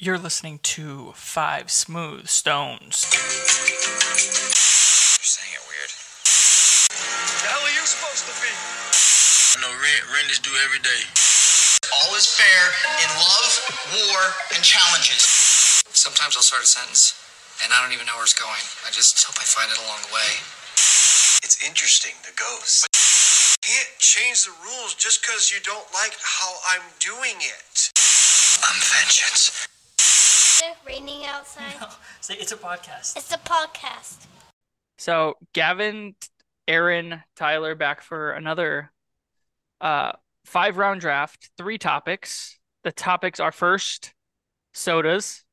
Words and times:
You're 0.00 0.16
listening 0.16 0.64
to 0.80 1.12
Five 1.12 1.68
Smooth 1.68 2.24
Stones. 2.24 3.04
You're 3.12 3.20
saying 5.28 5.52
it 5.52 5.60
weird. 5.68 5.92
The 5.92 7.48
hell 7.52 7.60
are 7.60 7.76
you 7.76 7.84
supposed 7.84 8.24
to 8.24 8.32
be? 8.40 8.48
I 8.48 9.60
know 9.60 9.68
Ren, 9.68 10.00
Ren 10.08 10.24
just 10.32 10.40
do 10.40 10.56
every 10.64 10.80
day. 10.80 11.04
All 11.92 12.16
is 12.16 12.24
fair 12.24 12.72
in 13.04 13.12
love, 13.12 13.52
war, 13.92 14.20
and 14.56 14.64
challenges. 14.64 15.20
Sometimes 15.92 16.32
I'll 16.32 16.48
start 16.48 16.64
a 16.64 16.70
sentence, 16.72 17.20
and 17.60 17.68
I 17.68 17.84
don't 17.84 17.92
even 17.92 18.08
know 18.08 18.16
where 18.16 18.24
it's 18.24 18.32
going. 18.32 18.64
I 18.88 18.90
just 18.96 19.20
hope 19.20 19.36
I 19.36 19.44
find 19.44 19.68
it 19.68 19.76
along 19.84 20.00
the 20.08 20.16
way. 20.16 20.32
It's 21.44 21.60
interesting, 21.60 22.16
the 22.24 22.32
ghosts. 22.40 22.88
Can't 23.60 23.92
change 24.00 24.48
the 24.48 24.56
rules 24.64 24.96
just 24.96 25.20
because 25.20 25.52
you 25.52 25.60
don't 25.60 25.84
like 25.92 26.16
how 26.24 26.56
I'm 26.72 26.88
doing 27.04 27.36
it. 27.44 27.92
I'm 28.64 28.80
vengeance. 28.80 29.68
Is 30.60 30.66
it 30.66 30.76
raining 30.86 31.24
outside? 31.24 31.72
See, 32.20 32.34
it's 32.38 32.52
a 32.52 32.56
podcast. 32.56 33.16
It's 33.16 33.32
a 33.32 33.38
podcast. 33.38 34.26
So 34.98 35.38
Gavin, 35.54 36.14
Aaron, 36.68 37.22
Tyler 37.34 37.74
back 37.74 38.02
for 38.02 38.32
another 38.32 38.92
uh 39.80 40.12
five 40.44 40.76
round 40.76 41.00
draft, 41.00 41.48
three 41.56 41.78
topics. 41.78 42.58
The 42.84 42.92
topics 42.92 43.40
are 43.40 43.52
first 43.52 44.12
sodas, 44.74 45.44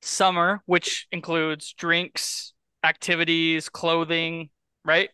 summer, 0.00 0.62
which 0.64 1.06
includes 1.12 1.74
drinks, 1.74 2.54
activities, 2.82 3.68
clothing, 3.68 4.48
right? 4.82 5.10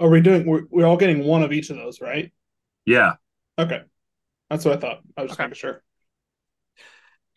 Are 0.00 0.08
we 0.08 0.20
doing? 0.20 0.44
We're, 0.44 0.62
we're 0.70 0.86
all 0.86 0.96
getting 0.96 1.24
one 1.24 1.44
of 1.44 1.52
each 1.52 1.70
of 1.70 1.76
those, 1.76 2.00
right? 2.00 2.32
Yeah. 2.84 3.12
Okay, 3.56 3.82
that's 4.50 4.64
what 4.64 4.74
I 4.76 4.80
thought. 4.80 5.02
I 5.16 5.22
was 5.22 5.30
just 5.30 5.38
Okay. 5.40 5.46
making 5.46 5.54
sure. 5.54 5.84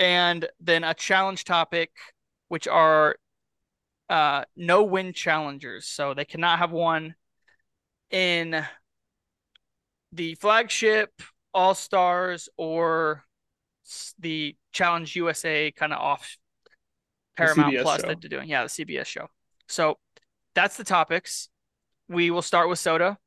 And 0.02 0.48
then 0.60 0.84
a 0.84 0.96
challenge 0.96 1.46
topic, 1.46 1.92
which 2.48 2.68
are 2.68 3.16
uh 4.10 4.44
no 4.58 4.84
win 4.84 5.14
challengers. 5.14 5.86
So 5.86 6.14
they 6.14 6.26
cannot 6.26 6.60
have 6.60 6.72
one 6.72 7.16
in 8.10 8.66
the 10.12 10.36
flagship, 10.36 11.22
all 11.54 11.76
stars, 11.76 12.50
or 12.58 13.24
the 14.20 14.56
Challenge 14.72 15.16
USA 15.16 15.72
kind 15.72 15.94
of 15.94 16.00
off 16.00 16.38
Paramount 17.38 17.78
Plus 17.82 18.02
show. 18.02 18.08
that 18.08 18.22
they're 18.22 18.30
doing. 18.30 18.50
Yeah, 18.50 18.64
the 18.64 18.70
CBS 18.70 19.06
show. 19.06 19.28
So 19.68 19.98
that's 20.56 20.78
the 20.78 20.84
topics. 20.84 21.50
We 22.10 22.32
will 22.32 22.42
start 22.42 22.70
with 22.70 22.80
soda. 22.80 23.18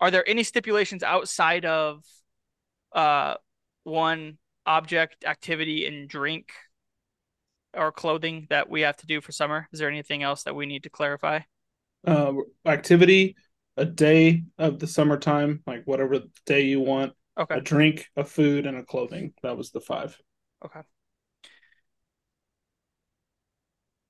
Are 0.00 0.10
there 0.10 0.26
any 0.28 0.44
stipulations 0.44 1.02
outside 1.02 1.64
of 1.64 2.04
uh 2.92 3.34
one 3.84 4.38
object, 4.66 5.24
activity, 5.24 5.86
and 5.86 6.08
drink 6.08 6.52
or 7.74 7.92
clothing 7.92 8.46
that 8.50 8.68
we 8.68 8.82
have 8.82 8.96
to 8.98 9.06
do 9.06 9.20
for 9.20 9.32
summer? 9.32 9.68
Is 9.72 9.78
there 9.78 9.88
anything 9.88 10.22
else 10.22 10.42
that 10.44 10.54
we 10.54 10.66
need 10.66 10.82
to 10.84 10.90
clarify? 10.90 11.40
Uh, 12.06 12.34
activity, 12.64 13.36
a 13.76 13.84
day 13.84 14.44
of 14.58 14.78
the 14.78 14.86
summertime, 14.86 15.62
like 15.66 15.84
whatever 15.84 16.20
day 16.44 16.62
you 16.62 16.80
want. 16.80 17.12
Okay. 17.38 17.56
A 17.56 17.60
drink, 17.60 18.06
a 18.16 18.24
food, 18.24 18.66
and 18.66 18.78
a 18.78 18.82
clothing. 18.82 19.34
That 19.42 19.56
was 19.56 19.70
the 19.70 19.80
five. 19.80 20.18
Okay. 20.64 20.80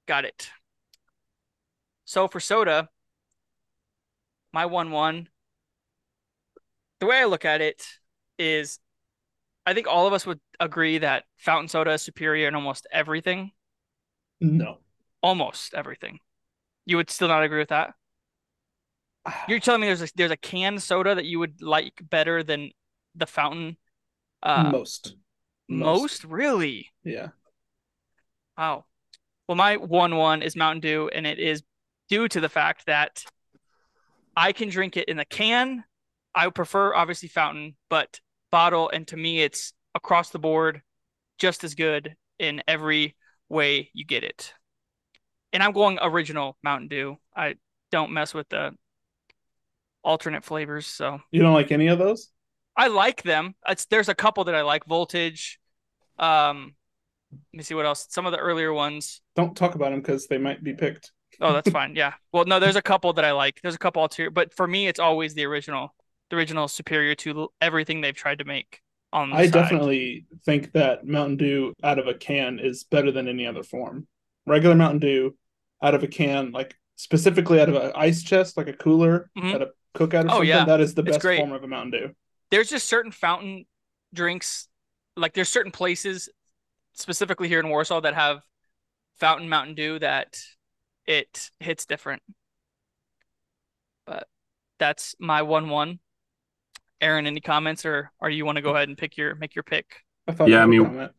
Got 0.07 0.25
it. 0.25 0.49
So 2.05 2.29
for 2.29 2.39
soda, 2.39 2.89
my 4.53 4.67
1 4.67 4.93
1, 4.93 5.29
the 7.01 7.07
way 7.07 7.19
I 7.19 7.25
look 7.25 7.45
at 7.45 7.61
it 7.61 7.85
is 8.39 8.79
I 9.67 9.75
think 9.75 9.89
all 9.89 10.07
of 10.07 10.13
us 10.13 10.25
would 10.25 10.41
agree 10.61 10.99
that 10.99 11.25
fountain 11.37 11.69
soda 11.69 11.93
is 11.93 12.03
superior 12.03 12.47
in 12.47 12.55
almost 12.55 12.87
everything. 12.93 13.51
No. 14.41 14.79
Almost 15.23 15.75
everything. 15.75 16.21
You 16.85 16.99
would 16.99 17.11
still 17.11 17.27
not 17.27 17.43
agree 17.43 17.59
with 17.59 17.71
that? 17.71 17.95
You're 19.49 19.59
telling 19.59 19.81
me 19.81 19.89
there's 19.89 20.03
a, 20.03 20.09
there's 20.15 20.31
a 20.31 20.37
canned 20.37 20.83
soda 20.83 21.17
that 21.17 21.25
you 21.25 21.41
would 21.41 21.61
like 21.61 22.01
better 22.01 22.45
than 22.45 22.71
the 23.17 23.27
fountain? 23.27 23.77
Uh, 24.41 24.71
most. 24.71 25.17
most? 25.69 26.25
Really? 26.25 26.93
Yeah. 27.03 27.29
Wow. 28.57 28.85
Well, 29.49 29.57
my 29.57 29.77
1 29.77 30.17
1 30.17 30.43
is 30.43 30.55
Mountain 30.55 30.81
Dew, 30.81 31.11
and 31.13 31.27
it 31.27 31.39
is 31.41 31.63
due 32.09 32.29
to 32.29 32.41
the 32.41 32.49
fact 32.49 32.87
that 32.87 33.25
I 34.37 34.53
can 34.53 34.69
drink 34.69 34.97
it 34.97 35.09
in 35.09 35.17
the 35.17 35.25
can. 35.25 35.85
I 36.35 36.47
would 36.47 36.55
prefer, 36.55 36.95
obviously, 36.95 37.29
fountain, 37.29 37.77
but 37.89 38.21
bottle. 38.51 38.91
And 38.93 39.07
to 39.09 39.17
me, 39.17 39.41
it's 39.43 39.73
across 39.95 40.31
the 40.31 40.39
board 40.39 40.83
just 41.39 41.65
as 41.65 41.75
good 41.75 42.15
in 42.39 42.63
every 42.67 43.17
way 43.49 43.91
you 43.93 44.05
get 44.05 44.25
it. 44.25 44.53
And 45.53 45.63
I'm 45.63 45.73
going 45.73 45.99
original 46.01 46.57
Mountain 46.63 46.89
Dew. 46.89 47.19
I 47.35 47.55
don't 47.91 48.13
mess 48.13 48.35
with 48.35 48.49
the 48.49 48.73
alternate 50.03 50.45
flavors. 50.45 50.87
So 50.87 51.21
You 51.31 51.43
don't 51.43 51.55
like 51.55 51.73
any 51.73 51.89
of 51.89 51.99
those? 51.99 52.31
I 52.77 52.89
like 52.89 53.23
them. 53.23 53.55
It's, 53.67 53.87
there's 53.87 54.09
a 54.09 54.15
couple 54.15 54.45
that 54.45 54.55
I 54.55 54.63
like. 54.63 54.85
Voltage. 54.87 55.59
Um, 56.19 56.75
let 57.33 57.59
me 57.59 57.63
see 57.63 57.75
what 57.75 57.87
else. 57.87 58.07
Some 58.11 58.27
of 58.27 58.33
the 58.33 58.39
earlier 58.39 58.73
ones. 58.73 59.21
Don't 59.35 59.57
talk 59.57 59.75
about 59.75 59.91
them 59.91 60.01
because 60.01 60.27
they 60.27 60.39
might 60.39 60.63
be 60.63 60.75
picked. 60.75 61.13
Oh, 61.41 61.53
that's 61.53 61.71
fine. 61.79 61.97
Yeah. 61.97 62.15
Well, 62.33 62.45
no, 62.45 62.61
there's 62.61 62.77
a 62.77 62.83
couple 62.83 63.13
that 63.15 63.25
I 63.25 63.33
like. 63.33 63.61
There's 63.63 63.75
a 63.75 63.79
couple 63.79 64.03
ulterior, 64.03 64.31
but 64.31 64.55
for 64.55 64.67
me, 64.67 64.89
it's 64.89 65.01
always 65.01 65.35
the 65.35 65.45
original. 65.45 65.95
The 66.31 66.37
original 66.37 66.65
is 66.65 66.73
superior 66.73 67.15
to 67.17 67.49
everything 67.61 68.01
they've 68.01 68.15
tried 68.15 68.39
to 68.41 68.45
make 68.45 68.81
on 69.13 69.31
the 69.31 69.37
I 69.37 69.45
side. 69.45 69.53
definitely 69.53 70.27
think 70.45 70.73
that 70.73 71.07
Mountain 71.07 71.37
Dew 71.37 71.73
out 71.83 71.99
of 71.99 72.07
a 72.09 72.15
can 72.15 72.59
is 72.59 72.85
better 72.85 73.13
than 73.13 73.29
any 73.29 73.47
other 73.47 73.63
form. 73.63 74.07
Regular 74.47 74.75
Mountain 74.75 75.01
Dew 75.01 75.37
out 75.83 75.95
of 75.95 76.03
a 76.03 76.09
can, 76.09 76.51
like 76.53 76.77
specifically 76.97 77.61
out 77.61 77.69
of 77.69 77.77
an 77.77 77.93
ice 77.95 78.23
chest, 78.23 78.57
like 78.57 78.69
a 78.69 78.73
cooler 78.73 79.31
Mhm. 79.37 79.55
at 79.55 79.63
a 79.63 79.71
cookout 79.95 80.25
or 80.25 80.27
Oh, 80.27 80.31
something, 80.31 80.49
yeah. 80.49 80.65
that 80.65 80.81
is 80.81 80.95
the 80.95 81.03
It's 81.03 81.13
best 81.13 81.21
great. 81.21 81.39
form 81.39 81.53
of 81.53 81.63
a 81.63 81.69
Mountain 81.69 81.91
Dew. 82.01 82.17
There's 82.51 82.71
just 82.71 82.89
certain 82.89 83.13
fountain 83.13 83.67
drinks, 84.13 84.69
like 85.17 85.35
there's 85.35 85.49
certain 85.49 85.73
places, 85.73 86.29
specifically 86.93 87.49
here 87.49 87.61
in 87.61 87.69
Warsaw, 87.69 88.01
that 88.01 88.15
have 88.15 88.43
fountain 89.15 89.49
Mountain 89.49 89.75
Dew 89.75 89.99
that 90.01 90.41
it 91.07 91.51
hits 91.61 91.87
different. 91.87 92.23
But 94.07 94.29
that's 94.79 95.15
my 95.19 95.43
one 95.43 95.69
one. 95.69 96.01
Aaron, 97.01 97.27
any 97.27 97.41
comments, 97.41 97.85
or 97.85 98.11
or 98.21 98.31
you 98.31 98.45
want 98.45 98.57
to 98.57 98.63
go 98.63 98.75
ahead 98.75 98.89
and 98.89 98.97
pick 98.97 99.17
your 99.17 99.35
make 99.35 99.55
your 99.55 99.63
pick? 99.63 100.03
I 100.29 100.47
Yeah, 100.47 100.63
I 100.63 100.67
mean- 100.67 100.85
comment. 100.85 101.13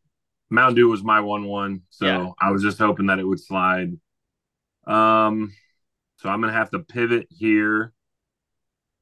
Mountain 0.50 0.76
Dew 0.76 0.88
was 0.90 1.04
my 1.04 1.20
one 1.20 1.44
one, 1.46 1.82
so 1.90 2.06
Yeah. 2.06 2.32
I 2.40 2.52
was 2.52 2.62
just 2.64 2.78
hoping 2.78 3.08
that 3.08 3.20
it 3.20 3.26
would 3.26 3.40
slide. 3.40 4.00
Um, 4.86 5.54
so 6.18 6.30
I'm 6.30 6.40
gonna 6.40 6.54
have 6.54 6.70
to 6.72 6.80
pivot 6.80 7.28
here, 7.30 7.94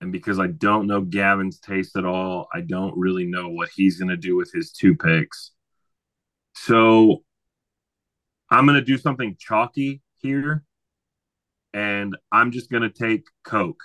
and 0.01 0.11
because 0.11 0.39
I 0.39 0.47
don't 0.47 0.87
know 0.87 1.01
Gavin's 1.01 1.59
taste 1.59 1.95
at 1.97 2.05
all, 2.05 2.47
I 2.53 2.61
don't 2.61 2.97
really 2.97 3.25
know 3.27 3.49
what 3.49 3.69
he's 3.69 3.99
gonna 3.99 4.17
do 4.17 4.35
with 4.35 4.51
his 4.51 4.71
two 4.71 4.95
picks. 4.95 5.51
So 6.55 7.23
I'm 8.49 8.65
gonna 8.65 8.81
do 8.81 8.97
something 8.97 9.35
chalky 9.39 10.01
here, 10.17 10.63
and 11.73 12.17
I'm 12.31 12.49
just 12.51 12.71
gonna 12.71 12.89
take 12.89 13.27
Coke. 13.43 13.83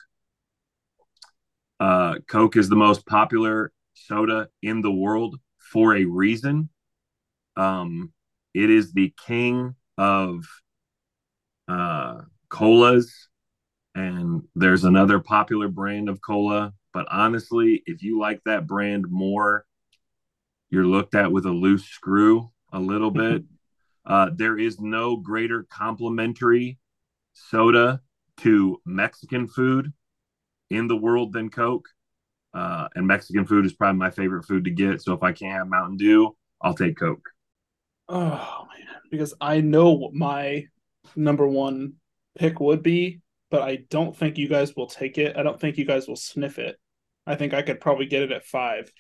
Uh, 1.81 2.17
Coke 2.29 2.57
is 2.57 2.69
the 2.69 2.77
most 2.77 3.07
popular 3.07 3.73
soda 3.95 4.49
in 4.63 4.83
the 4.83 4.93
world 4.93 5.41
for 5.59 5.97
a 5.97 6.05
reason. 6.05 6.69
Um, 7.57 8.13
it 8.53 8.69
is 8.69 8.93
the 8.93 9.15
king 9.27 9.75
of 9.97 10.45
uh, 11.69 12.21
colas, 12.51 13.29
and 13.95 14.43
there's 14.55 14.85
another 14.85 15.21
popular 15.21 15.69
brand 15.69 16.11
of 16.11 16.21
cola. 16.21 16.75
But 16.93 17.07
honestly, 17.11 17.83
if 17.87 18.03
you 18.03 18.21
like 18.21 18.43
that 18.45 18.67
brand 18.67 19.07
more, 19.09 19.65
you're 20.69 20.87
looked 20.87 21.15
at 21.15 21.33
with 21.33 21.47
a 21.47 21.51
loose 21.51 21.85
screw 21.85 22.51
a 22.73 22.79
little 22.79 23.11
bit. 23.11 23.43
Uh, 24.05 24.31
there 24.35 24.59
is 24.59 24.81
no 24.81 25.17
greater 25.17 25.67
complementary 25.71 26.79
soda 27.33 28.01
to 28.39 28.81
Mexican 28.85 29.49
food 29.49 29.93
in 30.71 30.87
the 30.87 30.97
world 30.97 31.33
than 31.33 31.51
Coke. 31.51 31.89
Uh, 32.53 32.89
and 32.95 33.07
Mexican 33.07 33.47
food 33.47 33.65
is 33.67 33.73
probably 33.73 33.99
my 33.99 34.11
favorite 34.11 34.45
food 34.45 34.65
to 34.65 34.71
get. 34.71 35.03
So 35.03 35.13
if 35.13 35.23
I 35.23 35.33
can't 35.33 35.59
have 35.59 35.69
Mountain 35.69 35.99
Dew, 35.99 36.37
I'll 36.61 36.75
take 36.75 36.99
Coke. 36.99 37.29
Oh 38.09 38.67
man, 38.77 38.97
because 39.11 39.35
I 39.41 39.61
know 39.61 39.93
what 39.93 40.15
my 40.15 40.67
number 41.15 41.47
one 41.47 41.95
pick 42.37 42.59
would 42.59 42.83
be, 42.83 43.21
but 43.51 43.63
I 43.63 43.85
don't 43.89 44.17
think 44.17 44.37
you 44.37 44.49
guys 44.49 44.75
will 44.75 44.89
take 44.89 45.17
it. 45.19 45.37
I 45.37 45.43
don't 45.43 45.61
think 45.61 45.79
you 45.79 45.85
guys 45.85 46.09
will 46.09 46.17
sniff 46.17 46.59
it. 46.59 46.77
I 47.27 47.37
think 47.37 47.55
I 47.55 47.63
could 47.63 47.81
probably 47.81 48.07
get 48.07 48.23
it 48.23 48.33
at 48.33 48.45
five. 48.45 48.91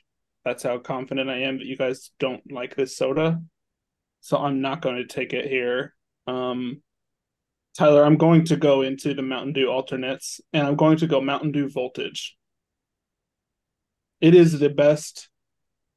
That's 0.44 0.62
how 0.62 0.78
confident 0.78 1.28
I 1.28 1.42
am 1.42 1.58
that 1.58 1.66
you 1.66 1.76
guys 1.76 2.10
don't 2.18 2.52
like 2.52 2.76
this 2.76 2.96
soda. 2.96 3.42
So 4.20 4.38
I'm 4.38 4.60
not 4.60 4.82
going 4.82 4.96
to 4.96 5.06
take 5.06 5.32
it 5.32 5.46
here. 5.46 5.94
Um, 6.26 6.82
Tyler, 7.76 8.04
I'm 8.04 8.16
going 8.16 8.44
to 8.46 8.56
go 8.56 8.82
into 8.82 9.14
the 9.14 9.22
Mountain 9.22 9.52
Dew 9.52 9.68
alternates, 9.68 10.40
and 10.52 10.66
I'm 10.66 10.76
going 10.76 10.98
to 10.98 11.06
go 11.06 11.20
Mountain 11.20 11.52
Dew 11.52 11.68
Voltage. 11.68 12.36
It 14.20 14.34
is 14.34 14.58
the 14.58 14.68
best 14.68 15.28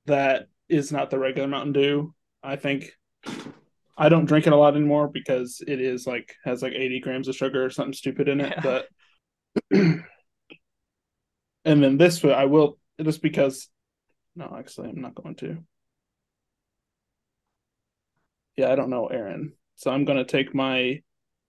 that 0.05 0.47
is 0.69 0.91
not 0.91 1.09
the 1.09 1.19
regular 1.19 1.47
Mountain 1.47 1.73
Dew. 1.73 2.13
I 2.41 2.55
think 2.55 2.91
I 3.97 4.09
don't 4.09 4.25
drink 4.25 4.47
it 4.47 4.53
a 4.53 4.55
lot 4.55 4.75
anymore 4.75 5.07
because 5.07 5.61
it 5.65 5.79
is 5.79 6.07
like 6.07 6.35
has 6.43 6.61
like 6.61 6.73
80 6.73 6.99
grams 7.01 7.27
of 7.27 7.35
sugar 7.35 7.63
or 7.63 7.69
something 7.69 7.93
stupid 7.93 8.27
in 8.27 8.41
it. 8.41 8.53
Yeah. 8.57 8.61
But 8.61 8.87
and 9.71 10.03
then 11.63 11.97
this 11.97 12.23
one 12.23 12.33
I 12.33 12.45
will 12.45 12.77
just 13.01 13.21
because 13.21 13.69
no, 14.35 14.55
actually 14.57 14.89
I'm 14.89 15.01
not 15.01 15.15
going 15.15 15.35
to. 15.35 15.57
Yeah, 18.57 18.71
I 18.71 18.75
don't 18.75 18.89
know 18.89 19.07
Aaron. 19.07 19.53
So 19.75 19.91
I'm 19.91 20.05
gonna 20.05 20.25
take 20.25 20.55
my 20.55 21.01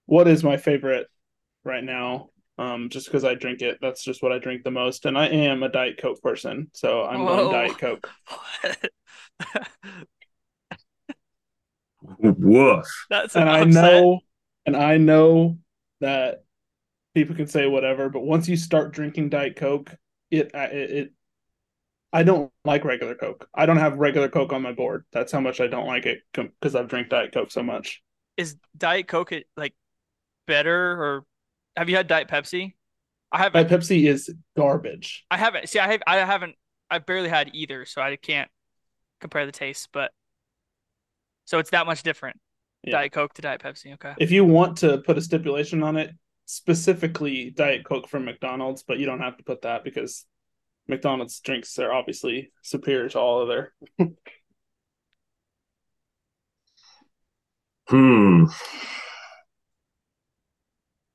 what 0.07 0.29
is 0.29 0.45
my 0.45 0.57
favorite 0.57 1.09
right 1.65 1.85
now. 1.85 2.31
Um, 2.57 2.89
just 2.89 3.07
because 3.07 3.25
I 3.25 3.35
drink 3.35 3.63
it, 3.63 3.79
that's 3.81 4.05
just 4.05 4.23
what 4.23 4.31
I 4.31 4.39
drink 4.39 4.63
the 4.63 4.71
most, 4.71 5.07
and 5.07 5.19
I 5.19 5.27
am 5.27 5.65
a 5.65 5.69
Diet 5.69 5.99
Coke 5.99 6.23
person, 6.23 6.71
so 6.73 7.03
I'm 7.03 7.25
Whoa. 7.25 7.49
going 7.49 7.53
Diet 7.53 7.79
Coke. 7.79 8.09
Woof. 12.21 13.07
That's 13.11 13.35
an 13.35 13.43
and 13.43 13.51
I 13.51 13.65
know, 13.65 14.21
and 14.67 14.77
I 14.77 14.99
know 14.99 15.59
that 16.01 16.45
people 17.15 17.35
can 17.35 17.49
say 17.49 17.67
whatever, 17.67 18.09
but 18.09 18.21
once 18.21 18.49
you 18.49 18.57
start 18.57 18.93
drinking 18.93 19.31
Diet 19.31 19.57
Coke, 19.57 19.93
it 20.31 20.53
it, 20.55 20.91
it 20.91 21.13
I 22.13 22.23
don't 22.23 22.53
like 22.65 22.85
regular 22.85 23.17
Coke. 23.17 23.49
I 23.53 23.67
don't 23.67 23.79
have 23.79 23.99
regular 23.99 24.29
Coke 24.29 24.53
on 24.53 24.63
my 24.63 24.73
board. 24.73 25.05
That's 25.13 25.33
how 25.33 25.41
much 25.41 25.61
I 25.61 25.67
don't 25.67 25.87
like 25.87 26.07
it 26.07 26.21
because 26.33 26.77
I've 26.77 26.87
drank 26.87 27.09
Diet 27.09 27.33
Coke 27.33 27.51
so 27.51 27.65
much. 27.65 28.01
is 28.37 28.57
Diet 28.77 29.09
Coke 29.09 29.33
like 29.57 29.75
better 30.47 30.93
or 30.93 31.25
have 31.77 31.89
you 31.89 31.97
had 31.97 32.07
Diet 32.07 32.29
Pepsi? 32.29 32.75
I 33.33 33.39
haven't. 33.39 33.69
Diet 33.69 33.81
Pepsi 33.81 34.09
is 34.09 34.33
garbage. 34.57 35.25
I 35.31 35.37
haven't. 35.37 35.69
See, 35.69 35.79
I 35.79 35.91
have. 35.91 36.03
I 36.07 36.17
haven't. 36.19 36.55
I 36.91 36.99
barely 36.99 37.29
had 37.29 37.51
either, 37.53 37.85
so 37.85 38.01
I 38.01 38.17
can't 38.17 38.51
compare 39.21 39.47
the 39.47 39.53
taste. 39.53 39.89
But 39.93 40.13
so 41.45 41.59
it's 41.59 41.71
that 41.71 41.87
much 41.87 42.03
different. 42.03 42.39
Yeah. 42.85 42.93
Diet 42.93 43.13
Coke 43.13 43.35
to 43.35 43.43
Diet 43.43 43.61
Pepsi. 43.61 43.95
Okay. 43.95 44.15
If 44.19 44.31
you 44.31 44.45
want 44.45 44.79
to 44.79 44.99
put 44.99 45.19
a 45.19 45.21
stipulation 45.21 45.83
on 45.83 45.97
it, 45.97 46.11
specifically 46.45 47.51
Diet 47.51 47.85
Coke 47.85 48.09
from 48.09 48.25
McDonald's, 48.25 48.83
but 48.83 48.99
you 48.99 49.07
don't 49.07 49.21
have 49.21 49.37
to 49.39 49.45
put 49.45 49.63
that 49.63 49.85
because 49.85 50.27
McDonald's 50.87 51.41
drinks 51.41 51.79
are 51.79 51.93
obviously 51.93 52.53
superior 52.63 53.09
to 53.09 53.19
all 53.19 53.43
other. 53.43 53.73
Hmm. 57.89 58.45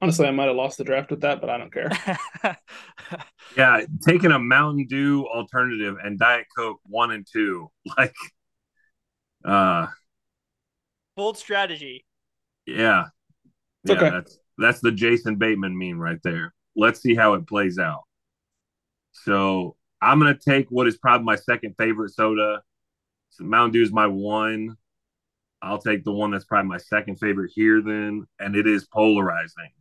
Honestly, 0.01 0.27
I 0.27 0.31
might 0.31 0.47
have 0.47 0.55
lost 0.55 0.77
the 0.77 0.83
draft 0.85 1.11
with 1.11 1.21
that, 1.21 1.41
but 1.41 1.49
I 1.49 1.57
don't 1.57 1.73
care. 1.73 1.89
Yeah, 3.57 3.81
taking 4.05 4.31
a 4.31 4.39
Mountain 4.39 4.87
Dew 4.87 5.25
alternative 5.27 5.97
and 6.03 6.19
Diet 6.19 6.45
Coke 6.55 6.79
one 6.85 7.11
and 7.11 7.25
two, 7.29 7.71
like, 7.97 8.13
uh, 9.45 9.87
Bold 11.15 11.37
strategy. 11.37 12.03
yeah, 12.65 13.05
It's 13.83 13.91
yeah, 13.91 14.03
okay. 14.03 14.11
that's 14.11 14.39
that's 14.57 14.79
the 14.81 14.91
Jason 14.91 15.37
Bateman 15.37 15.77
meme 15.77 15.99
right 15.99 16.19
there. 16.23 16.53
Let's 16.75 17.01
see 17.01 17.15
how 17.15 17.33
it 17.35 17.47
plays 17.47 17.79
out. 17.79 18.03
So 19.11 19.75
I'm 20.01 20.19
gonna 20.19 20.37
take 20.37 20.67
what 20.69 20.87
is 20.87 20.97
probably 20.97 21.25
my 21.25 21.35
second 21.35 21.75
favorite 21.77 22.11
soda. 22.13 22.61
So 23.31 23.43
Mountain 23.45 23.73
Dew 23.73 23.83
is 23.83 23.91
my 23.93 24.07
one. 24.07 24.77
I'll 25.61 25.79
take 25.81 26.03
the 26.05 26.13
one 26.13 26.31
that's 26.31 26.45
probably 26.45 26.69
my 26.69 26.77
second 26.77 27.17
favorite 27.17 27.51
here 27.55 27.81
then, 27.81 28.27
and 28.39 28.55
it 28.55 28.67
is 28.67 28.87
polarizing 28.87 29.71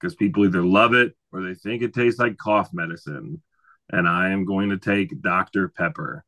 because 0.00 0.14
people 0.14 0.44
either 0.44 0.62
love 0.64 0.94
it 0.94 1.14
or 1.32 1.42
they 1.42 1.54
think 1.54 1.82
it 1.82 1.94
tastes 1.94 2.20
like 2.20 2.36
cough 2.36 2.70
medicine. 2.72 3.42
And 3.90 4.06
I 4.08 4.30
am 4.30 4.44
going 4.44 4.70
to 4.70 4.78
take 4.78 5.20
Dr. 5.22 5.68
Pepper. 5.68 6.24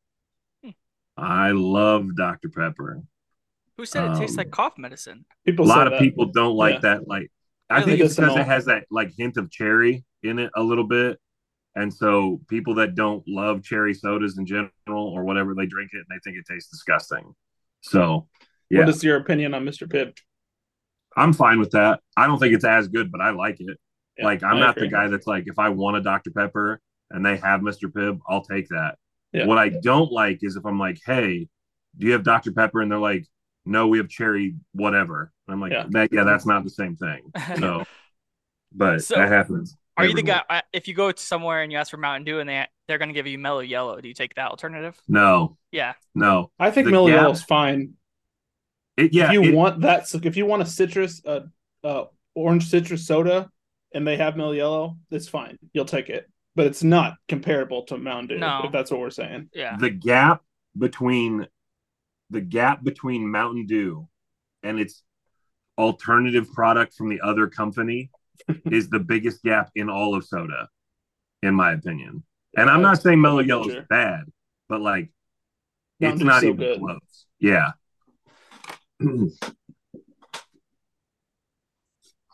I 1.17 1.51
love 1.51 2.15
Dr. 2.15 2.49
Pepper. 2.49 3.01
Who 3.77 3.85
said 3.85 4.11
it 4.11 4.17
tastes 4.17 4.37
Um, 4.37 4.37
like 4.37 4.51
cough 4.51 4.77
medicine? 4.77 5.25
People 5.45 5.65
a 5.65 5.67
lot 5.67 5.87
of 5.87 5.91
that. 5.93 5.99
people 6.01 6.25
don't 6.25 6.55
like 6.55 6.75
Yeah. 6.75 6.79
that. 6.95 7.07
Like, 7.07 7.31
I 7.69 7.79
Really? 7.79 7.91
think 7.91 8.01
it's 8.05 8.15
because 8.15 8.37
it 8.37 8.45
has 8.45 8.65
that 8.65 8.85
like 8.89 9.11
hint 9.17 9.37
of 9.37 9.51
cherry 9.51 10.03
in 10.23 10.39
it 10.39 10.51
a 10.55 10.63
little 10.63 10.83
bit. 10.85 11.19
And 11.75 11.93
so 11.93 12.41
people 12.49 12.75
that 12.75 12.95
don't 12.95 13.25
love 13.27 13.63
cherry 13.63 13.93
sodas 13.93 14.37
in 14.37 14.45
general 14.45 14.71
or 14.87 15.23
whatever, 15.23 15.53
they 15.55 15.65
drink 15.65 15.91
it 15.93 15.97
and 15.97 16.05
they 16.09 16.19
think 16.23 16.37
it 16.37 16.45
tastes 16.51 16.69
disgusting. 16.69 17.33
So, 17.81 18.27
yeah, 18.69 18.79
What 18.81 18.89
is 18.89 19.03
your 19.03 19.17
opinion 19.17 19.53
on 19.53 19.63
Mr. 19.63 19.87
Pibb? 19.87 20.17
I'm 21.15 21.33
fine 21.33 21.59
with 21.59 21.71
that. 21.71 21.99
I 22.15 22.27
don't 22.27 22.39
think 22.39 22.53
it's 22.53 22.65
as 22.65 22.87
good, 22.87 23.11
but 23.11 23.21
I 23.21 23.31
like 23.31 23.57
it. 23.59 23.77
Yeah, 24.17 24.25
like, 24.25 24.43
I'm 24.43 24.57
I 24.57 24.59
not 24.59 24.77
agree. 24.77 24.87
the 24.87 24.93
guy 24.93 25.07
that's 25.07 25.27
like, 25.27 25.45
if 25.47 25.59
I 25.59 25.69
want 25.69 25.97
a 25.97 26.01
Dr. 26.01 26.31
Pepper 26.31 26.79
and 27.09 27.25
they 27.25 27.37
have 27.37 27.61
Mr. 27.61 27.91
Pibb, 27.91 28.19
I'll 28.27 28.43
take 28.43 28.69
that. 28.69 28.95
Yeah. 29.33 29.45
What 29.45 29.57
I 29.57 29.69
don't 29.69 30.11
like 30.11 30.39
is 30.41 30.55
if 30.55 30.65
I'm 30.65 30.79
like, 30.79 30.99
hey, 31.05 31.47
do 31.97 32.05
you 32.07 32.13
have 32.13 32.23
Dr. 32.23 32.51
Pepper? 32.51 32.81
And 32.81 32.91
they're 32.91 32.99
like, 32.99 33.25
no, 33.65 33.87
we 33.87 33.97
have 33.99 34.09
cherry, 34.09 34.55
whatever. 34.73 35.31
And 35.47 35.53
I'm 35.53 35.61
like, 35.61 35.71
Yeah. 35.71 35.85
that, 35.89 36.11
yeah, 36.11 36.23
that's 36.23 36.45
not 36.45 36.63
the 36.63 36.69
same 36.69 36.95
thing. 36.95 37.31
So, 37.59 37.83
but 38.73 39.03
So, 39.03 39.15
that 39.15 39.29
happens. 39.29 39.77
Are 39.97 40.05
you 40.05 40.15
the 40.15 40.23
guy? 40.23 40.63
If 40.73 40.87
you 40.87 40.93
go 40.93 41.11
to 41.11 41.21
somewhere 41.21 41.61
and 41.61 41.71
you 41.71 41.77
ask 41.77 41.91
for 41.91 41.97
Mountain 41.97 42.23
Dew 42.23 42.39
and 42.39 42.49
they 42.49 42.65
they're 42.87 42.97
gonna 42.97 43.13
give 43.13 43.27
you 43.27 43.37
Mellow 43.37 43.59
Yellow, 43.59 43.99
do 44.01 44.07
you 44.07 44.13
take 44.13 44.33
that 44.35 44.49
alternative? 44.49 44.99
No, 45.07 45.57
Yeah. 45.71 45.93
no. 46.15 46.51
I 46.59 46.71
think 46.71 46.85
The 46.85 46.91
Mellow 46.91 47.07
Gap- 47.07 47.21
Yellow's 47.21 47.43
fine. 47.43 47.93
It, 48.97 49.13
yeah, 49.13 49.27
if 49.27 49.33
you 49.33 49.43
it- 49.43 49.55
want 49.55 49.81
that, 49.81 50.07
so 50.07 50.19
if 50.23 50.35
you 50.37 50.45
want 50.45 50.61
a 50.61 50.65
citrus, 50.65 51.21
uh, 51.25 51.41
uh, 51.83 52.05
orange 52.35 52.67
citrus 52.69 53.05
soda, 53.05 53.49
and 53.93 54.07
they 54.07 54.17
have 54.17 54.37
Mellow 54.37 54.51
Yellow, 54.51 54.97
it's 55.09 55.27
fine. 55.27 55.57
You'll 55.73 55.85
take 55.85 56.09
it, 56.09 56.29
but 56.55 56.65
it's 56.67 56.83
not 56.83 57.15
comparable 57.27 57.83
to 57.83 57.97
Mountain 57.97 58.27
Dew. 58.27 58.37
No. 58.39 58.61
If 58.65 58.71
that's 58.71 58.91
what 58.91 58.99
we're 58.99 59.09
saying. 59.09 59.49
Yeah. 59.53 59.77
the 59.77 59.89
gap 59.89 60.41
between 60.77 61.47
the 62.29 62.41
gap 62.41 62.83
between 62.83 63.29
Mountain 63.29 63.65
Dew 63.65 64.07
and 64.63 64.79
its 64.79 65.03
alternative 65.77 66.49
product 66.53 66.93
from 66.93 67.09
the 67.09 67.19
other 67.21 67.47
company 67.47 68.09
is 68.65 68.89
the 68.89 68.99
biggest 68.99 69.43
gap 69.43 69.69
in 69.75 69.89
all 69.89 70.15
of 70.15 70.23
soda, 70.25 70.69
in 71.43 71.53
my 71.53 71.73
opinion. 71.73 72.23
And 72.55 72.69
I'm 72.69 72.81
not 72.81 73.01
saying 73.01 73.19
Mellow 73.19 73.39
Yellow 73.39 73.67
is 73.67 73.83
bad, 73.89 74.25
but 74.69 74.79
like 74.81 75.09
Mountain 75.99 76.21
it's 76.21 76.25
not 76.25 76.41
so 76.41 76.47
even 76.47 76.57
good. 76.57 76.79
close. 76.79 77.25
Yeah. 77.39 77.71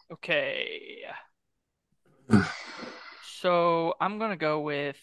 Okay. 0.09 1.01
so 3.39 3.93
I'm 3.99 4.19
gonna 4.19 4.37
go 4.37 4.61
with 4.61 4.97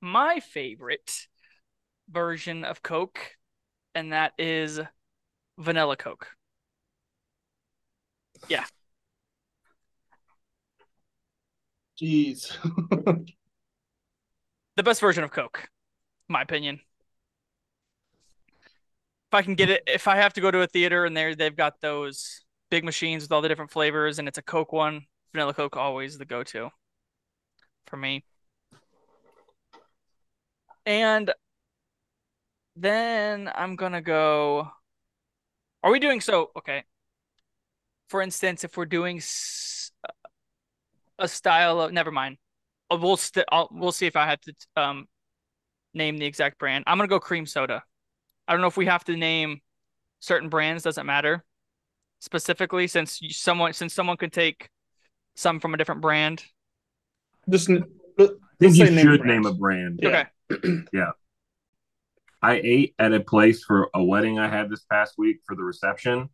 my 0.00 0.40
favorite 0.40 1.28
version 2.10 2.64
of 2.64 2.82
Coke, 2.82 3.36
and 3.94 4.12
that 4.12 4.32
is 4.38 4.80
vanilla 5.58 5.96
Coke. 5.96 6.28
Yeah. 8.48 8.64
Jeez. 12.00 12.52
The 14.74 14.82
best 14.82 15.02
version 15.02 15.22
of 15.22 15.30
Coke, 15.30 15.68
my 16.28 16.40
opinion. 16.40 16.80
If 19.32 19.36
I 19.36 19.40
can 19.40 19.54
get 19.54 19.70
it, 19.70 19.82
if 19.86 20.08
I 20.08 20.16
have 20.16 20.34
to 20.34 20.42
go 20.42 20.50
to 20.50 20.60
a 20.60 20.66
theater 20.66 21.06
and 21.06 21.16
they're 21.16 21.34
they've 21.34 21.56
got 21.56 21.80
those 21.80 22.44
big 22.70 22.84
machines 22.84 23.22
with 23.22 23.32
all 23.32 23.40
the 23.40 23.48
different 23.48 23.70
flavors 23.70 24.18
and 24.18 24.28
it's 24.28 24.36
a 24.36 24.42
Coke 24.42 24.72
one, 24.72 25.06
vanilla 25.32 25.54
Coke 25.54 25.74
always 25.74 26.18
the 26.18 26.26
go-to 26.26 26.68
for 27.86 27.96
me. 27.96 28.24
And 30.84 31.32
then 32.76 33.50
I'm 33.54 33.76
gonna 33.76 34.02
go. 34.02 34.70
Are 35.82 35.90
we 35.90 35.98
doing 35.98 36.20
so? 36.20 36.50
Okay. 36.54 36.84
For 38.10 38.20
instance, 38.20 38.64
if 38.64 38.76
we're 38.76 38.84
doing 38.84 39.22
a 41.18 41.26
style 41.26 41.80
of, 41.80 41.90
never 41.92 42.10
mind. 42.10 42.36
We'll 42.90 43.16
st 43.16 43.46
I'll, 43.50 43.70
we'll 43.72 43.92
see 43.92 44.04
if 44.06 44.14
I 44.14 44.26
have 44.26 44.42
to 44.42 44.54
um 44.76 45.08
name 45.94 46.18
the 46.18 46.26
exact 46.26 46.58
brand. 46.58 46.84
I'm 46.86 46.98
gonna 46.98 47.08
go 47.08 47.18
cream 47.18 47.46
soda. 47.46 47.82
I 48.52 48.54
don't 48.54 48.60
know 48.60 48.66
if 48.68 48.76
we 48.76 48.84
have 48.84 49.02
to 49.04 49.16
name 49.16 49.62
certain 50.20 50.50
brands. 50.50 50.82
Doesn't 50.82 51.06
matter 51.06 51.42
specifically 52.20 52.86
since 52.86 53.22
you, 53.22 53.30
someone 53.30 53.72
since 53.72 53.94
someone 53.94 54.18
could 54.18 54.30
take 54.30 54.68
some 55.36 55.58
from 55.58 55.72
a 55.72 55.78
different 55.78 56.02
brand. 56.02 56.44
Just 57.48 57.70
n- 57.70 57.86
I 58.20 58.28
think 58.60 58.76
you 58.76 58.90
name 58.90 58.98
should 58.98 59.22
brands. 59.22 59.24
name 59.24 59.46
a 59.46 59.54
brand. 59.54 60.00
Yeah. 60.02 60.26
Okay. 60.52 61.06
I 62.42 62.60
ate 62.62 62.94
at 62.98 63.14
a 63.14 63.20
place 63.20 63.64
for 63.64 63.88
a 63.94 64.04
wedding 64.04 64.38
I 64.38 64.48
had 64.48 64.68
this 64.68 64.84
past 64.84 65.14
week 65.16 65.38
for 65.46 65.56
the 65.56 65.64
reception. 65.64 66.28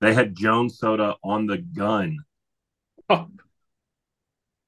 They 0.00 0.12
had 0.14 0.34
Jones 0.34 0.78
soda 0.78 1.14
on 1.22 1.46
the 1.46 1.58
gun. 1.58 2.18
Oh. 3.08 3.28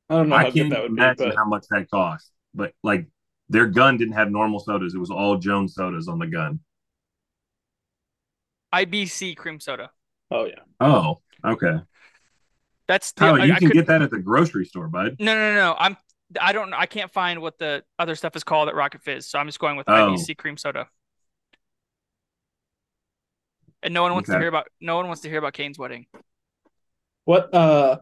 I 0.09 0.15
don't 0.15 0.29
know 0.29 0.37
I 0.37 0.45
how 0.45 0.51
good 0.51 0.55
can't 0.55 0.71
that 0.71 0.83
would 0.83 0.95
be, 0.95 1.03
imagine 1.03 1.29
but 1.31 1.37
how 1.37 1.45
much 1.47 1.65
that 1.71 1.91
cost. 1.91 2.31
But 2.55 2.73
like 2.85 3.09
their 3.53 3.67
gun 3.67 3.97
didn't 3.99 4.15
have 4.15 4.31
normal 4.31 4.59
sodas. 4.61 4.95
It 4.95 4.99
was 4.99 5.11
all 5.11 5.37
Jones 5.37 5.75
sodas 5.75 6.09
on 6.09 6.19
the 6.19 6.27
gun. 6.27 6.61
IBC 8.75 9.37
cream 9.37 9.61
soda. 9.61 9.91
oh 10.31 10.47
yeah. 10.47 10.61
Oh, 10.81 11.21
okay. 11.45 11.77
That's 12.89 13.13
the, 13.13 13.21
Tyler, 13.21 13.41
I, 13.41 13.45
you 13.45 13.53
I 13.53 13.59
can 13.59 13.69
could- 13.69 13.75
get 13.75 13.87
that 13.87 14.03
at 14.03 14.11
the 14.11 14.19
grocery 14.19 14.65
store, 14.65 14.89
bud. 14.89 15.17
No, 15.21 15.35
no, 15.35 15.51
no, 15.51 15.55
no. 15.55 15.77
I'm 15.79 15.97
I 16.41 16.53
don't 16.53 16.73
I 16.73 16.87
can't 16.87 17.13
find 17.13 17.41
what 17.43 17.59
the 17.59 17.85
other 17.99 18.15
stuff 18.15 18.35
is 18.37 18.43
called 18.45 18.69
at 18.71 18.75
Rocket 18.75 19.03
Fizz, 19.03 19.29
so 19.29 19.39
I'm 19.39 19.47
just 19.47 19.59
going 19.59 19.77
with 19.77 19.89
Oh. 19.89 19.93
IBC 19.93 20.37
cream 20.39 20.57
soda. 20.57 20.89
and 23.83 23.93
no 23.93 24.03
one 24.03 24.13
wants 24.15 24.31
to 24.31 24.39
hear 24.39 24.49
about 24.49 24.67
no 24.81 24.97
one 24.97 25.07
wants 25.07 25.23
to 25.23 25.29
hear 25.29 25.39
about 25.39 25.53
Kane's 25.53 25.79
wedding. 25.79 26.07
What? 27.25 27.53
Uh, 27.53 27.99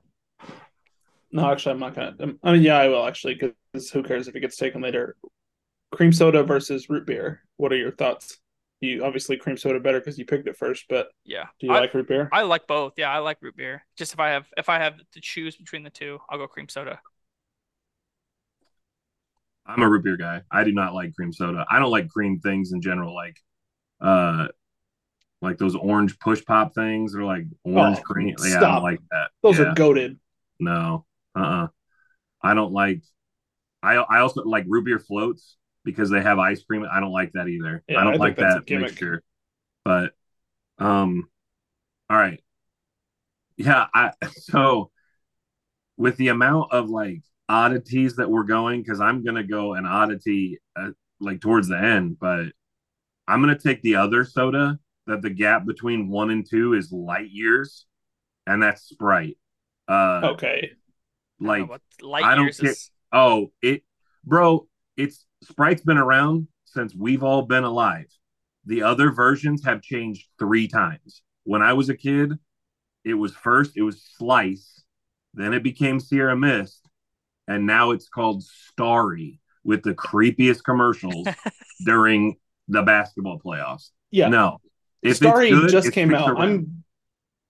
no, 1.33 1.51
actually, 1.51 1.73
I'm 1.73 1.81
not 1.81 1.95
gonna. 1.95 2.15
I 2.43 2.53
mean, 2.53 2.63
yeah, 2.63 2.79
I 2.79 2.89
will 2.89 3.07
actually, 3.07 3.35
because 3.35 3.91
who 3.91 4.03
cares 4.03 4.29
if 4.29 4.37
it 4.37 4.41
gets 4.41 4.57
taken 4.57 4.81
later? 4.81 5.17
Cream 5.93 6.13
soda 6.13 6.43
versus 6.45 6.89
root 6.89 7.07
beer. 7.07 7.43
What 7.57 7.73
are 7.73 7.77
your 7.77 7.91
thoughts? 7.93 8.39
You 8.81 9.05
obviously 9.05 9.37
cream 9.37 9.57
soda 9.57 9.81
better 9.81 10.01
because 10.01 10.19
you 10.19 10.25
picked 10.25 10.49
it 10.49 10.57
first, 10.57 10.87
but 10.89 11.09
Yeah, 11.25 11.47
do 11.61 11.67
you 11.67 11.73
I, 11.73 11.81
like 11.81 11.95
root 11.95 12.09
beer? 12.09 12.33
I 12.33 12.43
like 12.43 12.67
both. 12.67 12.95
Yeah, 12.97 13.11
I 13.11 13.19
like 13.19 13.39
root 13.43 13.57
beer. 13.57 13.85
Just 13.97 14.13
if 14.15 14.21
I 14.21 14.31
have 14.31 14.47
if 14.57 14.69
I 14.69 14.79
have 14.79 14.99
to 15.13 15.21
choose 15.21 15.57
between 15.57 15.83
the 15.83 15.91
two, 15.91 16.19
I'll 16.29 16.39
go 16.39 16.49
cream 16.49 16.69
soda. 16.69 17.01
I'm 19.67 19.83
a 19.83 19.89
root 19.89 20.05
beer 20.05 20.17
guy. 20.17 20.43
I 20.51 20.65
do 20.65 20.73
not 20.73 20.95
like 20.95 21.15
cream 21.15 21.33
soda. 21.33 21.65
I 21.71 21.79
don't 21.79 21.91
like 21.91 22.09
cream 22.09 22.41
things 22.41 22.73
in 22.73 22.81
general, 22.83 23.15
like 23.15 23.37
uh 24.01 24.49
like 25.43 25.59
those 25.59 25.77
orange 25.77 26.19
push 26.21 26.45
pop 26.45 26.75
things 26.75 27.15
or 27.17 27.25
like 27.25 27.45
orange 27.65 28.03
Oh, 28.03 28.03
cream. 28.03 28.37
Yeah, 28.41 28.65
I 28.65 28.67
stop. 28.67 28.73
don't 28.73 28.83
like 28.83 29.01
that. 29.13 29.31
Those 29.43 29.59
Yeah. 29.59 29.61
are 29.61 29.67
goaded. 29.75 30.19
No. 30.61 31.07
Uh-uh. 31.37 31.69
I 32.43 32.55
don't 32.55 32.73
like 32.73 33.03
I 33.83 33.97
I 33.97 34.21
also 34.21 34.45
like 34.45 34.67
root 34.69 34.87
beer 34.87 35.01
floats 35.01 35.57
because 35.85 36.11
they 36.11 36.21
have 36.23 36.39
ice 36.39 36.63
cream. 36.63 36.87
I 36.91 37.01
don't 37.01 37.13
like 37.13 37.33
that 37.33 37.49
either. 37.49 37.83
Yeah, 37.89 37.99
I 37.99 38.01
I 38.01 38.05
don't 38.05 38.13
think 38.15 38.21
like 38.21 38.37
that 38.37 38.71
mixture. 38.71 39.23
But 39.85 40.13
um 40.79 41.29
all 42.09 42.17
right. 42.17 42.43
Yeah, 43.57 43.87
I 43.95 44.13
so 44.33 44.91
with 45.97 46.17
the 46.17 46.29
amount 46.29 46.73
of 46.73 46.89
like 46.89 47.23
oddities 47.49 48.17
that 48.17 48.31
we're 48.31 48.45
going 48.45 48.85
cuz 48.85 49.01
I'm 49.01 49.23
going 49.25 49.35
to 49.37 49.43
go 49.43 49.75
an 49.75 49.85
oddity 49.87 50.59
uh, 50.77 50.91
like 51.19 51.41
towards 51.41 51.69
the 51.69 51.79
end, 51.79 52.19
but 52.19 52.47
I'm 53.27 53.43
going 53.43 53.55
to 53.55 53.63
take 53.63 53.83
the 53.83 53.97
other 53.97 54.25
soda 54.25 54.79
that 55.07 55.21
the 55.23 55.31
gap 55.31 55.67
between 55.67 56.09
1 56.09 56.31
and 56.31 56.49
2 56.49 56.75
is 56.75 56.93
light 56.93 57.31
years 57.31 57.87
and 58.47 58.63
that's 58.63 58.83
Sprite. 58.83 59.37
Uh 59.89 60.21
Okay. 60.35 60.73
I 61.43 61.45
don't 61.45 61.49
like 61.49 61.69
know 61.69 62.09
light 62.09 62.25
I 62.25 62.35
don't 62.35 62.45
years 62.45 62.61
care- 62.61 62.71
is. 62.71 62.91
Oh, 63.13 63.51
it, 63.61 63.83
bro, 64.25 64.69
it's 65.03 65.27
Sprite's 65.43 65.83
been 65.83 65.99
around 65.99 66.49
since 66.65 66.95
we've 66.95 67.23
all 67.23 67.43
been 67.43 67.65
alive. 67.65 68.07
The 68.67 68.83
other 68.83 69.11
versions 69.11 69.65
have 69.65 69.83
changed 69.83 70.27
three 70.39 70.69
times. 70.69 71.23
When 71.45 71.63
I 71.63 71.73
was 71.73 71.89
a 71.89 71.97
kid, 71.97 72.35
it 73.05 73.15
was 73.15 73.33
first, 73.35 73.73
it 73.77 73.83
was 73.83 74.03
Slice, 74.19 74.83
then 75.35 75.55
it 75.55 75.63
became 75.63 75.99
Sierra 76.01 76.37
Mist, 76.37 76.87
and 77.49 77.67
now 77.67 77.93
it's 77.93 78.09
called 78.09 78.43
Starry 78.45 79.41
with 79.65 79.83
the 79.83 79.95
creepiest 79.95 80.63
commercials 80.65 81.27
during 81.85 82.37
the 82.69 82.83
basketball 82.83 83.41
playoffs. 83.41 83.91
Yeah. 84.11 84.29
No. 84.29 84.59
If 85.03 85.13
it's 85.13 85.19
Starry 85.19 85.51
good, 85.51 85.71
just 85.71 85.89
it 85.89 85.95
came 85.95 86.15
out. 86.15 86.31
around. 86.31 86.43
I'm 86.43 86.85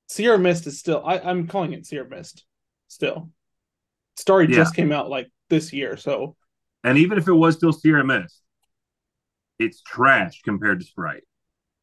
Sierra 0.09 0.39
Mist 0.39 0.67
is 0.67 0.79
still. 0.79 1.03
I, 1.05 1.19
I'm 1.19 1.47
calling 1.49 1.73
it 1.73 1.87
Sierra 1.87 2.09
Mist. 2.09 2.45
Still, 2.89 3.31
Starry 4.17 4.49
Yeah. 4.49 4.57
just 4.57 4.75
came 4.75 4.93
out 4.93 5.09
like 5.11 5.29
this 5.49 5.73
year, 5.73 5.97
so 5.97 6.37
And 6.85 6.99
even 6.99 7.19
if 7.19 7.29
it 7.29 7.33
was 7.33 7.57
still 7.57 7.73
Sierra 7.73 8.05
Mist, 8.05 8.43
it's 9.59 9.83
trash 9.83 10.41
compared 10.43 10.81
to 10.81 10.87
Sprite. 10.87 11.25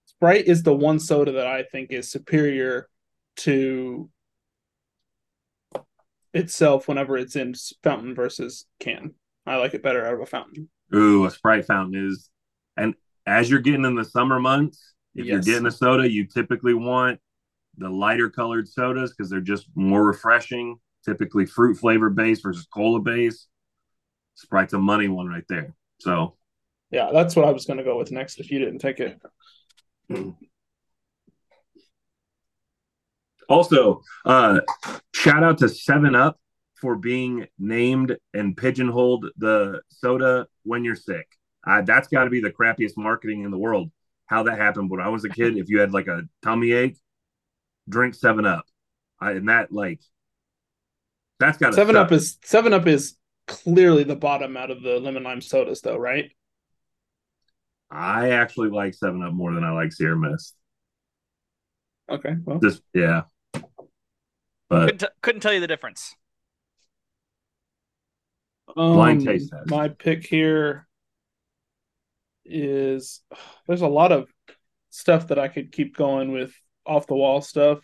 Sprite 0.06 0.48
is 0.48 0.64
the 0.64 0.74
one 0.74 1.00
soda 1.00 1.34
that 1.34 1.48
I 1.48 1.64
think 1.64 1.92
is 1.92 2.10
superior 2.10 2.90
to 3.38 4.10
itself 6.34 6.88
whenever 6.88 7.18
it's 7.18 7.36
in 7.36 7.54
fountain 7.84 8.16
versus 8.16 8.66
can. 8.80 9.14
I 9.46 9.58
like 9.58 9.74
it 9.74 9.84
better 9.84 10.06
out 10.06 10.16
of 10.16 10.22
a 10.22 10.26
fountain. 10.26 10.70
Ooh, 10.94 11.26
a 11.26 11.32
Sprite 11.32 11.66
fountain 11.66 12.10
is, 12.10 12.30
and 12.76 12.96
as 13.26 13.50
you're 13.50 13.60
getting 13.60 13.86
in 13.86 13.96
the 13.96 14.06
summer 14.06 14.40
months, 14.40 14.94
if 15.16 15.26
you're 15.26 15.42
getting 15.42 15.66
a 15.66 15.72
soda, 15.72 16.10
you 16.10 16.26
typically 16.26 16.74
want 16.74 17.20
the 17.78 17.90
lighter 17.90 18.30
colored 18.30 18.68
sodas 18.68 19.12
because 19.12 19.30
they're 19.30 19.42
just 19.42 19.68
more 19.76 20.04
refreshing. 20.04 20.78
Typically, 21.06 21.46
fruit 21.46 21.76
flavor 21.76 22.10
based 22.10 22.44
versus 22.44 22.68
cola 22.72 23.00
based. 23.00 23.48
Sprite's 24.38 24.74
a 24.74 24.80
money 24.80 25.08
one 25.08 25.28
right 25.28 25.44
there. 25.50 25.74
So 26.00 26.36
Yeah, 26.92 27.10
that's 27.12 27.36
what 27.36 27.46
I 27.46 27.52
was 27.52 27.66
going 27.66 27.78
to 27.78 27.84
go 27.84 27.98
with 27.98 28.12
next 28.12 28.40
if 28.40 28.52
you 28.52 28.60
didn't 28.60 28.80
take 28.80 29.00
it. 29.00 29.20
Also, 33.50 34.02
uh, 34.26 34.60
shout 35.14 35.42
out 35.42 35.58
to 35.60 35.70
Seven 35.70 36.16
Up 36.16 36.38
for 36.76 36.98
being 36.98 37.48
named 37.58 38.18
and 38.34 38.58
pigeonholed 38.58 39.28
the 39.38 39.80
soda 39.88 40.48
when 40.64 40.84
you're 40.84 40.98
sick. 40.98 41.26
Uh, 41.66 41.82
that's 41.82 42.10
got 42.10 42.26
to 42.26 42.30
be 42.30 42.42
the 42.42 42.52
crappiest 42.52 42.98
marketing 42.98 43.44
in 43.44 43.52
the 43.52 43.58
world. 43.58 43.90
How 44.26 44.44
that 44.44 44.58
happened 44.58 44.90
when 44.90 45.00
I 45.00 45.08
was 45.08 45.24
a 45.24 45.30
kid, 45.30 45.58
if 45.58 45.70
you 45.70 45.80
had 45.80 45.94
like 45.94 46.08
a 46.08 46.24
tummy 46.44 46.74
ache, 46.74 46.98
drink 47.88 48.16
Seven 48.16 48.46
Up, 48.46 48.66
I, 49.22 49.32
and 49.32 49.48
that 49.48 49.72
like 49.72 50.02
that's 51.40 51.58
got 51.58 51.74
Seven 51.74 51.96
Up 51.96 52.12
is 52.12 52.38
Seven 52.44 52.74
Up 52.74 52.86
is 52.86 53.16
clearly 53.48 54.04
the 54.04 54.16
bottom 54.16 54.56
out 54.58 54.72
of 54.72 54.84
the 54.84 55.00
lemon 55.00 55.24
lime 55.24 55.42
sodas, 55.42 55.82
though, 55.82 55.98
right? 55.98 56.32
I 57.90 58.32
actually 58.32 58.70
like 58.70 58.94
Seven 58.94 59.24
Up 59.24 59.34
more 59.34 59.54
than 59.54 59.64
I 59.64 59.72
like 59.72 59.94
Sierra 59.94 60.18
Mist. 60.18 60.56
Okay, 62.10 62.36
well, 62.46 62.60
Just 62.60 62.82
yeah, 62.94 63.24
but 64.70 64.86
Couldn't, 64.86 65.00
t- 65.00 65.08
couldn't 65.22 65.42
tell 65.42 65.54
you 65.54 65.60
the 65.60 65.68
difference. 65.68 66.16
Blind 68.76 69.22
um, 69.22 69.26
taste 69.26 69.52
test. 69.52 69.70
My 69.70 69.90
pick 69.90 70.26
here 70.26 70.88
is 72.46 73.22
there's 73.68 73.82
a 73.82 73.88
lot 73.88 74.12
of 74.12 74.30
stuff 74.90 75.28
that 75.28 75.40
I 75.40 75.48
could 75.48 75.72
keep 75.72 75.96
going 75.96 76.32
with 76.32 76.54
off 76.86 77.08
the 77.08 77.16
wall 77.16 77.42
stuff. 77.42 77.80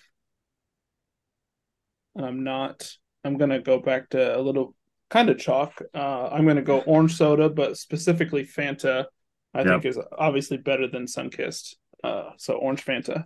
I'm 2.15 2.43
not. 2.43 2.89
I'm 3.23 3.37
gonna 3.37 3.59
go 3.59 3.79
back 3.79 4.09
to 4.09 4.37
a 4.37 4.41
little 4.41 4.75
kind 5.13 5.29
of 5.29 5.37
chalk. 5.37 5.79
Uh, 5.93 6.27
I'm 6.29 6.47
gonna 6.47 6.63
go 6.63 6.79
orange 6.81 7.15
soda, 7.15 7.47
but 7.47 7.77
specifically 7.77 8.43
Fanta. 8.45 9.05
I 9.53 9.59
Yep. 9.59 9.67
think 9.67 9.85
is 9.85 9.99
obviously 10.17 10.57
better 10.57 10.87
than 10.87 11.05
Sunkist. 11.05 11.75
Uh, 12.03 12.31
so 12.37 12.55
orange 12.55 12.83
Fanta. 12.83 13.25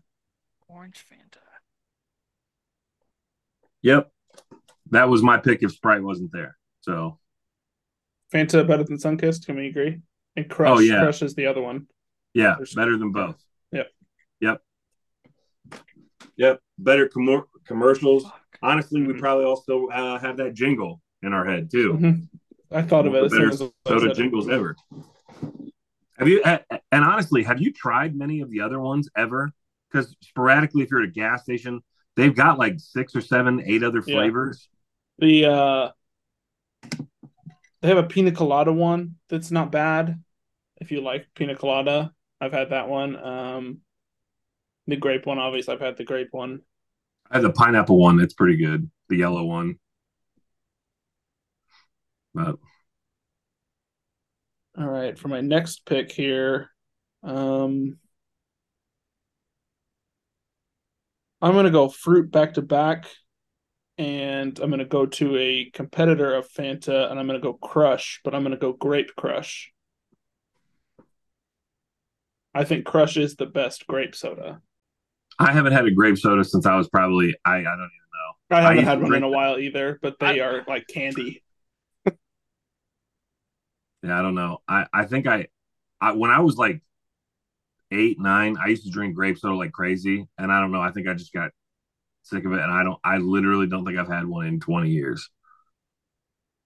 Orange 0.67 1.05
Fanta. 1.09 1.37
yep, 3.81 4.11
that 4.91 5.07
was 5.07 5.23
my 5.23 5.37
pick 5.37 5.63
if 5.63 5.71
Sprite 5.71 6.03
wasn't 6.03 6.31
there. 6.33 6.57
So 6.81 7.19
Fanta 8.33 8.67
better 8.67 8.83
than 8.83 8.97
Sunkist. 8.97 9.45
Can 9.45 9.55
we 9.55 9.67
agree? 9.67 10.01
And 10.35 10.49
Crush. 10.49 10.77
Oh, 10.77 10.79
yeah. 10.79 10.99
Crush 11.01 11.21
is 11.21 11.35
the 11.35 11.45
other 11.45 11.61
one. 11.61 11.87
Yeah, 12.33 12.55
There's- 12.57 12.75
better 12.75 12.97
than 12.97 13.11
both. 13.13 13.41
Yep. 13.71 13.87
Yep. 14.41 14.61
Yep. 16.35 16.59
Better 16.77 17.07
com- 17.07 17.45
commercials. 17.65 18.25
Honestly, 18.61 19.01
we 19.01 19.13
Mhm. 19.13 19.19
probably 19.19 19.45
also 19.45 19.87
uh, 19.87 20.19
have 20.19 20.35
that 20.37 20.53
jingle 20.53 21.01
in 21.23 21.33
our 21.33 21.45
head 21.45 21.69
too. 21.71 21.93
Mhm. 21.93 22.27
I 22.71 22.81
thought 22.81 23.05
of 23.07 23.13
One 23.13 23.23
it 23.23 23.25
of 23.25 23.51
as 23.51 23.59
the 23.59 23.71
better 23.85 23.95
as 23.95 24.01
soda 24.01 24.13
jingles 24.13 24.49
ever. 24.49 24.75
Have 26.17 26.27
you? 26.27 26.43
And 26.43 27.05
honestly, 27.05 27.43
have 27.43 27.61
you 27.61 27.71
tried 27.71 28.15
many 28.15 28.41
of 28.41 28.49
the 28.49 28.61
other 28.61 28.79
ones 28.79 29.09
ever? 29.15 29.51
Because 29.89 30.15
sporadically, 30.21 30.83
if 30.83 30.91
you're 30.91 31.03
at 31.03 31.09
a 31.09 31.11
gas 31.11 31.43
station, 31.43 31.81
they've 32.15 32.35
got 32.35 32.57
like 32.59 32.79
six 32.79 33.15
or 33.15 33.21
seven, 33.21 33.61
eight 33.65 33.83
other 33.83 34.03
Yeah. 34.05 34.15
flavors. 34.15 34.67
The 35.19 35.45
uh 35.45 35.91
they 37.81 37.87
have 37.89 37.97
a 37.97 38.03
pina 38.03 38.31
colada 38.31 38.73
one 38.73 39.15
that's 39.29 39.51
not 39.51 39.71
bad. 39.71 40.21
If 40.81 40.91
you 40.91 41.01
like 41.01 41.27
pina 41.35 41.55
colada, 41.55 42.13
I've 42.41 42.51
had 42.53 42.71
that 42.71 42.89
one. 42.89 43.15
Um 43.15 43.81
the 44.87 44.95
grape 44.95 45.25
one, 45.25 45.37
obviously 45.39 45.73
I've 45.73 45.81
had 45.81 45.97
the 45.97 46.03
grape 46.03 46.29
one. 46.31 46.61
I 47.29 47.35
have 47.35 47.43
the 47.43 47.51
pineapple 47.51 47.99
one. 47.99 48.19
It's 48.19 48.33
pretty 48.33 48.57
good. 48.57 48.89
The 49.09 49.17
yellow 49.17 49.43
one. 49.43 49.79
But 52.37 52.55
All 54.77 54.87
right, 54.87 55.17
for 55.17 55.27
my 55.27 55.41
next 55.41 55.85
pick 55.87 56.11
here, 56.11 56.69
um 57.23 57.97
I'm 61.41 61.53
gonna 61.53 61.71
go 61.71 61.89
fruit 61.89 62.31
back 62.31 62.53
to 62.55 62.61
back, 62.61 63.07
and 63.97 64.57
I'm 64.59 64.69
gonna 64.69 64.85
go 64.85 65.07
to 65.07 65.37
a 65.37 65.71
competitor 65.73 66.35
of 66.35 66.47
Fanta, 66.47 67.09
and 67.09 67.19
I'm 67.19 67.25
gonna 67.25 67.39
go 67.39 67.53
Crush, 67.53 68.21
but 68.23 68.35
I'm 68.35 68.43
gonna 68.43 68.55
go 68.57 68.73
Grape 68.73 69.15
Crush. 69.15 69.71
I 72.53 72.63
think 72.65 72.85
Crush 72.85 73.17
is 73.17 73.35
the 73.35 73.45
best 73.47 73.85
grape 73.87 74.13
soda. 74.15 74.61
I 75.39 75.53
haven't 75.53 75.73
had 75.73 75.85
a 75.85 75.91
grape 75.91 76.17
soda 76.17 76.43
since 76.43 76.65
I 76.67 76.75
was 76.75 76.87
probably 76.87 77.35
I, 77.45 77.55
I 77.55 77.63
don't 77.63 77.65
even 77.65 77.89
know. 78.13 78.57
I 78.57 78.61
haven't 78.61 78.77
used 78.77 78.87
had 78.87 78.95
to 78.99 79.03
one 79.05 79.13
in 79.15 79.23
a 79.23 79.29
while 79.29 79.57
either, 79.59 79.97
but 80.03 80.19
they 80.19 80.39
I- 80.41 80.45
are 80.45 80.63
like 80.67 80.85
candy. 80.87 81.41
Yeah, 84.03 84.17
I 84.17 84.21
don't 84.21 84.35
know. 84.35 84.59
I 84.67 84.85
I 84.93 85.05
think 85.05 85.27
I, 85.27 85.47
I 85.99 86.13
when 86.13 86.31
I 86.31 86.39
was 86.39 86.57
like 86.57 86.81
eight 87.91 88.19
nine, 88.19 88.57
I 88.61 88.67
used 88.67 88.85
to 88.85 88.91
drink 88.91 89.15
grape 89.15 89.37
soda 89.37 89.55
like 89.55 89.71
crazy, 89.71 90.27
and 90.37 90.51
I 90.51 90.59
don't 90.59 90.71
know. 90.71 90.81
I 90.81 90.91
think 90.91 91.07
I 91.07 91.13
just 91.13 91.33
got 91.33 91.51
sick 92.23 92.45
of 92.45 92.53
it, 92.53 92.59
and 92.59 92.71
I 92.71 92.83
don't. 92.83 92.99
I 93.03 93.17
literally 93.17 93.67
don't 93.67 93.85
think 93.85 93.97
I've 93.97 94.07
had 94.07 94.25
one 94.25 94.45
in 94.45 94.59
twenty 94.59 94.89
years. 94.89 95.29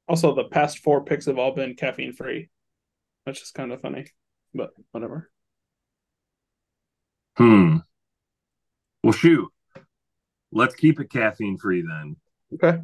Also, 0.07 0.35
the 0.35 0.43
past 0.43 0.79
four 0.79 1.03
picks 1.03 1.27
have 1.27 1.37
all 1.37 1.53
been 1.53 1.75
caffeine 1.75 2.13
free, 2.13 2.49
which 3.23 3.41
is 3.41 3.51
kind 3.51 3.71
of 3.71 3.79
funny, 3.79 4.07
but 4.53 4.71
whatever. 4.91 5.31
Hmm. 7.37 7.77
Well, 9.03 9.13
shoot. 9.13 9.47
Let's 10.51 10.75
keep 10.75 10.99
it 10.99 11.09
caffeine 11.09 11.57
free 11.57 11.81
then. 11.81 12.17
Okay. 12.53 12.81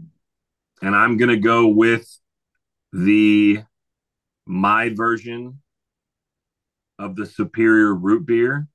And 0.82 0.96
I'm 0.96 1.18
going 1.18 1.30
to 1.30 1.38
go 1.38 1.68
with 1.68 2.08
the 2.94 3.64
my 4.48 4.90
version 4.90 5.62
of 7.00 7.16
the 7.16 7.26
superior 7.26 7.94
root 7.94 8.26
beer. 8.26 8.68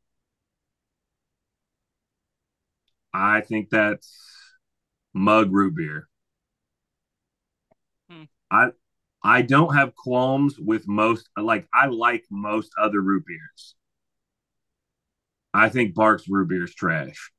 I 3.12 3.40
think 3.42 3.70
that's 3.70 4.16
mug 5.14 5.52
root 5.52 5.74
beer. 5.76 6.08
Hmm. 8.08 8.24
I 8.50 8.68
I 9.22 9.42
don't 9.42 9.74
have 9.74 9.94
qualms 9.94 10.58
with 10.58 10.88
most 10.88 11.28
like 11.36 11.68
I 11.72 11.86
like 11.86 12.24
most 12.30 12.72
other 12.80 13.00
root 13.00 13.24
beers. 13.26 13.74
I 15.54 15.68
think 15.68 15.94
Barq's 15.94 16.28
root 16.28 16.48
beer 16.48 16.64
is 16.64 16.74
trash. 16.74 17.30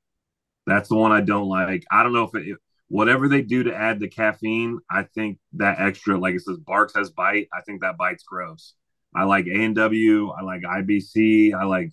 That's 0.66 0.90
the 0.90 0.96
one 0.96 1.12
I 1.12 1.22
don't 1.22 1.48
like. 1.50 1.84
I 1.92 2.04
don't 2.04 2.14
know 2.14 2.24
if 2.24 2.36
it 2.36 2.58
whatever 2.94 3.28
they 3.28 3.42
do 3.42 3.64
to 3.64 3.74
add 3.76 4.00
the 4.00 4.08
caffeine, 4.08 4.78
I 4.88 5.02
think 5.02 5.40
that 5.54 5.80
extra, 5.80 6.16
like 6.16 6.36
it 6.36 6.42
says, 6.42 6.60
Barq's 6.60 6.96
has 6.96 7.10
bite. 7.10 7.48
I 7.52 7.62
think 7.62 7.82
that 7.82 7.98
bite's 7.98 8.22
gross. 8.22 8.76
I 9.16 9.24
like 9.24 9.48
A 9.48 9.64
and 9.64 9.76
W. 9.76 10.30
I 10.30 10.44
like 10.44 10.62
IBC. 10.62 11.56
I 11.56 11.64
like 11.64 11.92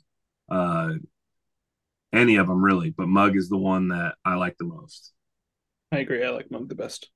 uh, 0.50 0.92
any 2.12 2.36
of 2.36 2.48
them 2.48 2.62
really, 2.62 2.90
but 2.90 3.08
Mug 3.08 3.34
is 3.34 3.48
the 3.48 3.56
one 3.56 3.88
that 3.88 4.16
I 4.26 4.34
like 4.34 4.58
the 4.58 4.66
most. 4.66 5.14
I 5.90 6.00
agree. 6.00 6.22
I 6.22 6.28
like 6.28 6.50
Mug 6.50 6.68
the 6.68 6.74
best. 6.74 7.08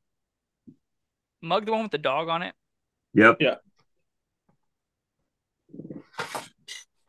Mug 1.43 1.67
the 1.67 1.73
one 1.73 1.83
with 1.83 1.93
the 1.93 1.99
dog 1.99 2.31
on 2.31 2.41
it. 2.41 2.55
Yep. 3.13 3.37
Yeah. 3.41 3.57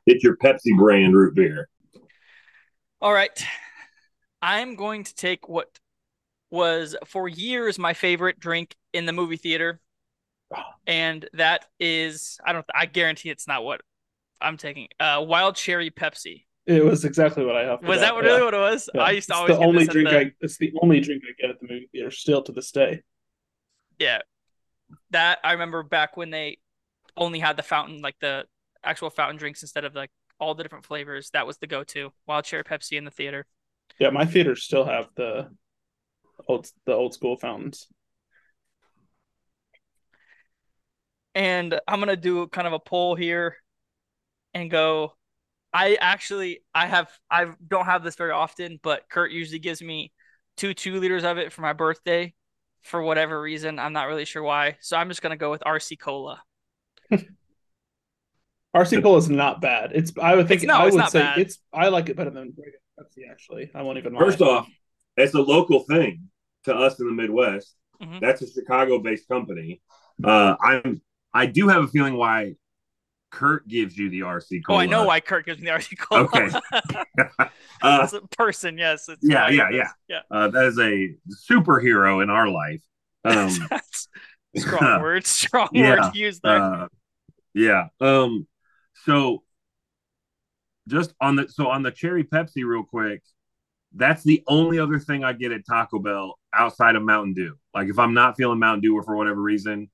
It's 0.06 0.26
your 0.26 0.36
Pepsi 0.36 0.76
brand 0.78 1.16
root 1.16 1.36
beer. 1.36 1.70
All 3.00 3.14
right. 3.14 3.42
I'm 4.42 4.76
going 4.76 5.06
to 5.06 5.16
take 5.16 5.48
what 5.48 5.80
was 6.56 6.96
for 7.06 7.28
years 7.28 7.78
my 7.78 7.94
favorite 7.94 8.40
drink 8.40 8.76
in 8.94 9.06
the 9.06 9.14
movie 9.14 9.38
theater. 9.38 9.80
And 10.88 11.28
that 11.34 11.66
is 11.80 12.38
I 12.46 12.54
don't 12.54 12.66
I 12.74 12.86
guarantee 12.86 13.32
it's 13.32 13.48
not 13.48 13.64
what 13.64 13.82
I'm 14.40 14.56
taking. 14.56 14.88
Uh 15.00 15.26
wild 15.28 15.56
cherry 15.56 15.90
Pepsi. 15.90 16.46
It 16.68 16.86
was 16.86 17.06
exactly 17.06 17.44
what 17.44 17.56
I 17.56 17.64
have. 17.64 17.82
Was 17.84 18.02
that 18.02 18.14
out, 18.14 18.24
really 18.24 18.38
yeah. 18.40 18.46
what 18.46 18.54
it 18.54 18.60
was? 18.60 18.90
Yeah. 18.94 19.02
I 19.02 19.12
used 19.12 19.28
to 19.30 19.34
It's 19.34 19.40
always 19.40 19.58
the 19.58 19.66
only 19.66 19.86
this 19.86 19.94
drink 19.94 20.10
the- 20.10 20.20
I. 20.20 20.32
It's 20.42 20.58
the 20.58 20.74
only 20.82 21.00
drink 21.00 21.24
I 21.28 21.34
get 21.42 21.50
at 21.50 21.60
the 21.60 21.68
movie 21.68 21.90
theater 21.92 22.12
still 22.12 22.44
to 22.44 22.52
this 22.52 22.72
day. 22.72 23.02
Yeah. 23.98 24.20
That 25.10 25.40
I 25.44 25.54
remember 25.54 25.82
back 25.82 26.18
when 26.18 26.30
they 26.30 26.60
only 27.18 27.40
had 27.40 27.58
the 27.58 27.64
fountain, 27.64 28.02
like 28.02 28.16
the 28.20 28.46
actual 28.84 29.10
fountain 29.10 29.38
drinks 29.38 29.64
instead 29.64 29.86
of 29.86 29.96
like 29.96 30.12
all 30.40 30.54
the 30.54 30.64
different 30.64 30.86
flavors. 30.86 31.32
That 31.32 31.48
was 31.48 31.58
the 31.58 31.68
go 31.68 31.84
to. 31.86 32.12
Wild 32.28 32.46
cherry 32.46 32.64
Pepsi 32.64 32.98
in 32.98 33.06
the 33.06 33.12
theater. 33.12 33.48
Yeah, 34.00 34.10
my 34.10 34.26
theaters 34.26 34.64
still 34.64 34.86
have 34.86 35.08
the 35.16 35.50
old 36.48 36.70
the 36.86 36.94
old 36.94 37.14
school 37.14 37.38
fountains. 37.38 37.88
And 41.34 41.80
I'm 41.88 42.00
gonna 42.00 42.16
do 42.16 42.48
kind 42.48 42.68
of 42.68 42.74
a 42.74 42.80
poll 42.80 43.16
here 43.16 43.58
and 44.54 44.72
go. 44.72 45.14
I 45.74 45.96
actually 46.00 46.62
I 46.74 46.86
have 46.88 47.10
I 47.30 47.48
don't 47.68 47.86
have 47.86 48.04
this 48.04 48.16
very 48.16 48.32
often, 48.32 48.80
but 48.82 49.04
Kurt 49.10 49.32
usually 49.32 49.60
gives 49.60 49.82
me 49.82 50.14
two 50.56 50.74
two 50.74 51.00
liters 51.00 51.26
of 51.26 51.38
it 51.38 51.52
for 51.52 51.62
my 51.62 51.74
birthday 51.74 52.34
for 52.82 53.02
whatever 53.02 53.42
reason. 53.42 53.80
I'm 53.80 53.92
not 53.94 54.08
really 54.08 54.24
sure 54.26 54.44
why. 54.44 54.78
So 54.80 54.96
I'm 54.96 55.10
just 55.10 55.22
gonna 55.22 55.36
go 55.36 55.52
with 55.52 55.62
RC 55.66 56.00
Cola. 56.00 56.42
RC 58.76 59.02
Cola 59.04 59.18
is 59.18 59.30
not 59.30 59.60
bad. 59.62 59.92
It's 59.94 60.14
I 60.22 60.36
would 60.36 60.48
think 60.48 60.64
It's- 60.64 60.68
no, 60.78 60.82
I 60.84 60.88
it's 60.88 60.94
would 60.94 61.00
not 61.00 61.12
say 61.12 61.20
bad. 61.20 61.40
it's 61.40 61.60
I 61.74 61.90
like 61.90 62.08
it 62.08 62.16
better 62.16 62.30
than 62.30 62.54
Pepsi 62.98 63.30
actually. 63.30 63.72
I 63.76 63.82
won't 63.82 63.98
even 63.98 64.14
lie. 64.14 64.20
First 64.22 64.42
off, 64.42 64.70
it's 65.18 65.34
a 65.34 65.42
local 65.42 65.82
thing 65.82 66.30
to 66.66 66.76
us 66.76 67.00
in 67.00 67.08
the 67.08 67.14
Midwest. 67.14 67.76
Mhm. 68.02 68.20
That's 68.20 68.42
a 68.42 68.52
Chicago-based 68.52 69.28
company. 69.28 69.82
Uh, 70.24 70.56
I'm. 70.62 71.02
I 71.34 71.46
do 71.48 71.68
have 71.68 71.84
a 71.84 71.88
feeling 71.88 72.16
why 72.16 72.56
Kurt 73.32 73.68
gives 73.68 73.98
you 73.98 74.10
the 74.10 74.22
RC 74.24 74.62
call. 74.62 74.78
Oh, 74.78 74.80
I 74.80 74.86
know 74.86 75.04
why 75.06 75.20
Kurt 75.20 75.46
gives 75.46 75.60
me 75.60 75.66
the 75.66 75.72
RC 75.72 75.96
Cola. 75.98 76.24
Okay. 76.24 76.50
Uh, 77.82 78.00
As 78.04 78.14
a 78.14 78.22
person, 78.22 78.78
yes. 78.78 79.10
It's 79.10 79.22
Yeah, 79.22 79.50
yeah, 79.50 79.70
is. 79.70 79.90
yeah. 80.08 80.22
uh, 80.32 80.48
that 80.48 80.66
is 80.66 80.80
a 80.80 81.16
superhero 81.30 82.24
in 82.24 82.30
our 82.30 82.48
life. 82.48 82.82
Um, 83.26 83.50
strong 84.58 85.02
words. 85.02 85.30
Strong 85.30 85.70
Yeah, 85.74 86.06
words 86.06 86.18
used 86.18 86.42
there. 86.42 86.58
uh, 86.58 86.88
yeah. 87.54 87.88
Um. 88.00 88.48
So, 89.04 89.44
just 90.88 91.14
on 91.20 91.36
the 91.36 91.48
so 91.50 91.68
on 91.68 91.84
the 91.84 91.92
cherry 91.92 92.24
Pepsi, 92.24 92.64
real 92.66 92.84
quick. 92.84 93.22
That's 93.98 94.24
the 94.24 94.44
only 94.48 94.78
other 94.78 95.00
thing 95.00 95.24
I 95.24 95.34
get 95.34 95.52
at 95.54 95.66
Taco 95.66 96.00
Bell 96.00 96.38
outside 96.54 96.96
of 96.96 97.04
Mountain 97.04 97.34
Dew. 97.34 97.56
Like 97.74 97.88
if 97.88 97.98
I'm 97.98 98.14
not 98.14 98.36
feeling 98.36 98.60
Mountain 98.60 98.82
Dew 98.82 98.96
or 98.98 99.04
for 99.04 99.16
whatever 99.16 99.42
reason, 99.42 99.90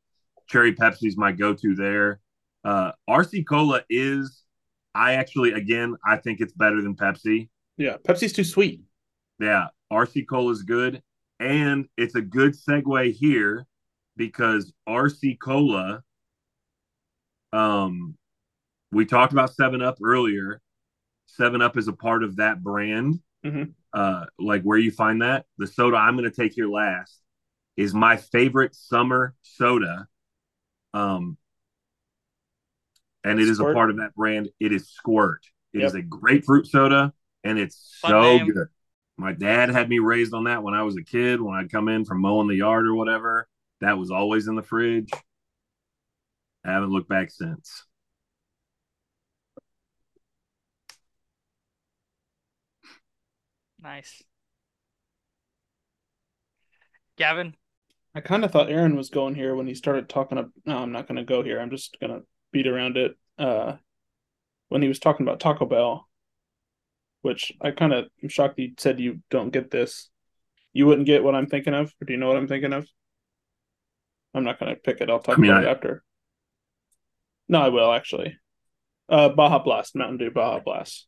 cherry 0.47 0.73
Pepsi's 0.73 1.17
my 1.17 1.31
go-to 1.31 1.75
there. 1.75 2.19
Uh, 2.63 2.91
RC 3.09 3.45
Cola 3.47 3.81
is. 3.89 4.43
I 4.93 5.13
actually, 5.13 5.53
again, 5.53 5.95
I 6.05 6.17
think 6.17 6.41
it's 6.41 6.51
better 6.53 6.81
than 6.81 6.95
Pepsi. 6.95 7.49
yeah, 7.77 7.95
Pepsi's 7.97 8.33
too 8.33 8.43
sweet. 8.43 8.81
Yeah, 9.39 9.67
RC 9.91 10.27
Cola 10.27 10.51
is 10.51 10.63
good. 10.63 11.01
And 11.39 11.85
it's 11.97 12.15
a 12.15 12.21
good 12.21 12.53
segue 12.53 13.13
here 13.13 13.65
because 14.17 14.73
RC 14.87 15.39
Cola, 15.39 16.03
um, 17.53 18.15
we 18.91 19.05
talked 19.05 19.33
about 19.33 19.53
7 19.53 19.81
Up 19.81 19.97
earlier. 20.03 20.61
7 21.27 21.61
Up 21.61 21.77
is 21.77 21.87
a 21.87 21.93
part 21.93 22.23
of 22.23 22.35
that 22.37 22.61
brand. 22.61 23.19
Mhm. 23.45 23.73
Uh, 23.93 24.25
like 24.39 24.63
where 24.63 24.77
you 24.77 24.91
find 24.91 25.21
that. 25.21 25.45
The 25.57 25.67
soda 25.67 25.97
I'm 25.97 26.15
going 26.17 26.29
to 26.29 26.35
take 26.35 26.53
here 26.53 26.67
last 26.69 27.19
is 27.77 27.93
my 27.93 28.17
favorite 28.17 28.75
summer 28.75 29.35
soda. 29.41 30.07
Um, 30.93 31.37
and 33.23 33.39
it 33.39 33.47
is 33.47 33.57
Squirt? 33.57 33.71
a 33.71 33.73
part 33.73 33.89
of 33.89 33.97
that 33.97 34.15
brand. 34.15 34.49
It 34.59 34.71
is 34.71 34.89
Squirt. 34.89 35.45
It 35.73 35.83
is 35.83 35.93
Yep. 35.93 36.03
a 36.03 36.05
grapefruit 36.05 36.67
soda, 36.67 37.13
and 37.43 37.59
it's 37.59 37.97
Fun 38.01 38.11
so 38.11 38.21
name. 38.21 38.51
good. 38.51 38.67
My 39.17 39.33
dad 39.33 39.69
had 39.69 39.89
me 39.89 39.99
raised 39.99 40.33
on 40.33 40.45
that 40.45 40.63
when 40.63 40.73
I 40.73 40.83
was 40.83 40.97
a 40.97 41.03
kid. 41.03 41.41
When 41.41 41.53
I'd 41.55 41.71
come 41.71 41.87
in 41.89 42.05
from 42.05 42.21
mowing 42.21 42.47
the 42.47 42.55
yard 42.55 42.87
or 42.87 42.95
whatever, 42.95 43.47
that 43.81 43.97
was 43.97 44.09
always 44.11 44.47
in 44.47 44.55
the 44.55 44.63
fridge. 44.63 45.11
I 46.63 46.71
haven't 46.71 46.89
looked 46.91 47.09
back 47.09 47.29
since. 47.31 47.85
Nice. 53.81 54.23
Gavin, 57.17 57.55
I 58.13 58.21
kind 58.21 58.43
of 58.43 58.51
thought 58.51 58.69
Aaron 58.69 58.95
was 58.95 59.09
going 59.09 59.35
here 59.35 59.55
when 59.55 59.67
he 59.67 59.75
started 59.75 60.09
talking. 60.09 60.37
About, 60.37 60.51
no, 60.65 60.77
I'm 60.77 60.91
not 60.91 61.07
going 61.07 61.17
to 61.17 61.23
go 61.23 61.43
here. 61.43 61.59
I'm 61.59 61.69
just 61.69 61.97
going 61.99 62.13
to 62.13 62.25
beat 62.51 62.67
around 62.67 62.97
it. 62.97 63.17
Uh, 63.37 63.77
when 64.69 64.81
he 64.81 64.87
was 64.87 64.99
talking 64.99 65.25
about 65.25 65.39
Taco 65.39 65.65
Bell, 65.65 66.07
which 67.21 67.51
I 67.61 67.71
kind 67.71 67.93
of 67.93 68.05
am 68.21 68.29
shocked 68.29 68.57
he 68.57 68.73
said 68.77 68.99
you 68.99 69.21
don't 69.29 69.51
get 69.51 69.71
this. 69.71 70.09
You 70.73 70.85
wouldn't 70.85 71.07
get 71.07 71.23
what 71.23 71.35
I'm 71.35 71.47
thinking 71.47 71.73
of, 71.73 71.93
or 72.01 72.05
do 72.05 72.13
you 72.13 72.19
know 72.19 72.27
what 72.27 72.37
I'm 72.37 72.47
thinking 72.47 72.73
of? 72.73 72.87
I'm 74.33 74.43
not 74.43 74.59
going 74.59 74.73
to 74.73 74.79
pick 74.79 75.01
it. 75.01 75.09
I'll 75.09 75.19
talk 75.19 75.37
I 75.37 75.41
mean, 75.41 75.51
about 75.51 75.63
it 75.63 75.69
after. 75.69 76.03
No, 77.49 77.61
I 77.61 77.69
will 77.69 77.91
actually. 77.91 78.37
Uh, 79.09 79.29
Baja 79.29 79.59
Blast, 79.59 79.95
Mountain 79.95 80.17
Dew 80.17 80.31
Baja 80.31 80.61
Blast. 80.63 81.07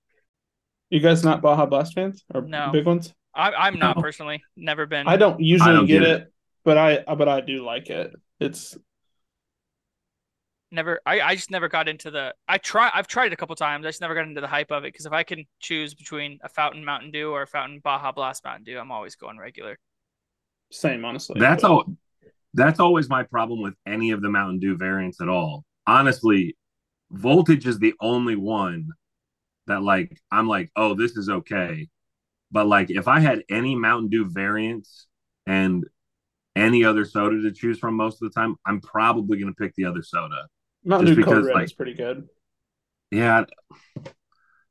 You 0.93 0.99
guys 0.99 1.23
not 1.23 1.41
Baja 1.41 1.65
Blast 1.65 1.95
fans 1.95 2.23
or 2.35 2.41
No. 2.43 2.69
big 2.71 2.85
ones? 2.85 3.11
I, 3.33 3.51
I'm 3.51 3.79
not 3.79 3.95
No. 3.97 4.01
personally. 4.03 4.43
Never 4.55 4.85
been. 4.85 5.07
I 5.07 5.17
don't 5.17 5.39
usually 5.39 5.73
don't 5.73 5.87
get, 5.87 6.01
get 6.03 6.09
it, 6.09 6.33
but 6.63 6.77
I 6.77 6.97
uh, 6.97 7.15
but 7.15 7.27
I 7.27 7.41
do 7.41 7.65
like 7.65 7.89
it. 7.89 8.13
It's 8.39 8.77
Never. 10.71 11.01
I, 11.05 11.19
I 11.21 11.35
just 11.35 11.49
never 11.49 11.67
got 11.67 11.87
into 11.87 12.11
the. 12.11 12.35
I 12.47 12.59
try. 12.59 12.91
I've 12.93 13.07
tried 13.07 13.27
it 13.27 13.33
a 13.33 13.35
couple 13.37 13.55
times. 13.55 13.85
I 13.85 13.89
just 13.89 14.01
never 14.01 14.13
got 14.13 14.27
into 14.27 14.41
the 14.41 14.47
hype 14.47 14.71
of 14.71 14.83
it 14.85 14.93
because 14.93 15.07
if 15.07 15.13
I 15.13 15.23
can 15.23 15.45
choose 15.59 15.95
between 15.95 16.37
a 16.43 16.49
Fountain 16.49 16.85
Mountain 16.85 17.09
Dew 17.11 17.31
or 17.31 17.41
a 17.41 17.47
Fountain 17.47 17.79
Baja 17.83 18.11
Blast 18.11 18.43
Mountain 18.43 18.63
Dew, 18.65 18.77
I'm 18.79 18.91
always 18.91 19.15
going 19.15 19.37
regular. 19.39 19.77
same 20.71 21.03
honestly. 21.05 21.39
That's 21.39 21.63
but- 21.63 21.71
all. 21.71 21.85
That's 22.55 22.79
always 22.79 23.09
my 23.09 23.23
problem 23.23 23.61
with 23.63 23.73
any 23.87 24.11
of 24.11 24.21
the 24.21 24.29
Mountain 24.29 24.59
Dew 24.59 24.77
variants 24.77 25.19
at 25.21 25.27
all. 25.27 25.65
Honestly, 25.87 26.55
Voltage 27.09 27.65
is 27.65 27.79
the 27.79 27.95
only 27.99 28.35
one 28.35 28.89
that 29.67 29.81
like 29.81 30.19
I'm 30.31 30.47
like, 30.47 30.71
oh, 30.75 30.93
this 30.93 31.17
is 31.17 31.29
okay. 31.29 31.89
But 32.51 32.67
like, 32.67 32.91
if 32.91 33.07
I 33.07 33.19
had 33.19 33.43
any 33.49 33.75
Mountain 33.75 34.09
Dew 34.09 34.25
variants 34.25 35.07
and 35.47 35.85
any 36.55 36.83
other 36.83 37.05
soda 37.05 37.41
to 37.41 37.51
choose 37.51 37.79
from 37.79 37.95
most 37.95 38.21
of 38.21 38.31
the 38.31 38.39
time, 38.39 38.55
I'm 38.65 38.79
probably 38.79 39.39
gonna 39.39 39.53
pick 39.53 39.73
the 39.75 39.85
other 39.85 40.03
soda. 40.03 40.47
Mountain 40.83 41.07
just 41.07 41.17
Dew 41.17 41.23
Code 41.23 41.33
because, 41.35 41.47
Red 41.47 41.55
like- 41.55 41.65
is 41.65 41.73
pretty 41.73 41.93
good. 41.93 42.27
Yeah, 43.11 43.45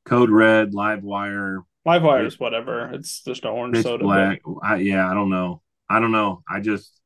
Code 0.04 0.30
Red, 0.30 0.74
Live 0.74 1.02
Wire, 1.02 1.62
Live 1.84 2.02
Wire 2.02 2.24
is 2.24 2.38
whatever. 2.38 2.90
It's 2.92 3.22
just 3.22 3.44
an 3.44 3.50
orange 3.50 3.82
soda. 3.82 4.04
Black. 4.04 4.40
I, 4.62 4.76
yeah, 4.76 5.08
I 5.08 5.14
don't 5.14 5.30
know. 5.30 5.62
I 5.88 6.00
don't 6.00 6.12
know. 6.12 6.42
I 6.48 6.60
just 6.60 7.00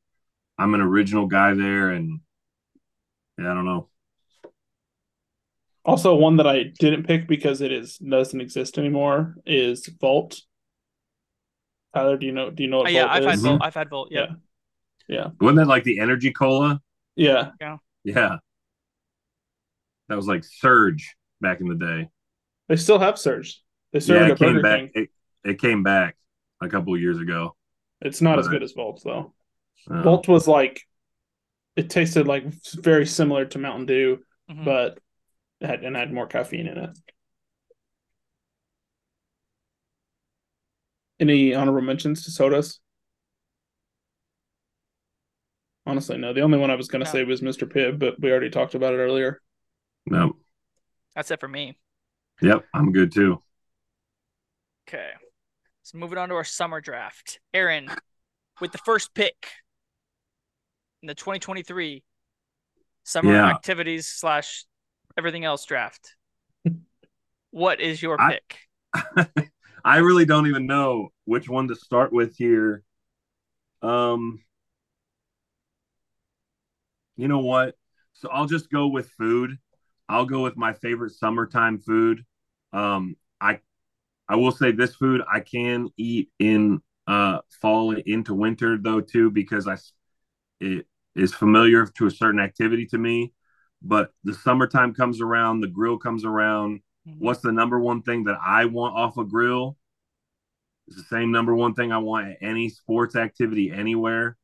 I'm 0.57 0.73
an 0.73 0.81
original 0.81 1.27
guy 1.27 1.53
there, 1.53 1.89
and 1.89 2.19
yeah, 3.37 3.51
I 3.51 3.53
don't 3.53 3.65
know. 3.65 3.89
Also, 5.87 6.13
one 6.15 6.35
that 6.37 6.45
I 6.47 6.63
didn't 6.79 7.03
pick 7.07 7.27
because 7.27 7.61
it 7.61 7.71
is 7.71 7.97
doesn't 7.97 8.41
exist 8.41 8.77
anymore 8.77 9.35
is 9.45 9.87
Vault. 9.99 10.41
Tyler, 11.95 12.17
do 12.17 12.25
you 12.25 12.33
know? 12.33 12.49
Do 12.51 12.61
you 12.61 12.69
know 12.69 12.79
what? 12.79 12.87
Uh, 12.87 12.89
yeah, 12.89 13.03
Volt 13.05 13.11
I've 13.15 13.23
had 13.23 13.33
is? 13.35 13.41
Volt. 13.41 13.61
I've 13.63 13.73
had 13.73 13.89
Volt. 13.89 14.09
Yeah. 14.11 14.19
Yeah. 14.19 14.33
Yeah, 15.09 15.27
Wasn't 15.39 15.57
that 15.59 15.67
like 15.67 15.85
the 15.85 15.99
energy 16.01 16.31
cola? 16.33 16.81
yeah. 17.15 17.51
Yeah. 18.03 18.35
That 20.09 20.15
was 20.15 20.27
like 20.27 20.43
Surge 20.43 21.15
back 21.39 21.61
in 21.61 21.67
the 21.69 21.75
day. 21.75 22.09
They 22.67 22.75
still 22.75 22.99
have 22.99 23.17
Surge. 23.17 23.61
They 23.93 24.01
serve 24.01 24.17
yeah, 24.17 24.25
it 24.27 24.31
it 24.33 24.37
came 24.39 24.61
back. 24.61 24.89
It, 24.93 25.09
it 25.45 25.59
came 25.61 25.83
back 25.83 26.17
a 26.61 26.67
couple 26.67 26.93
of 26.93 26.99
years 26.99 27.19
ago. 27.19 27.55
It's 28.01 28.21
not 28.21 28.37
as 28.39 28.49
good 28.49 28.63
as 28.63 28.73
Volt 28.73 29.01
though. 29.03 29.33
Uh, 29.89 30.01
Volt 30.01 30.27
was 30.27 30.47
like, 30.47 30.81
it 31.77 31.89
tasted 31.89 32.27
like 32.27 32.43
very 32.75 33.05
similar 33.05 33.45
to 33.45 33.59
Mountain 33.59 33.85
Dew, 33.85 34.19
Mhm. 34.51 34.65
but 34.65 34.93
it 34.93 35.01
had 35.61 35.83
and 35.83 35.95
had 35.95 36.13
more 36.13 36.27
caffeine 36.27 36.67
in 36.67 36.77
it. 36.77 36.97
Any 41.19 41.55
honorable 41.55 41.81
mentions 41.81 42.23
to 42.25 42.31
sodas? 42.31 42.79
Honestly, 45.85 46.17
no. 46.17 46.33
The 46.33 46.41
only 46.41 46.57
one 46.57 46.69
I 46.69 46.75
was 46.75 46.87
going 46.89 47.03
to 47.03 47.05
No. 47.05 47.11
say 47.11 47.23
was 47.23 47.41
Mr. 47.41 47.67
Pibb, 47.67 47.97
but 47.97 48.19
we 48.19 48.29
already 48.29 48.49
talked 48.49 48.75
about 48.75 48.93
it 48.93 48.97
earlier. 48.97 49.41
no. 50.05 50.37
That's 51.15 51.31
it 51.31 51.39
for 51.39 51.47
me. 51.47 51.75
Yep, 52.43 52.65
I'm 52.75 52.91
good 52.91 53.11
too. 53.11 53.41
Okay. 54.87 55.09
So 55.81 55.97
moving 55.97 56.19
on 56.19 56.29
to 56.29 56.35
our 56.35 56.43
summer 56.43 56.79
draft. 56.79 57.39
Aaron, 57.55 57.89
with 58.61 58.71
the 58.71 58.77
first 58.77 59.15
pick 59.15 59.47
in 61.01 61.07
the 61.07 61.15
2023 61.15 62.03
summer 63.03 63.31
Yeah. 63.33 63.49
activities 63.49 64.07
slash 64.07 64.65
everything 65.17 65.45
else 65.45 65.65
draft. 65.65 66.15
What 67.51 67.81
is 67.81 68.01
your 68.01 68.17
I- 68.17 68.37
pick? 68.37 68.69
I 69.85 69.97
really 69.97 70.25
don't 70.25 70.47
even 70.47 70.65
know 70.67 71.09
which 71.25 71.49
one 71.49 71.67
to 71.69 71.75
start 71.75 72.11
with 72.13 72.35
here. 72.37 72.83
Um, 73.81 74.41
you 77.15 77.27
know 77.27 77.39
what? 77.39 77.75
So 78.13 78.29
I'll 78.29 78.45
just 78.47 78.69
go 78.69 78.87
with 78.87 79.09
food. 79.11 79.57
I'll 80.09 80.25
go 80.25 80.41
with 80.43 80.57
my 80.57 80.73
favorite 80.73 81.11
summertime 81.11 81.79
food. 81.79 82.23
Um, 82.73 83.15
I 83.41 83.59
I 84.29 84.35
will 84.35 84.51
say 84.51 84.71
this 84.71 84.95
food 84.95 85.21
I 85.31 85.41
can 85.41 85.89
eat 85.97 86.29
in 86.39 86.81
uh 87.07 87.39
fall 87.61 87.93
into 87.93 88.33
winter 88.35 88.77
though 88.77 89.01
too 89.01 89.31
because 89.31 89.67
I 89.67 89.73
s- 89.73 89.93
it 90.61 90.87
I 91.17 91.21
it 91.21 91.23
is 91.23 91.33
familiar 91.33 91.85
to 91.87 92.07
a 92.07 92.11
certain 92.11 92.39
activity 92.41 92.85
to 92.87 92.97
me. 92.99 93.33
But 93.81 94.11
the 94.23 94.33
summertime 94.33 94.93
comes 94.93 95.21
around, 95.21 95.61
the 95.61 95.67
grill 95.67 95.97
comes 95.97 96.25
around, 96.25 96.81
what's 97.19 97.41
the 97.41 97.51
number 97.51 97.79
one 97.79 98.01
thing 98.01 98.25
that 98.25 98.39
I 98.45 98.65
want 98.65 98.95
off 98.95 99.17
a 99.17 99.23
grill? 99.23 99.77
It's 100.87 100.97
the 100.97 101.03
same 101.03 101.31
number 101.31 101.55
one 101.55 101.73
thing 101.73 101.91
I 101.91 101.97
want 101.97 102.29
at 102.29 102.37
any 102.41 102.69
sports 102.69 103.15
activity 103.15 103.71
anywhere. 103.71 104.37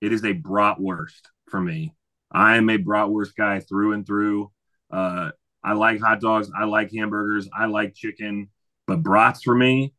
It 0.00 0.12
is 0.12 0.24
a 0.24 0.34
bratwurst 0.34 1.22
for 1.48 1.60
me. 1.60 1.94
I 2.32 2.56
am 2.56 2.70
a 2.70 2.78
bratwurst 2.78 3.34
guy 3.36 3.60
through 3.60 3.92
and 3.92 4.06
through. 4.06 4.50
Uh, 4.90 5.30
I 5.62 5.74
like 5.74 6.00
hot 6.00 6.20
dogs. 6.20 6.50
I 6.56 6.64
like 6.64 6.90
hamburgers. 6.92 7.48
I 7.56 7.66
like 7.66 7.94
chicken, 7.94 8.48
but 8.86 9.02
brats 9.02 9.42
for 9.42 9.54
me. 9.54 9.94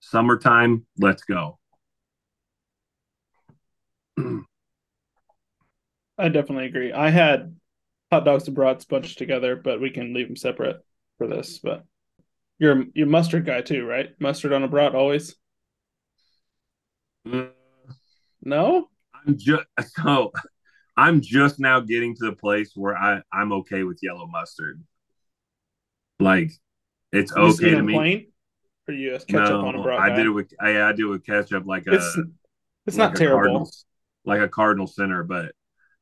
Summertime, 0.00 0.86
let's 0.98 1.24
go. 1.24 1.58
I 4.18 4.44
definitely 6.28 6.66
agree. 6.66 6.92
I 6.92 7.10
had 7.10 7.56
hot 8.14 8.24
dogs 8.24 8.46
and 8.46 8.54
brats 8.56 8.84
bunched 8.84 9.18
together, 9.18 9.56
but 9.56 9.80
we 9.80 9.90
can 9.90 10.14
leave 10.14 10.26
them 10.28 10.36
separate 10.36 10.80
for 11.18 11.26
this. 11.26 11.58
But 11.58 11.84
you're 12.58 12.84
you're 12.94 13.06
mustard 13.06 13.46
guy 13.46 13.62
too, 13.62 13.86
right? 13.86 14.10
Mustard 14.20 14.52
on 14.52 14.62
a 14.62 14.68
brat 14.68 14.94
always. 14.94 15.36
Mm, 17.26 17.50
No, 18.42 18.90
I'm 19.26 19.38
just 19.38 19.64
so 19.96 20.32
I'm 20.96 21.20
just 21.20 21.58
now 21.60 21.80
getting 21.80 22.14
to 22.16 22.26
the 22.26 22.36
place 22.36 22.72
where 22.74 22.96
I 22.96 23.22
I'm 23.32 23.52
okay 23.54 23.84
with 23.84 23.98
yellow 24.02 24.26
mustard. 24.26 24.82
Like 26.20 26.52
it's 27.12 27.32
You 27.36 27.42
okay 27.52 27.70
to 27.70 27.82
me. 27.82 27.94
plain, 27.94 28.32
or 28.88 28.94
you 28.94 29.18
ketchup 29.28 29.62
no, 29.62 29.66
on 29.66 29.74
a 29.76 29.82
brat. 29.82 30.00
I 30.00 30.08
guy? 30.08 30.16
did 30.16 30.26
it 30.26 30.30
with 30.30 30.52
I, 30.60 30.82
I 30.82 30.92
do 30.92 31.08
with 31.08 31.24
ketchup 31.26 31.66
like 31.66 31.86
a 31.86 31.94
It's 31.94 32.16
it's 32.86 32.96
like 32.96 33.10
not 33.10 33.16
terrible. 33.16 33.36
Cardinal, 33.36 33.70
like 34.24 34.40
a 34.40 34.48
cardinal 34.48 34.86
center, 34.86 35.24
but 35.24 35.52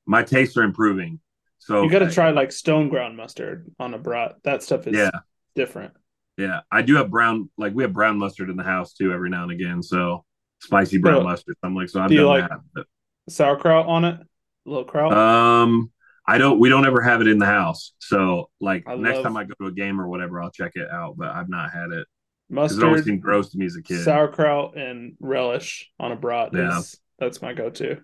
my 0.07 0.23
tastes 0.23 0.57
are 0.57 0.63
improving. 0.65 1.21
So 1.65 1.85
You 1.85 1.91
got 1.91 2.01
to 2.01 2.11
try 2.11 2.31
like 2.33 2.51
stone 2.51 2.89
ground 2.89 3.17
mustard 3.17 3.71
on 3.79 3.95
a 3.95 3.99
brat. 3.99 4.35
That 4.43 4.63
stuff 4.65 4.87
is 4.89 4.97
Yeah, 4.97 5.11
different. 5.55 5.95
yeah. 6.37 6.61
I 6.73 6.83
do 6.83 6.97
have 6.97 7.09
brown 7.11 7.51
like 7.57 7.73
we 7.73 7.85
have 7.85 7.93
brown 7.93 8.19
mustard 8.19 8.51
in 8.51 8.57
the 8.57 8.65
house 8.65 8.95
too 8.95 9.13
every 9.13 9.31
now 9.31 9.45
and 9.45 9.53
again. 9.53 9.81
So 9.83 10.25
spicy 10.61 10.99
brown 10.99 11.21
So, 11.21 11.25
mustard. 11.25 11.57
I'm 11.63 11.77
like, 11.77 11.89
so 11.89 12.01
I've 12.01 12.09
do 12.09 12.15
you 12.15 12.21
done 12.23 12.29
like- 12.41 12.51
that. 12.75 12.85
Sauerkraut 13.29 13.87
on 13.87 14.05
it, 14.05 14.15
a 14.21 14.27
little 14.69 14.85
kraut. 14.85 15.13
Um, 15.17 15.93
I 16.27 16.39
don't. 16.39 16.59
We 16.59 16.69
don't 16.69 16.85
ever 16.87 17.01
have 17.01 17.21
it 17.21 17.29
in 17.29 17.39
the 17.39 17.47
house. 17.47 17.93
So 18.01 18.51
like 18.61 18.83
I 18.89 18.97
next 18.97 19.17
love- 19.19 19.23
time 19.25 19.37
I 19.37 19.45
go 19.45 19.55
to 19.61 19.67
a 19.67 19.73
game 19.73 20.01
or 20.01 20.09
whatever, 20.09 20.43
I'll 20.43 20.51
check 20.51 20.73
it 20.75 20.91
out. 20.91 21.17
But 21.17 21.29
I've 21.31 21.49
not 21.49 21.71
had 21.71 21.93
it 21.93 22.09
because 22.51 22.77
it 22.77 22.83
always 22.83 22.99
mustard, 22.99 23.05
seemed 23.07 23.23
gross 23.23 23.51
to 23.51 23.59
me 23.59 23.67
as 23.67 23.77
a 23.77 23.83
kid. 23.83 24.03
sauerkraut, 24.03 24.77
and 24.77 25.15
relish 25.21 25.91
on 26.01 26.11
a 26.11 26.17
brat. 26.17 26.51
Yeah. 26.53 26.79
Is, 26.81 26.99
that's 27.21 27.41
my 27.41 27.53
go-to. 27.55 28.01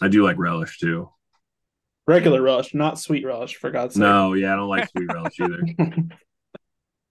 I 0.00 0.06
do 0.06 0.22
like 0.22 0.38
relish 0.38 0.78
too. 0.78 1.10
Regular 2.06 2.40
relish, 2.40 2.72
not 2.74 2.98
sweet 3.00 3.24
relish. 3.24 3.56
For 3.56 3.70
God's 3.70 3.94
sake. 3.94 4.00
No, 4.00 4.34
yeah, 4.34 4.52
I 4.52 4.56
don't 4.56 4.68
like 4.68 4.88
sweet 4.90 5.12
relish 5.12 5.40
either. 5.40 5.60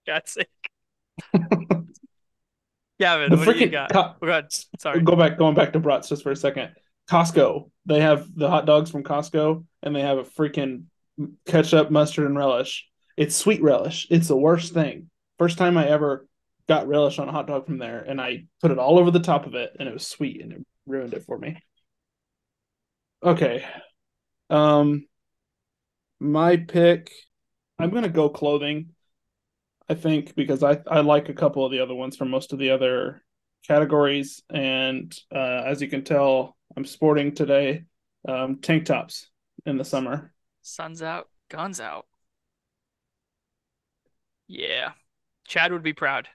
God's 0.07 0.31
sake. 0.31 0.47
Gavin, 2.99 3.29
the 3.29 3.37
what 3.37 3.45
do 3.45 3.59
you 3.59 3.67
freaking 3.67 3.71
got? 3.71 3.91
Co- 3.91 4.13
Oh, 4.21 4.25
God, 4.25 4.47
sorry. 4.79 5.01
go 5.01 5.15
back 5.15 5.37
going 5.37 5.55
back 5.55 5.73
to 5.73 5.79
brats 5.79 6.07
just 6.09 6.23
for 6.23 6.31
a 6.31 6.35
second. 6.35 6.71
Costco, 7.09 7.69
they 7.85 7.99
have 7.99 8.27
the 8.33 8.49
hot 8.49 8.65
dogs 8.65 8.89
from 8.89 9.03
Costco, 9.03 9.65
and 9.83 9.95
they 9.95 10.01
have 10.01 10.17
a 10.17 10.23
freaking 10.23 10.85
ketchup, 11.45 11.91
mustard, 11.91 12.25
and 12.25 12.37
relish. 12.37 12.87
It's 13.17 13.35
sweet 13.35 13.61
relish. 13.61 14.07
It's 14.09 14.27
the 14.29 14.37
worst 14.37 14.73
thing. 14.73 15.09
First 15.37 15.57
time 15.57 15.77
I 15.77 15.87
ever 15.89 16.25
got 16.67 16.87
relish 16.87 17.19
on 17.19 17.27
a 17.27 17.31
hot 17.33 17.47
dog 17.47 17.65
from 17.65 17.77
there, 17.79 17.99
and 18.01 18.19
I 18.21 18.45
put 18.61 18.71
it 18.71 18.79
all 18.79 18.97
over 18.97 19.11
the 19.11 19.19
top 19.19 19.45
of 19.45 19.55
it, 19.55 19.75
and 19.77 19.87
it 19.89 19.93
was 19.93 20.07
sweet, 20.07 20.41
and 20.41 20.53
it 20.53 20.65
ruined 20.85 21.13
it 21.13 21.23
for 21.25 21.37
me. 21.37 21.61
Okay, 23.23 23.65
um, 24.49 25.07
my 26.19 26.57
pick. 26.57 27.11
I'm 27.77 27.89
gonna 27.89 28.09
go 28.09 28.29
clothing. 28.29 28.91
I 29.89 29.93
think 29.93 30.35
because 30.35 30.63
I 30.63 30.79
I 30.89 31.01
like 31.01 31.29
a 31.29 31.33
couple 31.33 31.65
of 31.65 31.71
the 31.71 31.79
other 31.79 31.95
ones 31.95 32.15
from 32.15 32.29
most 32.29 32.53
of 32.53 32.59
the 32.59 32.71
other 32.71 33.23
categories, 33.67 34.41
and 34.49 35.15
uh, 35.33 35.63
as 35.65 35.81
you 35.81 35.87
can 35.87 36.03
tell, 36.03 36.55
I'm 36.75 36.85
sporting 36.85 37.35
today 37.35 37.83
um, 38.27 38.59
tank 38.61 38.85
tops 38.85 39.29
in 39.65 39.77
the 39.77 39.85
summer. 39.85 40.33
Sun's 40.61 41.01
out, 41.01 41.29
guns 41.49 41.79
out. 41.79 42.05
Yeah. 44.47 44.91
Chad 45.47 45.71
would 45.71 45.83
be 45.83 45.93
proud. 45.93 46.27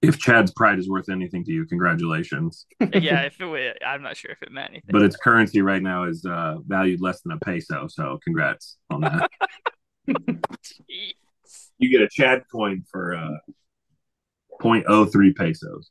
If 0.00 0.18
Chad's 0.18 0.52
pride 0.52 0.78
is 0.78 0.88
worth 0.88 1.08
anything 1.08 1.44
to 1.44 1.52
you, 1.52 1.66
congratulations. 1.66 2.66
Yeah, 2.94 3.20
if 3.22 3.40
it 3.40 3.46
were, 3.46 3.74
I'm 3.84 4.02
not 4.02 4.16
sure 4.16 4.30
if 4.30 4.42
it 4.42 4.52
meant 4.52 4.70
anything. 4.70 4.90
But 4.90 5.02
its 5.02 5.16
currency 5.16 5.60
right 5.60 5.82
now 5.82 6.04
is 6.04 6.24
uh, 6.24 6.56
valued 6.66 7.00
less 7.00 7.20
than 7.22 7.32
a 7.32 7.38
peso. 7.38 7.86
So 7.88 8.18
congrats 8.24 8.78
on 8.90 9.00
that. 9.02 9.30
You 11.80 11.90
get 11.90 12.02
a 12.02 12.08
Chad 12.10 12.42
coin 12.50 12.82
for 12.90 13.14
uh, 13.14 13.36
0.03 14.60 15.36
pesos. 15.36 15.90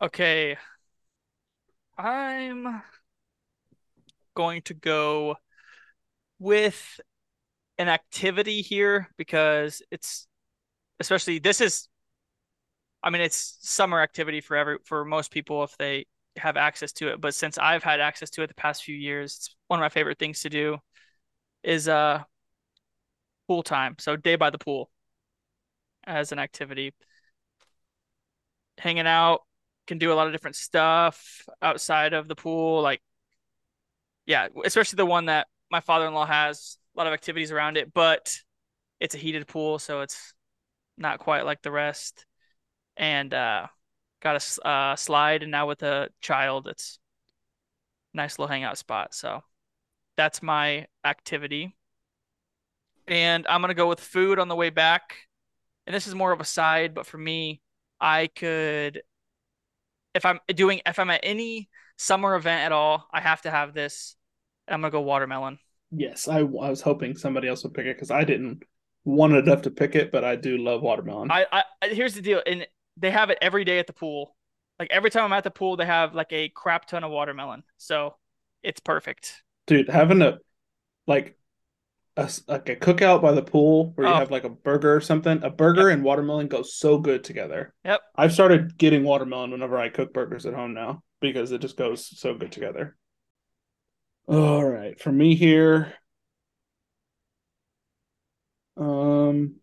Okay. 0.00 0.56
I'm 1.98 2.82
going 4.34 4.62
to 4.62 4.74
go 4.74 5.36
with 6.38 7.00
an 7.78 7.88
activity 7.88 8.62
here 8.62 9.08
because 9.16 9.82
it's 9.90 10.26
especially 11.00 11.38
this 11.38 11.60
is 11.60 11.88
I 13.02 13.10
mean 13.10 13.22
it's 13.22 13.58
summer 13.60 14.00
activity 14.00 14.40
for 14.40 14.56
every 14.56 14.78
for 14.84 15.04
most 15.04 15.30
people 15.30 15.64
if 15.64 15.76
they 15.78 16.06
have 16.36 16.56
access 16.56 16.92
to 16.92 17.08
it, 17.08 17.20
but 17.20 17.34
since 17.34 17.58
I've 17.58 17.84
had 17.84 18.00
access 18.00 18.30
to 18.30 18.42
it 18.42 18.48
the 18.48 18.54
past 18.54 18.82
few 18.82 18.96
years, 18.96 19.36
it's 19.36 19.56
one 19.68 19.78
of 19.78 19.82
my 19.82 19.88
favorite 19.88 20.18
things 20.18 20.42
to 20.42 20.50
do 20.50 20.78
is 21.62 21.88
uh 21.88 22.22
pool 23.48 23.62
time. 23.62 23.96
So 23.98 24.16
day 24.16 24.36
by 24.36 24.50
the 24.50 24.58
pool 24.58 24.90
as 26.04 26.32
an 26.32 26.38
activity. 26.38 26.94
Hanging 28.78 29.06
out, 29.06 29.42
can 29.86 29.98
do 29.98 30.12
a 30.12 30.14
lot 30.14 30.26
of 30.26 30.32
different 30.32 30.56
stuff 30.56 31.46
outside 31.62 32.12
of 32.12 32.28
the 32.28 32.34
pool. 32.34 32.82
Like, 32.82 33.02
yeah, 34.26 34.48
especially 34.64 34.96
the 34.96 35.06
one 35.06 35.26
that 35.26 35.46
my 35.70 35.80
father-in-law 35.80 36.26
has 36.26 36.78
a 36.94 36.98
lot 36.98 37.06
of 37.06 37.12
activities 37.12 37.52
around 37.52 37.76
it, 37.76 37.92
but 37.92 38.36
it's 39.00 39.14
a 39.14 39.18
heated 39.18 39.46
pool, 39.46 39.78
so 39.78 40.00
it's 40.00 40.34
not 40.96 41.18
quite 41.18 41.44
like 41.44 41.62
the 41.62 41.70
rest. 41.70 42.26
And 42.96 43.34
uh, 43.34 43.66
got 44.22 44.36
a 44.36 44.66
uh, 44.66 44.96
slide, 44.96 45.42
and 45.42 45.50
now 45.50 45.66
with 45.66 45.82
a 45.82 46.08
child, 46.20 46.68
it's 46.68 46.98
nice 48.12 48.38
little 48.38 48.52
hangout 48.52 48.78
spot. 48.78 49.14
So 49.14 49.42
that's 50.16 50.42
my 50.42 50.86
activity. 51.04 51.76
And 53.06 53.46
I'm 53.46 53.60
gonna 53.60 53.74
go 53.74 53.88
with 53.88 54.00
food 54.00 54.38
on 54.38 54.48
the 54.48 54.56
way 54.56 54.70
back. 54.70 55.16
And 55.86 55.94
this 55.94 56.06
is 56.06 56.14
more 56.14 56.32
of 56.32 56.40
a 56.40 56.44
side, 56.44 56.94
but 56.94 57.06
for 57.06 57.18
me, 57.18 57.60
I 58.00 58.28
could 58.28 59.02
if 60.14 60.24
I'm 60.24 60.40
doing 60.48 60.80
if 60.86 60.98
I'm 60.98 61.10
at 61.10 61.20
any 61.22 61.68
summer 61.98 62.34
event 62.36 62.64
at 62.64 62.72
all, 62.72 63.06
I 63.12 63.20
have 63.20 63.42
to 63.42 63.50
have 63.50 63.74
this. 63.74 64.16
I'm 64.68 64.80
gonna 64.80 64.90
go 64.90 65.02
watermelon. 65.02 65.58
Yes, 65.96 66.28
I, 66.28 66.38
I 66.38 66.42
was 66.42 66.80
hoping 66.80 67.16
somebody 67.16 67.48
else 67.48 67.62
would 67.64 67.74
pick 67.74 67.86
it 67.86 67.96
because 67.96 68.10
I 68.10 68.24
didn't 68.24 68.64
want 69.04 69.34
enough 69.34 69.62
to 69.62 69.70
pick 69.70 69.94
it, 69.94 70.10
but 70.12 70.24
I 70.24 70.36
do 70.36 70.58
love 70.58 70.82
watermelon. 70.82 71.30
I, 71.30 71.46
I 71.52 71.88
here's 71.88 72.14
the 72.14 72.22
deal, 72.22 72.42
and 72.46 72.66
they 72.96 73.10
have 73.10 73.30
it 73.30 73.38
every 73.40 73.64
day 73.64 73.78
at 73.78 73.86
the 73.86 73.92
pool. 73.92 74.36
Like 74.78 74.90
every 74.90 75.10
time 75.10 75.24
I'm 75.24 75.32
at 75.32 75.44
the 75.44 75.50
pool, 75.50 75.76
they 75.76 75.86
have 75.86 76.14
like 76.14 76.32
a 76.32 76.48
crap 76.48 76.86
ton 76.86 77.04
of 77.04 77.10
watermelon. 77.10 77.62
So 77.76 78.16
it's 78.62 78.80
perfect. 78.80 79.42
Dude, 79.66 79.88
having 79.88 80.20
a 80.22 80.38
like 81.06 81.38
a 82.16 82.30
like 82.48 82.68
a 82.68 82.76
cookout 82.76 83.22
by 83.22 83.32
the 83.32 83.42
pool 83.42 83.92
where 83.94 84.06
you 84.06 84.12
Oh. 84.12 84.16
have 84.16 84.30
like 84.30 84.44
a 84.44 84.48
burger 84.50 84.94
or 84.94 85.00
something, 85.00 85.42
a 85.42 85.50
burger 85.50 85.88
and 85.90 86.02
watermelon 86.02 86.48
go 86.48 86.62
so 86.62 86.98
good 86.98 87.24
together. 87.24 87.72
Yep. 87.84 88.00
I've 88.16 88.32
started 88.32 88.76
getting 88.78 89.04
watermelon 89.04 89.50
whenever 89.50 89.78
I 89.78 89.88
cook 89.90 90.12
burgers 90.12 90.46
at 90.46 90.54
home 90.54 90.74
now 90.74 91.02
because 91.20 91.52
it 91.52 91.60
just 91.60 91.76
goes 91.76 92.06
so 92.18 92.34
good 92.34 92.52
together. 92.52 92.96
All 94.26 94.64
right, 94.64 94.98
for 94.98 95.12
me 95.12 95.34
here, 95.34 95.92
um, 98.76 99.56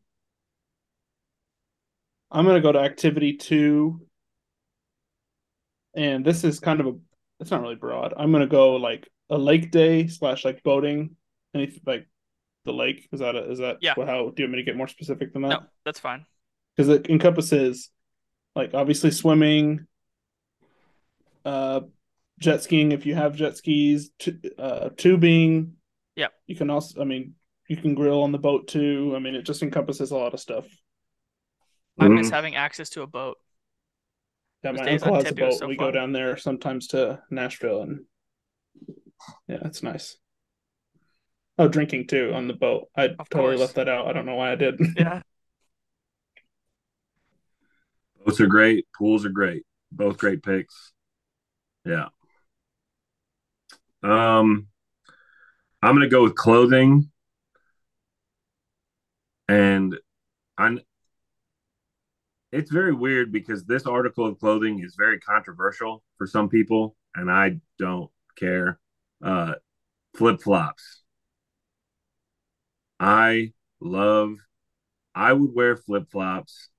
I'm 2.30 2.46
gonna 2.46 2.62
go 2.62 2.72
to 2.72 2.80
activity 2.80 3.38
two, 3.38 4.02
and 5.96 6.24
this 6.24 6.44
is 6.44 6.60
kind 6.60 6.80
of 6.80 6.88
a 6.88 6.94
it's 7.40 7.50
not 7.50 7.62
really 7.62 7.76
broad. 7.76 8.14
I'm 8.16 8.32
gonna 8.32 8.46
go 8.48 8.76
like 8.76 9.10
a 9.32 9.38
lake 9.38 9.72
day 9.72 10.08
slash 10.08 10.46
like 10.46 10.62
boating, 10.62 11.16
anything 11.56 11.82
like 11.88 12.08
the 12.66 12.74
lake. 12.74 13.10
Is 13.12 13.20
that 13.22 13.36
a, 13.36 13.50
is 13.52 13.60
that 13.60 13.78
Yeah. 13.82 13.96
How 13.96 14.30
do 14.30 14.34
you 14.38 14.46
want 14.46 14.52
me 14.52 14.58
to 14.58 14.64
get 14.64 14.78
more 14.78 14.88
specific 14.88 15.34
than 15.34 15.42
that? 15.44 15.50
No, 15.50 15.60
that's 15.86 16.00
fine. 16.00 16.26
because 16.76 16.90
it 16.90 17.10
encompasses 17.10 17.90
like 18.56 18.76
obviously 18.76 19.10
swimming 19.10 19.88
uh 21.46 21.82
jet 22.42 22.62
skiing 22.64 22.92
if 22.92 23.06
you 23.06 23.14
have 23.16 23.36
jet 23.36 23.56
skis 23.56 24.10
t- 24.20 24.34
uh 24.58 24.90
tubing 24.98 25.74
Yeah. 26.16 26.28
you 26.48 26.56
can 26.56 26.70
also 26.70 27.00
i 27.02 27.06
mean 27.06 27.36
you 27.70 27.78
can 27.78 27.94
grill 27.96 28.24
on 28.24 28.32
the 28.34 28.40
boat 28.40 28.68
too 28.68 29.14
i 29.16 29.20
mean 29.20 29.36
it 29.36 29.44
just 29.46 29.62
encompasses 29.64 30.12
a 30.12 30.18
lot 30.18 30.34
of 30.34 30.40
stuff 30.40 30.66
I 32.00 32.08
miss 32.08 32.28
Mhm. 32.30 32.32
having 32.32 32.56
access 32.56 32.90
to 32.92 33.04
a 33.04 33.08
boat. 33.08 33.38
yeah 34.64 34.72
Those 34.72 34.80
my 34.82 34.92
uncle 34.92 35.16
has 35.16 35.32
a 35.32 35.36
boat 35.36 35.54
so 35.54 35.68
we 35.68 35.76
fun. 35.78 35.88
go 35.88 35.92
down 35.92 36.12
there 36.14 36.36
sometimes 36.36 36.88
to 36.88 37.22
nashville 37.30 37.84
and 37.84 38.06
yeah 39.48 39.60
it's 39.66 39.84
nice 39.84 40.18
oh 41.60 41.68
drinking 41.68 42.08
too 42.08 42.32
on 42.34 42.48
the 42.48 42.56
boat 42.56 42.88
i 42.98 43.06
Of 43.06 43.30
totally 43.30 43.52
course. 43.56 43.60
left 43.60 43.76
that 43.76 43.88
out 43.90 44.08
i 44.08 44.14
don't 44.14 44.26
know 44.26 44.36
why 44.36 44.52
i 44.52 44.56
did 44.56 44.76
Yeah. 44.98 45.22
Boats 48.26 48.40
are 48.40 48.46
great. 48.48 48.86
Pools 48.96 49.26
are 49.26 49.30
great. 49.30 49.64
Both 49.92 50.18
great 50.20 50.44
picks. 50.44 50.94
Yeah. 51.86 52.10
Um, 54.04 54.68
I'm 55.82 55.96
gonna 55.96 56.08
go 56.08 56.24
with 56.24 56.36
clothing, 56.36 57.12
and 59.48 59.98
I'm. 60.58 60.80
It's 62.52 62.72
very 62.72 62.94
weird 62.94 63.32
because 63.32 63.64
this 63.64 63.86
article 63.86 64.26
of 64.26 64.40
clothing 64.40 64.80
is 64.84 64.96
very 64.98 65.20
controversial 65.20 66.04
for 66.18 66.28
some 66.28 66.50
people, 66.50 66.96
and 67.16 67.32
I 67.32 67.60
don't 67.80 68.12
care. 68.38 68.80
Uh, 69.24 69.56
flip 70.16 70.42
flops. 70.42 71.02
I 73.00 73.54
love. 73.80 74.36
I 75.16 75.34
would 75.34 75.54
wear 75.54 75.76
flip 75.76 76.10
flops 76.12 76.70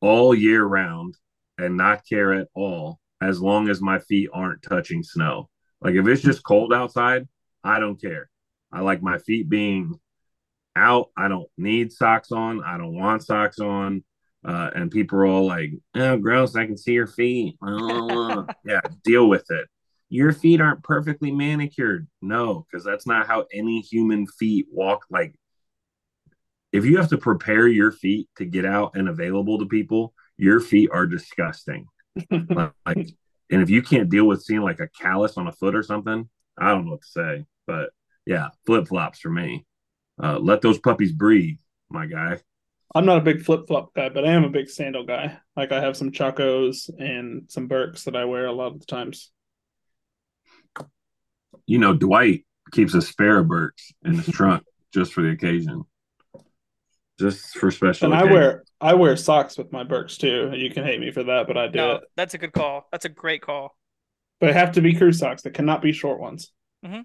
all 0.00 0.34
year 0.34 0.64
round 0.64 1.16
and 1.56 1.76
not 1.76 2.06
care 2.06 2.32
at 2.34 2.48
all 2.54 3.00
as 3.20 3.40
long 3.40 3.68
as 3.68 3.80
my 3.80 3.98
feet 3.98 4.28
aren't 4.32 4.62
touching 4.62 5.02
snow. 5.02 5.48
Like 5.80 5.94
if 5.94 6.06
it's 6.06 6.22
just 6.22 6.44
cold 6.44 6.72
outside, 6.72 7.28
I 7.64 7.80
don't 7.80 8.00
care. 8.00 8.30
I 8.72 8.80
like 8.80 9.02
my 9.02 9.18
feet 9.18 9.48
being 9.48 9.98
out. 10.76 11.10
I 11.16 11.28
don't 11.28 11.48
need 11.56 11.92
socks 11.92 12.32
on. 12.32 12.62
I 12.62 12.78
don't 12.78 12.94
want 12.94 13.24
socks 13.24 13.58
on. 13.58 14.04
Uh, 14.44 14.70
and 14.74 14.90
people 14.90 15.18
are 15.18 15.26
all 15.26 15.46
like, 15.46 15.72
"Oh, 15.96 16.16
gross! 16.16 16.54
I 16.54 16.64
can 16.64 16.76
see 16.76 16.92
your 16.92 17.08
feet." 17.08 17.56
yeah, 18.64 18.80
deal 19.02 19.28
with 19.28 19.44
it. 19.50 19.66
Your 20.10 20.32
feet 20.32 20.60
aren't 20.60 20.84
perfectly 20.84 21.32
manicured. 21.32 22.06
No, 22.22 22.64
because 22.70 22.84
that's 22.84 23.06
not 23.06 23.26
how 23.26 23.46
any 23.52 23.80
human 23.80 24.26
feet 24.26 24.66
walk. 24.70 25.04
Like, 25.10 25.34
if 26.72 26.84
you 26.84 26.98
have 26.98 27.08
to 27.08 27.18
prepare 27.18 27.66
your 27.66 27.90
feet 27.90 28.28
to 28.36 28.44
get 28.44 28.64
out 28.64 28.92
and 28.94 29.08
available 29.08 29.58
to 29.58 29.66
people, 29.66 30.14
your 30.36 30.60
feet 30.60 30.90
are 30.92 31.06
disgusting. 31.06 31.86
Like, 32.30 33.08
and 33.50 33.62
if 33.62 33.70
you 33.70 33.82
can't 33.82 34.10
deal 34.10 34.26
with 34.26 34.42
seeing 34.42 34.62
like 34.62 34.80
a 34.80 34.88
callus 34.88 35.36
on 35.36 35.46
a 35.46 35.52
foot 35.52 35.74
or 35.74 35.82
something, 35.82 36.28
I 36.58 36.68
don't 36.70 36.84
know 36.84 36.92
what 36.92 37.02
to 37.02 37.08
say. 37.08 37.46
But 37.66 37.90
yeah, 38.26 38.48
flip 38.66 38.88
flops 38.88 39.20
for 39.20 39.30
me. 39.30 39.66
Uh, 40.22 40.38
let 40.38 40.60
those 40.60 40.78
puppies 40.78 41.12
breathe, 41.12 41.58
my 41.90 42.06
guy. 42.06 42.40
I'm 42.94 43.04
not 43.04 43.18
a 43.18 43.22
big 43.22 43.42
flip 43.42 43.66
flop 43.66 43.94
guy, 43.94 44.08
but 44.08 44.24
I 44.24 44.32
am 44.32 44.44
a 44.44 44.50
big 44.50 44.68
sandal 44.68 45.04
guy. 45.04 45.38
Like 45.56 45.72
I 45.72 45.80
have 45.80 45.96
some 45.96 46.10
Chacos 46.10 46.90
and 46.98 47.44
some 47.48 47.68
Birks 47.68 48.04
that 48.04 48.16
I 48.16 48.24
wear 48.24 48.46
a 48.46 48.52
lot 48.52 48.72
of 48.72 48.80
the 48.80 48.86
times. 48.86 49.30
You 51.66 51.78
know, 51.78 51.94
Dwight 51.94 52.46
keeps 52.72 52.94
a 52.94 53.02
spare 53.02 53.38
of 53.38 53.48
Birks 53.48 53.92
in 54.04 54.14
his 54.14 54.26
trunk 54.34 54.64
just 54.92 55.12
for 55.12 55.22
the 55.22 55.30
occasion, 55.30 55.84
just 57.18 57.56
for 57.58 57.70
special. 57.70 58.06
And 58.06 58.14
I 58.14 58.18
occasion. 58.20 58.34
wear 58.34 58.64
I 58.80 58.94
wear 58.94 59.16
socks 59.16 59.58
with 59.58 59.72
my 59.72 59.84
Birks 59.84 60.18
too. 60.18 60.52
You 60.54 60.70
can 60.70 60.84
hate 60.84 61.00
me 61.00 61.10
for 61.10 61.24
that, 61.24 61.46
but 61.46 61.56
I 61.56 61.66
do 61.68 61.78
No, 61.78 61.92
it. 61.96 62.04
that's 62.16 62.34
a 62.34 62.38
good 62.38 62.52
call. 62.52 62.86
That's 62.92 63.04
a 63.04 63.08
great 63.10 63.42
call. 63.42 63.76
But 64.40 64.48
they 64.48 64.52
have 64.52 64.72
to 64.72 64.80
be 64.80 64.94
crew 64.94 65.12
socks. 65.12 65.42
They 65.42 65.50
cannot 65.50 65.82
be 65.82 65.92
short 65.92 66.20
ones. 66.20 66.52
Mm-hmm. 66.84 67.00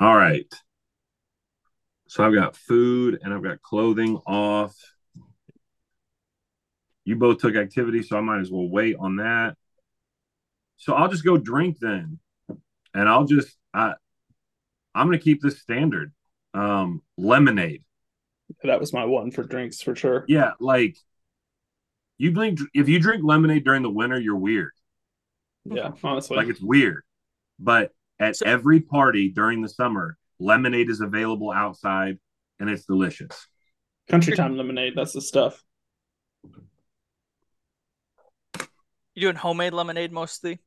All 0.00 0.16
right. 0.16 0.52
So 2.08 2.24
I've 2.24 2.34
got 2.34 2.56
food 2.56 3.20
and 3.22 3.32
I've 3.32 3.42
got 3.42 3.62
clothing 3.62 4.16
off. 4.26 4.74
You 7.04 7.16
both 7.16 7.38
took 7.38 7.54
activity, 7.54 8.02
so 8.02 8.16
I 8.16 8.20
might 8.20 8.40
as 8.40 8.50
well 8.50 8.68
wait 8.68 8.96
on 8.98 9.16
that. 9.16 9.56
So 10.76 10.94
I'll 10.94 11.08
just 11.08 11.24
go 11.24 11.36
drink 11.36 11.78
then. 11.80 12.18
And 12.94 13.08
I'll 13.08 13.24
just 13.26 13.56
I 13.72 13.94
I'm 14.94 15.06
gonna 15.06 15.18
keep 15.18 15.40
this 15.42 15.60
standard. 15.60 16.12
Um 16.56 17.02
lemonade. 17.16 17.84
That 18.62 18.80
was 18.80 18.92
my 18.92 19.04
one 19.04 19.30
for 19.30 19.42
drinks 19.42 19.82
for 19.82 19.94
sure. 19.94 20.24
Yeah, 20.28 20.52
like 20.60 20.96
you 22.18 22.30
drink 22.30 22.60
if 22.74 22.88
you 22.88 22.98
drink 22.98 23.22
lemonade 23.24 23.64
during 23.64 23.82
the 23.82 23.90
winter, 23.90 24.18
you're 24.18 24.36
weird. 24.36 24.70
Yeah, 25.64 25.92
honestly. 26.02 26.36
Like 26.36 26.48
it's 26.48 26.60
weird. 26.62 27.02
But 27.58 27.92
at 28.18 28.36
So- 28.36 28.46
every 28.46 28.80
party 28.80 29.28
during 29.28 29.62
the 29.62 29.68
summer, 29.68 30.16
lemonade 30.38 30.88
is 30.88 31.00
available 31.00 31.50
outside 31.50 32.18
and 32.58 32.70
it's 32.70 32.86
delicious. 32.86 33.48
Country 34.08 34.36
time 34.36 34.56
lemonade, 34.56 34.94
that's 34.96 35.12
the 35.12 35.20
stuff. 35.20 35.62
You 39.14 39.22
doing 39.22 39.36
homemade 39.36 39.72
lemonade 39.72 40.12
mostly 40.12 40.60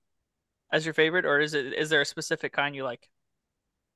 as 0.71 0.86
your 0.86 0.93
favorite, 0.93 1.25
or 1.25 1.39
is 1.39 1.54
it 1.54 1.73
is 1.73 1.89
there 1.89 2.02
a 2.02 2.06
specific 2.06 2.52
kind 2.52 2.75
you 2.75 2.84
like? 2.84 3.08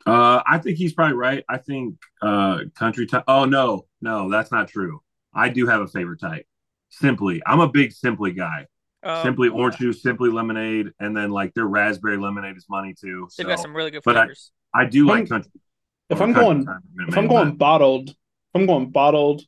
Uh, 0.06 0.42
I 0.46 0.58
think 0.58 0.78
he's 0.78 0.94
probably 0.94 1.16
right. 1.16 1.44
I 1.48 1.58
think 1.58 1.96
uh, 2.22 2.60
country 2.76 3.06
type. 3.08 3.24
Oh 3.28 3.46
no, 3.46 3.86
no, 4.02 4.30
that's 4.30 4.52
not 4.52 4.68
true. 4.68 5.02
I 5.34 5.50
do 5.50 5.66
have 5.68 5.82
a 5.82 5.88
favorite 5.88 6.20
type. 6.20 6.46
Simply, 6.90 7.42
I'm 7.46 7.60
a 7.60 7.70
big 7.70 7.92
Simply 7.94 8.32
guy. 8.34 8.68
Um, 9.02 9.24
Simply 9.24 9.50
orange 9.50 9.78
juice, 9.78 10.02
Simply 10.02 10.30
lemonade, 10.30 10.92
and 11.00 11.16
then 11.16 11.30
like 11.32 11.54
their 11.54 11.66
raspberry 11.66 12.18
lemonade 12.18 12.56
is 12.58 12.66
money 12.70 12.94
too. 13.00 13.28
They've 13.38 13.46
So 13.46 13.50
got 13.50 13.60
some 13.60 13.76
really 13.76 13.92
good 13.92 14.04
flavors. 14.04 14.52
but 14.74 14.80
I- 14.80 14.84
I 14.84 14.86
do 14.90 15.10
I'm- 15.10 15.20
like 15.22 15.30
country. 15.30 15.52
If 16.10 16.22
I'm 16.22 16.34
country 16.34 16.44
going 16.44 16.66
time 16.66 16.82
if 17.08 17.18
I'm 17.18 17.28
going 17.28 17.50
but- 17.52 17.58
bottled, 17.58 18.10
if 18.10 18.16
I'm 18.54 18.66
going 18.66 18.92
bottled 18.92 19.42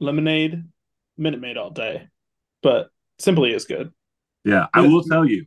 lemonade, 0.00 0.64
Minute 1.16 1.40
Maid 1.40 1.56
all 1.56 1.70
day. 1.70 2.08
But 2.62 2.90
simply 3.18 3.52
is 3.52 3.64
good. 3.64 3.92
Yeah, 4.44 4.66
I 4.74 4.80
will 4.82 5.02
tell 5.02 5.24
you, 5.24 5.46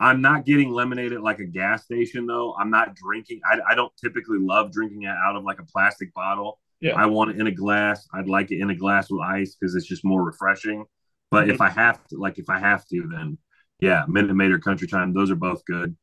I'm 0.00 0.22
not 0.22 0.46
getting 0.46 0.70
lemonade 0.72 1.12
at 1.12 1.22
like 1.22 1.40
a 1.40 1.44
gas 1.46 1.84
station 1.84 2.26
though. 2.26 2.54
I'm 2.58 2.70
not 2.70 2.94
drinking. 2.96 3.40
I, 3.44 3.58
I 3.72 3.74
don't 3.74 3.92
typically 4.02 4.38
love 4.40 4.72
drinking 4.72 5.02
it 5.02 5.08
out 5.10 5.36
of 5.36 5.44
like 5.44 5.60
a 5.60 5.64
plastic 5.66 6.12
bottle. 6.14 6.58
Yeah. 6.80 6.94
I 6.96 7.06
want 7.06 7.30
it 7.32 7.38
in 7.40 7.46
a 7.46 7.52
glass. 7.52 8.06
I'd 8.14 8.28
like 8.28 8.50
it 8.50 8.60
in 8.60 8.70
a 8.70 8.74
glass 8.74 9.10
with 9.10 9.20
ice 9.20 9.54
because 9.60 9.74
it's 9.74 9.86
just 9.86 10.04
more 10.04 10.22
refreshing. 10.24 10.86
But 11.30 11.44
Mm-hmm. 11.44 11.50
if 11.52 11.60
I 11.60 11.68
have 11.70 12.04
to, 12.08 12.16
like 12.18 12.38
if 12.38 12.48
I 12.50 12.58
have 12.58 12.86
to, 12.88 13.08
then 13.12 13.38
yeah, 13.80 14.04
Minute 14.08 14.34
Maid 14.34 14.50
or 14.52 14.58
Country 14.58 14.88
Time, 14.88 15.12
those 15.14 15.30
are 15.30 15.36
both 15.36 15.64
good. 15.66 15.96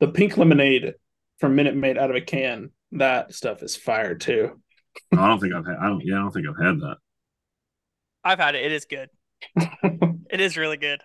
The 0.00 0.08
pink 0.08 0.36
lemonade 0.36 0.94
from 1.40 1.56
Minute 1.56 1.74
Maid 1.76 1.98
out 1.98 2.10
of 2.10 2.16
a 2.16 2.20
can, 2.20 2.70
that 2.92 3.34
stuff 3.34 3.62
is 3.62 3.76
fire 3.76 4.14
too. 4.14 4.60
I 5.12 5.26
don't 5.26 5.40
think 5.40 5.54
I've 5.54 5.66
had. 5.66 5.76
I 5.76 5.88
don't. 5.88 6.02
Yeah, 6.04 6.16
I 6.16 6.18
don't 6.18 6.30
think 6.32 6.46
I've 6.48 6.64
had 6.64 6.80
that. 6.80 6.96
I've 8.24 8.38
had 8.38 8.54
it. 8.54 8.64
It 8.66 8.72
is 8.72 8.84
good. 8.84 9.08
It 10.30 10.40
is 10.40 10.58
really 10.58 10.76
good. 10.76 11.00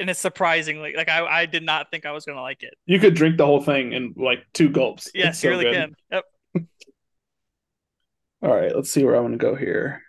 And 0.00 0.10
it's 0.10 0.18
surprisingly 0.18 0.94
like 0.96 1.08
I 1.08 1.24
I 1.26 1.46
did 1.46 1.62
not 1.62 1.90
think 1.90 2.06
I 2.06 2.12
was 2.12 2.24
gonna 2.24 2.42
like 2.42 2.62
it. 2.62 2.74
You 2.86 2.98
could 2.98 3.14
drink 3.14 3.36
the 3.36 3.46
whole 3.46 3.60
thing 3.60 3.92
in 3.92 4.14
like 4.16 4.40
two 4.52 4.68
gulps. 4.68 5.10
Yes, 5.14 5.34
It's 5.34 5.40
so 5.40 5.48
really 5.50 5.64
good. 5.64 5.74
can. 5.74 5.94
Yep. 6.10 6.24
All 8.42 8.54
right, 8.54 8.74
let's 8.74 8.90
see 8.90 9.04
where 9.04 9.16
I 9.16 9.20
want 9.20 9.34
to 9.34 9.38
go 9.38 9.54
here. 9.54 10.02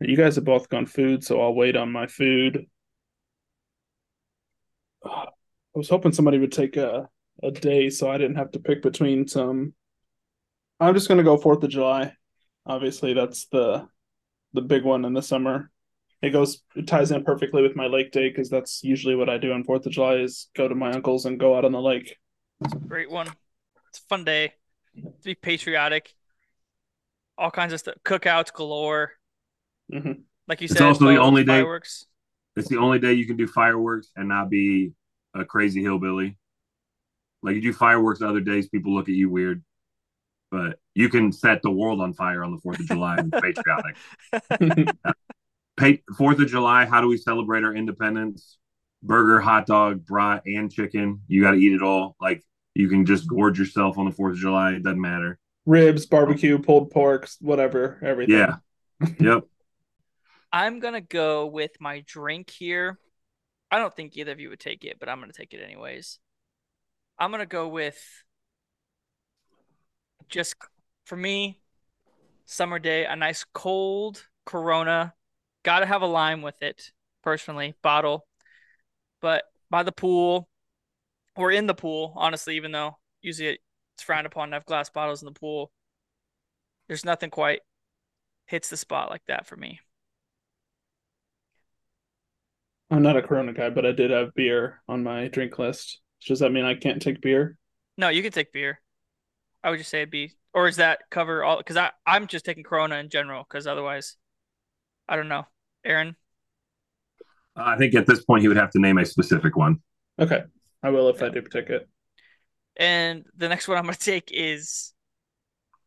You 0.00 0.16
guys 0.16 0.34
have 0.34 0.44
both 0.44 0.68
gone 0.68 0.86
food, 0.86 1.24
so 1.24 1.40
I'll 1.40 1.54
wait 1.54 1.76
on 1.76 1.90
my 1.92 2.06
food. 2.06 2.66
I 5.04 5.26
was 5.74 5.88
hoping 5.88 6.12
somebody 6.12 6.38
would 6.38 6.52
take 6.52 6.76
a, 6.76 7.08
a 7.42 7.50
day 7.50 7.90
so 7.90 8.10
I 8.10 8.18
didn't 8.18 8.36
have 8.36 8.50
to 8.52 8.58
pick 8.58 8.82
between 8.82 9.28
some. 9.28 9.74
I'm 10.80 10.94
just 10.94 11.08
gonna 11.08 11.22
go 11.22 11.36
Fourth 11.36 11.62
of 11.62 11.70
July. 11.70 12.12
Obviously, 12.66 13.14
that's 13.14 13.46
the 13.46 13.86
the 14.52 14.62
big 14.62 14.84
one 14.84 15.04
in 15.04 15.12
the 15.12 15.22
summer. 15.22 15.70
It 16.22 16.30
goes 16.30 16.62
it 16.74 16.86
ties 16.86 17.10
in 17.10 17.24
perfectly 17.24 17.62
with 17.62 17.76
my 17.76 17.86
lake 17.86 18.10
day 18.10 18.28
because 18.28 18.48
that's 18.48 18.82
usually 18.82 19.14
what 19.14 19.28
I 19.28 19.38
do 19.38 19.52
on 19.52 19.64
Fourth 19.64 19.84
of 19.86 19.92
July 19.92 20.14
is 20.16 20.48
go 20.56 20.66
to 20.66 20.74
my 20.74 20.90
uncle's 20.92 21.26
and 21.26 21.38
go 21.38 21.56
out 21.56 21.64
on 21.64 21.72
the 21.72 21.80
lake. 21.80 22.16
It's 22.64 22.72
a 22.74 22.78
great 22.78 23.10
one. 23.10 23.28
It's 23.88 23.98
a 23.98 24.02
fun 24.08 24.24
day. 24.24 24.54
To 24.96 25.12
be 25.24 25.34
patriotic. 25.34 26.14
All 27.36 27.50
kinds 27.50 27.74
of 27.74 27.80
stuff. 27.80 27.96
Cookouts 28.04 28.52
galore. 28.52 29.12
hmm 29.92 30.12
Like 30.48 30.62
you 30.62 30.66
It's 30.66 30.72
said, 30.74 30.82
also 30.82 31.04
the 31.06 31.16
boats, 31.16 31.26
only 31.26 31.44
day- 31.44 31.52
fireworks. 31.60 32.06
It's 32.56 32.68
the 32.68 32.78
only 32.78 32.98
day 32.98 33.12
you 33.12 33.26
can 33.26 33.36
do 33.36 33.46
fireworks 33.46 34.08
and 34.16 34.28
not 34.30 34.48
be 34.48 34.92
a 35.34 35.44
crazy 35.44 35.82
hillbilly. 35.82 36.38
Like 37.42 37.54
you 37.56 37.60
do 37.60 37.74
fireworks 37.74 38.22
other 38.22 38.40
days, 38.40 38.66
people 38.70 38.94
look 38.94 39.10
at 39.10 39.14
you 39.14 39.28
weird. 39.28 39.62
But 40.50 40.78
you 40.94 41.10
can 41.10 41.32
set 41.32 41.60
the 41.60 41.70
world 41.70 42.00
on 42.00 42.14
fire 42.14 42.42
on 42.42 42.52
the 42.52 42.58
Fourth 42.58 42.80
of 42.80 42.86
July 42.86 43.16
and 43.18 43.30
be 43.30 43.38
patriotic. 43.42 44.96
Pa- 45.76 46.02
Fourth 46.16 46.38
of 46.40 46.48
July, 46.48 46.86
how 46.86 47.00
do 47.00 47.08
we 47.08 47.16
celebrate 47.16 47.64
our 47.64 47.74
independence? 47.74 48.58
Burger, 49.02 49.40
hot 49.40 49.66
dog, 49.66 50.04
brat, 50.04 50.42
and 50.46 50.72
chicken. 50.72 51.22
You 51.28 51.42
got 51.42 51.52
to 51.52 51.58
eat 51.58 51.72
it 51.72 51.82
all. 51.82 52.16
Like 52.20 52.42
you 52.74 52.88
can 52.88 53.04
just 53.06 53.28
gorge 53.28 53.58
yourself 53.58 53.98
on 53.98 54.06
the 54.06 54.10
Fourth 54.10 54.34
of 54.34 54.38
July. 54.38 54.72
It 54.72 54.82
doesn't 54.82 55.00
matter. 55.00 55.38
Ribs, 55.64 56.06
barbecue, 56.06 56.58
pulled 56.58 56.92
porks, 56.92 57.36
whatever, 57.40 57.98
everything. 58.02 58.36
Yeah. 58.36 58.56
Yep. 59.20 59.44
I'm 60.52 60.80
gonna 60.80 61.00
go 61.00 61.46
with 61.46 61.72
my 61.80 62.02
drink 62.06 62.50
here. 62.50 62.98
I 63.70 63.78
don't 63.78 63.94
think 63.94 64.16
either 64.16 64.32
of 64.32 64.40
you 64.40 64.48
would 64.48 64.60
take 64.60 64.84
it, 64.84 64.98
but 64.98 65.08
I'm 65.08 65.20
gonna 65.20 65.32
take 65.32 65.52
it 65.52 65.62
anyways. 65.62 66.18
I'm 67.18 67.30
gonna 67.30 67.46
go 67.46 67.68
with 67.68 67.98
just 70.28 70.54
for 71.04 71.16
me, 71.16 71.60
summer 72.46 72.78
day, 72.78 73.04
a 73.04 73.16
nice 73.16 73.44
cold 73.52 74.24
Corona. 74.44 75.12
Gotta 75.66 75.84
have 75.84 76.02
a 76.02 76.06
lime 76.06 76.42
with 76.42 76.62
it, 76.62 76.92
personally, 77.24 77.74
bottle. 77.82 78.24
But 79.20 79.42
by 79.68 79.82
the 79.82 79.90
pool 79.90 80.48
or 81.34 81.50
in 81.50 81.66
the 81.66 81.74
pool, 81.74 82.12
honestly, 82.14 82.54
even 82.54 82.70
though 82.70 82.98
usually 83.20 83.58
it's 83.96 84.04
frowned 84.04 84.28
upon 84.28 84.50
to 84.50 84.54
have 84.54 84.64
glass 84.64 84.90
bottles 84.90 85.22
in 85.22 85.26
the 85.26 85.32
pool, 85.32 85.72
there's 86.86 87.04
nothing 87.04 87.30
quite 87.30 87.62
hits 88.46 88.70
the 88.70 88.76
spot 88.76 89.10
like 89.10 89.24
that 89.26 89.44
for 89.44 89.56
me. 89.56 89.80
I'm 92.88 93.02
not 93.02 93.16
a 93.16 93.22
Corona 93.22 93.52
guy, 93.52 93.68
but 93.70 93.84
I 93.84 93.90
did 93.90 94.12
have 94.12 94.34
beer 94.34 94.80
on 94.88 95.02
my 95.02 95.26
drink 95.26 95.58
list. 95.58 96.00
Does 96.28 96.38
that 96.38 96.52
mean 96.52 96.64
I 96.64 96.76
can't 96.76 97.02
take 97.02 97.20
beer? 97.20 97.58
No, 97.98 98.08
you 98.08 98.22
can 98.22 98.30
take 98.30 98.52
beer. 98.52 98.80
I 99.64 99.70
would 99.70 99.78
just 99.78 99.90
say 99.90 100.02
it'd 100.02 100.10
be, 100.10 100.30
or 100.54 100.68
is 100.68 100.76
that 100.76 101.00
cover 101.10 101.42
all? 101.42 101.58
Because 101.58 101.76
I 101.76 101.90
I'm 102.06 102.28
just 102.28 102.44
taking 102.44 102.62
Corona 102.62 102.98
in 102.98 103.08
general. 103.08 103.42
Because 103.42 103.66
otherwise, 103.66 104.16
I 105.08 105.16
don't 105.16 105.28
know. 105.28 105.46
Aaron, 105.86 106.16
I 107.54 107.76
think 107.76 107.94
at 107.94 108.06
this 108.06 108.22
point 108.24 108.42
he 108.42 108.48
would 108.48 108.56
have 108.56 108.70
to 108.72 108.78
name 108.80 108.98
a 108.98 109.04
specific 109.06 109.56
one. 109.56 109.78
Okay, 110.18 110.42
I 110.82 110.90
will 110.90 111.08
if 111.08 111.22
I 111.22 111.28
do 111.30 111.40
take 111.42 111.70
it. 111.70 111.88
and 112.76 113.24
the 113.36 113.48
next 113.48 113.68
one 113.68 113.78
I'm 113.78 113.84
gonna 113.84 113.96
take 113.96 114.30
is 114.32 114.92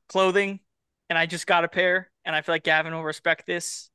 clothing, 0.07 0.59
and 1.09 1.17
I 1.17 1.25
just 1.25 1.45
got 1.47 1.63
a 1.63 1.67
pair, 1.67 2.09
and 2.25 2.35
I 2.35 2.41
feel 2.41 2.55
like 2.55 2.63
Gavin 2.63 2.93
will 2.93 3.03
respect 3.03 3.45
this. 3.45 3.89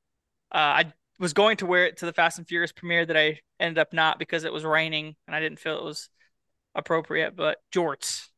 Uh, 0.52 0.58
I 0.58 0.92
was 1.18 1.32
going 1.32 1.56
to 1.58 1.66
wear 1.66 1.86
it 1.86 1.96
to 1.98 2.06
the 2.06 2.12
Fast 2.12 2.38
and 2.38 2.46
Furious 2.46 2.72
premiere 2.72 3.06
that 3.06 3.16
I 3.16 3.40
ended 3.58 3.78
up 3.78 3.92
not 3.92 4.18
because 4.18 4.44
it 4.44 4.52
was 4.52 4.64
raining 4.64 5.14
and 5.26 5.34
I 5.34 5.40
didn't 5.40 5.58
feel 5.58 5.78
it 5.78 5.84
was 5.84 6.08
appropriate. 6.74 7.34
But 7.36 7.58
jorts, 7.72 8.28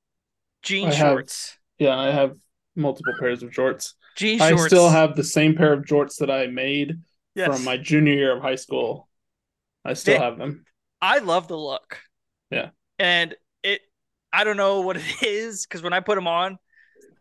jean 0.63 0.89
I 0.89 0.95
have- 0.95 1.09
shorts, 1.13 1.59
Yeah, 1.79 1.99
I 1.99 2.11
have 2.11 2.37
multiple 2.75 3.15
pairs 3.19 3.43
of 3.43 3.51
jorts. 3.51 3.95
jean 4.17 4.41
I 4.41 4.51
shorts. 4.51 4.67
still 4.67 4.89
have 4.91 5.17
the 5.17 5.25
same 5.25 5.55
pair 5.57 5.73
of 5.73 5.85
jorts 5.85 6.17
that 6.19 6.31
I 6.31 6.47
made 6.47 7.01
Yes. 7.37 7.55
from 7.55 7.65
my 7.65 7.77
junior 7.77 8.15
year 8.15 8.37
of 8.37 8.43
high 8.43 8.57
school. 8.57 9.09
I 9.85 9.93
still 9.95 10.19
They- 10.19 10.25
have 10.25 10.39
them. 10.39 10.65
I 11.01 11.19
love 11.19 11.47
the 11.49 11.57
look. 11.59 12.01
Yeah. 12.51 12.71
And 12.99 13.35
it, 13.63 13.83
I 14.33 14.43
don't 14.45 14.57
know 14.57 14.81
what 14.81 14.97
it 15.01 15.23
is 15.23 15.67
because 15.67 15.83
when 15.83 15.93
I 15.93 16.01
put 16.01 16.15
them 16.17 16.27
on 16.27 16.59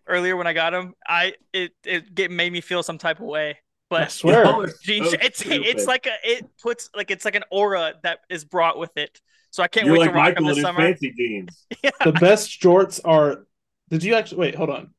earlier 0.08 0.36
when 0.38 0.48
I 0.48 0.54
got 0.54 0.72
them, 0.72 0.94
I 1.06 1.34
it 1.54 1.74
it 1.86 2.16
get 2.16 2.32
made 2.32 2.52
me 2.54 2.62
feel 2.62 2.82
some 2.84 2.98
type 2.98 3.20
of 3.20 3.26
way. 3.26 3.58
But 3.90 4.02
I 4.02 4.06
But 4.06 4.12
swear. 4.12 4.74
jean, 4.84 5.04
So 5.06 5.18
it's 5.22 5.40
stupid. 5.40 5.66
it's 5.66 5.86
like 5.86 6.08
a 6.08 6.14
it 6.24 6.46
puts 6.62 6.90
like 6.96 7.12
it's 7.12 7.26
like 7.26 7.36
an 7.36 7.44
aura 7.52 7.96
that 8.04 8.20
is 8.30 8.46
brought 8.46 8.80
with 8.80 8.96
it. 8.98 9.20
So 9.52 9.62
I 9.64 9.68
can't 9.68 9.86
You're 9.86 9.94
wait 9.94 10.00
like 10.00 10.10
to 10.12 10.16
rock 10.16 10.36
them 10.36 10.44
Michael 10.44 10.44
in 10.46 10.48
this 10.48 10.58
his 10.58 10.64
summer. 10.64 10.80
fancy 10.80 11.14
jeans. 11.18 11.66
the 12.04 12.12
best 12.14 12.50
shorts 12.50 13.00
are. 13.02 13.46
Did 13.90 14.04
you 14.04 14.16
actually 14.16 14.40
wait? 14.40 14.56
Hold 14.56 14.70
on. 14.70 14.94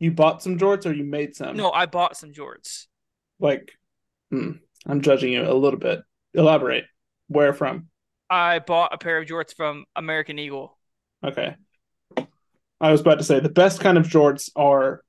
You 0.00 0.10
bought 0.12 0.42
some 0.42 0.58
jorts 0.58 0.86
or 0.86 0.92
you 0.92 1.04
made 1.04 1.34
some? 1.34 1.56
No, 1.56 1.70
I 1.70 1.86
bought 1.86 2.16
some 2.16 2.32
jorts. 2.32 2.86
Like, 3.40 3.72
hmm, 4.30 4.50
I'm 4.86 5.00
judging 5.00 5.32
you 5.32 5.42
a 5.42 5.54
little 5.54 5.78
bit. 5.78 6.00
Elaborate. 6.34 6.84
Where 7.28 7.52
from? 7.52 7.88
I 8.30 8.58
bought 8.60 8.94
a 8.94 8.98
pair 8.98 9.18
of 9.18 9.26
jorts 9.26 9.54
from 9.54 9.84
American 9.96 10.38
Eagle. 10.38 10.76
Okay. 11.24 11.56
I 12.80 12.92
was 12.92 13.00
about 13.00 13.18
to 13.18 13.24
say 13.24 13.40
the 13.40 13.48
best 13.48 13.80
kind 13.80 13.98
of 13.98 14.06
jorts 14.06 14.50
are 14.54 15.02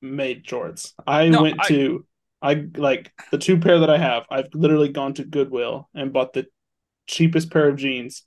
made 0.00 0.44
jorts. 0.44 0.92
I 1.06 1.28
No, 1.28 1.42
went 1.42 1.60
I- 1.60 1.68
to 1.68 2.06
I 2.44 2.66
like 2.76 3.12
the 3.30 3.38
two 3.38 3.58
pair 3.60 3.78
that 3.78 3.90
I 3.90 3.98
have. 3.98 4.24
I've 4.28 4.48
literally 4.52 4.88
gone 4.88 5.14
to 5.14 5.24
Goodwill 5.24 5.88
and 5.94 6.12
bought 6.12 6.32
the 6.32 6.46
cheapest 7.06 7.52
pair 7.52 7.68
of 7.68 7.76
jeans. 7.76 8.24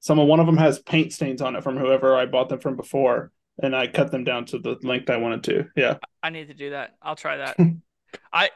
Some 0.00 0.18
of 0.18 0.28
one 0.28 0.38
of 0.38 0.44
them 0.44 0.58
has 0.58 0.78
paint 0.80 1.14
stains 1.14 1.40
on 1.40 1.56
it 1.56 1.64
from 1.64 1.78
whoever 1.78 2.14
I 2.14 2.26
bought 2.26 2.50
them 2.50 2.60
from 2.60 2.76
before, 2.76 3.32
and 3.62 3.74
I 3.74 3.86
cut 3.86 4.10
them 4.10 4.22
down 4.22 4.44
to 4.46 4.58
the 4.58 4.76
length 4.82 5.08
I 5.08 5.16
wanted 5.16 5.44
to. 5.44 5.64
Yeah. 5.76 5.96
I 6.22 6.28
need 6.28 6.48
to 6.48 6.54
do 6.54 6.70
that. 6.70 6.96
I'll 7.00 7.16
try 7.16 7.38
that. 7.38 7.56
I 8.34 8.50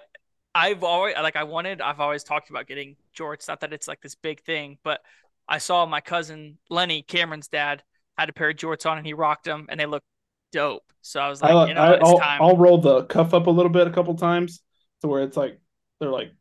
I've 0.59 0.83
always 0.83 1.15
like 1.15 1.37
I 1.37 1.45
wanted 1.45 1.81
I've 1.81 2.01
always 2.01 2.25
talked 2.25 2.51
about 2.51 2.67
getting 2.67 2.97
jorts. 3.17 3.47
Not 3.47 3.61
that 3.61 3.73
it's 3.73 3.87
like 3.87 4.01
this 4.01 4.17
big 4.17 4.43
thing, 4.43 4.79
but 4.83 5.01
I 5.49 5.59
saw 5.59 5.87
my 5.87 6.01
cousin 6.01 6.59
Lenny, 6.69 7.03
Cameron's 7.03 7.49
dad, 7.49 7.85
had 8.19 8.29
a 8.29 8.33
pair 8.33 8.51
of 8.51 8.57
jorts 8.57 8.91
on 8.91 8.99
and 8.99 9.07
he 9.07 9.13
rocked 9.13 9.45
them 9.45 9.67
and 9.69 9.79
they 9.79 9.87
looked 9.87 10.07
dope. 10.51 10.83
So 11.01 11.21
I 11.21 11.29
was 11.29 11.41
like, 11.41 11.53
I, 11.53 11.69
you 11.69 11.75
know, 11.75 11.81
I, 11.81 11.95
it's 11.95 12.09
I'll, 12.09 12.19
time. 12.19 12.43
I'll 12.43 12.57
roll 12.57 12.79
the 12.79 13.05
cuff 13.05 13.35
up 13.35 13.47
a 13.47 13.51
little 13.51 13.71
bit 13.71 13.87
a 13.87 13.91
couple 13.91 14.15
times 14.17 14.61
to 15.03 15.09
where 15.09 15.23
it's 15.23 15.37
like 15.37 15.61
they're 16.01 16.11
like 16.11 16.33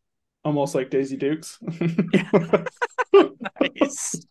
almost 0.44 0.74
like 0.74 0.90
Daisy 0.90 1.16
Dukes. 1.16 1.60
nice. 3.62 4.26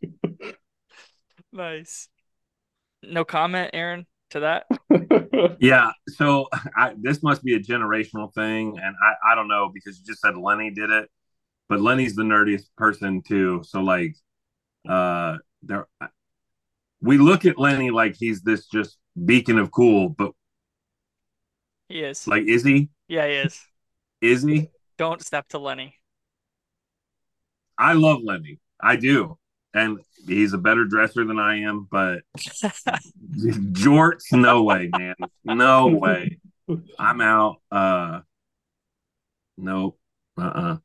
nice. 1.53 2.09
No 3.05 3.25
comment, 3.25 3.71
Aaron, 3.73 4.07
to 4.31 4.41
that. 4.41 4.67
Yeah, 5.59 5.91
so 6.09 6.49
I, 6.77 6.95
this 7.01 7.23
must 7.23 7.43
be 7.43 7.55
a 7.55 7.61
generational 7.61 8.33
thing, 8.35 8.79
and 8.83 8.95
I, 9.03 9.33
I 9.33 9.35
don't 9.35 9.49
know 9.49 9.71
because 9.73 9.99
you 9.99 10.05
just 10.05 10.21
said 10.21 10.37
Lenny 10.37 10.71
did 10.71 10.91
it, 10.91 11.11
but 11.69 11.81
Lenny's 11.81 12.17
the 12.17 12.23
nerdiest 12.25 12.67
person 12.77 13.23
too. 13.23 13.63
So 13.65 13.83
like, 13.83 14.17
uh, 14.89 15.39
there, 15.63 15.87
we 17.01 17.19
look 17.19 17.45
at 17.45 17.59
Lenny 17.59 17.91
like 17.91 18.17
he's 18.19 18.43
this 18.43 18.67
just 18.67 18.99
beacon 19.25 19.59
of 19.59 19.71
cool, 19.71 20.11
but 20.11 20.33
He 21.89 22.03
is. 22.05 22.29
like, 22.29 22.45
is 22.45 22.65
he? 22.65 22.89
yeah, 23.09 23.27
he 23.27 23.35
is. 23.35 23.67
Is 24.21 24.43
he? 24.43 24.71
Don't 24.99 25.23
step 25.25 25.49
to 25.49 25.59
Lenny. 25.59 25.97
I 27.79 27.93
love 27.95 28.23
Lenny, 28.23 28.59
I 28.81 28.97
do, 28.97 29.39
and 29.77 29.99
he's 30.27 30.53
a 30.55 30.59
better 30.59 30.85
dresser 30.85 31.25
than 31.25 31.39
I 31.39 31.61
am, 31.63 31.87
but 31.91 32.23
jorts, 33.37 34.33
no 34.33 34.63
way, 34.63 34.89
man, 34.97 35.15
no 35.45 35.89
way. 35.89 36.39
I'm 36.99 37.21
out. 37.21 37.57
Uh, 37.71 38.21
no, 39.59 39.97
uh, 40.39 40.43
uh 40.43 40.77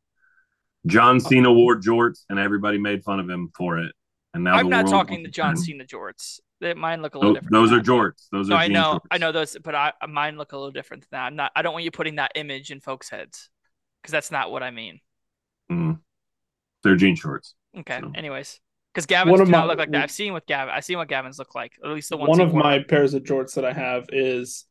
John 0.86 1.20
Cena 1.20 1.52
wore 1.52 1.80
jorts, 1.80 2.26
and 2.30 2.38
everybody 2.38 2.78
made 2.78 3.04
fun 3.04 3.20
of 3.20 3.30
him 3.30 3.52
for 3.56 3.80
it. 3.80 3.94
And 4.34 4.44
now 4.44 4.56
I'm 4.56 4.70
not 4.70 4.88
talking 4.88 5.24
the 5.24 5.30
to 5.30 5.32
John. 5.32 5.58
Cena 5.58 5.86
jorts. 5.86 6.40
They, 6.60 6.74
mine 6.74 7.02
look 7.02 7.16
a 7.16 7.18
little 7.20 7.34
Those, 7.34 7.42
different. 7.44 7.54
those 7.54 7.72
are 7.72 7.78
that. 7.78 7.86
jorts. 7.86 8.28
Those 8.32 8.50
No, 8.50 8.56
are 8.56 8.60
I 8.60 8.68
know. 8.68 9.00
I 9.10 9.18
know 9.18 9.32
those, 9.32 9.58
but 9.64 9.74
I 9.76 9.94
mine 10.08 10.38
look 10.38 10.52
a 10.54 10.58
little 10.58 10.72
different 10.72 11.04
than 11.04 11.08
that. 11.12 11.26
I'm 11.26 11.36
not. 11.36 11.52
I 11.56 11.62
don't 11.62 11.74
want 11.74 11.86
you 11.86 11.92
putting 11.92 12.16
that 12.16 12.32
image 12.36 12.72
in 12.72 12.80
folks' 12.82 13.10
heads 13.10 13.50
because 14.02 14.12
that's 14.12 14.32
not 14.32 14.52
what 14.52 14.64
I 14.64 14.72
mean. 14.72 15.00
Mm. 15.72 16.00
They're 16.84 16.96
jean 16.96 17.16
shorts. 17.16 17.56
Okay. 17.78 18.00
So- 18.00 18.12
Anyways, 18.16 18.60
because 18.94 19.06
Gavin's 19.06 19.32
One 19.32 19.40
do 19.40 19.44
of 19.44 19.50
not 19.50 19.62
my- 19.62 19.66
look 19.68 19.80
like 19.80 19.92
that. 19.92 20.04
I've 20.04 20.12
seen 20.12 20.34
what 20.34 20.46
Gavin. 20.48 20.74
I've 20.74 20.84
seen 20.86 20.98
what 20.98 21.08
Gavin's 21.08 21.40
look 21.40 21.56
like. 21.56 21.74
At 21.84 21.90
least 21.92 22.10
the 22.10 22.18
ones 22.18 22.30
one 22.30 22.42
of 22.42 22.52
wore. 22.54 22.62
my 22.64 22.80
pairs 22.80 23.14
of 23.14 23.24
jorts 23.24 23.56
that 23.56 23.66
I 23.66 23.74
have 23.74 24.06
is 24.10 24.66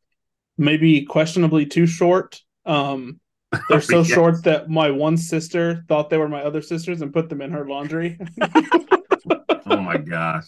maybe 0.57 1.05
questionably 1.05 1.65
too 1.65 1.85
short. 1.87 2.39
Um, 2.65 3.19
They're 3.69 3.81
so 3.81 3.97
Yeah. 4.01 4.15
short 4.15 4.43
that 4.45 4.69
my 4.69 4.91
one 4.91 5.17
sister 5.17 5.83
thought 5.89 6.09
they 6.09 6.17
were 6.17 6.29
my 6.29 6.41
other 6.43 6.61
sisters 6.61 7.01
and 7.01 7.11
put 7.11 7.27
them 7.29 7.41
in 7.41 7.51
her 7.51 7.67
laundry. 7.67 8.17
Oh 9.65 9.77
my 9.77 9.97
gosh. 9.97 10.45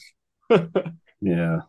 Yeah. 1.26 1.60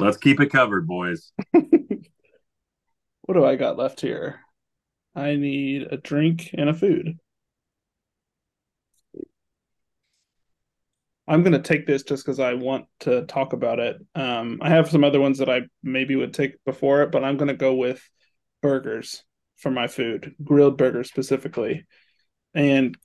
Let's 0.00 0.16
keep 0.16 0.40
it 0.40 0.50
covered, 0.50 0.86
boys. 0.86 1.32
what 1.52 3.34
do 3.34 3.44
I 3.44 3.54
got 3.56 3.76
left 3.78 4.00
here? 4.00 4.40
I 5.14 5.36
need 5.36 5.86
a 5.90 5.96
drink 5.96 6.50
and 6.54 6.68
a 6.68 6.74
food. 6.74 7.18
I'm 11.28 11.42
gonna 11.42 11.60
take 11.62 11.86
this 11.86 12.02
just 12.02 12.24
because 12.24 12.40
I 12.40 12.54
want 12.54 12.86
to 13.00 13.26
talk 13.26 13.52
about 13.52 13.78
it. 13.78 14.00
Um, 14.14 14.58
I 14.62 14.70
have 14.70 14.90
some 14.90 15.04
other 15.04 15.20
ones 15.20 15.38
that 15.38 15.50
I 15.50 15.62
maybe 15.82 16.16
would 16.16 16.32
take 16.34 16.62
before 16.64 17.02
it, 17.02 17.12
but 17.12 17.22
I'm 17.22 17.36
gonna 17.36 17.54
go 17.54 17.74
with 17.74 18.02
burgers 18.62 19.22
for 19.58 19.70
my 19.70 19.86
food, 19.88 20.34
grilled 20.42 20.78
burgers 20.78 21.08
specifically. 21.08 21.84
And 22.54 22.96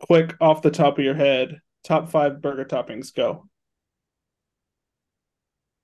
quick 0.00 0.34
off 0.40 0.62
the 0.62 0.70
top 0.70 0.98
of 0.98 1.04
your 1.04 1.14
head, 1.14 1.60
top 1.84 2.10
five 2.10 2.40
burger 2.40 2.64
toppings 2.64 3.14
go. 3.14 3.48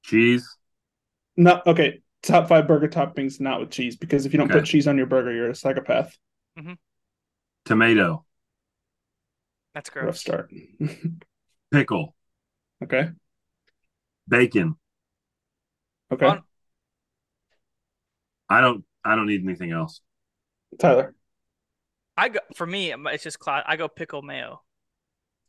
Cheese. 0.03 0.49
No, 1.37 1.61
okay, 1.67 2.01
top 2.23 2.49
five 2.49 2.67
burger 2.67 2.89
toppings 2.89 3.41
not 3.41 3.61
with 3.61 3.71
cheese 3.71 3.97
because 3.97 4.25
if 4.25 4.33
you 4.33 4.39
don't 4.39 4.51
Okay. 4.51 4.61
put 4.61 4.67
cheese 4.67 4.87
on 4.89 4.97
your 4.97 5.07
burger, 5.07 5.33
you're 5.33 5.51
a 5.51 5.55
psychopath. 5.55 6.17
Tomato. 7.65 8.25
That's 9.75 9.91
great. 9.91 10.05
Rough 10.05 10.15
gross. 10.15 10.21
start. 10.21 10.53
Pickle. 11.75 12.15
okay, 12.83 13.09
Bacon. 14.29 14.77
okay, 16.13 16.27
On- 16.27 16.43
I 18.49 18.61
don't 18.61 18.85
I 19.05 19.17
don't 19.17 19.27
need 19.27 19.43
anything 19.45 19.73
else. 19.73 20.01
Tyler. 20.79 21.15
I 22.17 22.29
go 22.29 22.41
for 22.55 22.67
me. 22.67 22.93
It's 22.93 23.25
just 23.25 23.39
cla 23.39 23.63
I 23.67 23.77
go 23.77 23.89
pickle 23.89 24.23
mayo. 24.23 24.63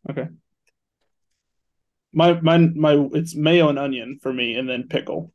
Okay. 0.10 0.28
My 2.14 2.40
my 2.42 2.58
my 2.58 3.08
it's 3.14 3.36
mayo 3.36 3.70
and 3.70 3.78
onion 3.78 4.20
for 4.22 4.34
me 4.34 4.56
and 4.56 4.68
then 4.70 4.88
pickle. 4.88 5.32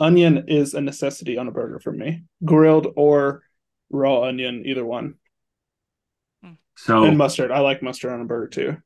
Onion 0.00 0.44
is 0.48 0.74
a 0.74 0.80
necessity 0.80 1.38
on 1.38 1.48
a 1.48 1.52
burger 1.52 1.80
for 1.80 1.92
me. 1.92 2.24
Grilled 2.44 2.88
or 2.96 3.42
raw 3.90 4.22
onion, 4.24 4.62
either 4.66 4.84
one. 4.84 5.14
Hmm. 6.42 6.52
So 6.76 7.04
And 7.04 7.16
mustard. 7.16 7.50
I 7.50 7.60
like 7.60 7.82
mustard 7.82 8.12
on 8.12 8.20
a 8.20 8.24
burger 8.24 8.48
too. 8.48 8.76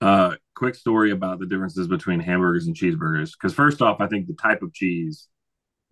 Uh 0.00 0.36
quick 0.54 0.74
story 0.74 1.10
about 1.12 1.38
the 1.38 1.46
differences 1.46 1.88
between 1.88 2.20
hamburgers 2.20 2.66
and 2.66 2.76
cheeseburgers. 2.76 3.32
Because 3.32 3.54
first 3.54 3.82
off, 3.82 4.00
I 4.00 4.06
think 4.08 4.26
the 4.26 4.34
type 4.34 4.62
of 4.62 4.72
cheese 4.72 5.28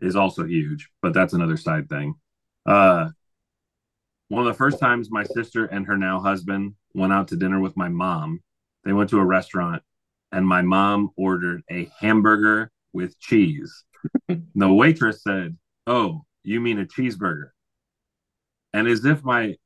is 0.01 0.17
also 0.17 0.45
huge, 0.45 0.89
but 1.03 1.15
that's 1.15 1.33
another 1.33 1.57
side 1.57 1.89
thing. 1.89 2.15
Uh 2.67 3.11
one 4.29 4.43
of 4.43 4.53
the 4.53 4.59
first 4.59 4.81
times 4.81 5.11
my 5.11 5.23
sister 5.23 5.67
and 5.67 5.87
her 5.87 5.97
now 5.97 6.21
husband 6.21 6.75
went 6.95 7.13
out 7.13 7.29
to 7.29 7.37
dinner 7.37 7.61
with 7.61 7.77
my 7.77 7.89
mom, 7.89 8.41
they 8.85 8.93
went 8.93 9.11
to 9.11 9.19
a 9.19 9.25
restaurant 9.25 9.83
and 10.33 10.47
my 10.47 10.63
mom 10.63 11.11
ordered 11.17 11.63
a 11.71 11.89
hamburger 11.99 12.71
with 12.93 13.19
cheese. 13.21 13.85
the 14.29 14.73
waitress 14.73 15.23
said, 15.23 15.57
"Oh, 15.87 16.25
you 16.43 16.61
mean 16.61 16.79
a 16.79 16.85
cheeseburger?" 16.85 17.51
And 18.73 18.87
as 18.87 19.05
if 19.05 19.25
my 19.25 19.57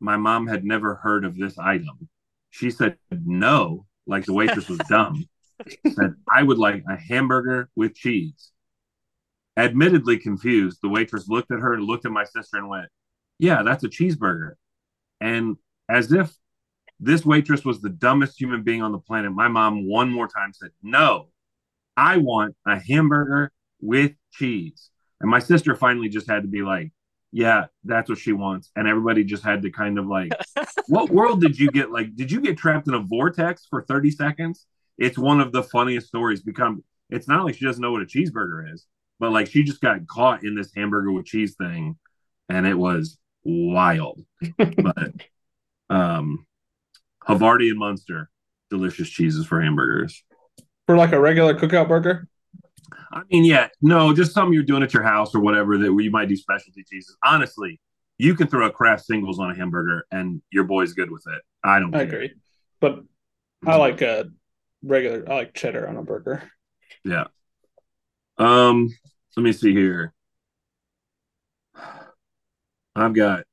my 0.00 0.16
mom 0.16 0.46
had 0.46 0.64
never 0.64 0.94
heard 0.94 1.24
of 1.24 1.36
this 1.36 1.58
item, 1.58 2.08
she 2.50 2.70
said, 2.70 2.98
"No," 3.10 3.86
like 4.10 4.26
the 4.26 4.34
waitress 4.34 4.68
was 4.68 4.78
dumb. 4.88 5.24
said, 5.92 6.14
"I 6.30 6.42
would 6.42 6.58
like 6.58 6.84
a 6.88 6.96
hamburger 6.96 7.70
with 7.76 7.94
cheese." 7.94 8.52
Admittedly 9.56 10.18
confused, 10.18 10.78
the 10.82 10.88
waitress 10.88 11.28
looked 11.28 11.50
at 11.50 11.60
her 11.60 11.74
and 11.74 11.84
looked 11.84 12.06
at 12.06 12.12
my 12.12 12.24
sister 12.24 12.58
and 12.58 12.68
went, 12.68 12.88
"Yeah, 13.38 13.62
that's 13.62 13.84
a 13.84 13.88
cheeseburger." 13.88 14.54
And 15.20 15.56
as 15.88 16.12
if 16.12 16.34
this 16.98 17.24
waitress 17.24 17.64
was 17.64 17.80
the 17.80 17.90
dumbest 17.90 18.38
human 18.40 18.62
being 18.62 18.82
on 18.82 18.92
the 18.92 18.98
planet, 18.98 19.32
my 19.32 19.48
mom 19.48 19.86
one 19.88 20.10
more 20.10 20.28
time 20.28 20.52
said, 20.52 20.72
"No, 20.82 21.28
I 21.96 22.18
want 22.18 22.56
a 22.66 22.78
hamburger 22.78 23.52
with 23.80 24.14
cheese." 24.32 24.90
And 25.20 25.30
my 25.30 25.38
sister 25.38 25.74
finally 25.74 26.08
just 26.08 26.28
had 26.28 26.42
to 26.42 26.48
be 26.48 26.62
like, 26.62 26.92
"Yeah, 27.32 27.66
that's 27.84 28.08
what 28.08 28.18
she 28.18 28.32
wants." 28.32 28.70
And 28.76 28.88
everybody 28.88 29.24
just 29.24 29.42
had 29.42 29.62
to 29.62 29.70
kind 29.70 29.98
of 29.98 30.06
like, 30.06 30.32
"What 30.88 31.10
world 31.10 31.40
did 31.40 31.58
you 31.58 31.70
get? 31.70 31.90
Like, 31.90 32.14
did 32.14 32.30
you 32.30 32.40
get 32.40 32.58
trapped 32.58 32.88
in 32.88 32.94
a 32.94 33.00
vortex 33.00 33.66
for 33.68 33.82
30 33.82 34.10
seconds?" 34.10 34.66
It's 34.98 35.18
one 35.18 35.40
of 35.40 35.52
the 35.52 35.62
funniest 35.62 36.08
stories. 36.08 36.42
Become 36.42 36.84
it's 37.08 37.28
not 37.28 37.44
like 37.44 37.56
she 37.56 37.64
doesn't 37.64 37.82
know 37.82 37.92
what 37.92 38.02
a 38.02 38.06
cheeseburger 38.06 38.72
is, 38.72 38.86
but 39.18 39.32
like 39.32 39.48
she 39.48 39.62
just 39.62 39.80
got 39.80 40.06
caught 40.06 40.44
in 40.44 40.54
this 40.54 40.70
hamburger 40.74 41.12
with 41.12 41.26
cheese 41.26 41.54
thing, 41.56 41.98
and 42.48 42.66
it 42.66 42.74
was 42.74 43.18
wild. 43.44 44.20
but 44.58 45.12
um, 45.88 46.46
Havarti 47.26 47.70
and 47.70 47.78
Munster, 47.78 48.30
delicious 48.70 49.08
cheeses 49.08 49.46
for 49.46 49.60
hamburgers. 49.60 50.22
For 50.86 50.96
like 50.96 51.12
a 51.12 51.20
regular 51.20 51.54
cookout 51.54 51.88
burger. 51.88 52.28
I 53.12 53.22
mean, 53.30 53.44
yeah, 53.44 53.68
no, 53.80 54.14
just 54.14 54.32
something 54.32 54.52
you're 54.52 54.62
doing 54.62 54.82
at 54.82 54.92
your 54.92 55.02
house 55.02 55.34
or 55.34 55.40
whatever 55.40 55.78
that 55.78 55.92
where 55.92 56.04
you 56.04 56.10
might 56.10 56.28
do 56.28 56.36
specialty 56.36 56.84
cheeses. 56.88 57.16
Honestly, 57.24 57.80
you 58.18 58.34
can 58.34 58.46
throw 58.46 58.66
a 58.66 58.70
Kraft 58.70 59.04
Singles 59.04 59.38
on 59.38 59.50
a 59.50 59.54
hamburger 59.54 60.06
and 60.10 60.42
your 60.52 60.64
boy's 60.64 60.92
good 60.92 61.10
with 61.10 61.24
it. 61.26 61.42
I 61.64 61.78
don't. 61.78 61.94
I 61.94 62.04
care. 62.04 62.06
agree. 62.06 62.32
But 62.80 63.00
I 63.66 63.76
like 63.76 64.02
a 64.02 64.26
regular 64.82 65.24
I 65.28 65.34
like 65.34 65.54
cheddar 65.54 65.88
on 65.88 65.96
a 65.96 66.02
burger. 66.02 66.42
Yeah. 67.04 67.24
Um, 68.38 68.88
let 69.36 69.42
me 69.42 69.52
see 69.52 69.72
here. 69.72 70.12
I've 72.96 73.14
got 73.14 73.44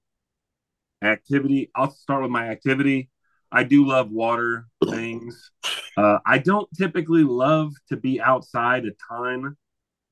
activity. 1.01 1.69
I'll 1.75 1.91
start 1.91 2.21
with 2.21 2.31
my 2.31 2.49
activity. 2.49 3.09
I 3.51 3.63
do 3.63 3.85
love 3.85 4.11
water 4.11 4.67
things. 4.89 5.51
Uh, 5.97 6.19
I 6.25 6.39
don't 6.39 6.69
typically 6.77 7.25
love 7.25 7.73
to 7.89 7.97
be 7.97 8.21
outside 8.21 8.85
a 8.85 8.91
ton 9.09 9.57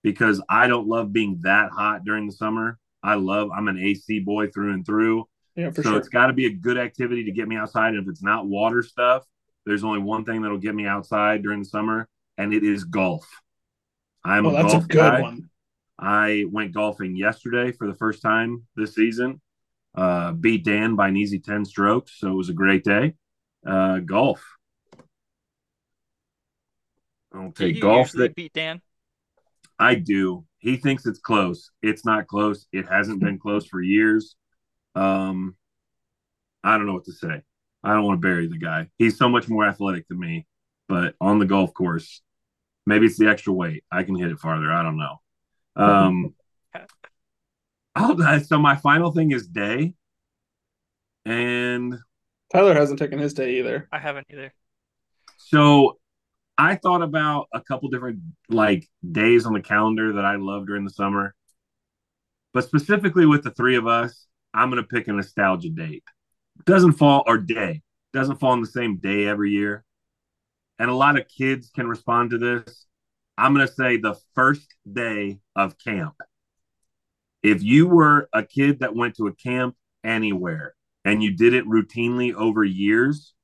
because 0.03 0.41
I 0.49 0.67
don't 0.67 0.87
love 0.87 1.13
being 1.13 1.39
that 1.43 1.71
hot 1.71 2.05
during 2.05 2.27
the 2.27 2.33
summer. 2.33 2.79
I 3.03 3.15
love, 3.15 3.51
I'm 3.55 3.67
an 3.67 3.79
AC 3.79 4.19
boy 4.19 4.49
through 4.49 4.73
and 4.73 4.85
through. 4.85 5.27
Yeah, 5.55 5.71
for 5.71 5.83
so 5.83 5.89
sure. 5.91 5.97
it's 5.97 6.09
got 6.09 6.27
to 6.27 6.33
be 6.33 6.47
a 6.47 6.51
good 6.53 6.77
activity 6.77 7.25
to 7.25 7.31
get 7.31 7.47
me 7.47 7.55
outside. 7.55 7.89
And 7.93 8.03
if 8.03 8.09
it's 8.09 8.23
not 8.23 8.47
water 8.47 8.83
stuff, 8.83 9.23
there's 9.65 9.83
only 9.83 9.99
one 9.99 10.25
thing 10.25 10.41
that'll 10.41 10.57
get 10.59 10.75
me 10.75 10.85
outside 10.87 11.43
during 11.43 11.59
the 11.59 11.65
summer, 11.65 12.07
and 12.37 12.53
it 12.53 12.63
is 12.63 12.83
golf. 12.83 13.27
I'm 14.23 14.45
Well, 14.45 14.55
a 14.55 14.57
that's 14.61 14.73
a 14.73 14.77
golf 14.77 14.87
good 14.87 14.97
guy. 14.97 15.21
one. 15.21 15.49
I 15.97 16.45
went 16.51 16.73
golfing 16.73 17.15
yesterday 17.15 17.71
for 17.71 17.87
the 17.87 17.93
first 17.95 18.21
time 18.21 18.63
this 18.75 18.95
season. 18.95 19.41
Uh, 19.95 20.33
beat 20.33 20.65
Dan 20.65 20.95
by 20.95 21.09
an 21.09 21.17
easy 21.17 21.39
10 21.39 21.65
strokes. 21.65 22.13
So 22.19 22.29
it 22.31 22.35
was 22.35 22.49
a 22.49 22.53
great 22.53 22.83
day. 22.83 23.15
Uh, 23.65 23.99
golf. 23.99 24.43
I'll 27.35 27.51
Do 27.51 27.65
take 27.65 27.75
you 27.75 27.81
golf. 27.81 28.11
That 28.13 28.35
beat 28.35 28.53
Dan. 28.53 28.81
I 29.77 29.95
do. 29.95 30.45
He 30.59 30.77
thinks 30.77 31.05
it's 31.05 31.19
close. 31.19 31.69
It's 31.81 32.05
not 32.05 32.27
close. 32.27 32.65
It 32.71 32.87
hasn't 32.87 33.19
been 33.19 33.37
close 33.37 33.67
for 33.67 33.81
years. 33.81 34.35
Um, 34.95 35.55
I 36.63 36.77
don't 36.77 36.87
know 36.87 36.93
what 36.93 37.05
to 37.05 37.13
say. 37.13 37.41
I 37.83 37.93
don't 37.93 38.03
want 38.03 38.21
to 38.21 38.25
bury 38.27 38.47
the 38.47 38.57
guy. 38.57 38.87
He's 38.97 39.17
so 39.17 39.29
much 39.29 39.47
more 39.47 39.65
athletic 39.65 40.07
than 40.07 40.19
me. 40.19 40.47
But 40.87 41.15
on 41.19 41.39
the 41.39 41.45
golf 41.45 41.73
course, 41.73 42.21
maybe 42.85 43.05
it's 43.05 43.17
the 43.17 43.27
extra 43.27 43.53
weight. 43.53 43.83
I 43.91 44.03
can 44.03 44.15
hit 44.15 44.31
it 44.31 44.39
farther. 44.39 44.71
I 44.71 44.83
don't 44.83 44.97
know. 44.97 45.21
Um, 45.75 46.35
I'll, 47.95 48.39
so 48.41 48.59
my 48.59 48.75
final 48.75 49.11
thing 49.11 49.31
is 49.31 49.47
day, 49.47 49.93
and 51.25 51.95
Tyler 52.51 52.73
hasn't 52.73 52.99
taken 52.99 53.19
his 53.19 53.33
day 53.33 53.59
either. 53.59 53.87
I 53.91 53.99
haven't 53.99 54.27
either. 54.29 54.53
so 55.37 55.97
I 56.57 56.75
thought 56.75 57.01
about 57.01 57.47
a 57.53 57.61
couple 57.61 57.89
different 57.89 58.19
like 58.49 58.87
days 59.09 59.45
on 59.45 59.53
the 59.53 59.61
calendar 59.61 60.13
that 60.13 60.25
I 60.25 60.35
love 60.35 60.67
during 60.67 60.85
the 60.85 60.91
summer. 60.91 61.35
But 62.53 62.63
specifically 62.63 63.25
with 63.25 63.43
the 63.43 63.51
three 63.51 63.75
of 63.75 63.87
us, 63.87 64.27
I'm 64.53 64.69
gonna 64.69 64.83
pick 64.83 65.07
a 65.07 65.13
nostalgia 65.13 65.69
date. 65.69 66.03
Doesn't 66.65 66.93
fall 66.93 67.23
or 67.27 67.37
day. 67.37 67.81
Doesn't 68.13 68.39
fall 68.39 68.51
on 68.51 68.61
the 68.61 68.67
same 68.67 68.97
day 68.97 69.27
every 69.27 69.51
year. 69.51 69.83
And 70.79 70.89
a 70.89 70.95
lot 70.95 71.19
of 71.19 71.27
kids 71.27 71.69
can 71.75 71.87
respond 71.87 72.29
to 72.29 72.37
this. 72.37 72.85
I'm 73.37 73.53
gonna 73.53 73.67
say 73.67 73.97
the 73.97 74.15
first 74.33 74.73
day 74.91 75.39
of 75.55 75.77
camp. 75.77 76.15
If 77.43 77.61
you 77.61 77.87
were 77.87 78.29
a 78.33 78.43
kid 78.43 78.79
that 78.79 78.95
went 78.95 79.17
to 79.17 79.27
a 79.27 79.35
camp 79.35 79.75
anywhere 80.03 80.73
and 81.03 81.21
you 81.21 81.35
did 81.35 81.53
it 81.53 81.65
routinely 81.65 82.33
over 82.33 82.63
years, 82.63 83.34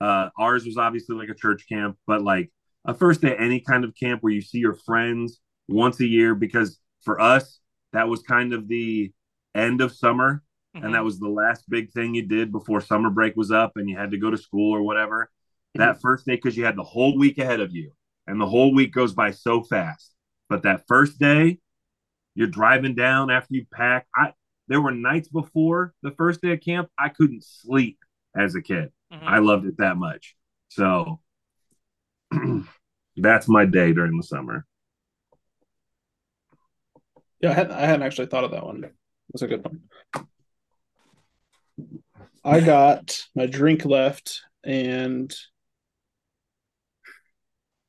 uh, 0.00 0.30
ours 0.38 0.64
was 0.64 0.76
obviously 0.76 1.16
like 1.16 1.28
a 1.28 1.34
church 1.34 1.66
camp, 1.68 1.96
but 2.06 2.22
like 2.22 2.50
a 2.84 2.94
first 2.94 3.20
day 3.20 3.34
any 3.36 3.60
kind 3.60 3.84
of 3.84 3.94
camp 3.94 4.22
where 4.22 4.32
you 4.32 4.40
see 4.42 4.58
your 4.58 4.74
friends 4.86 5.40
once 5.68 6.00
a 6.00 6.06
year, 6.06 6.34
because 6.34 6.78
for 7.04 7.20
us, 7.20 7.60
that 7.92 8.08
was 8.08 8.22
kind 8.22 8.52
of 8.52 8.68
the 8.68 9.12
end 9.54 9.80
of 9.80 9.92
summer. 9.92 10.42
And 10.80 10.94
that 10.94 11.04
was 11.04 11.18
the 11.18 11.28
last 11.28 11.64
big 11.68 11.90
thing 11.92 12.14
you 12.14 12.22
did 12.26 12.52
before 12.52 12.80
summer 12.80 13.10
break 13.10 13.34
was 13.36 13.50
up 13.50 13.72
and 13.76 13.88
you 13.88 13.96
had 13.96 14.12
to 14.12 14.18
go 14.18 14.30
to 14.30 14.36
school 14.38 14.74
or 14.74 14.82
whatever. 14.82 15.30
That 15.76 16.00
first 16.00 16.26
day, 16.26 16.36
because 16.36 16.56
you 16.56 16.64
had 16.64 16.76
the 16.76 16.84
whole 16.84 17.18
week 17.18 17.38
ahead 17.38 17.60
of 17.60 17.74
you, 17.74 17.92
and 18.26 18.40
the 18.40 18.46
whole 18.46 18.74
week 18.74 18.92
goes 18.92 19.12
by 19.12 19.32
so 19.32 19.62
fast. 19.62 20.14
But 20.48 20.62
that 20.62 20.84
first 20.88 21.18
day, 21.18 21.58
You're 22.34 22.48
driving 22.48 22.94
down 22.94 23.30
after 23.30 23.54
you 23.54 23.66
pack. 23.72 24.06
I 24.14 24.32
there 24.68 24.80
were 24.80 24.92
nights 24.92 25.28
before 25.28 25.94
the 26.02 26.12
first 26.12 26.40
day 26.42 26.52
of 26.52 26.60
camp 26.60 26.90
I 26.98 27.08
couldn't 27.08 27.44
sleep 27.44 27.98
as 28.36 28.54
a 28.54 28.62
kid. 28.62 28.92
Mhm. 29.12 29.22
I 29.22 29.38
loved 29.38 29.66
it 29.66 29.78
that 29.78 29.96
much. 29.96 30.36
So 30.68 31.20
that's 33.16 33.48
my 33.48 33.64
day 33.64 33.92
during 33.92 34.16
the 34.16 34.22
summer. 34.22 34.66
Yeah, 37.40 37.50
I 37.50 37.54
hadn't, 37.54 37.72
I 37.72 37.80
hadn't 37.86 38.02
actually 38.02 38.26
thought 38.26 38.44
of 38.44 38.50
that 38.50 38.66
one. 38.66 38.82
That's 39.32 39.42
a 39.42 39.46
good 39.46 39.64
one. 39.64 40.26
I 42.44 42.60
got 42.64 43.26
my 43.34 43.46
drink 43.46 43.84
left, 43.84 44.42
and 44.64 45.34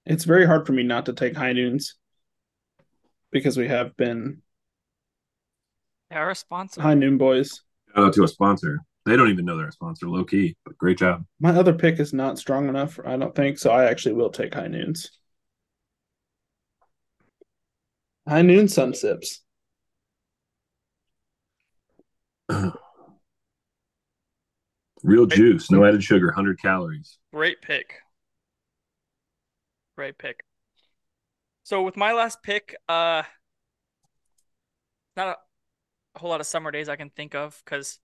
it's 0.05 0.23
very 0.23 0.45
hard 0.45 0.65
for 0.67 0.73
me 0.73 0.83
not 0.83 1.05
to 1.07 1.13
take 1.13 1.35
high 1.35 1.53
noons 1.53 1.95
because 3.31 3.57
we 3.57 3.67
have 3.67 3.95
been 3.97 4.41
They 6.09 6.15
are 6.17 6.27
responsible. 6.27 6.83
high 6.83 6.93
noon 6.95 7.17
boys. 7.17 7.61
Shout 7.95 8.05
out 8.05 8.13
to 8.13 8.23
a 8.23 8.27
sponsor. 8.27 8.79
They 9.05 9.15
don't 9.15 9.29
even 9.29 9.45
know 9.45 9.57
they're 9.57 9.67
a 9.67 9.71
sponsor, 9.71 10.07
low 10.07 10.23
key, 10.23 10.55
but 10.65 10.77
great 10.77 10.97
job. 10.97 11.25
My 11.39 11.51
other 11.51 11.73
pick 11.73 11.99
is 11.99 12.13
not 12.13 12.37
strong 12.37 12.69
enough, 12.69 12.99
I 13.05 13.17
don't 13.17 13.33
think, 13.33 13.57
so 13.57 13.71
I 13.71 13.85
actually 13.85 14.13
will 14.13 14.29
take 14.29 14.53
high 14.53 14.67
noons. 14.67 15.09
High 18.27 18.43
noon 18.43 18.67
sun 18.67 18.93
sips. 18.93 19.41
Real 25.01 25.25
juice, 25.25 25.71
no 25.71 25.85
added 25.85 26.03
sugar, 26.03 26.27
100 26.27 26.61
calories. 26.61 27.17
Great 27.33 27.61
pick. 27.61 27.95
Great 29.95 30.17
pick. 30.17 30.43
So 31.63 31.83
with 31.83 31.95
my 31.95 32.13
last 32.13 32.43
pick, 32.43 32.75
uh 32.87 33.23
not 35.15 35.27
a, 35.27 35.37
a 36.15 36.19
whole 36.19 36.29
lot 36.29 36.41
of 36.41 36.47
summer 36.47 36.71
days 36.71 36.89
I 36.89 36.95
can 36.95 37.09
think 37.09 37.35
of 37.35 37.61
because 37.63 37.99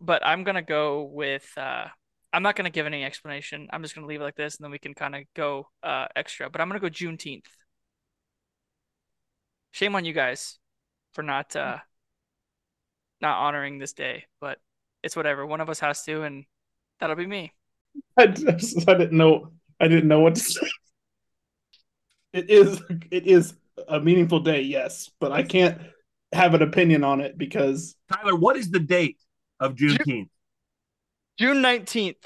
but 0.00 0.24
I'm 0.24 0.44
gonna 0.44 0.62
go 0.62 1.02
with 1.02 1.46
uh 1.56 1.86
I'm 2.32 2.42
not 2.42 2.56
gonna 2.56 2.70
give 2.70 2.86
any 2.86 3.04
explanation. 3.04 3.68
I'm 3.70 3.82
just 3.82 3.94
gonna 3.94 4.06
leave 4.06 4.20
it 4.20 4.24
like 4.24 4.36
this 4.36 4.56
and 4.56 4.64
then 4.64 4.70
we 4.70 4.78
can 4.78 4.94
kind 4.94 5.14
of 5.14 5.22
go 5.34 5.68
uh 5.82 6.06
extra. 6.14 6.50
But 6.50 6.60
I'm 6.60 6.68
gonna 6.68 6.80
go 6.80 6.88
Juneteenth. 6.88 7.44
Shame 9.72 9.94
on 9.94 10.04
you 10.04 10.12
guys 10.12 10.58
for 11.12 11.22
not 11.22 11.54
uh 11.56 11.78
not 13.20 13.38
honoring 13.38 13.78
this 13.78 13.92
day, 13.92 14.24
but 14.40 14.58
it's 15.02 15.16
whatever. 15.16 15.46
One 15.46 15.60
of 15.60 15.70
us 15.70 15.80
has 15.80 16.02
to, 16.02 16.22
and 16.22 16.44
that'll 17.00 17.16
be 17.16 17.26
me. 17.26 17.52
I 18.16 18.26
just 18.26 18.88
I 18.88 18.94
didn't 18.94 19.16
know 19.16 19.52
I 19.80 19.88
didn't 19.88 20.08
know 20.08 20.20
what 20.20 20.34
to 20.34 20.40
say. 20.40 20.66
It 22.32 22.50
is 22.50 22.82
it 23.10 23.26
is 23.26 23.54
a 23.88 23.98
meaningful 23.98 24.40
day, 24.40 24.60
yes, 24.60 25.10
but 25.20 25.32
I 25.32 25.42
can't 25.42 25.80
have 26.32 26.52
an 26.52 26.60
opinion 26.60 27.02
on 27.02 27.22
it 27.22 27.38
because 27.38 27.96
Tyler, 28.12 28.36
what 28.36 28.56
is 28.56 28.70
the 28.70 28.80
date 28.80 29.16
of 29.60 29.74
Juneteenth? 29.74 30.28
June 31.38 31.58
19th. 31.58 32.16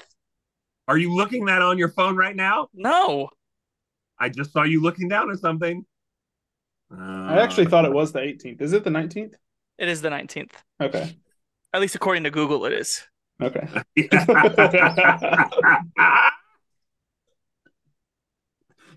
Are 0.87 0.97
you 0.97 1.13
looking 1.13 1.45
that 1.45 1.61
on 1.61 1.77
your 1.77 1.89
phone 1.89 2.15
right 2.15 2.35
now? 2.35 2.69
No. 2.73 3.29
I 4.19 4.29
just 4.29 4.51
saw 4.51 4.63
you 4.63 4.81
looking 4.81 5.07
down 5.07 5.31
at 5.31 5.39
something. 5.39 5.85
I 6.97 7.39
actually 7.39 7.67
thought 7.67 7.85
it 7.85 7.93
was 7.93 8.11
the 8.11 8.19
18th. 8.19 8.61
Is 8.61 8.73
it 8.73 8.83
the 8.83 8.89
19th? 8.89 9.33
It 9.77 9.87
is 9.87 10.01
the 10.01 10.09
19th. 10.09 10.51
Okay. 10.81 11.15
At 11.73 11.81
least 11.81 11.95
according 11.95 12.25
to 12.25 12.31
Google, 12.31 12.65
it 12.65 12.73
is. 12.73 13.01
Okay. 13.41 13.67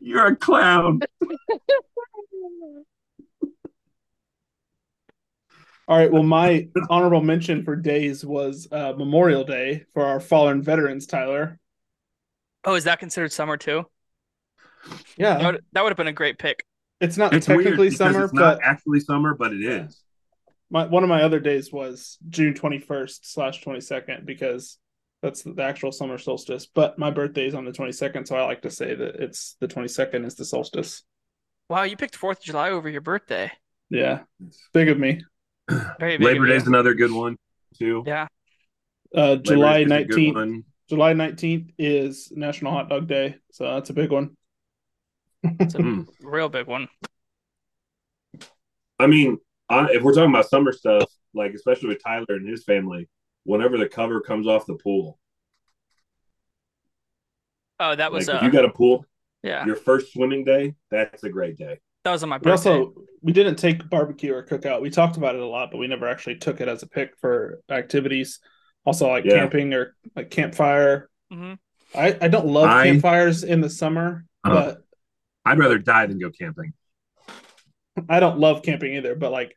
You're 0.00 0.26
a 0.26 0.36
clown. 0.36 1.00
All 5.86 5.98
right. 5.98 6.10
Well, 6.10 6.22
my 6.22 6.68
honorable 6.88 7.20
mention 7.22 7.62
for 7.62 7.76
days 7.76 8.24
was 8.24 8.66
uh, 8.72 8.94
Memorial 8.96 9.44
Day 9.44 9.84
for 9.92 10.04
our 10.04 10.18
fallen 10.20 10.62
veterans, 10.62 11.06
Tyler. 11.06 11.58
Oh, 12.64 12.74
is 12.74 12.84
that 12.84 12.98
considered 12.98 13.32
summer 13.32 13.56
too? 13.56 13.84
That 14.88 14.98
Yeah. 15.18 15.46
would, 15.46 15.64
that 15.72 15.82
would 15.82 15.90
have 15.90 15.96
been 15.98 16.06
a 16.06 16.12
great 16.12 16.38
pick. 16.38 16.64
It's 17.00 17.18
not 17.18 17.34
It's 17.34 17.46
technically 17.46 17.90
because 17.90 17.98
summer, 17.98 18.24
it's 18.24 18.32
not 18.32 18.58
but 18.58 18.64
actually 18.64 19.00
summer, 19.00 19.34
but 19.34 19.52
it 19.52 19.60
Yeah. 19.60 19.84
is. 19.86 20.00
my, 20.70 20.86
one 20.86 21.02
of 21.02 21.08
my 21.10 21.22
other 21.22 21.40
days 21.40 21.70
was 21.70 22.18
June 22.30 22.54
21st 22.54 23.26
slash 23.26 23.62
22nd 23.62 24.24
because 24.24 24.78
that's 25.22 25.42
the 25.42 25.62
actual 25.62 25.92
summer 25.92 26.16
solstice. 26.16 26.66
But 26.66 26.98
my 26.98 27.10
birthday 27.10 27.46
is 27.46 27.54
on 27.54 27.66
the 27.66 27.72
22nd, 27.72 28.26
so 28.26 28.36
I 28.36 28.44
like 28.44 28.62
to 28.62 28.70
say 28.70 28.94
that 28.94 29.16
it's 29.16 29.56
the 29.60 29.68
22nd 29.68 30.24
is 30.24 30.34
the 30.34 30.44
solstice. 30.46 31.02
Wow, 31.68 31.82
you 31.82 31.96
picked 31.96 32.16
4th 32.18 32.38
of 32.38 32.44
July 32.44 32.70
over 32.70 32.88
your 32.88 33.00
birthday. 33.02 33.50
Yeah. 33.90 34.20
Big 34.72 34.88
of 34.88 34.98
me. 34.98 35.22
Very 35.98 36.16
big. 36.18 36.22
Labor 36.26 36.46
Day 36.46 36.56
is 36.56 36.66
another 36.66 36.94
good 36.94 37.12
one 37.12 37.36
too. 37.78 38.02
Yeah. 38.06 38.26
Uh, 39.14 39.36
July 39.36 39.84
Day's 39.84 39.92
a 39.92 40.04
good 40.04 40.18
19th. 40.34 40.64
July 40.88 41.12
19th 41.14 41.70
is 41.78 42.32
National 42.34 42.72
Hot 42.72 42.88
Dog 42.88 43.06
Day, 43.06 43.36
so 43.52 43.64
that's 43.74 43.90
a 43.90 43.94
big 43.94 44.10
one. 44.10 44.36
It's 45.42 45.74
a 45.74 45.78
Mm. 45.84 46.06
real 46.20 46.48
big 46.48 46.66
one. 46.66 46.88
I 48.98 49.06
mean, 49.06 49.38
on, 49.70 49.90
if 49.90 50.02
we're 50.02 50.14
talking 50.14 50.30
about 50.30 50.48
summer 50.48 50.72
stuff, 50.72 51.10
like 51.32 51.52
especially 51.54 51.88
with 51.88 52.02
Tyler 52.02 52.24
and 52.28 52.48
his 52.48 52.64
family, 52.64 53.08
whenever 53.44 53.76
the 53.78 53.88
cover 53.88 54.20
comes 54.20 54.46
off 54.46 54.66
the 54.66 54.74
pool, 54.74 55.18
Oh, 57.80 57.94
that 57.96 58.12
was 58.12 58.28
like 58.28 58.36
uh 58.36 58.38
if 58.38 58.44
you 58.44 58.50
got 58.52 58.64
a 58.64 58.70
pool, 58.70 59.04
yeah. 59.42 59.66
your 59.66 59.74
first 59.76 60.12
swimming 60.12 60.44
day, 60.44 60.74
that's 60.90 61.24
a 61.24 61.28
great 61.28 61.56
day. 61.56 61.80
That 62.04 62.12
was 62.12 62.22
on 62.22 62.28
my 62.28 62.38
We 62.42 62.50
also 62.50 62.94
we 63.22 63.32
didn't 63.32 63.56
take 63.56 63.88
barbecue 63.88 64.34
or 64.34 64.44
cookout. 64.44 64.82
We 64.82 64.90
talked 64.90 65.16
about 65.16 65.34
it 65.34 65.40
a 65.40 65.46
lot, 65.46 65.70
but 65.70 65.78
we 65.78 65.86
never 65.86 66.06
actually 66.06 66.36
took 66.36 66.60
it 66.60 66.68
as 66.68 66.82
a 66.82 66.86
pick 66.86 67.16
for 67.18 67.60
activities. 67.70 68.40
Also, 68.84 69.08
like 69.08 69.24
Yeah. 69.24 69.38
camping 69.38 69.72
or 69.72 69.96
like 70.14 70.30
campfire. 70.30 71.08
Mhm. 71.32 71.58
I 71.94 72.18
I 72.20 72.28
don't 72.28 72.46
love 72.46 72.68
I- 72.68 72.84
campfires 72.84 73.42
in 73.42 73.62
the 73.62 73.70
summer, 73.70 74.26
Uh, 74.44 74.50
but 74.50 74.78
I'd 75.46 75.58
rather 75.58 75.78
die 75.78 76.04
than 76.06 76.18
go 76.18 76.30
camping. 76.30 76.74
I 78.08 78.20
don't 78.20 78.38
love 78.38 78.62
camping 78.62 78.94
either. 78.94 79.14
But 79.14 79.32
like 79.32 79.56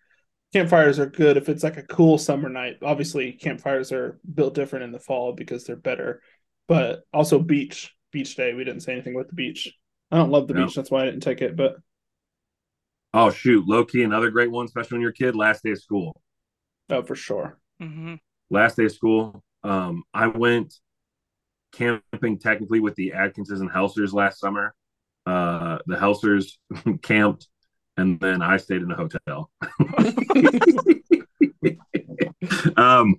campfires 0.53 0.97
are 0.99 1.07
good 1.07 1.35
if 1.35 1.49
it's 1.49 1.63
like 1.63 1.75
a 1.75 1.83
cool 1.83 2.17
summer 2.17 2.47
night. 2.47 2.77
Obviously, 2.81 3.33
campfires 3.33 3.91
are 3.91 4.19
built 4.33 4.53
different 4.53 4.85
in 4.85 4.93
the 4.93 4.99
fall 4.99 5.33
because 5.33 5.65
they're 5.65 5.75
better. 5.75 6.21
But 6.69 7.03
also 7.11 7.39
beach 7.39 7.93
beach 8.13 8.37
day. 8.37 8.53
We 8.53 8.63
didn't 8.63 8.83
say 8.83 8.93
anything 8.93 9.15
about 9.15 9.27
the 9.27 9.35
beach. 9.35 9.73
I 10.11 10.15
don't 10.17 10.31
love 10.31 10.47
the 10.47 10.53
No. 10.53 10.65
beach. 10.65 10.75
That's 10.75 10.89
why 10.89 11.01
I 11.01 11.05
didn't 11.05 11.23
take 11.23 11.41
it. 11.41 11.57
But 11.57 11.75
Oh 13.13 13.31
shoot, 13.31 13.67
low 13.67 13.85
key, 13.85 14.03
another 14.03 14.29
great 14.29 14.51
one, 14.51 14.65
especially 14.65 14.95
when 14.95 15.01
you're 15.01 15.11
a 15.11 15.13
kid. 15.13 15.35
Last 15.35 15.63
day 15.63 15.71
of 15.71 15.81
school. 15.81 16.21
oh, 16.89 17.03
for 17.03 17.15
sure. 17.15 17.57
Mhm. 17.81 18.19
Last 18.49 18.77
day 18.77 18.85
of 18.85 18.91
school. 18.91 19.43
Um, 19.63 20.03
I 20.13 20.27
went 20.27 20.73
camping 21.73 22.39
technically 22.39 22.79
with 22.79 22.95
the 22.95 23.11
Atkinses 23.15 23.61
and 23.61 23.69
Helsers 23.69 24.13
last 24.13 24.39
summer. 24.39 24.73
Uh, 25.25 25.79
the 25.87 25.95
Helsers 25.95 26.57
camped, 27.01 27.47
and 27.97 28.19
then 28.19 28.41
I 28.41 28.57
stayed 28.57 28.81
in 28.81 28.91
a 28.91 28.95
hotel. 28.95 29.51
um, 32.77 33.15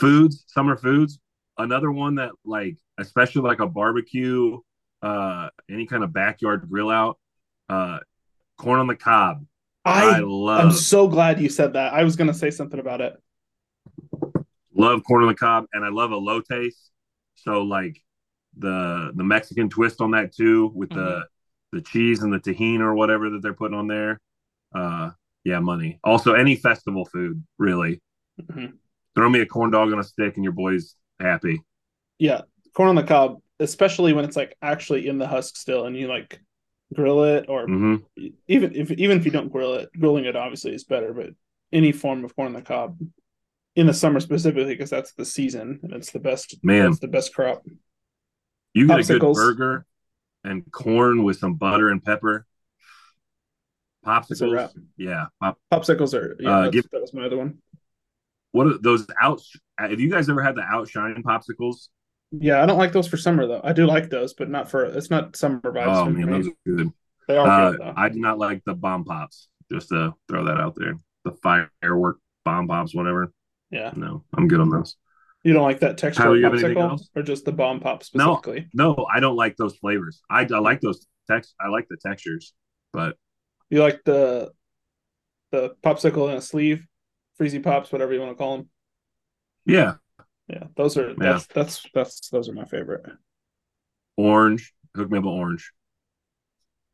foods, 0.00 0.44
summer 0.48 0.76
foods. 0.76 1.18
Another 1.58 1.92
one 1.92 2.16
that 2.16 2.32
like, 2.44 2.78
especially 2.98 3.42
like 3.42 3.60
a 3.60 3.68
barbecue, 3.68 4.58
uh, 5.02 5.48
any 5.70 5.86
kind 5.86 6.02
of 6.02 6.12
backyard 6.12 6.66
grill 6.68 6.90
out, 6.90 7.18
uh, 7.68 7.98
corn 8.62 8.80
on 8.80 8.86
the 8.86 8.96
cob. 8.96 9.44
I, 9.84 10.04
I 10.04 10.18
love 10.20 10.66
I'm 10.66 10.72
so 10.72 11.08
glad 11.08 11.40
you 11.40 11.48
said 11.48 11.72
that. 11.72 11.92
I 11.92 12.04
was 12.04 12.16
gonna 12.16 12.34
say 12.34 12.50
something 12.50 12.78
about 12.78 13.00
it. 13.00 13.14
love 14.74 15.02
corn 15.04 15.22
on 15.22 15.28
the 15.28 15.34
cob, 15.34 15.66
and 15.72 15.84
I 15.84 15.88
love 15.88 16.10
elote. 16.10 16.72
So 17.34 17.62
like 17.62 18.00
the 18.56 19.12
the 19.14 19.24
Mexican 19.24 19.68
twist 19.68 20.00
on 20.00 20.12
that 20.12 20.34
too, 20.34 20.70
with 20.74 20.90
the 20.90 21.26
the 21.72 21.80
cheese 21.80 22.22
and 22.22 22.32
the 22.32 22.38
Tajín 22.38 22.80
or 22.80 22.94
whatever 22.94 23.30
that 23.30 23.42
they're 23.42 23.54
putting 23.54 23.76
on 23.76 23.88
there. 23.88 24.20
Uh, 24.74 25.10
yeah, 25.44 25.58
money. 25.58 25.98
Also, 26.04 26.34
any 26.34 26.54
festival 26.54 27.04
food, 27.04 27.42
really. 27.58 28.00
Mhm. 28.40 28.74
Throw 29.14 29.28
me 29.28 29.40
a 29.40 29.46
corn 29.46 29.70
dog 29.70 29.92
on 29.92 29.98
a 29.98 30.04
stick, 30.04 30.36
and 30.36 30.44
your 30.44 30.52
boy's 30.52 30.94
happy. 31.18 31.62
Yeah, 32.18 32.42
corn 32.74 32.90
on 32.90 32.94
the 32.94 33.02
cob, 33.02 33.40
especially 33.58 34.12
when 34.12 34.24
it's 34.24 34.36
like 34.36 34.56
actually 34.62 35.08
in 35.08 35.18
the 35.18 35.26
husk 35.26 35.56
still, 35.56 35.86
and 35.86 35.96
you 35.96 36.08
like 36.08 36.40
grill 36.92 37.24
it, 37.24 37.46
or 37.48 37.66
hmm 37.66 37.96
even 38.48 38.74
if 38.74 38.90
even 38.92 39.18
if 39.18 39.24
you 39.24 39.30
don't 39.30 39.50
grill 39.52 39.74
it, 39.74 39.90
grilling 39.98 40.24
it 40.24 40.36
obviously 40.36 40.74
is 40.74 40.84
better. 40.84 41.12
But 41.12 41.30
any 41.72 41.92
form 41.92 42.24
of 42.24 42.34
corn 42.36 42.48
on 42.48 42.52
the 42.54 42.62
cob 42.62 42.98
in 43.76 43.86
the 43.86 43.94
summer 43.94 44.20
specifically, 44.20 44.74
because 44.74 44.90
that's 44.90 45.12
the 45.14 45.24
season 45.24 45.80
and 45.82 45.92
it's 45.94 46.12
the 46.12 46.18
best. 46.20 46.56
Man. 46.62 46.86
it's 46.90 46.98
the 47.00 47.08
best 47.08 47.34
crop. 47.34 47.62
You 48.74 48.86
get 48.86 49.00
a 49.10 49.18
good 49.18 49.34
burger 49.34 49.86
and 50.44 50.70
corn 50.72 51.24
with 51.24 51.38
some 51.38 51.54
butter 51.54 51.88
and 51.88 52.02
pepper. 52.04 52.46
Popsicles, 54.04 54.70
yeah. 54.96 55.26
Pop, 55.40 55.58
Popsicles 55.72 56.12
are 56.14 56.36
yeah. 56.40 56.50
Uh, 56.50 56.56
that's- 56.62 56.72
give- 56.72 56.90
that 56.90 57.00
was 57.00 57.14
my 57.14 57.24
other 57.24 57.36
one. 57.36 57.58
what 58.50 58.66
are 58.66 58.78
those 58.78 59.06
out? 59.20 59.40
Have 59.78 60.00
you 60.00 60.10
guys 60.10 60.28
ever 60.28 60.42
had 60.42 60.56
the 60.56 60.62
outshine 60.62 61.22
popsicles? 61.22 61.88
Yeah, 62.32 62.62
I 62.62 62.66
don't 62.66 62.78
like 62.78 62.92
those 62.92 63.06
for 63.08 63.16
summer 63.18 63.46
though. 63.46 63.60
I 63.62 63.72
do 63.72 63.86
like 63.86 64.08
those, 64.10 64.32
but 64.34 64.48
not 64.48 64.70
for 64.70 64.84
it's 64.84 65.10
not 65.10 65.36
summer 65.36 65.60
vibes. 65.60 65.86
Oh 65.86 66.04
for 66.06 66.10
man, 66.10 66.26
me. 66.26 66.32
those 66.32 66.48
are 66.48 66.52
good. 66.76 66.92
they 67.28 67.36
are 67.36 67.46
Uh, 67.48 67.70
good 67.72 67.80
though. 67.80 67.94
I 67.96 68.08
do 68.08 68.18
not 68.20 68.38
like 68.38 68.62
the 68.64 68.74
bomb 68.74 69.04
pops. 69.04 69.48
just 69.70 69.88
to 69.90 70.14
throw 70.28 70.44
that 70.44 70.58
out 70.58 70.74
there. 70.76 70.98
The 71.24 71.32
firework 71.42 72.18
bomb 72.44 72.68
pops, 72.68 72.94
whatever. 72.94 73.32
Yeah. 73.70 73.92
No, 73.96 74.24
I'm 74.36 74.48
good 74.48 74.60
on 74.60 74.70
those. 74.70 74.96
You 75.44 75.52
don't 75.54 75.62
like 75.62 75.80
that 75.80 75.98
texture 75.98 76.22
Tyler, 76.24 76.36
of 76.36 76.40
you 76.40 76.48
popsicle, 76.68 76.90
else? 76.90 77.08
or 77.16 77.22
just 77.22 77.44
the 77.44 77.52
bomb 77.52 77.80
pop 77.80 78.02
No. 78.14 78.36
specifically? 78.36 78.68
No, 78.74 79.06
I 79.12 79.20
don't 79.20 79.36
like 79.36 79.56
those 79.56 79.76
flavors. 79.76 80.22
I, 80.30 80.42
I 80.42 80.58
like 80.58 80.80
those 80.80 81.06
text. 81.28 81.54
I 81.60 81.68
like 81.68 81.86
the 81.88 81.96
textures, 81.96 82.54
but 82.92 83.16
You 83.70 83.82
like 83.82 84.02
the 84.04 84.52
the 85.50 85.74
popsicle 85.84 86.30
in 86.30 86.36
a 86.36 86.40
sleeve, 86.40 86.86
freezy 87.40 87.62
pops, 87.62 87.92
whatever 87.92 88.12
you 88.14 88.20
want 88.20 88.32
to 88.32 88.36
call 88.36 88.56
them. 88.58 88.68
yeah, 89.66 89.94
Yeah, 90.52 90.64
those 90.76 90.96
are 90.98 91.14
that's 91.14 91.46
that's 91.46 91.86
that's 91.94 92.28
those 92.30 92.48
are 92.48 92.52
my 92.52 92.64
favorite. 92.64 93.06
orange. 94.16 94.72
Hook 94.96 95.10
me 95.10 95.18
up 95.18 95.24
with 95.24 95.34
orange. 95.34 95.72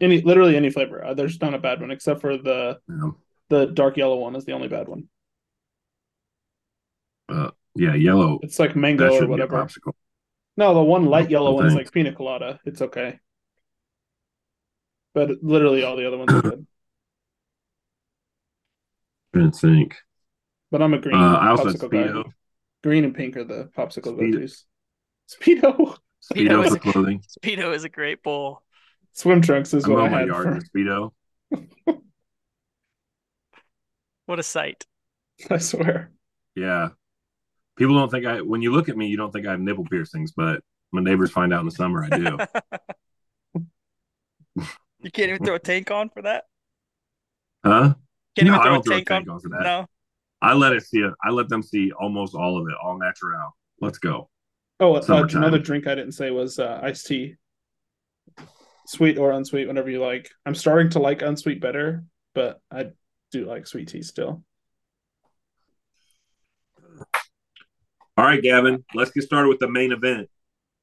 Any 0.00 0.20
literally 0.22 0.56
any 0.56 0.70
flavor. 0.70 1.04
Uh, 1.04 1.14
there's 1.14 1.40
not 1.40 1.54
a 1.54 1.58
bad 1.58 1.80
one 1.80 1.90
except 1.90 2.20
for 2.20 2.36
the 2.36 2.78
Yeah, 2.88 3.10
the 3.50 3.66
dark 3.66 3.96
yellow 3.96 4.18
one 4.18 4.36
is 4.36 4.44
the 4.46 4.52
only 4.52 4.68
bad 4.68 4.88
one. 4.88 5.08
Uh, 7.28 7.50
yeah 7.74 7.94
yellow. 7.94 8.40
It's 8.40 8.58
like 8.58 8.76
That 8.96 9.12
mango 9.12 9.12
or 9.14 9.26
should 9.26 9.32
be 9.32 9.40
a 9.40 9.44
whatever. 9.46 9.46
popsicle. 9.46 9.92
No, 10.56 10.74
the 10.74 10.82
one 10.82 11.06
light 11.06 11.30
yellow 11.30 11.52
no 11.52 11.54
one 11.54 11.66
is 11.66 11.74
like 11.74 11.92
pina 11.92 12.14
colada. 12.14 12.60
It's 12.64 12.82
okay. 12.82 13.20
But 15.12 15.42
literally 15.42 15.82
all 15.84 15.96
the 15.96 16.06
other 16.06 16.16
ones 16.16 16.32
are 16.32 16.40
good. 16.40 16.66
Trying 19.34 19.50
to 19.52 19.58
think. 19.58 19.96
But 20.70 20.80
I'm 20.80 20.94
a 20.94 20.98
green 20.98 21.20
Uh, 21.20 21.38
I 21.40 21.48
also 21.50 21.68
had 21.68 21.78
popsicle 21.78 21.90
guy. 21.90 22.16
Speedo. 22.80 22.82
Green 22.82 23.04
and 23.04 23.14
pink 23.14 23.36
are 23.36 23.44
the 23.44 23.70
popsicle 23.76 24.16
Speedo. 24.16 24.32
go-tos. 24.32 24.64
Speedo. 25.30 25.96
Speedo 26.22 26.62
Speedo 26.62 26.64
is 26.64 26.70
for 26.70 26.76
a- 26.76 26.92
clothing. 26.92 27.22
Speedo 27.42 27.74
is 27.74 27.84
a 27.84 27.88
great 27.88 28.22
bowl. 28.22 28.62
Swim 29.12 29.40
trunks 29.40 29.74
is 29.74 29.84
I'm 29.84 29.92
what 29.92 30.00
I 30.02 30.04
on 30.06 30.10
my 30.12 30.18
had 30.20 30.28
yard 30.28 30.62
for 30.62 30.78
speedo. 30.78 31.12
What 34.26 34.38
a 34.38 34.42
sight. 34.42 34.84
I 35.50 35.56
swear. 35.56 36.12
Yeah. 36.54 36.90
People 37.76 37.94
don't 37.94 38.10
think 38.10 38.26
I. 38.26 38.42
When 38.42 38.60
you 38.60 38.72
look 38.72 38.90
at 38.90 38.96
me, 38.96 39.06
you 39.06 39.16
don't 39.16 39.32
think 39.32 39.46
I 39.46 39.52
have 39.52 39.60
nipple 39.60 39.86
piercings, 39.86 40.32
but 40.32 40.60
my 40.92 41.00
neighbors 41.00 41.30
find 41.30 41.50
out 41.54 41.60
in 41.60 41.64
the 41.66 41.72
summer 41.72 42.04
I 42.04 42.10
do. 42.10 42.38
You 45.00 45.12
can't 45.12 45.30
even 45.30 45.44
throw 45.44 45.54
a 45.54 45.58
tank 45.60 45.90
on 45.92 46.08
for 46.10 46.22
that? 46.22 46.44
huh? 47.64 47.94
Can't 48.36 48.48
No, 48.48 48.54
even 48.54 48.54
I 48.54 48.62
throw 48.64 48.70
don't 48.72 48.80
a 48.80 48.82
throw 48.82 48.92
a 48.92 48.96
tank, 48.96 49.08
tank 49.08 49.28
on 49.28 49.34
on 49.36 49.40
for 49.40 49.48
that. 49.50 49.62
No. 49.62 49.86
I 50.40 50.54
let 50.54 50.72
it 50.72 50.86
see 50.86 50.98
it. 50.98 51.12
I 51.22 51.30
let 51.30 51.48
them 51.48 51.62
see 51.62 51.92
almost 51.92 52.34
all 52.34 52.58
of 52.58 52.66
it, 52.68 52.74
all 52.82 52.98
natural. 52.98 53.56
Let's 53.80 53.98
go. 53.98 54.28
Oh, 54.80 54.94
uh, 54.94 55.26
another 55.32 55.58
drink 55.58 55.86
I 55.86 55.94
didn't 55.94 56.12
say 56.12 56.30
was 56.30 56.58
uh, 56.58 56.80
iced 56.82 57.06
tea. 57.06 57.34
Sweet 58.86 59.18
or 59.18 59.32
unsweet, 59.32 59.66
whenever 59.66 59.90
you 59.90 60.00
like. 60.00 60.30
I'm 60.46 60.54
starting 60.54 60.90
to 60.90 61.00
like 61.00 61.22
unsweet 61.22 61.60
better, 61.60 62.04
but 62.34 62.60
I 62.70 62.90
do 63.32 63.44
like 63.44 63.66
sweet 63.66 63.88
tea 63.88 64.02
still. 64.02 64.44
All 68.16 68.24
right, 68.24 68.42
Gavin. 68.42 68.84
Let's 68.94 69.10
get 69.10 69.24
started 69.24 69.48
with 69.48 69.58
the 69.58 69.68
main 69.68 69.92
event. 69.92 70.28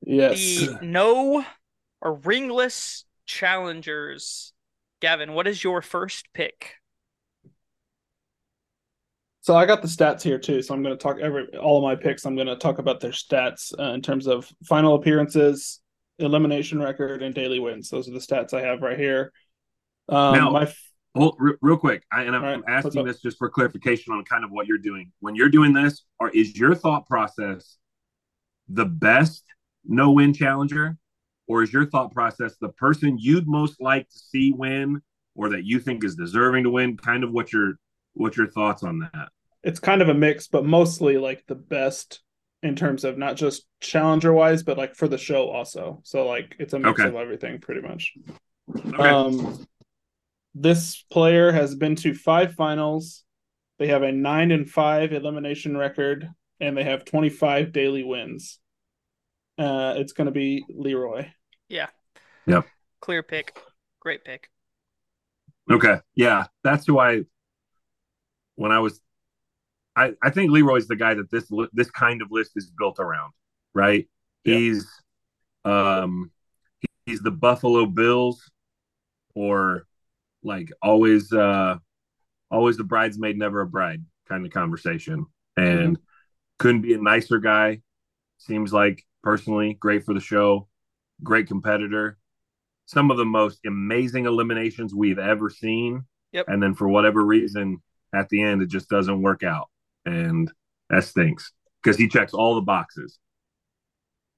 Yes. 0.02 0.38
The 0.38 0.80
no 0.82 1.46
or 2.02 2.14
ringless 2.14 3.06
challengers. 3.26 4.54
Gavin, 5.02 5.34
what 5.34 5.48
is 5.48 5.64
your 5.64 5.82
first 5.82 6.32
pick? 6.34 6.76
So 9.46 9.56
I 9.56 9.68
got 9.68 9.84
the 9.84 9.88
stats 9.88 10.24
here 10.24 10.40
too. 10.40 10.64
So 10.64 10.74
I'm 10.74 10.82
going 10.82 10.98
to 10.98 11.02
talk 11.02 11.20
every 11.20 11.56
all 11.58 11.78
of 11.78 11.84
my 11.84 11.96
picks. 11.96 12.26
I'm 12.26 12.34
going 12.34 12.48
to 12.48 12.56
talk 12.56 12.80
about 12.80 13.00
their 13.00 13.12
stats 13.12 13.72
uh, 13.80 13.94
in 13.94 14.02
terms 14.02 14.26
of 14.26 14.52
final 14.64 14.96
appearances, 14.96 15.82
elimination 16.18 16.80
record, 16.80 17.22
and 17.22 17.36
daily 17.36 17.60
wins. 17.60 17.92
Those 17.92 18.08
are 18.08 18.12
the 18.12 18.18
stats 18.18 18.56
I 18.56 18.62
have 18.62 18.82
right 18.82 18.98
here. 18.98 19.32
Um, 20.10 20.34
Now- 20.36 20.50
my 20.50 20.64
f- 20.64 20.82
Hold 21.14 21.36
re- 21.38 21.54
real 21.62 21.78
quick. 21.78 22.02
I, 22.12 22.24
and 22.24 22.36
I'm 22.36 22.42
right, 22.42 22.58
what's 22.58 22.88
asking 22.88 23.06
this 23.06 23.22
just 23.22 23.38
for 23.38 23.48
clarification 23.52 24.14
on 24.14 24.26
kind 24.26 24.44
of 24.44 24.50
what 24.50 24.66
you're 24.66 24.80
doing. 24.80 25.12
When 25.20 25.36
you're 25.36 25.50
doing 25.50 25.74
this, 25.74 26.04
or 26.20 26.30
is 26.32 26.58
your 26.58 26.74
thought 26.74 27.06
process 27.06 27.78
the 28.68 28.86
best 28.86 29.44
no 29.86 30.10
win 30.10 30.34
challenger, 30.34 30.98
or 31.48 31.62
is 31.62 31.72
your 31.72 31.86
thought 31.86 32.12
process 32.12 32.56
the 32.60 32.70
person 32.70 33.20
you'd 33.20 33.48
most 33.48 33.80
like 33.80 34.10
to 34.10 34.18
see 34.18 34.52
win, 34.54 35.04
or 35.36 35.50
that 35.50 35.66
you 35.66 35.80
think 35.80 36.04
is 36.04 36.16
deserving 36.16 36.64
to 36.64 36.72
win? 36.72 36.98
Kind 36.98 37.24
of 37.24 37.32
what 37.32 37.54
your 37.54 37.76
what 38.16 38.36
your 38.38 38.48
thoughts 38.48 38.84
on 38.84 39.00
that? 39.00 39.30
it's 39.64 39.80
kind 39.80 40.02
of 40.04 40.10
a 40.10 40.14
mix, 40.14 40.48
but 40.48 40.64
mostly 40.64 41.18
like 41.18 41.44
the 41.48 41.56
best 41.56 42.22
in 42.62 42.76
terms 42.76 43.04
of 43.04 43.18
not 43.18 43.36
just 43.36 43.66
challenger 43.82 44.32
wise, 44.32 44.62
but 44.62 44.78
like 44.78 44.96
for 44.96 45.08
the 45.08 45.18
show 45.18 45.50
also. 45.50 46.02
So 46.04 46.28
like 46.28 46.56
it's 46.60 46.74
a 46.74 46.80
mix 46.80 47.00
Okay. 47.00 47.10
of 47.10 47.16
everything 47.16 47.60
pretty 47.60 47.82
much. 47.82 48.14
Okay. 48.78 49.10
Um, 49.10 49.66
this 50.54 51.04
player 51.12 51.52
has 51.52 51.74
been 51.76 51.96
to 51.98 52.14
five 52.14 52.54
finals. 52.54 53.24
They 53.80 53.88
have 53.88 54.04
a 54.04 54.12
nine 54.12 54.52
and 54.52 54.70
five 54.70 55.14
elimination 55.14 55.76
record, 55.76 56.30
and 56.60 56.78
they 56.78 56.84
have 56.84 57.04
25 57.04 57.72
daily 57.72 58.04
wins. 58.04 58.60
Uh, 59.58 59.96
it's 59.98 60.14
going 60.14 60.26
to 60.26 60.32
be 60.32 60.64
Leroy. 60.70 61.28
Yeah. 61.70 61.88
Yep. 62.46 62.68
Clear 63.02 63.24
pick. 63.24 63.60
Great 64.00 64.24
pick. 64.24 64.50
Okay. 65.72 65.98
Yeah. 66.14 66.46
That's 66.64 66.86
who 66.86 67.00
I 67.00 67.24
when 68.56 68.72
I 68.72 68.80
was 68.80 69.00
I, 69.96 70.14
I 70.22 70.30
think 70.30 70.52
Leroy's 70.52 70.88
the 70.88 70.96
guy 70.96 71.14
that 71.14 71.32
this 71.32 71.50
this 71.74 71.90
kind 71.92 72.22
of 72.22 72.32
list 72.32 72.52
is 72.56 72.72
built 72.78 73.00
around, 73.00 73.32
right? 73.74 74.08
Yeah. 74.44 74.56
He's 74.56 74.88
um 75.64 76.32
he- 76.80 76.88
he's 77.12 77.22
the 77.22 77.32
Buffalo 77.32 77.86
Bills 77.86 78.52
or 79.36 79.86
like 80.44 80.72
always 80.82 81.32
uh 81.34 81.78
always 82.52 82.78
the 82.78 82.84
bridesmaid 82.84 83.38
never 83.38 83.62
a 83.62 83.68
bride 83.68 84.04
kind 84.28 84.46
of 84.46 84.52
conversation 84.52 85.26
and 85.58 85.98
couldn't 86.60 86.82
be 86.82 86.94
a 86.94 86.98
nicer 87.02 87.40
guy 87.40 87.82
seems 88.38 88.72
like 88.74 89.04
personally 89.24 89.74
great 89.74 90.04
for 90.04 90.14
the 90.14 90.20
show 90.20 90.68
great 91.24 91.48
competitor 91.48 92.18
some 92.86 93.10
of 93.10 93.18
the 93.18 93.26
most 93.26 93.60
amazing 93.66 94.26
eliminations 94.26 94.94
we've 94.94 95.20
ever 95.20 95.50
seen 95.50 96.04
Yep. 96.32 96.46
and 96.50 96.62
then 96.62 96.76
for 96.76 96.88
whatever 96.88 97.26
reason 97.26 97.82
at 98.16 98.30
the 98.30 98.42
end 98.42 98.62
it 98.62 98.70
just 98.70 98.90
doesn't 98.90 99.22
work 99.22 99.44
out 99.44 99.70
and 100.06 100.52
that 100.90 101.04
stinks 101.04 101.52
because 101.84 101.98
he 101.98 102.08
checks 102.08 102.34
all 102.34 102.56
the 102.56 102.62
boxes 102.62 103.20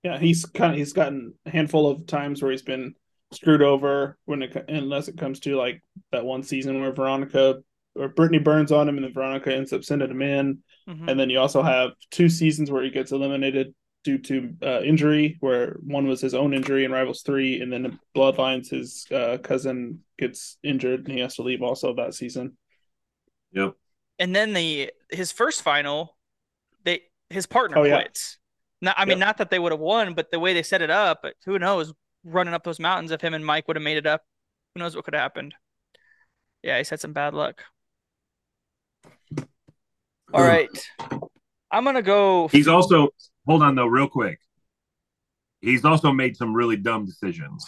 Yeah, 0.04 0.20
he's 0.20 0.46
kind 0.46 0.72
of 0.74 0.78
he's 0.78 0.94
gotten 0.94 1.34
a 1.46 1.50
handful 1.50 1.90
of 1.90 2.06
times 2.06 2.42
where 2.42 2.52
he's 2.52 2.62
been 2.62 2.96
screwed 3.32 3.62
over 3.62 4.18
when 4.26 4.42
it 4.42 4.54
co- 4.54 4.64
unless 4.68 5.08
it 5.08 5.18
comes 5.18 5.40
to 5.42 5.56
like 5.56 5.82
that 6.12 6.24
one 6.26 6.44
season 6.44 6.80
where 6.80 6.94
Veronica 6.94 7.58
or 7.96 8.08
Brittany 8.10 8.40
burns 8.40 8.72
on 8.72 8.88
him 8.88 8.96
and 8.98 9.06
then 9.06 9.14
Veronica 9.14 9.54
ends 9.54 9.74
up 9.74 9.84
sending 9.84 10.10
him 10.12 10.22
in. 10.22 10.64
Mhm. 10.88 11.10
And 11.10 11.20
then 11.20 11.30
you 11.30 11.40
also 11.40 11.62
have 11.62 11.92
two 12.12 12.30
seasons 12.30 12.72
where 12.72 12.84
he 12.84 12.90
gets 12.92 13.12
eliminated 13.12 13.74
due 14.04 14.20
to 14.20 14.56
uh, 14.64 14.82
injury, 14.82 15.38
where 15.42 15.76
one 15.84 16.08
was 16.08 16.22
his 16.22 16.34
own 16.34 16.54
injury 16.54 16.86
in 16.86 16.92
Rivals 16.92 17.24
3, 17.24 17.60
and 17.60 17.74
then 17.74 17.86
in 17.86 18.00
Bloodlines, 18.16 18.70
his 18.70 19.06
uh, 19.12 19.38
cousin 19.40 20.00
gets 20.18 20.58
injured 20.64 21.02
and 21.02 21.12
he 21.16 21.20
has 21.20 21.36
to 21.36 21.42
leave 21.44 21.62
also 21.64 21.94
that 21.96 22.14
season. 22.14 22.56
Yep 23.52 23.76
And 24.20 24.36
then 24.36 24.54
the 24.54 24.92
his 25.12 25.32
first 25.32 25.62
final, 25.62 26.18
they 26.84 27.02
his 27.30 27.46
partner 27.46 27.78
Oh, 27.78 27.84
yeah. 27.84 28.02
quits. 28.02 28.38
Not, 28.82 28.96
I 28.98 29.06
mean, 29.06 29.18
Yep. 29.18 29.28
not 29.28 29.38
that 29.38 29.50
they 29.50 29.60
would 29.60 29.72
have 29.72 29.82
won, 29.82 30.14
but 30.14 30.32
the 30.32 30.40
way 30.40 30.54
they 30.54 30.64
set 30.64 30.82
it 30.82 30.90
up, 30.92 31.20
but 31.24 31.36
who 31.46 31.58
knows? 31.60 31.94
Running 32.24 32.54
up 32.54 32.64
those 32.64 32.80
mountains, 32.80 33.12
if 33.12 33.22
him 33.22 33.34
and 33.34 33.46
Mike 33.46 33.68
would 33.68 33.78
have 33.78 33.84
made 33.84 33.98
it 33.98 34.06
up, 34.06 34.24
who 34.74 34.80
knows 34.80 34.96
what 34.96 35.06
could 35.06 35.14
have 35.14 35.22
happened? 35.22 35.56
Yeah, 36.64 36.78
he's 36.78 36.90
had 36.90 37.00
some 37.00 37.14
bad 37.14 37.34
luck. 37.34 37.64
All 40.34 40.42
right, 40.44 40.70
I'm 41.72 41.84
gonna 41.86 42.02
go. 42.02 42.50
he's 42.50 42.68
also 42.68 43.10
hold 43.46 43.64
on 43.64 43.76
though 43.76 43.86
real 43.88 44.08
quick 44.10 44.40
he's 45.62 45.86
also 45.86 46.12
made 46.12 46.36
some 46.38 46.54
really 46.54 46.76
dumb 46.76 47.06
decisions 47.06 47.66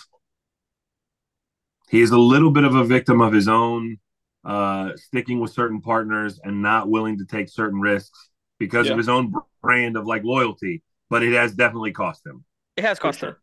he 1.90 2.02
is 2.02 2.12
a 2.12 2.18
little 2.18 2.52
bit 2.52 2.64
of 2.64 2.76
a 2.76 2.84
victim 2.84 3.22
of 3.22 3.34
his 3.34 3.48
own 3.48 3.98
uh 4.46 4.92
sticking 4.96 5.40
with 5.40 5.52
certain 5.52 5.82
partners 5.82 6.40
and 6.44 6.62
not 6.62 6.90
willing 6.90 7.18
to 7.18 7.26
take 7.26 7.50
certain 7.50 7.80
risks 7.80 8.30
because 8.60 8.86
Yeah. 8.88 8.94
of 8.94 8.98
his 8.98 9.10
own 9.10 9.34
brand 9.62 9.98
of 9.98 10.06
like 10.06 10.24
loyalty 10.24 10.84
but 11.10 11.24
it 11.24 11.34
has 11.34 11.54
definitely 11.56 11.92
cost 11.92 12.26
him 12.26 12.46
It 12.78 12.84
has 12.84 13.00
cost 13.00 13.20
sure. 13.20 13.30
him. 13.30 13.36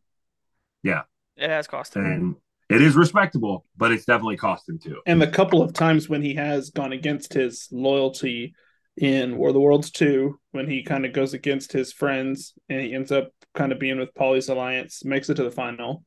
Yeah. 0.82 1.02
It 1.36 1.50
has 1.50 1.66
cost 1.66 1.94
him. 1.96 2.06
and 2.06 2.36
it 2.68 2.80
is 2.82 2.96
respectable 2.96 3.66
but 3.76 3.92
it's 3.92 4.04
definitely 4.06 4.36
cost 4.38 4.68
him 4.68 4.78
too 4.78 5.00
And 5.06 5.20
the 5.20 5.26
couple 5.26 5.62
of 5.62 5.72
times 5.72 6.08
when 6.08 6.22
he 6.22 6.34
has 6.34 6.70
gone 6.70 6.92
against 6.92 7.32
his 7.34 7.68
loyalty 7.70 8.54
in 8.96 9.36
War 9.36 9.48
of 9.48 9.54
the 9.54 9.60
Worlds 9.60 9.90
2, 9.90 10.40
when 10.52 10.70
he 10.70 10.82
kind 10.82 11.04
of 11.04 11.12
goes 11.12 11.34
against 11.34 11.70
his 11.70 11.92
friends 11.92 12.54
and 12.70 12.80
he 12.80 12.94
ends 12.94 13.12
up 13.12 13.28
kind 13.54 13.70
of 13.70 13.78
being 13.78 13.98
with 13.98 14.14
Paulie's 14.14 14.48
alliance, 14.48 15.04
makes 15.04 15.28
it 15.28 15.34
to 15.34 15.42
the 15.44 15.50
final. 15.50 16.02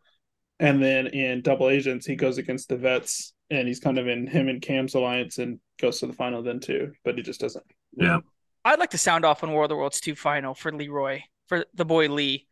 And 0.60 0.82
then 0.82 1.06
in 1.06 1.42
Double 1.44 1.70
Agents, 1.70 2.08
he 2.08 2.16
goes 2.16 2.40
against 2.40 2.68
the 2.68 2.78
vets 2.78 3.34
and 3.50 3.68
he's 3.68 3.80
kind 3.80 3.98
of 3.98 4.08
in 4.08 4.28
him 4.28 4.48
and 4.48 4.62
Cam's 4.62 4.96
alliance 4.96 5.38
and 5.38 5.60
goes 5.80 6.00
to 6.00 6.08
the 6.08 6.14
final 6.14 6.42
then 6.44 6.60
too, 6.60 6.94
but 7.04 7.16
he 7.16 7.24
just 7.24 7.40
doesn't. 7.42 7.66
yeah 7.96 8.20
I'd 8.66 8.80
like 8.80 8.90
to 8.92 8.98
sound 8.98 9.24
off 9.26 9.44
on 9.44 9.52
War 9.54 9.64
of 9.64 9.70
the 9.70 9.76
Worlds 9.76 10.02
2 10.02 10.16
final 10.16 10.54
for 10.54 10.72
Leroy, 10.72 11.22
for 11.48 11.66
the 11.74 11.86
boy 11.86 12.10
Lee. 12.10 12.46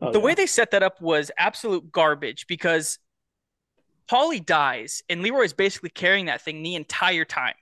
Oh, 0.00 0.10
the 0.10 0.18
yeah. 0.18 0.24
way 0.24 0.34
they 0.34 0.46
set 0.46 0.72
that 0.72 0.82
up 0.82 1.00
was 1.00 1.30
absolute 1.38 1.92
garbage 1.92 2.46
because 2.48 2.98
Paulie 4.10 4.44
dies, 4.44 5.02
and 5.08 5.22
Leroy 5.22 5.44
is 5.44 5.52
basically 5.52 5.90
carrying 5.90 6.26
that 6.26 6.42
thing 6.42 6.62
the 6.62 6.74
entire 6.74 7.24
time. 7.24 7.54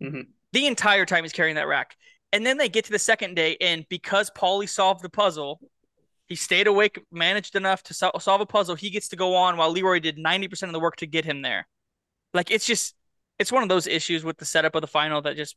Mhm. 0.00 0.28
The 0.52 0.66
entire 0.66 1.04
time 1.04 1.24
he's 1.24 1.32
carrying 1.32 1.56
that 1.56 1.66
rack. 1.66 1.96
And 2.32 2.46
then 2.46 2.56
they 2.56 2.68
get 2.68 2.84
to 2.86 2.92
the 2.92 2.98
second 2.98 3.34
day, 3.34 3.56
and 3.60 3.84
because 3.88 4.30
Paulie 4.30 4.68
solved 4.68 5.02
the 5.02 5.10
puzzle, 5.10 5.60
he 6.28 6.36
stayed 6.36 6.68
awake, 6.68 7.00
managed 7.10 7.56
enough 7.56 7.82
to 7.82 7.94
sol- 7.94 8.18
solve 8.20 8.40
a 8.40 8.46
puzzle. 8.46 8.76
He 8.76 8.90
gets 8.90 9.08
to 9.08 9.16
go 9.16 9.34
on 9.34 9.56
while 9.56 9.70
Leroy 9.70 9.98
did 9.98 10.16
90% 10.16 10.68
of 10.70 10.72
the 10.72 10.80
work 10.80 10.96
to 10.96 11.06
get 11.06 11.24
him 11.24 11.42
there. 11.42 11.66
Like 12.34 12.50
it's 12.50 12.66
just, 12.66 12.94
it's 13.38 13.52
one 13.52 13.62
of 13.62 13.68
those 13.68 13.86
issues 13.86 14.24
with 14.24 14.38
the 14.38 14.44
setup 14.44 14.74
of 14.74 14.82
the 14.82 14.86
final 14.86 15.22
that 15.22 15.36
just, 15.36 15.56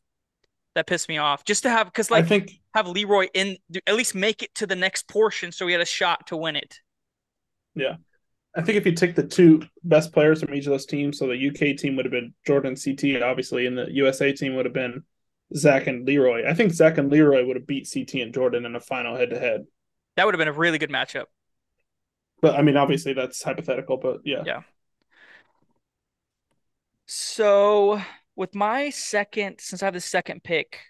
that 0.74 0.86
pissed 0.86 1.08
me 1.08 1.18
off. 1.18 1.44
Just 1.44 1.62
to 1.62 1.70
have, 1.70 1.86
because 1.86 2.10
like, 2.10 2.24
I 2.24 2.28
think 2.28 2.52
have 2.74 2.88
Leroy 2.88 3.28
in, 3.34 3.56
at 3.86 3.94
least 3.94 4.14
make 4.14 4.42
it 4.42 4.54
to 4.56 4.66
the 4.66 4.74
next 4.74 5.06
portion 5.08 5.52
so 5.52 5.66
he 5.66 5.72
had 5.72 5.80
a 5.80 5.86
shot 5.86 6.26
to 6.28 6.36
win 6.36 6.56
it. 6.56 6.80
Yeah. 7.74 7.96
I 8.56 8.62
think 8.62 8.78
if 8.78 8.86
you 8.86 8.92
take 8.92 9.16
the 9.16 9.26
two 9.26 9.62
best 9.82 10.12
players 10.12 10.40
from 10.40 10.54
each 10.54 10.66
of 10.66 10.70
those 10.70 10.86
teams, 10.86 11.18
so 11.18 11.26
the 11.26 11.48
UK 11.48 11.76
team 11.76 11.96
would 11.96 12.04
have 12.04 12.12
been 12.12 12.34
Jordan 12.46 12.76
CT, 12.76 13.20
obviously, 13.22 13.66
and 13.66 13.76
the 13.76 13.86
USA 13.90 14.32
team 14.32 14.54
would 14.54 14.64
have 14.64 14.74
been 14.74 15.02
Zach 15.56 15.88
and 15.88 16.06
Leroy. 16.06 16.48
I 16.48 16.54
think 16.54 16.72
Zach 16.72 16.98
and 16.98 17.10
Leroy 17.10 17.44
would 17.44 17.56
have 17.56 17.66
beat 17.66 17.88
CT 17.92 18.14
and 18.22 18.32
Jordan 18.32 18.64
in 18.64 18.76
a 18.76 18.80
final 18.80 19.16
head 19.16 19.30
to 19.30 19.38
head. 19.38 19.64
That 20.16 20.24
would 20.24 20.34
have 20.34 20.38
been 20.38 20.48
a 20.48 20.52
really 20.52 20.78
good 20.78 20.90
matchup. 20.90 21.24
But 22.40 22.54
I 22.54 22.62
mean, 22.62 22.76
obviously 22.76 23.12
that's 23.12 23.42
hypothetical, 23.42 23.96
but 23.96 24.18
yeah. 24.24 24.42
Yeah. 24.46 24.62
So 27.06 28.00
with 28.36 28.54
my 28.54 28.90
second, 28.90 29.60
since 29.60 29.82
I 29.82 29.86
have 29.86 29.94
the 29.94 30.00
second 30.00 30.42
pick, 30.42 30.80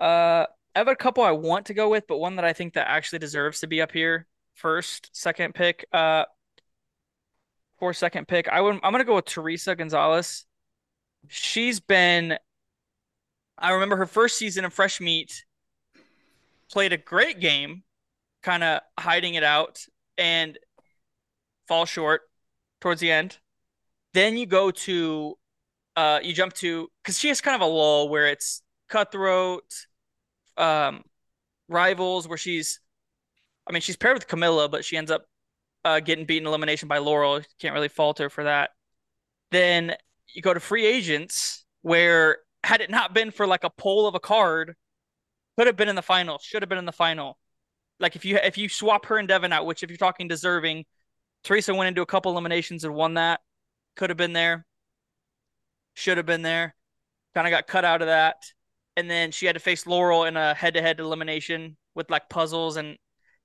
uh, 0.00 0.46
I 0.74 0.78
have 0.78 0.88
a 0.88 0.96
couple 0.96 1.22
I 1.22 1.30
want 1.30 1.66
to 1.66 1.74
go 1.74 1.88
with, 1.88 2.06
but 2.06 2.18
one 2.18 2.36
that 2.36 2.44
I 2.44 2.52
think 2.52 2.74
that 2.74 2.88
actually 2.88 3.20
deserves 3.20 3.60
to 3.60 3.66
be 3.66 3.80
up 3.80 3.92
here 3.92 4.26
first, 4.54 5.10
second 5.12 5.54
pick. 5.54 5.86
Uh, 5.92 6.24
for 7.78 7.92
second 7.92 8.28
pick, 8.28 8.48
I 8.48 8.60
would 8.60 8.78
I'm 8.82 8.92
gonna 8.92 9.04
go 9.04 9.16
with 9.16 9.24
Theresa 9.24 9.74
Gonzalez. 9.74 10.46
She's 11.28 11.80
been, 11.80 12.38
I 13.58 13.72
remember 13.72 13.96
her 13.96 14.06
first 14.06 14.36
season 14.36 14.64
of 14.64 14.72
Fresh 14.72 15.00
Meat, 15.00 15.44
played 16.70 16.92
a 16.92 16.96
great 16.96 17.40
game, 17.40 17.82
kind 18.42 18.62
of 18.62 18.80
hiding 18.98 19.34
it 19.34 19.44
out 19.44 19.84
and 20.18 20.58
fall 21.66 21.84
short 21.84 22.22
towards 22.80 23.00
the 23.00 23.10
end. 23.10 23.38
Then 24.12 24.36
you 24.36 24.46
go 24.46 24.70
to 24.70 25.36
uh 25.96 26.20
you 26.22 26.32
jump 26.32 26.52
to 26.54 26.88
because 27.02 27.18
she 27.18 27.28
has 27.28 27.40
kind 27.40 27.54
of 27.54 27.60
a 27.60 27.70
lull 27.70 28.08
where 28.08 28.26
it's 28.26 28.62
cutthroat 28.88 29.64
um 30.56 31.02
rivals 31.68 32.28
where 32.28 32.38
she's 32.38 32.80
I 33.68 33.72
mean 33.72 33.82
she's 33.82 33.96
paired 33.96 34.14
with 34.14 34.28
Camila, 34.28 34.70
but 34.70 34.84
she 34.84 34.96
ends 34.96 35.10
up 35.10 35.26
uh 35.84 36.00
getting 36.00 36.24
beaten 36.24 36.46
elimination 36.46 36.88
by 36.88 36.98
Laurel. 36.98 37.40
Can't 37.60 37.74
really 37.74 37.88
fault 37.88 38.18
her 38.18 38.30
for 38.30 38.44
that. 38.44 38.70
Then 39.50 39.94
you 40.34 40.42
go 40.42 40.54
to 40.54 40.60
free 40.60 40.84
agents 40.86 41.64
where 41.82 42.38
had 42.64 42.80
it 42.80 42.90
not 42.90 43.14
been 43.14 43.30
for 43.30 43.46
like 43.46 43.64
a 43.64 43.70
pull 43.70 44.06
of 44.06 44.14
a 44.14 44.20
card, 44.20 44.74
could 45.56 45.66
have 45.66 45.76
been 45.76 45.88
in 45.88 45.96
the 45.96 46.02
final, 46.02 46.38
should 46.38 46.62
have 46.62 46.68
been 46.68 46.78
in 46.78 46.86
the 46.86 46.92
final. 46.92 47.38
Like 48.00 48.16
if 48.16 48.24
you 48.24 48.36
if 48.36 48.58
you 48.58 48.68
swap 48.68 49.06
her 49.06 49.18
and 49.18 49.28
Devin 49.28 49.52
out, 49.52 49.66
which 49.66 49.82
if 49.82 49.90
you're 49.90 49.96
talking 49.96 50.28
deserving, 50.28 50.84
Theresa 51.44 51.74
went 51.74 51.88
into 51.88 52.02
a 52.02 52.06
couple 52.06 52.32
eliminations 52.32 52.84
and 52.84 52.94
won 52.94 53.14
that. 53.14 53.40
Could 53.96 54.10
have 54.10 54.16
been 54.16 54.32
there. 54.32 54.66
Should 55.94 56.16
have 56.16 56.26
been 56.26 56.42
there. 56.42 56.74
Kind 57.34 57.46
of 57.46 57.50
got 57.50 57.66
cut 57.66 57.84
out 57.84 58.02
of 58.02 58.08
that. 58.08 58.36
And 58.96 59.10
then 59.10 59.32
she 59.32 59.46
had 59.46 59.54
to 59.54 59.60
face 59.60 59.86
Laurel 59.86 60.24
in 60.24 60.36
a 60.36 60.54
head 60.54 60.74
to 60.74 60.82
head 60.82 61.00
elimination 61.00 61.76
with 61.94 62.10
like 62.10 62.28
puzzles. 62.28 62.76
And 62.76 62.96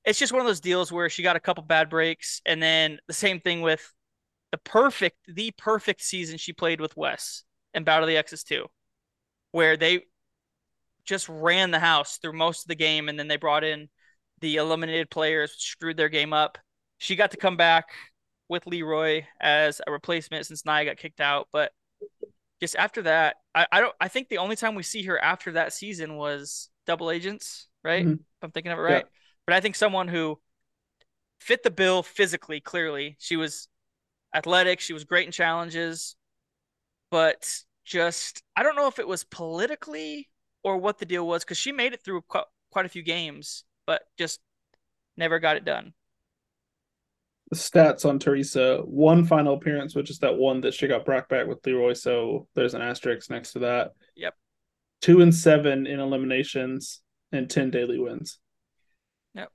it's 0.06 0.20
just 0.20 0.32
one 0.32 0.42
of 0.42 0.48
those 0.48 0.60
deals 0.60 0.92
where 0.92 1.10
she 1.10 1.24
got 1.24 1.36
a 1.36 1.40
couple 1.40 1.64
bad 1.64 1.90
breaks. 1.90 2.42
And 2.46 2.62
then 2.62 3.00
the 3.08 3.14
same 3.14 3.40
thing 3.40 3.62
with 3.62 3.94
the 4.52 4.58
perfect, 4.58 5.18
the 5.28 5.52
perfect 5.58 6.02
season 6.02 6.38
she 6.38 6.54
played 6.54 6.82
with 6.82 6.98
Wes 6.98 7.44
in 7.74 7.84
Battle 7.84 8.04
of 8.04 8.10
the 8.10 8.18
Exes 8.18 8.44
2, 8.44 8.66
where 9.52 9.78
they 9.78 10.04
just 11.06 11.28
ran 11.30 11.72
the 11.72 11.80
house 11.80 12.18
through 12.18 12.34
most 12.34 12.64
of 12.64 12.68
the 12.68 12.76
game. 12.76 13.10
And 13.10 13.18
then 13.18 13.28
they 13.28 13.38
brought 13.38 13.64
in 13.64 13.90
the 14.42 14.58
eliminated 14.58 15.10
players, 15.10 15.56
screwed 15.58 15.98
their 15.98 16.10
game 16.10 16.34
up 16.34 16.58
she 17.00 17.16
got 17.16 17.32
to 17.32 17.38
come 17.38 17.58
back 17.58 17.88
with 18.48 18.68
Leroy 18.68 19.24
as 19.42 19.82
a 19.86 19.92
replacement 19.92 20.46
since 20.46 20.66
Nia 20.66 20.86
got 20.86 20.98
kicked 20.98 21.22
out. 21.22 21.48
But 21.52 21.72
just 22.62 22.76
after 22.76 23.04
that, 23.04 23.38
I, 23.56 23.68
I 23.72 23.82
don't 23.82 23.96
I 24.02 24.08
think 24.08 24.30
the 24.30 24.38
only 24.40 24.56
time 24.56 24.76
we 24.76 24.84
see 24.84 25.04
her 25.04 25.20
after 25.20 25.54
that 25.54 25.74
season 25.74 26.16
was 26.18 26.70
double 26.86 27.12
agents, 27.12 27.68
right? 27.84 28.06
Mhm. 28.06 28.14
If 28.14 28.44
I'm 28.44 28.52
thinking 28.52 28.72
of 28.72 28.80
it 28.80 28.84
right. 28.84 29.06
But 29.46 29.56
I 29.56 29.62
think 29.62 29.76
someone 29.76 30.08
who 30.08 30.40
fit 31.40 31.64
the 31.64 31.72
bill 31.72 32.04
physically, 32.04 32.60
clearly. 32.60 33.16
She 33.20 33.36
was 33.36 33.68
athletic, 34.36 34.80
she 34.80 34.94
was 34.94 35.04
great 35.06 35.28
in 35.28 35.32
challenges, 35.32 36.16
but 37.12 37.50
just 37.86 38.44
I 38.56 38.64
don't 38.64 38.76
know 38.76 38.88
if 38.88 39.00
it 39.00 39.08
was 39.08 39.24
politically 39.26 40.30
or 40.64 40.78
what 40.78 41.00
the 41.00 41.06
deal 41.06 41.28
was 41.28 41.44
because 41.44 41.58
she 41.58 41.72
made 41.72 41.94
it 41.94 42.04
through 42.04 42.24
quite 42.24 42.86
a 42.86 42.90
few 42.90 43.04
games, 43.04 43.66
but 43.86 44.04
just 44.18 44.42
never 45.18 45.40
got 45.40 45.58
it 45.58 45.66
done. 45.66 45.94
The 47.50 47.56
stats 47.56 48.06
on 48.06 48.20
Theresa, 48.20 48.82
one 48.86 49.26
final 49.26 49.56
appearance, 49.56 49.96
which 49.96 50.12
is 50.12 50.20
that 50.20 50.38
one 50.38 50.62
that 50.62 50.76
she 50.76 50.88
got 50.88 51.04
brought 51.04 51.30
back 51.30 51.48
with 51.48 51.66
Leroy, 51.66 51.94
so 51.94 52.48
there's 52.54 52.76
an 52.76 52.82
asterisk 52.84 53.32
next 53.32 53.54
to 53.54 53.60
that. 53.60 53.94
Yep. 54.16 54.36
Two 55.02 55.22
and 55.22 55.34
seven 55.34 55.88
in 55.88 56.00
eliminations 56.00 57.02
and 57.32 57.50
ten 57.50 57.72
daily 57.72 57.98
wins. 57.98 58.38
Yep. 59.34 59.50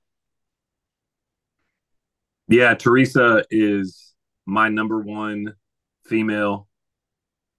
Yeah, 2.49 2.73
Theresa 2.73 3.45
is 3.49 4.13
my 4.45 4.67
number 4.67 4.99
one 4.99 5.53
female 6.05 6.67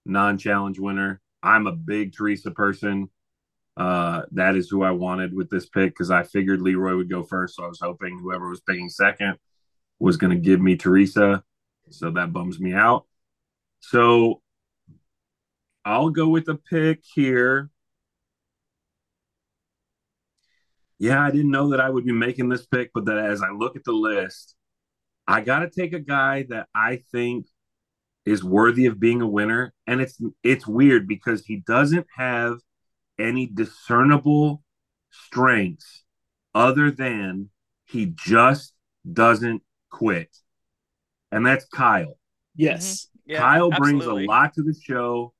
non-challenge 0.04 0.78
winner. 0.78 1.22
I'm 1.42 1.66
a 1.66 1.72
big 1.72 2.14
Theresa 2.14 2.50
person. 2.50 3.08
Uh, 3.74 4.22
that 4.32 4.54
is 4.54 4.68
who 4.68 4.82
I 4.82 4.90
wanted 4.90 5.34
with 5.34 5.48
this 5.48 5.66
pick 5.66 5.92
because 5.92 6.10
I 6.10 6.24
figured 6.24 6.60
Leroy 6.60 6.96
would 6.96 7.10
go 7.10 7.22
first. 7.22 7.56
So 7.56 7.64
I 7.64 7.68
was 7.68 7.80
hoping 7.80 8.18
whoever 8.18 8.50
was 8.50 8.60
picking 8.60 8.90
second 8.90 9.38
was 9.98 10.16
going 10.16 10.30
to 10.30 10.38
give 10.38 10.60
me 10.60 10.76
Theresa. 10.76 11.42
So 11.90 12.10
that 12.10 12.32
bums 12.32 12.58
me 12.58 12.72
out. 12.72 13.06
So 13.80 14.42
I'll 15.84 16.10
go 16.10 16.28
with 16.28 16.48
a 16.48 16.56
pick 16.56 17.02
here. 17.14 17.70
Yeah, 20.98 21.22
I 21.22 21.30
didn't 21.30 21.50
know 21.50 21.70
that 21.70 21.80
I 21.80 21.90
would 21.90 22.04
be 22.04 22.12
making 22.12 22.48
this 22.48 22.66
pick, 22.66 22.90
but 22.94 23.04
that 23.04 23.18
as 23.18 23.42
I 23.42 23.50
look 23.50 23.76
at 23.76 23.84
the 23.84 23.92
list, 23.92 24.56
I 25.28 25.42
got 25.42 25.60
to 25.60 25.70
take 25.70 25.92
a 25.92 26.00
guy 26.00 26.46
that 26.48 26.68
I 26.74 27.02
think 27.12 27.46
is 28.24 28.42
worthy 28.42 28.86
of 28.86 28.98
being 28.98 29.22
a 29.22 29.28
winner, 29.28 29.72
and 29.86 30.00
it's 30.00 30.18
it's 30.42 30.66
weird 30.66 31.06
because 31.06 31.44
he 31.44 31.62
doesn't 31.66 32.06
have 32.16 32.58
any 33.18 33.46
discernible 33.46 34.62
strengths 35.10 36.02
other 36.54 36.90
than 36.90 37.50
he 37.84 38.06
just 38.06 38.74
doesn't 39.10 39.62
quit, 39.96 40.28
and 41.32 41.44
that's 41.44 41.64
Kyle. 41.66 42.18
Yes. 42.54 43.08
Yeah, 43.24 43.38
Kyle 43.38 43.70
brings 43.70 44.02
absolutely. 44.02 44.24
a 44.24 44.28
lot 44.28 44.52
to 44.54 44.62
the 44.62 44.74
show, 44.74 45.32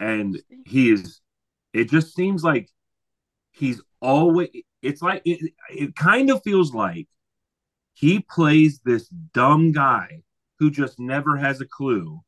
and 0.00 0.40
he 0.64 0.90
is. 0.90 1.20
It 1.74 1.90
just 1.90 2.14
seems 2.14 2.42
like 2.42 2.70
he's 3.52 3.82
always. 4.00 4.48
It's 4.80 5.02
like 5.02 5.22
it. 5.26 5.52
It 5.70 5.94
kind 5.94 6.30
of 6.30 6.42
feels 6.42 6.72
like 6.72 7.06
he 7.92 8.20
plays 8.20 8.80
this 8.84 9.08
dumb 9.08 9.72
guy 9.72 10.22
who 10.58 10.70
just 10.70 10.98
never 10.98 11.36
has 11.36 11.60
a 11.60 11.66
clue. 11.66 12.20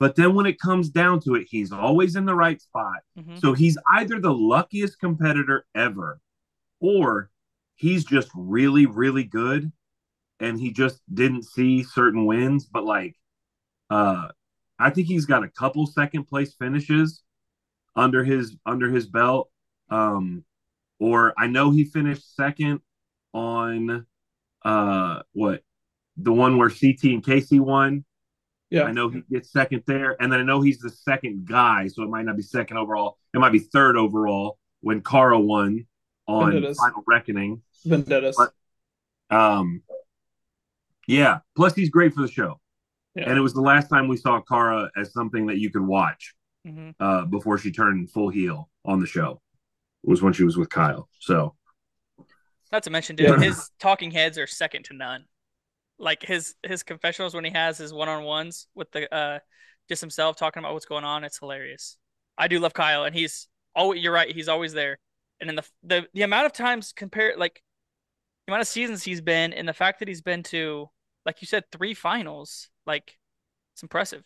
But 0.00 0.16
then 0.16 0.34
when 0.34 0.46
it 0.46 0.58
comes 0.58 0.90
down 0.90 1.20
to 1.20 1.36
it, 1.36 1.46
he's 1.48 1.70
always 1.70 2.16
in 2.16 2.24
the 2.24 2.34
right 2.34 2.60
spot. 2.60 3.02
Mhm. 3.16 3.40
So 3.40 3.52
he's 3.52 3.78
either 3.86 4.18
the 4.18 4.34
luckiest 4.34 4.98
competitor 4.98 5.64
ever, 5.76 6.20
or 6.80 7.30
he's 7.76 8.04
just 8.04 8.30
really, 8.34 8.86
really 8.86 9.24
good 9.24 9.72
and 10.42 10.60
he 10.60 10.72
just 10.72 11.00
didn't 11.12 11.44
see 11.44 11.82
certain 11.82 12.26
wins. 12.26 12.66
But 12.66 12.84
like, 12.84 13.16
uh, 13.88 14.28
I 14.78 14.90
think 14.90 15.06
he's 15.06 15.24
got 15.26 15.44
a 15.44 15.48
couple 15.48 15.86
second 15.86 16.24
place 16.24 16.54
finishes 16.54 17.22
under 17.96 18.24
his 18.24 18.56
under 18.66 18.90
his 18.90 19.06
belt. 19.06 19.50
Um, 19.90 20.44
or 20.98 21.32
I 21.38 21.46
know 21.46 21.70
he 21.70 21.84
finished 21.84 22.34
second 22.36 22.80
on 23.32 24.06
uh 24.64 25.22
what 25.32 25.62
the 26.16 26.32
one 26.32 26.58
where 26.58 26.68
CT 26.68 27.04
and 27.04 27.24
Casey 27.24 27.58
won. 27.60 28.04
Yeah. 28.70 28.84
I 28.84 28.92
know 28.92 29.08
he 29.10 29.22
gets 29.30 29.50
second 29.52 29.82
there, 29.86 30.16
and 30.20 30.32
then 30.32 30.40
I 30.40 30.42
know 30.44 30.60
he's 30.62 30.78
the 30.78 30.90
second 30.90 31.46
guy, 31.46 31.88
so 31.88 32.02
it 32.02 32.08
might 32.08 32.24
not 32.24 32.36
be 32.36 32.42
second 32.42 32.78
overall. 32.78 33.18
It 33.34 33.38
might 33.38 33.52
be 33.52 33.58
third 33.58 33.96
overall 33.96 34.58
when 34.80 35.02
Cara 35.02 35.38
won 35.38 35.86
on 36.26 36.52
Vendettas. 36.52 36.78
Final 36.78 37.02
Reckoning. 37.06 37.62
Vendettas. 37.84 38.36
But- 38.36 38.54
Um, 39.34 39.82
yeah. 41.06 41.38
Plus, 41.56 41.74
he's 41.74 41.90
great 41.90 42.12
for 42.14 42.22
the 42.22 42.28
show, 42.28 42.60
Yeah. 43.14 43.28
and 43.28 43.38
it 43.38 43.40
was 43.40 43.54
the 43.54 43.60
last 43.60 43.88
time 43.88 44.08
we 44.08 44.16
saw 44.16 44.40
Cara 44.40 44.90
as 44.96 45.12
something 45.12 45.46
that 45.46 45.58
you 45.58 45.70
could 45.70 45.86
watch 45.86 46.34
Mhm. 46.66 46.94
uh, 47.00 47.24
before 47.26 47.58
she 47.58 47.72
turned 47.72 48.10
full 48.10 48.28
heel 48.30 48.70
on 48.84 49.00
the 49.00 49.06
show. 49.06 49.40
Was 50.04 50.20
when 50.22 50.32
she 50.32 50.42
was 50.44 50.56
with 50.56 50.68
Kyle. 50.68 51.08
So 51.20 51.56
Not 52.72 52.82
to 52.84 52.90
mention, 52.90 53.16
dude, 53.16 53.28
Yeah. 53.28 53.38
his 53.40 53.70
talking 53.78 54.10
heads 54.10 54.38
are 54.38 54.46
second 54.46 54.84
to 54.86 54.94
none. 54.94 55.26
like 55.98 56.22
his 56.22 56.56
his 56.64 56.82
confessionals 56.82 57.32
when 57.34 57.44
he 57.44 57.50
has 57.52 57.78
his 57.78 57.92
one 57.92 58.08
on 58.08 58.24
ones 58.24 58.66
with 58.74 58.90
the 58.90 59.12
uh 59.14 59.38
just 59.88 60.00
himself 60.00 60.36
talking 60.36 60.58
about 60.60 60.72
what's 60.72 60.86
going 60.86 61.04
on. 61.04 61.22
It's 61.22 61.38
hilarious. 61.38 61.96
I 62.36 62.48
do 62.48 62.58
love 62.58 62.72
Kyle, 62.74 63.04
and 63.04 63.14
he's 63.14 63.46
oh, 63.76 63.92
you're 63.92 64.12
right. 64.12 64.34
He's 64.34 64.48
always 64.48 64.72
there. 64.72 64.98
And 65.40 65.50
in 65.50 65.54
the 65.56 65.64
the 65.84 66.08
the 66.14 66.22
amount 66.22 66.46
of 66.46 66.52
times 66.52 66.92
compared, 66.92 67.38
like 67.38 67.62
the 68.46 68.52
amount 68.52 68.62
of 68.62 68.68
seasons 68.68 69.02
he's 69.02 69.20
been, 69.20 69.52
and 69.52 69.68
the 69.68 69.72
fact 69.72 69.98
that 70.00 70.08
he's 70.08 70.22
been 70.22 70.42
to 70.44 70.88
like 71.24 71.40
you 71.40 71.46
said 71.46 71.62
three 71.70 71.94
finals, 71.94 72.68
like 72.86 73.16
it's 73.74 73.82
impressive. 73.82 74.24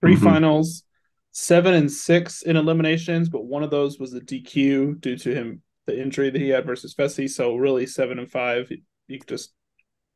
3 0.00 0.16
Mhm. 0.16 0.22
finals, 0.22 0.84
seven 1.32 1.74
and 1.74 1.90
six 1.92 2.42
in 2.42 2.56
eliminations, 2.56 3.28
but 3.28 3.44
one 3.44 3.62
of 3.62 3.70
those 3.70 3.98
was 3.98 4.14
a 4.14 4.20
DQ 4.20 4.94
due 5.00 5.16
to 5.18 5.34
him 5.34 5.62
the 5.86 6.00
injury 6.00 6.30
that 6.30 6.40
he 6.40 6.48
had 6.48 6.64
versus 6.64 6.94
Fessy. 6.94 7.28
So 7.28 7.56
really 7.56 7.84
seven 7.86 8.18
and 8.18 8.30
five. 8.30 8.70
You 9.06 9.18
could 9.18 9.28
just 9.28 9.52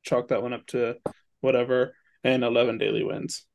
chalk 0.02 0.28
that 0.28 0.42
one 0.42 0.54
up 0.54 0.66
to 0.68 0.96
whatever. 1.40 1.94
And 2.24 2.42
eleven 2.42 2.78
daily 2.78 3.04
wins. 3.04 3.46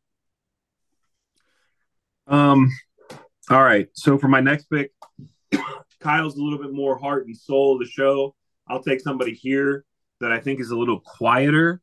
Um, 2.28 2.70
all 3.50 3.62
right. 3.64 3.90
So 3.94 4.18
for 4.18 4.28
my 4.28 4.40
next 4.40 4.66
pick, 4.70 4.92
Kyle's 6.00 6.38
a 6.38 6.42
little 6.42 6.60
bit 6.60 6.72
more 6.72 6.98
heart 6.98 7.26
and 7.28 7.36
soul 7.36 7.74
of 7.74 7.80
the 7.80 7.92
show. 7.92 8.36
I'll 8.68 8.84
take 8.84 9.02
somebody 9.02 9.34
here 9.34 9.86
that 10.20 10.32
I 10.32 10.40
think 10.40 10.60
is 10.60 10.72
a 10.72 10.78
little 10.78 11.00
quieter, 11.00 11.82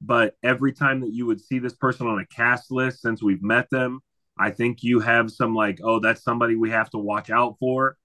but 0.00 0.36
every 0.42 0.72
time 0.72 1.00
that 1.00 1.12
you 1.12 1.26
would 1.26 1.40
see 1.40 1.58
this 1.58 1.74
person 1.74 2.06
on 2.06 2.20
a 2.20 2.26
cast 2.26 2.70
list 2.70 3.02
since 3.02 3.22
we've 3.22 3.42
met 3.42 3.68
them, 3.70 4.00
I 4.38 4.50
think 4.50 4.82
you 4.82 5.00
have 5.00 5.30
some 5.30 5.54
like, 5.54 5.80
oh, 5.82 5.98
that's 6.00 6.22
somebody 6.22 6.56
we 6.56 6.70
have 6.70 6.90
to 6.90 6.98
watch 6.98 7.30
out 7.30 7.56
for. 7.58 7.96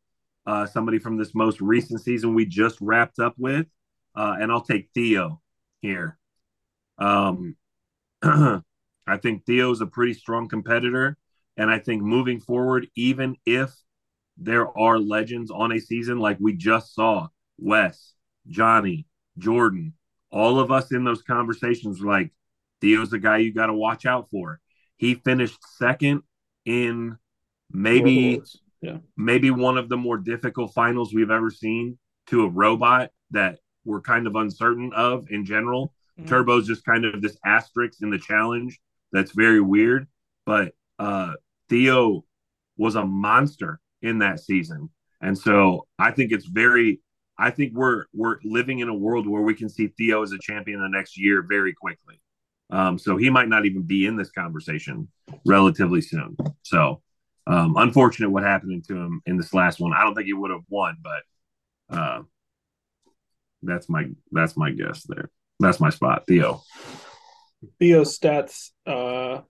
Uh, 0.45 0.65
somebody 0.65 0.97
from 0.97 1.17
this 1.17 1.35
most 1.35 1.61
recent 1.61 2.01
season 2.01 2.33
we 2.33 2.45
just 2.45 2.79
wrapped 2.81 3.19
up 3.19 3.35
with. 3.37 3.67
Uh, 4.15 4.35
and 4.39 4.51
I'll 4.51 4.61
take 4.63 4.89
Theo 4.93 5.41
here. 5.81 6.17
Um, 6.97 7.55
I 8.23 9.17
think 9.21 9.45
Theo's 9.45 9.81
a 9.81 9.85
pretty 9.85 10.13
strong 10.13 10.47
competitor. 10.47 11.17
And 11.57 11.69
I 11.69 11.79
think 11.79 12.01
moving 12.01 12.39
forward, 12.39 12.87
even 12.95 13.35
if 13.45 13.71
there 14.37 14.75
are 14.77 14.97
legends 14.97 15.51
on 15.51 15.71
a 15.71 15.79
season 15.79 16.17
like 16.19 16.37
we 16.39 16.53
just 16.53 16.95
saw, 16.95 17.27
Wes, 17.61 18.13
Johnny, 18.47 19.05
Jordan, 19.37 19.93
all 20.31 20.59
of 20.59 20.71
us 20.71 20.91
in 20.91 21.03
those 21.05 21.21
conversations 21.21 22.01
were 22.01 22.11
like, 22.11 22.33
Theo's 22.81 23.11
the 23.11 23.19
guy 23.19 23.37
you 23.37 23.53
got 23.53 23.67
to 23.67 23.73
watch 23.73 24.05
out 24.05 24.29
for. 24.29 24.59
He 24.97 25.15
finished 25.15 25.59
second 25.77 26.23
in 26.65 27.17
maybe 27.71 28.41
Yeah. 28.81 28.97
maybe 29.15 29.51
one 29.51 29.77
of 29.77 29.87
the 29.89 29.97
more 29.97 30.17
difficult 30.17 30.73
finals 30.73 31.13
we've 31.13 31.29
ever 31.31 31.51
seen 31.51 31.97
to 32.27 32.43
a 32.43 32.49
robot 32.49 33.11
that 33.29 33.59
we're 33.85 34.01
kind 34.01 34.25
of 34.27 34.35
uncertain 34.35 34.91
of 34.93 35.27
in 35.29 35.45
general. 35.45 35.93
Mhm. 36.19 36.27
Turbo's 36.27 36.67
just 36.67 36.83
kind 36.83 37.05
of 37.05 37.21
this 37.21 37.37
asterisk 37.45 38.01
in 38.01 38.09
the 38.09 38.17
challenge 38.17 38.79
that's 39.11 39.31
very 39.31 39.61
weird. 39.61 40.07
But 40.45 40.73
uh, 40.97 41.33
Theo 41.69 42.25
was 42.77 42.95
a 42.95 43.05
monster 43.05 43.79
in 44.01 44.19
that 44.19 44.39
season, 44.39 44.89
and 45.21 45.37
so 45.37 45.87
I 45.99 46.11
think 46.11 46.31
it's 46.31 46.45
very. 46.47 47.01
I 47.41 47.49
think 47.49 47.73
we're 47.73 48.05
we're 48.13 48.37
living 48.43 48.79
in 48.79 48.89
a 48.89 48.93
world 48.93 49.27
where 49.27 49.41
we 49.41 49.55
can 49.55 49.67
see 49.67 49.87
Theo 49.87 50.21
as 50.21 50.31
a 50.31 50.37
champion 50.39 50.79
the 50.79 50.87
next 50.87 51.17
year 51.17 51.41
very 51.41 51.73
quickly. 51.73 52.21
Um, 52.69 52.99
so 52.99 53.17
he 53.17 53.29
might 53.29 53.49
not 53.49 53.65
even 53.65 53.81
be 53.81 54.05
in 54.05 54.15
this 54.15 54.31
conversation 54.31 55.09
relatively 55.45 56.01
soon. 56.01 56.37
So 56.61 57.01
um, 57.47 57.75
unfortunate 57.77 58.29
what 58.29 58.43
happened 58.43 58.85
to 58.87 58.95
him 58.95 59.21
in 59.25 59.37
this 59.37 59.53
last 59.53 59.79
one. 59.79 59.91
I 59.91 60.03
don't 60.03 60.13
think 60.13 60.27
he 60.27 60.33
would 60.33 60.51
have 60.51 60.63
won, 60.69 60.97
but 61.01 61.97
uh, 61.97 62.21
that's 63.63 63.89
my 63.89 64.05
that's 64.31 64.55
my 64.55 64.71
guess 64.71 65.03
there. 65.03 65.31
That's 65.59 65.79
my 65.79 65.89
spot, 65.89 66.25
Theo. 66.27 66.61
Theo 67.79 68.03
stats 68.03 68.69
uh 68.85 69.41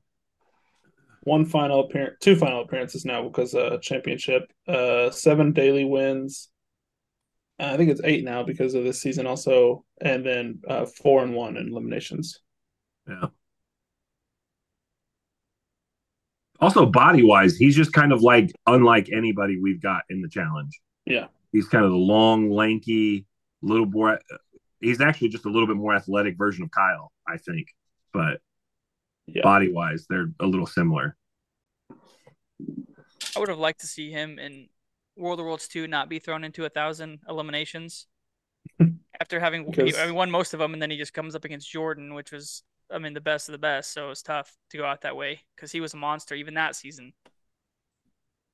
one 1.24 1.46
final 1.46 1.82
appearance 1.82 2.18
two 2.20 2.36
final 2.36 2.62
appearances 2.62 3.06
now 3.06 3.24
because 3.24 3.54
uh 3.54 3.78
championship 3.82 4.52
uh 4.68 5.12
seven 5.12 5.52
daily 5.54 5.86
wins 5.86 6.50
I 7.62 7.78
think 7.78 7.92
it's 7.92 8.02
eight 8.04 8.24
now 8.24 8.44
because 8.44 8.74
of 8.74 8.84
this 8.84 9.00
season 9.02 9.28
also 9.28 9.86
and 10.02 10.26
then 10.26 10.62
uh 10.68 10.86
four 10.86 11.24
and 11.24 11.36
one 11.36 11.58
in 11.58 11.68
eliminations 11.70 12.40
Yeah. 13.08 13.28
Also, 16.60 16.86
body 16.86 17.24
wise, 17.24 17.58
he's 17.58 17.76
just 17.76 17.92
kind 17.92 18.12
of 18.14 18.22
like 18.22 18.52
unlike 18.68 19.10
anybody 19.12 19.60
we've 19.60 19.82
got 19.82 20.04
in 20.12 20.22
the 20.22 20.30
challenge. 20.30 20.80
Yeah. 21.08 21.28
He's 21.52 21.68
kind 21.68 21.84
of 21.84 21.90
the 21.90 21.98
long, 21.98 22.52
lanky, 22.52 23.26
little 23.64 23.88
more. 23.88 24.20
He's 24.80 25.02
actually 25.02 25.30
just 25.30 25.46
a 25.46 25.50
little 25.50 25.66
bit 25.68 25.76
more 25.76 25.96
athletic 25.96 26.38
version 26.38 26.64
of 26.64 26.70
Kyle, 26.70 27.12
I 27.28 27.38
think. 27.38 27.68
But 28.14 28.42
Yeah. 29.26 29.42
body 29.42 29.72
wise, 29.72 30.06
they're 30.08 30.32
a 30.40 30.46
little 30.46 30.68
similar. 30.68 31.18
I 33.36 33.40
would 33.40 33.50
have 33.50 33.58
liked 33.58 33.82
to 33.82 33.88
see 33.88 34.12
him 34.12 34.38
in 34.38 34.70
World 35.18 35.40
of 35.40 35.46
Worlds 35.46 35.68
2 35.68 35.88
not 35.88 36.10
be 36.10 36.20
thrown 36.20 36.44
into 36.44 36.66
a 36.66 36.70
thousand 36.70 37.20
eliminations 37.28 38.08
after 39.20 39.40
having 39.40 39.70
Because- 39.70 39.98
I 39.98 40.06
mean, 40.06 40.16
won 40.16 40.32
most 40.32 40.54
of 40.54 40.60
them, 40.60 40.74
and 40.74 40.82
then 40.82 40.92
he 40.92 40.98
just 40.98 41.14
comes 41.14 41.36
up 41.36 41.46
against 41.46 41.70
Jordan, 41.70 42.14
which 42.14 42.32
was, 42.32 42.64
I 42.92 42.98
mean, 43.00 43.14
the 43.14 43.22
best 43.22 43.50
of 43.50 43.54
the 43.54 43.60
best. 43.60 43.94
So 43.94 44.06
it 44.06 44.10
was 44.10 44.22
tough 44.22 44.56
to 44.72 44.78
go 44.78 44.86
out 44.86 45.02
that 45.02 45.16
way 45.16 45.42
because 45.56 45.72
he 45.72 45.82
was 45.82 45.94
a 45.94 45.98
monster 45.98 46.36
even 46.36 46.54
that 46.56 46.76
season. 46.76 47.14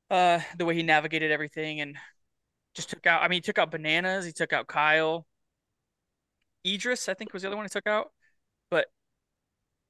Uh, 0.10 0.40
the 0.58 0.66
way 0.66 0.74
he 0.74 0.84
navigated 0.84 1.32
everything 1.32 1.82
and 1.82 1.98
just 2.74 2.90
took 2.90 3.06
out. 3.06 3.22
I 3.22 3.28
mean, 3.28 3.38
he 3.38 3.42
took 3.42 3.58
out 3.58 3.72
bananas. 3.72 4.26
He 4.26 4.32
took 4.32 4.54
out 4.54 4.68
Kyle. 4.68 5.28
Idris, 6.66 7.10
I 7.10 7.14
think, 7.14 7.34
was 7.34 7.42
the 7.42 7.50
other 7.50 7.58
one 7.58 7.66
he 7.66 7.70
took 7.70 7.88
out. 7.88 8.12
But 8.70 8.88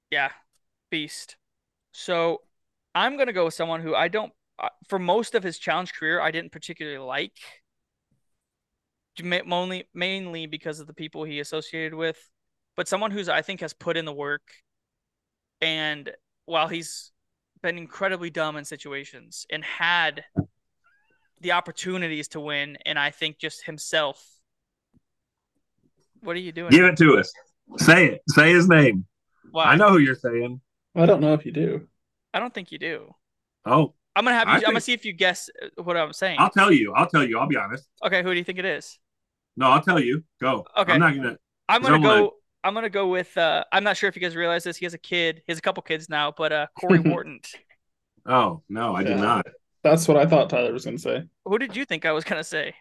yeah, 0.10 0.32
beast. 0.90 1.38
So 1.92 2.42
I'm 2.96 3.18
gonna 3.18 3.34
go 3.34 3.46
with 3.46 3.54
someone 3.54 3.82
who 3.82 3.94
I 3.94 4.08
don't 4.08 4.34
for 4.88 5.00
most 5.00 5.36
of 5.36 5.44
his 5.44 5.58
challenge 5.58 5.94
career, 5.94 6.20
I 6.22 6.32
didn't 6.32 6.52
particularly 6.52 7.00
like. 7.00 7.38
Mainly, 9.24 9.86
mainly 9.96 10.46
because 10.46 10.80
of 10.80 10.86
the 10.86 10.94
people 10.94 11.24
he 11.24 11.40
associated 11.40 11.96
with, 11.96 12.18
but 12.76 12.88
someone 12.88 13.10
who's 13.10 13.30
I 13.30 13.42
think 13.42 13.62
has 13.62 13.74
put 13.74 13.98
in 13.98 14.06
the 14.06 14.14
work, 14.14 14.44
and 15.60 16.12
while 16.46 16.68
he's 16.68 17.12
been 17.64 17.80
incredibly 17.80 18.30
dumb 18.30 18.58
in 18.58 18.66
situations 18.66 19.48
and 19.52 19.64
had 19.64 20.24
the 21.42 21.54
opportunities 21.54 22.28
to 22.30 22.40
win, 22.40 22.78
and 22.86 23.00
I 23.00 23.10
think 23.10 23.40
just 23.40 23.66
himself. 23.66 24.24
What 26.22 26.36
are 26.36 26.40
you 26.40 26.52
doing? 26.52 26.70
Give 26.70 26.86
it 26.86 26.98
to 26.98 27.18
us. 27.18 27.32
Say 27.78 28.08
it. 28.08 28.22
Say 28.30 28.52
his 28.52 28.68
name. 28.68 29.06
Wow, 29.52 29.64
I 29.64 29.76
know 29.76 29.90
who 29.90 29.98
you're 29.98 30.16
saying. 30.16 30.62
I 30.96 31.06
don't 31.06 31.22
know 31.22 31.34
if 31.34 31.46
you 31.46 31.52
do 31.52 31.88
I 32.34 32.40
don't 32.40 32.54
think 32.54 32.72
you 32.72 32.78
do. 32.78 33.14
Oh, 33.66 33.94
I'm 34.18 34.24
gonna 34.26 34.36
have 34.38 34.48
you. 34.48 34.54
I 34.54 34.58
I'm 34.58 34.62
gonna 34.64 34.82
see 34.82 34.94
if 34.94 35.06
you 35.06 35.14
guess 35.14 35.50
uh, 35.62 35.84
what 35.84 35.96
I'm 35.96 36.12
saying. 36.12 36.38
I'll 36.40 36.50
tell 36.50 36.72
you. 36.72 36.94
I'll 36.94 37.08
tell 37.08 37.24
you. 37.24 37.38
I'll 37.38 37.48
be 37.48 37.56
honest. 37.56 37.88
Okay, 38.04 38.24
who 38.24 38.32
do 38.32 38.38
you 38.38 38.44
think 38.44 38.58
it 38.58 38.66
is? 38.66 38.98
No, 39.56 39.68
I'll 39.68 39.82
tell 39.82 40.00
you. 40.00 40.24
Go. 40.42 40.66
Okay. 40.76 40.94
I'm 40.94 41.00
not 41.00 41.16
gonna. 41.16 41.38
I'm 41.70 41.82
gonna 41.82 41.96
Someone- 41.96 42.20
go. 42.22 42.34
I'm 42.64 42.74
gonna 42.74 42.90
go 42.90 43.08
with. 43.08 43.38
Uh, 43.38 43.64
I'm 43.72 43.84
not 43.84 43.96
sure 43.96 44.10
if 44.10 44.16
you 44.16 44.22
guys 44.22 44.36
realize 44.36 44.64
this. 44.64 44.76
He 44.78 44.86
has 44.86 44.94
a 44.96 44.98
kid. 44.98 45.44
He 45.46 45.52
has 45.52 45.60
a 45.60 45.62
couple 45.62 45.84
kids 45.84 46.10
now, 46.10 46.34
but 46.36 46.52
uh, 46.52 46.68
Corey 46.80 47.00
Wharton. 47.06 47.40
Oh 48.26 48.64
no, 48.68 48.96
I 48.96 49.04
did 49.04 49.18
not. 49.18 49.46
that's 49.84 50.08
what 50.08 50.18
I 50.18 50.26
thought 50.26 50.50
Tyler 50.50 50.74
was 50.74 50.84
gonna 50.84 50.98
say 50.98 51.24
Who 51.46 51.58
did 51.60 51.76
you 51.76 51.86
think 51.86 52.06
I 52.06 52.12
was 52.12 52.24
gonna 52.24 52.44
say? 52.44 52.74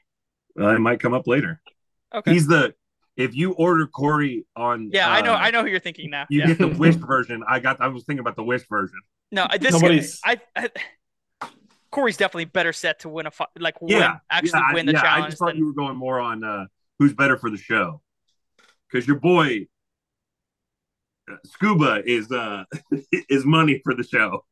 Uh, 0.59 0.74
it 0.74 0.78
might 0.80 0.99
come 1.01 1.12
up 1.14 1.26
later. 1.26 1.61
Okay. 2.14 2.32
He's 2.32 2.47
the. 2.47 2.74
If 3.16 3.34
you 3.34 3.53
order 3.53 3.87
Corey 3.87 4.45
on, 4.57 4.91
yeah, 4.93 5.09
I 5.11 5.20
know. 5.22 5.32
uh, 5.32 5.37
I 5.37 5.51
know 5.51 5.62
who 5.62 5.68
you're 5.68 5.78
thinking 5.80 6.11
now. 6.11 6.26
You 6.28 6.41
yeah. 6.41 6.47
get 6.49 6.59
the 6.59 6.68
Wish 6.68 6.97
version. 6.97 7.43
I 7.49 7.61
got. 7.61 7.80
I 7.80 7.89
was 7.89 8.05
thinking 8.05 8.20
about 8.20 8.37
the 8.37 8.45
Wish 8.45 8.66
version. 8.68 8.99
No, 9.32 9.47
I- 9.49 9.59
this 9.59 9.72
Nobody's- 9.72 10.20
guy. 10.20 10.41
I, 10.57 10.62
I. 10.64 10.70
Corey's 11.91 12.16
definitely 12.16 12.47
better 12.47 12.72
set 12.72 13.01
to 13.01 13.09
win 13.09 13.26
a 13.26 13.30
fi- 13.30 13.47
like 13.59 13.80
win 13.80 13.93
Yeah, 13.93 14.16
actually 14.30 14.61
yeah, 14.61 14.74
win 14.74 14.87
the 14.87 14.93
yeah, 14.93 15.14
I 15.14 15.26
just 15.26 15.39
thought 15.39 15.49
than 15.49 15.59
you 15.59 15.66
were 15.66 15.72
going 15.72 15.97
more 15.97 16.20
on 16.20 16.45
uh, 16.45 16.66
who's 16.99 17.14
better 17.14 17.37
for 17.37 17.51
the 17.51 17.57
show, 17.57 18.01
because 18.91 19.07
your 19.07 19.18
boy 19.18 19.66
uh, 21.30 21.37
Scuba 21.45 22.03
is 22.05 22.30
uh 22.30 22.64
is 23.28 23.45
money 23.45 23.80
for 23.84 23.95
the 23.95 24.05
show. 24.05 24.45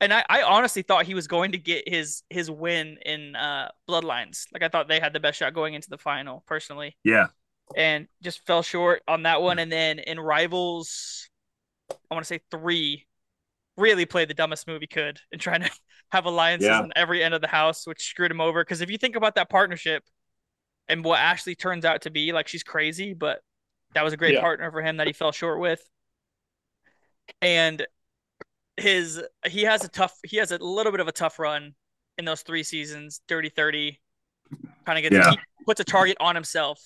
and 0.00 0.12
I, 0.12 0.24
I 0.28 0.42
honestly 0.42 0.82
thought 0.82 1.06
he 1.06 1.14
was 1.14 1.26
going 1.26 1.52
to 1.52 1.58
get 1.58 1.88
his 1.88 2.22
his 2.30 2.50
win 2.50 2.98
in 3.04 3.36
uh 3.36 3.68
Bloodlines. 3.88 4.46
Like 4.52 4.62
I 4.62 4.68
thought 4.68 4.88
they 4.88 5.00
had 5.00 5.12
the 5.12 5.20
best 5.20 5.38
shot 5.38 5.54
going 5.54 5.74
into 5.74 5.90
the 5.90 5.98
final 5.98 6.44
personally. 6.46 6.96
Yeah, 7.04 7.28
and 7.76 8.08
just 8.22 8.44
fell 8.46 8.62
short 8.62 9.02
on 9.08 9.24
that 9.24 9.42
one. 9.42 9.58
And 9.58 9.70
then 9.70 9.98
in 9.98 10.18
Rivals, 10.20 11.28
I 11.90 12.14
want 12.14 12.24
to 12.24 12.28
say 12.28 12.40
three, 12.50 13.06
really 13.76 14.06
played 14.06 14.28
the 14.28 14.34
dumbest 14.34 14.66
move 14.66 14.80
he 14.80 14.86
could 14.86 15.20
in 15.30 15.38
trying 15.38 15.62
to 15.62 15.70
have 16.12 16.26
alliances 16.26 16.68
Yeah. 16.68 16.80
on 16.82 16.92
every 16.94 17.24
end 17.24 17.32
of 17.32 17.40
the 17.40 17.48
house, 17.48 17.86
which 17.86 18.02
screwed 18.04 18.30
him 18.30 18.40
over. 18.40 18.62
Because 18.62 18.82
if 18.82 18.90
you 18.90 18.98
think 18.98 19.16
about 19.16 19.34
that 19.36 19.48
partnership 19.48 20.04
and 20.86 21.02
what 21.02 21.18
Ashley 21.18 21.54
turns 21.54 21.86
out 21.86 22.02
to 22.02 22.10
be, 22.10 22.32
like 22.32 22.48
she's 22.48 22.62
crazy, 22.62 23.14
but 23.14 23.40
that 23.94 24.04
was 24.04 24.12
a 24.12 24.16
great 24.18 24.34
Yeah. 24.34 24.42
partner 24.42 24.70
for 24.70 24.82
him 24.82 24.98
that 24.98 25.06
he 25.06 25.14
fell 25.14 25.32
short 25.32 25.58
with. 25.58 25.82
And 27.40 27.86
his 28.76 29.22
he 29.46 29.62
has 29.62 29.84
a 29.84 29.88
tough 29.88 30.18
he 30.24 30.36
has 30.38 30.50
a 30.50 30.58
little 30.58 30.92
bit 30.92 31.00
of 31.00 31.08
a 31.08 31.12
tough 31.12 31.38
run 31.38 31.74
in 32.18 32.24
those 32.24 32.42
three 32.42 32.62
seasons, 32.62 33.20
dirty 33.26 33.48
30. 33.48 33.98
Kind 34.84 34.98
of 35.04 35.10
gets 35.10 35.14
Yeah. 35.26 35.30
he 35.30 35.64
puts 35.64 35.80
a 35.80 35.84
target 35.84 36.16
on 36.20 36.34
himself. 36.34 36.78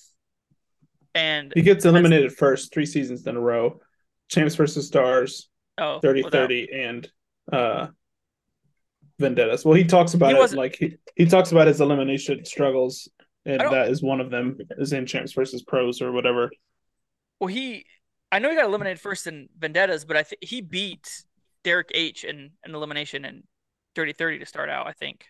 And 1.16 1.53
he 1.55 1.62
gets 1.62 1.85
eliminated 1.85 2.33
first 2.37 2.72
three 2.72 2.87
seasons 2.87 3.27
in 3.27 3.37
a 3.37 3.41
row 3.41 3.81
Champs 4.29 4.55
versus 4.55 4.87
Stars, 4.87 5.49
Oh, 5.79 5.99
30 6.01 6.22
without- 6.22 6.39
30 6.43 6.68
and 6.72 7.11
uh 7.53 7.89
vendettas 9.18 9.64
well 9.64 9.74
he 9.74 9.84
talks 9.84 10.14
about 10.14 10.34
He 10.34 10.40
it 10.40 10.52
like 10.52 10.76
he, 10.76 10.96
he 11.14 11.26
talks 11.26 11.52
about 11.52 11.66
his 11.66 11.80
elimination 11.80 12.44
struggles 12.44 13.08
and 13.46 13.60
that 13.60 13.88
is 13.88 14.02
one 14.02 14.20
of 14.20 14.30
them 14.30 14.58
is 14.78 14.92
in 14.92 15.06
champs 15.06 15.32
versus 15.32 15.62
pros 15.62 16.02
or 16.02 16.12
whatever 16.12 16.50
Well, 17.40 17.48
he, 17.48 17.86
I 18.32 18.38
know 18.40 18.50
he 18.50 18.56
got 18.56 18.64
eliminated 18.66 19.00
first 19.00 19.26
in 19.26 19.48
Vendettas, 19.58 20.04
but 20.04 20.16
I 20.16 20.22
think 20.22 20.42
he 20.42 20.60
beat 20.62 21.06
Derek 21.64 21.90
H 21.94 22.24
in 22.24 22.50
an 22.64 22.74
elimination 22.74 23.24
in 23.24 23.44
Dirty 23.94 24.12
Thirty 24.12 24.38
to 24.40 24.46
start 24.46 24.68
out. 24.68 24.86
I 24.86 24.92
think 24.92 25.24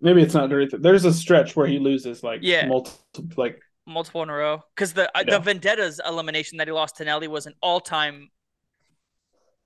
maybe 0.00 0.22
it's 0.22 0.34
not 0.34 0.48
dirty 0.50 0.76
there's 0.78 1.04
a 1.04 1.12
stretch 1.12 1.56
where 1.56 1.66
he 1.66 1.78
loses 1.78 2.22
like 2.22 2.40
Yeah. 2.42 2.66
multiple 2.66 3.24
like 3.36 3.58
multiple 3.86 4.22
in 4.22 4.28
a 4.30 4.34
row 4.34 4.62
because 4.74 4.92
the 4.92 5.10
Yeah. 5.16 5.24
the 5.24 5.38
Vendettas 5.40 6.00
elimination 6.06 6.58
that 6.58 6.68
he 6.68 6.72
lost 6.72 6.96
to 6.98 7.04
Nelly 7.04 7.28
was 7.28 7.46
an 7.46 7.54
all 7.60 7.80
time, 7.80 8.28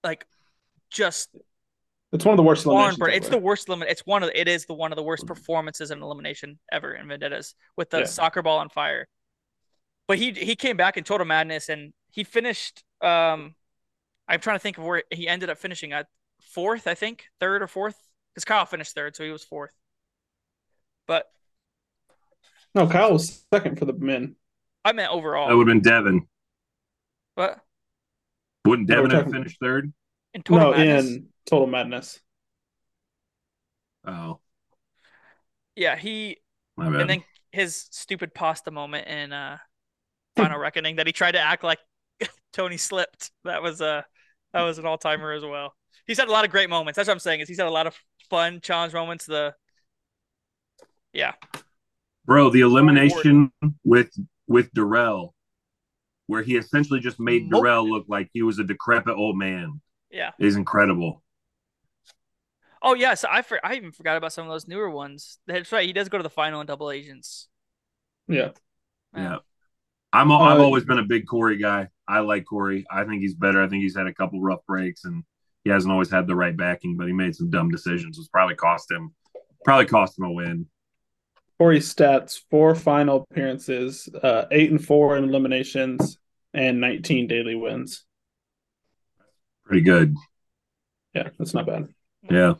like, 0.02 0.26
just 0.90 1.28
it's 2.12 2.24
one 2.24 2.32
of 2.32 2.36
the 2.36 2.42
worst 2.42 2.66
eliminations 2.66 2.98
burn. 2.98 3.10
It's 3.12 3.28
the 3.28 3.38
worst 3.38 3.68
limit. 3.68 3.88
It's 3.88 4.04
one 4.06 4.22
of 4.22 4.30
it 4.34 4.48
is 4.48 4.66
the 4.66 4.74
one 4.74 4.92
of 4.92 4.96
the 4.96 5.02
worst 5.02 5.26
performances 5.26 5.90
in 5.90 6.02
elimination 6.02 6.58
ever 6.72 6.92
in 6.94 7.06
Vendettas 7.08 7.54
with 7.76 7.90
the 7.90 8.00
Yeah. 8.00 8.04
soccer 8.06 8.42
ball 8.42 8.58
on 8.58 8.68
fire. 8.68 9.06
But 10.08 10.18
he 10.18 10.32
he 10.32 10.56
came 10.56 10.76
back 10.76 10.96
in 10.96 11.04
total 11.04 11.26
madness 11.26 11.68
and 11.68 11.92
he 12.10 12.24
finished. 12.24 12.82
Um, 13.00 13.54
I'm 14.28 14.40
trying 14.40 14.56
to 14.56 14.60
think 14.60 14.78
of 14.78 14.84
where 14.84 15.02
he 15.10 15.28
ended 15.28 15.50
up 15.50 15.58
finishing 15.58 15.92
at 15.92 16.06
fourth, 16.40 16.86
I 16.86 16.94
think, 16.94 17.26
third 17.38 17.62
or 17.62 17.66
fourth, 17.68 17.96
because 18.34 18.44
Kyle 18.44 18.66
finished 18.66 18.94
third, 18.94 19.14
so 19.16 19.24
he 19.24 19.30
was 19.30 19.44
fourth. 19.44 19.72
But 21.06 21.30
no 22.74 22.86
kyle 22.88 23.12
was 23.12 23.44
second 23.52 23.78
for 23.78 23.84
the 23.84 23.92
men 23.92 24.36
I 24.84 24.92
meant 24.92 25.12
overall. 25.12 25.48
That 25.48 25.56
would 25.56 25.66
have 25.68 25.82
been 25.82 25.90
Devin. 25.92 26.26
What? 27.34 27.60
Wouldn't 28.64 28.88
No, 28.88 28.94
Devin 28.96 29.10
have 29.10 29.20
talking- 29.24 29.32
finished 29.32 29.58
third? 29.60 29.92
in 30.34 30.42
total 30.42 30.70
no 30.72 30.76
madness, 30.76 31.06
in 31.06 31.28
total 31.50 31.66
madness 31.66 32.20
Oh, 34.06 34.40
yeah, 35.76 35.96
he 35.96 36.38
my 36.76 36.90
bad. 36.90 37.00
and 37.02 37.10
then 37.10 37.24
his 37.52 37.86
stupid 37.90 38.34
pasta 38.34 38.70
moment 38.70 39.06
in 39.08 39.32
uh 39.32 39.58
Final 40.36 40.58
Reckoning 40.60 40.96
that 40.96 41.06
he 41.06 41.12
tried 41.12 41.32
to 41.32 41.40
act 41.40 41.64
like 41.64 41.78
Tony 42.52 42.76
slipped. 42.76 43.30
That 43.44 43.62
was 43.62 43.80
uh 43.80 44.02
that 44.52 44.62
was 44.62 44.78
an 44.78 44.86
all 44.86 44.98
timer 44.98 45.32
as 45.32 45.44
well. 45.44 45.74
He's 46.06 46.18
had 46.18 46.28
a 46.28 46.32
lot 46.32 46.44
of 46.44 46.50
great 46.50 46.70
moments. 46.70 46.96
That's 46.96 47.08
what 47.08 47.14
I'm 47.14 47.20
saying. 47.20 47.40
Is 47.40 47.48
he's 47.48 47.58
had 47.58 47.68
a 47.68 47.70
lot 47.70 47.86
of 47.86 47.96
fun 48.30 48.60
challenge 48.60 48.92
moments. 48.94 49.26
The 49.26 49.54
yeah, 51.12 51.32
Bro, 52.24 52.50
the 52.50 52.60
elimination 52.60 53.52
with 53.84 54.10
with 54.46 54.72
Darrell, 54.72 55.34
where 56.26 56.42
he 56.42 56.56
essentially 56.56 57.00
just 57.00 57.18
made 57.20 57.48
Nope. 57.48 57.64
Darrell 57.64 57.88
look 57.88 58.06
like 58.08 58.30
he 58.32 58.42
was 58.42 58.58
a 58.58 58.64
decrepit 58.64 59.16
old 59.16 59.36
man, 59.36 59.80
yeah. 60.10 60.30
is 60.38 60.56
incredible. 60.56 61.22
Oh 62.82 62.94
yeah, 62.94 63.14
so 63.14 63.28
I 63.30 63.42
for, 63.42 63.64
I 63.64 63.74
even 63.74 63.92
forgot 63.92 64.16
about 64.16 64.32
some 64.32 64.46
of 64.46 64.52
those 64.52 64.66
newer 64.68 64.88
ones. 64.90 65.38
That's 65.46 65.70
right. 65.72 65.86
He 65.86 65.92
does 65.92 66.08
go 66.08 66.16
to 66.18 66.22
the 66.22 66.30
final 66.30 66.60
in 66.60 66.66
double 66.66 66.90
agents. 66.90 67.48
yeah 68.28 68.50
Yeah. 69.14 69.38
I'm 70.12 70.30
al- 70.32 70.42
I've 70.42 70.58
Uh, 70.58 70.64
always 70.64 70.84
been 70.84 70.98
a 70.98 71.04
big 71.04 71.26
Corey 71.26 71.56
guy. 71.58 71.88
I 72.08 72.20
like 72.20 72.44
Corey. 72.44 72.84
I 72.90 73.04
think 73.04 73.22
he's 73.22 73.34
better. 73.34 73.62
I 73.62 73.68
think 73.68 73.82
he's 73.82 73.96
had 73.96 74.06
a 74.08 74.14
couple 74.14 74.40
rough 74.40 74.64
breaks 74.66 75.04
and 75.04 75.24
he 75.64 75.70
hasn't 75.70 75.92
always 75.92 76.10
had 76.10 76.26
the 76.26 76.34
right 76.36 76.56
backing, 76.56 76.96
but 76.96 77.06
he 77.06 77.12
made 77.12 77.36
some 77.36 77.50
dumb 77.50 77.70
decisions. 77.70 78.18
It's 78.18 78.28
probably 78.28 78.56
cost 78.56 78.90
him 78.90 79.14
probably 79.64 79.86
cost 79.86 80.18
him 80.18 80.24
a 80.24 80.32
win. 80.32 80.66
Corey's 81.58 81.94
stats 81.94 82.40
four 82.50 82.74
final 82.74 83.26
appearances 83.30 84.08
uh 84.22 84.46
eight 84.50 84.70
and 84.70 84.84
four 84.84 85.16
in 85.16 85.24
eliminations 85.24 86.18
and 86.54 86.80
19 86.80 87.26
daily 87.28 87.54
wins 87.54 88.04
Pretty 89.64 89.82
good. 89.82 90.14
yeah 91.14 91.28
that's 91.38 91.54
not 91.54 91.66
bad 91.66 91.88
Yeah. 92.30 92.54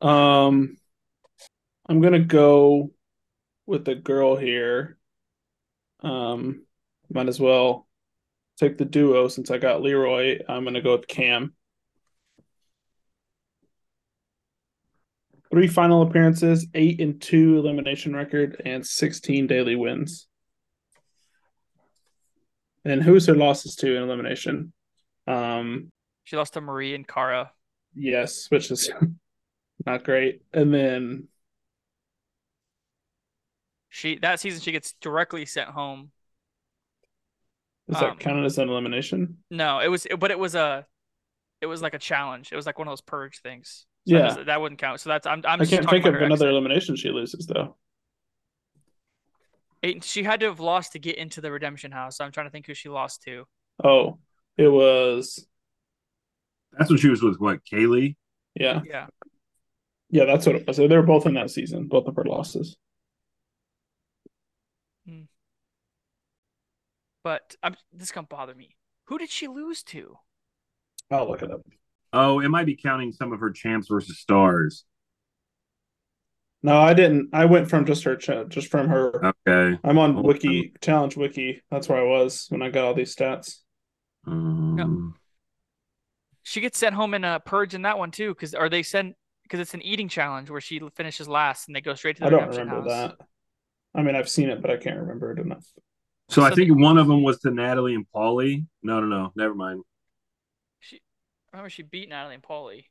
Um, 0.00 0.76
I'm 1.88 2.00
gonna 2.00 2.20
go 2.20 2.92
with 3.66 3.84
the 3.84 3.94
girl 3.94 4.36
here. 4.36 4.96
Um, 6.00 6.64
might 7.12 7.28
as 7.28 7.40
well 7.40 7.86
take 8.58 8.78
the 8.78 8.84
duo 8.84 9.28
since 9.28 9.50
I 9.50 9.58
got 9.58 9.82
Leroy. 9.82 10.38
I'm 10.48 10.64
gonna 10.64 10.80
go 10.80 10.96
with 10.96 11.08
Kam. 11.08 11.54
Three 15.50 15.66
final 15.66 16.02
appearances, 16.02 16.66
eight 16.74 17.00
and 17.00 17.20
two 17.20 17.58
elimination 17.58 18.14
record, 18.14 18.62
and 18.64 18.86
16 18.86 19.48
daily 19.48 19.74
wins. 19.74 20.28
And 22.84 23.02
who's 23.02 23.26
her 23.26 23.34
losses 23.34 23.74
to 23.76 23.96
in 23.96 24.02
elimination? 24.04 24.72
Um, 25.26 25.90
She 26.24 26.36
lost 26.36 26.52
to 26.54 26.60
Marie 26.60 26.94
and 26.94 27.06
Cara. 27.06 27.52
yes, 27.94 28.46
which 28.48 28.70
is 28.70 28.90
not 29.86 30.04
great. 30.04 30.42
And 30.52 30.72
then 30.72 31.28
She 33.88 34.18
that 34.18 34.40
season 34.40 34.60
she 34.60 34.72
gets 34.72 34.92
directly 35.00 35.44
sent 35.46 35.70
home. 35.70 36.12
Is 37.88 37.98
that 37.98 38.10
Um, 38.10 38.18
counted 38.18 38.44
as 38.44 38.56
an 38.58 38.68
elimination? 38.68 39.38
No, 39.50 39.80
it 39.80 39.88
was 39.88 40.06
but 40.18 40.30
it 40.30 40.38
was 40.38 40.54
a 40.54 40.86
it 41.60 41.66
was 41.66 41.82
like 41.82 41.94
a 41.94 41.98
challenge. 41.98 42.52
It 42.52 42.56
was 42.56 42.66
like 42.66 42.78
one 42.78 42.86
of 42.88 42.92
those 42.92 43.00
purge 43.00 43.40
things. 43.40 43.86
So 44.08 44.14
Yeah. 44.16 44.22
doesn't- 44.22 44.46
that 44.46 44.60
wouldn't 44.60 44.80
count. 44.80 45.00
So 45.00 45.10
that's 45.10 45.26
I'm 45.26 45.42
I'm 45.44 45.60
I 45.60 45.64
can't 45.66 45.88
think 45.90 46.06
of 46.06 46.14
another 46.14 46.32
exit. 46.32 46.48
elimination 46.48 46.96
she 46.96 47.10
loses 47.10 47.46
though. 47.46 47.76
Eight- 49.82 50.04
She 50.04 50.22
had 50.22 50.40
to 50.40 50.46
have 50.46 50.60
lost 50.60 50.92
to 50.92 50.98
get 50.98 51.16
into 51.16 51.40
the 51.40 51.50
redemption 51.50 51.90
house. 51.90 52.16
So 52.18 52.24
I'm 52.24 52.32
trying 52.32 52.46
to 52.46 52.50
think 52.50 52.66
who 52.66 52.74
she 52.74 52.88
lost 52.88 53.22
to. 53.22 53.46
Oh, 53.82 54.18
it 54.56 54.68
was 54.68 55.46
That's 56.72 56.88
when 56.90 56.98
she 56.98 57.08
was 57.08 57.22
with 57.22 57.40
what, 57.40 57.64
Kaylee? 57.64 58.16
yeah, 58.54 58.82
Yeah. 58.86 59.08
Yeah. 60.10 60.24
That's 60.24 60.46
what 60.46 60.56
it 60.56 60.66
was. 60.66 60.76
They 60.76 60.88
were 60.88 61.02
both 61.02 61.26
in 61.26 61.34
that 61.34 61.50
season. 61.50 61.86
Both 61.86 62.06
of 62.08 62.16
her 62.16 62.24
losses. 62.24 62.76
But 67.22 67.54
I'm, 67.62 67.76
this 67.92 68.12
gonna 68.12 68.26
bother 68.26 68.54
me. 68.54 68.76
Who 69.06 69.18
did 69.18 69.30
she 69.30 69.46
lose 69.46 69.82
to? 69.84 70.16
I'll 71.10 71.28
look 71.28 71.42
it 71.42 71.50
up. 71.50 71.60
Oh, 72.12 72.40
it 72.40 72.48
might 72.48 72.66
be 72.66 72.76
counting 72.76 73.12
some 73.12 73.32
of 73.32 73.40
her 73.40 73.50
champs 73.50 73.88
versus 73.88 74.18
stars. 74.18 74.84
No, 76.62 76.78
I 76.78 76.92
didn't. 76.94 77.30
I 77.32 77.46
went 77.46 77.70
from 77.70 77.86
just 77.86 78.04
her, 78.04 78.16
ch- 78.16 78.48
just 78.48 78.68
from 78.68 78.88
her. 78.88 79.32
Okay. 79.46 79.78
I'm 79.82 79.98
on 79.98 80.18
Oh, 80.18 80.22
Wiki 80.22 80.72
Challenge 80.80 81.16
Wiki. 81.16 81.62
That's 81.70 81.88
where 81.88 82.00
I 82.00 82.04
was 82.04 82.46
when 82.50 82.62
I 82.62 82.70
got 82.70 82.84
all 82.84 82.94
these 82.94 83.14
stats. 83.14 83.58
Um, 84.26 85.14
She 86.42 86.60
gets 86.60 86.78
sent 86.78 86.94
home 86.94 87.14
in 87.14 87.24
a 87.24 87.40
purge 87.40 87.74
in 87.74 87.82
that 87.82 87.98
one 87.98 88.10
too, 88.10 88.34
because 88.34 88.54
are 88.54 88.68
they 88.68 88.82
send 88.82 89.14
because 89.50 89.60
it's 89.60 89.74
an 89.74 89.82
eating 89.82 90.08
challenge 90.08 90.48
where 90.48 90.60
she 90.60 90.80
finishes 90.94 91.28
last 91.28 91.66
and 91.68 91.74
they 91.74 91.80
go 91.80 91.94
straight 91.94 92.16
to 92.16 92.22
the 92.22 92.26
I 92.26 92.30
don't 92.30 92.40
redemption 92.42 92.66
remember 92.66 92.88
house. 92.88 92.90
that. 92.90 93.26
I 93.94 94.02
mean, 94.02 94.14
I've 94.14 94.28
seen 94.28 94.50
it, 94.50 94.62
but 94.62 94.70
I 94.70 94.76
can't 94.76 95.00
remember 95.00 95.32
it 95.32 95.40
enough. 95.40 95.66
So 96.28 96.42
I 96.42 96.50
So 96.50 96.54
think 96.54 96.78
one 96.78 96.98
of 96.98 97.08
them 97.08 97.24
was 97.24 97.40
to 97.40 97.50
Natalie 97.50 97.94
and 97.94 98.06
Paulie. 98.14 98.66
No, 98.82 99.00
no, 99.00 99.06
no. 99.06 99.32
Never 99.34 99.54
mind. 99.54 99.82
She 100.80 101.00
remember 101.52 101.70
she 101.70 101.82
beat 101.82 102.08
Natalie 102.08 102.34
and 102.34 102.42
Paulie. 102.42 102.86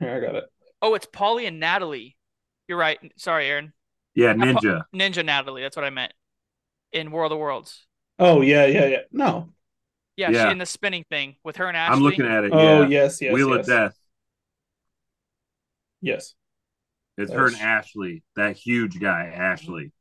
Here, 0.00 0.14
I 0.16 0.20
got 0.20 0.34
it. 0.36 0.44
Oh, 0.82 0.94
it's 0.94 1.06
Paulie 1.06 1.46
and 1.46 1.60
Natalie. 1.60 2.16
You're 2.66 2.78
right. 2.78 2.98
Sorry, 3.16 3.46
Aaron. 3.48 3.72
Yeah, 4.14 4.32
Not 4.34 4.48
Ninja. 4.62 4.84
Ninja 4.94 5.24
Natalie. 5.24 5.62
That's 5.62 5.76
what 5.76 5.84
I 5.84 5.90
meant. 5.90 6.12
In 6.92 7.10
War 7.10 7.24
of 7.24 7.30
the 7.30 7.36
Worlds. 7.36 7.86
Oh 8.18 8.40
yeah, 8.40 8.66
yeah, 8.66 8.86
yeah. 8.86 9.02
No. 9.12 9.52
Yeah, 10.18 10.30
Yeah. 10.30 10.46
she 10.46 10.50
in 10.50 10.58
the 10.58 10.66
spinning 10.66 11.04
thing 11.08 11.36
with 11.44 11.56
her 11.58 11.68
and 11.68 11.76
Ashley. 11.76 11.96
I'm 11.96 12.02
looking 12.02 12.26
at 12.26 12.42
it. 12.42 12.50
Oh 12.52 12.82
yeah. 12.82 12.88
yes, 12.88 13.22
yes, 13.22 13.32
Wheel 13.32 13.50
yes. 13.50 13.58
of 13.60 13.66
Death. 13.66 13.98
Yes. 16.00 16.34
It's 17.16 17.32
her 17.32 17.46
and 17.46 17.56
Ashley. 17.56 18.24
That 18.34 18.56
huge 18.56 18.98
guy, 18.98 19.30
mm-hmm. 19.32 19.40
Ashley. 19.40 19.92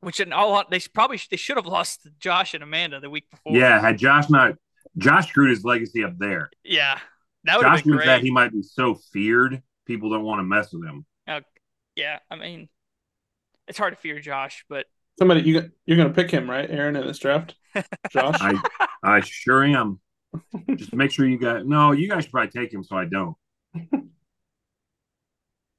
Which 0.00 0.20
in 0.20 0.32
all 0.32 0.62
they 0.70 0.78
probably 0.94 1.20
they 1.28 1.36
should 1.36 1.56
have 1.56 1.66
lost 1.66 2.06
Josh 2.20 2.54
and 2.54 2.62
Amanda 2.62 3.00
the 3.00 3.10
week 3.10 3.28
before. 3.30 3.56
Yeah, 3.56 3.80
had 3.80 3.98
Josh 3.98 4.30
not 4.30 4.54
Josh 4.96 5.28
screwed 5.28 5.50
his 5.50 5.64
legacy 5.64 6.04
up 6.04 6.16
there. 6.18 6.50
Yeah. 6.62 7.00
That 7.42 7.56
would 7.56 7.66
have 7.66 7.78
Josh 7.78 7.82
been 7.82 7.92
means 7.92 8.04
great. 8.04 8.06
that 8.06 8.22
he 8.22 8.30
might 8.30 8.52
be 8.52 8.62
so 8.62 8.94
feared, 9.12 9.60
people 9.86 10.10
don't 10.10 10.24
want 10.24 10.38
to 10.38 10.44
mess 10.44 10.72
with 10.72 10.84
him. 10.84 11.04
Uh, 11.26 11.40
yeah, 11.96 12.20
I 12.30 12.36
mean 12.36 12.68
it's 13.66 13.76
hard 13.76 13.92
to 13.92 14.00
fear 14.00 14.20
Josh, 14.20 14.64
but 14.68 14.86
Somebody, 15.18 15.40
you 15.40 15.68
you're 15.84 15.96
gonna 15.96 16.10
pick 16.10 16.30
him, 16.30 16.48
right, 16.48 16.70
Aaron, 16.70 16.94
in 16.94 17.04
this 17.04 17.18
draft? 17.18 17.56
Josh. 18.10 18.36
I 18.40 18.54
I 19.02 19.20
sure 19.20 19.64
am. 19.64 20.00
Just 20.74 20.94
make 20.94 21.10
sure 21.10 21.26
you 21.26 21.38
guys 21.38 21.62
no, 21.64 21.92
you 21.92 22.08
guys 22.08 22.24
should 22.24 22.32
probably 22.32 22.50
take 22.50 22.72
him 22.72 22.84
so 22.84 22.96
I 22.96 23.04
don't. 23.04 23.36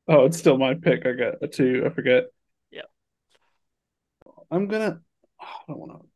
Oh, 0.10 0.26
it's 0.26 0.40
still 0.40 0.58
my 0.58 0.74
pick. 0.74 1.06
I 1.06 1.12
got 1.12 1.36
a 1.44 1.48
two. 1.48 1.84
I 1.86 1.90
forget. 1.90 2.26
Yeah. 2.72 2.82
I'm 4.50 4.68
gonna. 4.68 5.02
I 5.40 5.46
don't 5.68 5.78
want 5.78 5.92
to. 5.92 6.08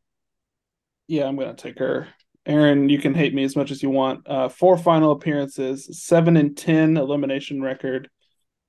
Yeah, 1.08 1.26
I'm 1.26 1.38
gonna 1.38 1.54
take 1.54 1.78
her. 1.78 2.08
Aaron, 2.48 2.90
you 2.90 2.98
can 2.98 3.14
hate 3.14 3.36
me 3.36 3.44
as 3.44 3.56
much 3.56 3.70
as 3.70 3.84
you 3.84 3.92
want. 3.92 4.28
Uh, 4.28 4.50
four 4.50 4.80
final 4.80 5.12
appearances, 5.12 6.04
seven 6.04 6.38
and 6.38 6.58
ten 6.58 6.98
elimination 6.98 7.62
record, 7.62 8.10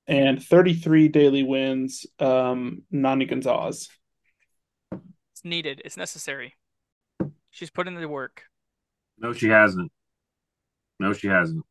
and 0.06 0.42
33 0.42 1.08
daily 1.08 1.42
wins. 1.42 2.04
Um, 2.18 2.82
Nany 2.92 3.28
Gonzalez. 3.28 3.88
It's 4.92 5.42
needed. 5.42 5.80
It's 5.86 5.96
necessary. 5.96 6.54
She's 7.54 7.70
put 7.70 7.86
in 7.88 7.94
the 7.94 8.08
work. 8.08 8.42
No, 9.18 9.32
she 9.32 9.48
hasn't. 9.48 9.92
No, 10.98 11.12
she 11.12 11.28
hasn't. 11.28 11.64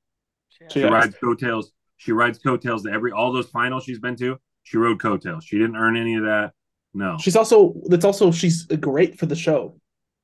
She 0.49 0.65
She 0.69 0.79
She 0.79 0.79
has. 0.81 0.91
rides 0.91 1.15
coattails. 1.21 1.71
She 1.97 2.11
rides 2.11 2.39
coattails 2.39 2.83
to 2.83 2.91
every 2.91 3.11
all 3.11 3.31
those 3.33 3.49
finals 3.49 3.83
she's 3.83 3.99
been 3.99 4.15
to. 4.17 4.39
She 4.63 4.77
rode 4.77 4.99
coattails. 5.01 5.43
She 5.43 5.57
didn't 5.57 5.75
earn 5.75 5.97
any 5.97 6.15
of 6.15 6.23
that. 6.23 6.53
No, 6.93 7.17
She's 7.17 7.35
also 7.35 7.73
that's 7.87 8.05
also 8.05 8.31
she's 8.31 8.65
great 8.65 9.17
for 9.19 9.25
the 9.25 9.35
show. 9.35 9.79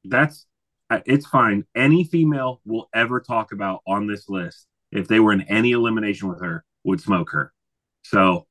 that's 0.06 0.46
uh, 0.90 1.02
it's 1.06 1.26
fine. 1.28 1.66
Any 1.76 2.04
female 2.04 2.62
will 2.66 2.90
ever 2.94 3.20
talk 3.20 3.52
about 3.52 3.82
on 3.88 4.08
this 4.08 4.30
list 4.30 4.66
if 4.92 5.08
they 5.08 5.20
were 5.20 5.34
in 5.34 5.42
any 5.42 5.72
elimination 5.72 6.30
with 6.30 6.42
her 6.42 6.64
would 6.84 7.02
smoke 7.02 7.32
her. 7.32 7.54
So, 8.04 8.48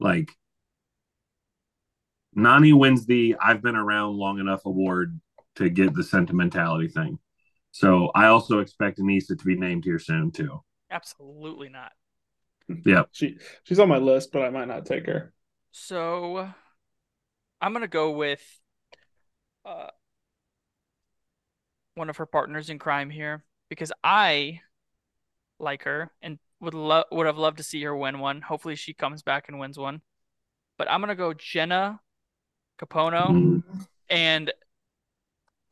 like, 0.00 0.30
Nany 2.36 2.72
wins 2.76 3.06
the 3.06 3.36
"I've 3.40 3.62
been 3.62 3.76
around 3.76 4.16
long 4.16 4.38
enough" 4.38 4.64
award 4.66 5.20
to 5.56 5.68
get 5.68 5.94
the 5.94 6.04
sentimentality 6.04 6.88
thing. 6.88 7.18
So 7.72 8.10
I 8.14 8.26
also 8.26 8.58
expect 8.58 8.98
Aneesa 8.98 9.38
to 9.38 9.44
be 9.44 9.56
named 9.56 9.84
here 9.84 9.98
soon 9.98 10.30
too. 10.30 10.62
Absolutely 10.90 11.68
not. 11.68 11.92
Yeah. 12.84 13.04
She 13.12 13.38
she's 13.64 13.78
on 13.78 13.88
my 13.88 13.98
list, 13.98 14.30
but 14.32 14.42
I 14.42 14.50
might 14.50 14.68
not 14.68 14.86
take 14.86 15.06
her. 15.06 15.32
So 15.72 16.48
I'm 17.60 17.72
gonna 17.72 17.88
go 17.88 18.10
with 18.10 18.42
uh 19.64 19.88
one 21.94 22.10
of 22.10 22.16
her 22.16 22.26
partners 22.26 22.70
in 22.70 22.78
crime 22.78 23.10
here 23.10 23.44
because 23.68 23.92
I 24.02 24.60
like 25.58 25.84
her 25.84 26.10
and 26.20 26.38
would 26.60 26.74
love 26.74 27.06
would 27.12 27.26
have 27.26 27.38
loved 27.38 27.58
to 27.58 27.62
see 27.62 27.82
her 27.82 27.96
win 27.96 28.18
one. 28.18 28.40
Hopefully 28.40 28.76
she 28.76 28.94
comes 28.94 29.22
back 29.22 29.48
and 29.48 29.58
wins 29.58 29.78
one. 29.78 30.00
But 30.78 30.90
I'm 30.90 31.00
gonna 31.00 31.14
go 31.14 31.32
Jenna 31.34 32.00
Compono 32.80 33.32
Mm. 33.32 33.62
and 34.08 34.52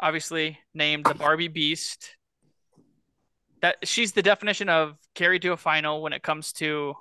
obviously 0.00 0.58
named 0.74 1.04
the 1.04 1.14
Barbie 1.14 1.48
Beast. 1.48 2.16
That 3.62 3.76
she's 3.86 4.12
the 4.12 4.22
definition 4.22 4.68
of 4.70 4.96
carried 5.14 5.42
to 5.42 5.52
a 5.52 5.56
final 5.56 6.02
when 6.02 6.12
it 6.14 6.22
comes 6.22 6.52
to 6.54 6.94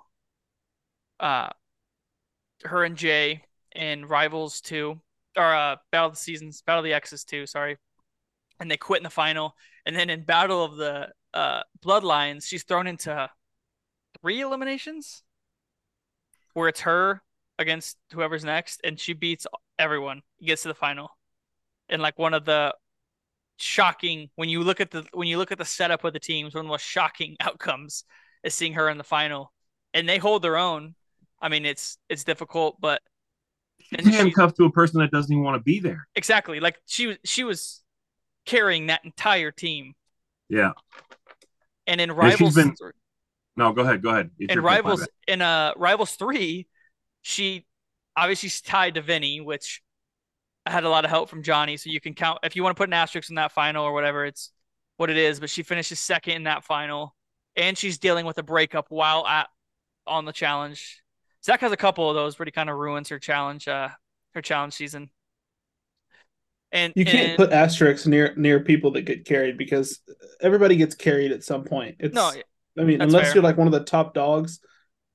uh 1.20 1.50
her 2.64 2.84
and 2.84 2.98
Jay 2.98 3.44
in 3.76 4.06
Rivals 4.06 4.62
2 4.62 5.00
or 5.38 5.56
uh 5.56 5.78
Battle 5.92 6.08
of 6.10 6.14
the 6.14 6.20
Seasons, 6.20 6.62
Battle 6.62 6.80
of 6.80 6.86
the 6.86 6.94
Exes 6.94 7.24
2, 7.24 7.46
sorry. 7.46 7.78
And 8.60 8.70
they 8.70 8.78
quit 8.78 9.00
in 9.00 9.04
the 9.04 9.10
final. 9.10 9.56
And 9.86 9.96
then 9.96 10.10
in 10.10 10.24
Battle 10.24 10.64
of 10.64 10.76
the 10.76 11.10
uh 11.34 11.64
Bloodlines, 11.82 12.46
she's 12.46 12.64
thrown 12.64 12.88
into 12.88 13.30
three 14.22 14.42
eliminations 14.42 15.24
where 16.54 16.68
it's 16.68 16.82
her 16.82 17.22
against 17.58 17.98
whoever's 18.14 18.44
next 18.46 18.82
and 18.84 19.00
she 19.00 19.14
beats 19.14 19.48
everyone, 19.78 20.22
gets 20.44 20.64
to 20.64 20.68
the 20.70 20.74
final. 20.74 21.10
in 21.90 22.02
like 22.02 22.20
one 22.20 22.34
of 22.34 22.46
the 22.46 22.76
shocking 23.62 24.30
when 24.36 24.50
you 24.50 24.62
look 24.64 24.80
at 24.80 24.92
the 24.92 25.06
when 25.14 25.28
you 25.28 25.38
look 25.38 25.52
at 25.52 25.58
the 25.58 25.66
setup 25.66 26.04
of 26.04 26.14
the 26.14 26.20
teams, 26.20 26.54
one 26.54 26.62
of 26.62 26.66
the 26.66 26.70
most 26.72 26.86
shocking 26.86 27.36
outcomes 27.42 28.04
is 28.44 28.54
seeing 28.54 28.74
her 28.74 28.90
in 28.90 28.98
the 28.98 29.04
final. 29.04 29.52
And 29.94 30.08
they 30.08 30.18
hold 30.18 30.42
their 30.44 30.58
own. 30.58 30.96
I 31.42 31.50
mean, 31.50 31.66
it's 31.66 31.98
it's 32.10 32.24
difficult, 32.24 32.80
but 32.80 33.02
She's 33.82 34.00
And 34.00 34.08
she- 34.08 34.14
handcuffed 34.14 34.58
to 34.58 34.66
a 34.66 34.72
person 34.72 35.00
that 35.00 35.10
doesn't 35.12 35.32
even 35.32 35.44
want 35.44 35.56
to 35.56 35.64
be 35.64 35.80
there. 35.80 36.08
exactly 36.16 36.60
like 36.60 36.80
she 36.86 37.08
was 37.08 37.18
she 37.24 37.44
was 37.44 37.82
carrying 38.46 38.88
that 38.88 39.04
entire 39.06 39.52
team. 39.52 39.94
Yeah. 40.50 40.72
And 41.88 42.00
in 42.02 42.12
Rivals 42.12 42.56
been- 42.56 42.76
No, 43.56 43.72
go 43.74 43.82
ahead. 43.82 44.02
Go 44.04 44.10
ahead. 44.10 44.32
It's 44.38 44.54
in 44.54 44.62
Rivals 44.62 45.08
in 45.28 45.42
uh 45.42 45.74
Rivals 45.78 46.12
three, 46.16 46.68
she 47.22 47.66
obviously 48.16 48.50
she's 48.50 48.62
tied 48.62 48.96
to 48.96 49.02
Vinny, 49.02 49.40
which 49.42 49.82
had 50.70 50.84
a 50.84 50.90
lot 50.90 51.04
of 51.06 51.12
help 51.12 51.30
from 51.30 51.44
Johnny. 51.44 51.78
So 51.78 51.90
you 51.90 52.00
can 52.02 52.14
count 52.14 52.40
if 52.44 52.56
you 52.56 52.64
want 52.64 52.76
to 52.76 52.80
put 52.80 52.90
an 52.90 52.94
asterisk 52.94 53.30
in 53.30 53.36
that 53.36 53.52
final 53.52 53.84
or 53.84 53.94
whatever, 53.94 54.26
it's 54.26 54.52
what 54.98 55.10
it 55.10 55.18
is. 55.18 55.40
But 55.40 55.50
she 55.50 55.64
finishes 55.64 56.00
second 56.00 56.34
in 56.34 56.44
that 56.44 56.64
final, 56.64 57.16
and 57.56 57.78
she's 57.78 57.98
dealing 57.98 58.26
with 58.26 58.38
a 58.38 58.44
breakup 58.44 58.88
while 58.90 59.26
at 59.28 59.48
on 60.08 60.26
the 60.26 60.34
challenge. 60.34 61.02
Zach 61.44 61.62
has 61.62 61.72
a 61.72 61.78
couple 61.78 62.10
of 62.10 62.16
those, 62.16 62.36
but 62.36 62.48
he 62.48 62.52
kind 62.52 62.70
of 62.70 62.78
ruins 62.78 63.10
her 63.10 63.20
challenge, 63.20 63.68
uh, 63.68 63.90
her 64.34 64.42
challenge 64.42 64.74
season. 64.74 65.10
And 66.72 66.94
You 66.96 67.06
can't 67.06 67.30
and- 67.30 67.38
put 67.38 67.52
asterisks 67.52 68.06
near 68.06 68.34
near 68.36 68.60
people 68.60 68.92
that 68.92 69.02
get 69.02 69.26
carried 69.26 69.58
because 69.58 70.00
everybody 70.42 70.76
gets 70.76 70.96
carried 70.96 71.32
at 71.32 71.44
some 71.44 71.64
point. 71.64 71.96
It's 72.00 72.14
no, 72.14 72.32
I 72.78 72.84
mean, 72.84 73.02
unless 73.02 73.28
fair. 73.28 73.36
you're 73.36 73.44
like 73.44 73.58
one 73.58 73.68
of 73.68 73.74
the 73.74 73.84
top 73.84 74.14
dogs, 74.14 74.60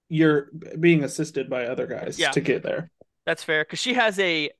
you're 0.08 0.50
being 0.80 1.04
assisted 1.04 1.48
by 1.48 1.66
other 1.66 1.86
guys 1.86 2.18
Yeah. 2.18 2.30
to 2.32 2.40
get 2.40 2.62
there. 2.62 2.90
That's 3.24 3.44
fair 3.44 3.64
because 3.64 3.78
she 3.78 3.94
has 3.94 4.18
a 4.18 4.50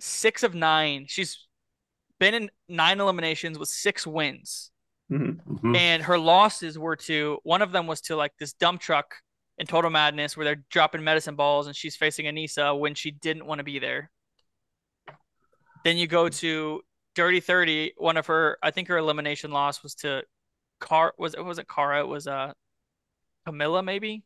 six 0.00 0.42
of 0.42 0.54
nine. 0.54 1.06
She's 1.08 1.46
been 2.18 2.34
in 2.34 2.50
nine 2.68 3.00
eliminations 3.00 3.58
with 3.58 3.68
six 3.68 4.06
wins, 4.06 4.70
Mhm. 5.10 5.42
Mhm. 5.44 5.76
and 5.76 6.02
her 6.02 6.18
losses 6.18 6.78
were 6.78 6.96
to 6.96 7.38
one 7.44 7.62
of 7.62 7.72
them 7.72 7.86
was 7.86 8.00
to 8.02 8.16
like 8.16 8.32
this 8.38 8.52
dump 8.52 8.80
truck 8.80 9.16
in 9.58 9.66
Total 9.66 9.90
Madness 9.90 10.36
where 10.36 10.44
they're 10.44 10.64
dropping 10.70 11.04
medicine 11.04 11.36
balls 11.36 11.66
and 11.66 11.76
she's 11.76 11.96
facing 11.96 12.26
Aneesa 12.26 12.78
when 12.78 12.94
she 12.94 13.10
didn't 13.10 13.46
want 13.46 13.58
to 13.58 13.64
be 13.64 13.78
there. 13.78 14.10
Then 15.84 15.96
you 15.96 16.06
go 16.06 16.28
to 16.28 16.82
Dirty 17.14 17.40
Thirty. 17.40 17.92
One 17.96 18.16
of 18.16 18.26
her, 18.26 18.58
I 18.62 18.70
think 18.70 18.88
her 18.88 18.98
elimination 18.98 19.50
loss 19.50 19.82
was 19.82 19.94
to 19.96 20.24
Car. 20.78 21.14
Was 21.18 21.34
it 21.34 21.44
wasn't 21.44 21.68
Cara? 21.68 22.00
It 22.00 22.06
was 22.08 22.26
uh 22.26 22.52
Camila 23.46 23.84
maybe. 23.84 24.22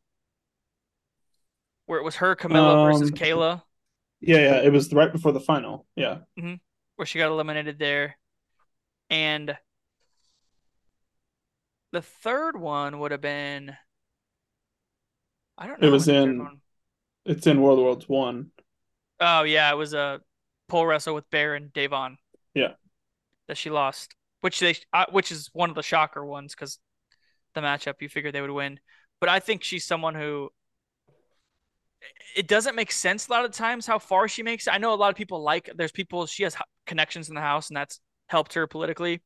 Where 1.87 1.99
it 1.99 2.05
was 2.05 2.17
her 2.17 2.35
Camila 2.37 2.91
versus 2.93 3.11
Um, 3.11 3.17
Kayla. 3.17 3.63
Yeah, 4.27 4.39
yeah. 4.39 4.61
It 4.63 4.73
was 4.73 4.93
right 4.93 5.13
before 5.13 5.33
the 5.33 5.41
final. 5.41 5.87
Yeah. 5.97 6.19
where 6.97 7.07
she 7.07 7.19
got 7.19 7.31
eliminated 7.31 7.79
there. 7.79 8.17
And 9.11 9.57
the 11.93 12.03
third 12.03 12.59
one 12.59 12.99
would 13.01 13.13
have 13.13 13.21
been 13.21 13.77
I 15.57 15.67
don't 15.67 15.81
know. 15.81 15.89
It 15.89 15.91
was 15.91 16.07
what 16.07 16.13
the 16.15 16.21
third 16.21 16.29
in- 16.31 16.61
It's 17.27 17.47
in 17.47 17.61
World 17.61 17.79
Worlds 17.79 18.09
One. 18.09 18.51
Oh 19.21 19.43
yeah, 19.45 19.71
it 19.71 19.77
was 19.77 19.95
a 19.95 20.21
pole 20.69 20.87
wrestle 20.87 21.15
with 21.15 21.31
Bear 21.31 21.55
and 21.55 21.73
Davon. 21.73 22.19
Yeah. 22.55 22.73
That 23.47 23.57
she 23.57 23.71
lost, 23.71 24.15
which 24.41 24.59
they 24.59 24.75
uh, 24.93 25.07
which 25.11 25.31
is 25.31 25.51
one 25.53 25.71
of 25.71 25.77
the 25.77 25.83
shocker 25.83 26.25
ones 26.25 26.55
because 26.55 26.79
the 27.55 27.61
matchup 27.61 28.01
you 28.01 28.09
figured 28.09 28.35
they 28.35 28.41
would 28.41 28.51
win. 28.51 28.81
But 29.21 29.29
I 29.29 29.39
think 29.39 29.63
she's 29.63 29.85
someone 29.87 30.15
who 30.15 30.51
it 32.37 32.49
doesn't 32.49 32.75
make 32.75 32.93
sense 32.93 33.29
a 33.29 33.31
lot 33.31 33.45
of 33.45 33.53
times 33.53 33.87
how 33.87 33.99
far 33.99 34.29
she 34.29 34.43
makes 34.43 34.67
it. 34.67 34.75
I 34.75 34.79
know 34.79 34.93
a 34.93 34.97
lot 34.97 35.11
of 35.11 35.17
people 35.17 35.43
like 35.43 35.71
there's 35.77 35.93
people 35.93 36.27
she 36.27 36.43
has 36.43 36.57
connections 36.87 37.29
in 37.29 37.35
the 37.35 37.41
house 37.41 37.69
and 37.69 37.77
that's 37.77 38.01
helped 38.29 38.55
her 38.55 38.67
politically. 38.67 39.23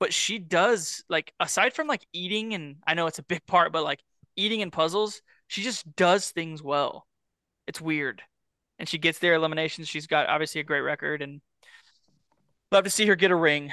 But 0.00 0.12
she 0.12 0.38
does 0.38 1.04
like 1.08 1.32
aside 1.40 1.72
from 1.72 1.86
like 1.86 2.06
eating 2.12 2.54
and 2.54 2.76
I 2.86 2.94
know 2.94 3.06
it's 3.06 3.18
a 3.18 3.24
big 3.24 3.44
part, 3.46 3.72
but 3.72 3.84
like 3.84 4.00
eating 4.36 4.62
and 4.62 4.72
puzzles, 4.72 5.22
she 5.46 5.62
just 5.62 5.94
does 5.96 6.30
things 6.30 6.62
well. 6.62 7.06
It's 7.66 7.80
weird. 7.80 8.22
And 8.78 8.88
she 8.88 8.98
gets 8.98 9.18
their 9.18 9.34
eliminations. 9.34 9.88
She's 9.88 10.06
got 10.06 10.28
obviously 10.28 10.60
a 10.60 10.64
great 10.64 10.80
record 10.80 11.22
and 11.22 11.40
love 12.72 12.84
to 12.84 12.90
see 12.90 13.06
her 13.06 13.16
get 13.16 13.30
a 13.30 13.36
ring. 13.36 13.70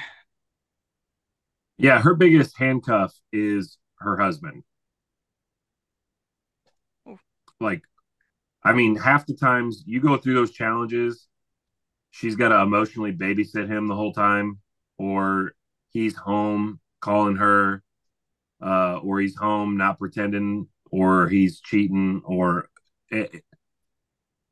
Yeah, 1.78 2.00
her 2.00 2.14
biggest 2.14 2.58
handcuff 2.58 3.14
is 3.34 3.78
her 3.98 4.16
husband. 4.16 4.64
Oof. 7.10 7.20
Like, 7.60 7.82
I 8.64 8.74
mean, 8.74 8.96
half 8.96 9.26
the 9.26 9.36
times 9.36 9.84
you 9.86 10.02
go 10.02 10.18
through 10.18 10.36
those 10.36 10.52
challenges, 10.52 11.28
she's 12.12 12.36
got 12.36 12.50
to 12.50 12.62
emotionally 12.62 13.14
babysit 13.14 13.68
him 13.68 13.88
the 13.88 13.96
whole 13.96 14.14
time, 14.14 14.60
or 14.98 15.54
he's 15.90 16.16
home 16.16 16.80
calling 17.00 17.38
her, 17.38 17.84
uh, 18.64 19.00
or 19.00 19.20
he's 19.20 19.36
home 19.36 19.78
not 19.78 20.00
pretending, 20.00 20.68
or 20.92 21.28
he's 21.28 21.60
cheating, 21.62 22.22
or 22.26 22.70
it, 23.10 23.44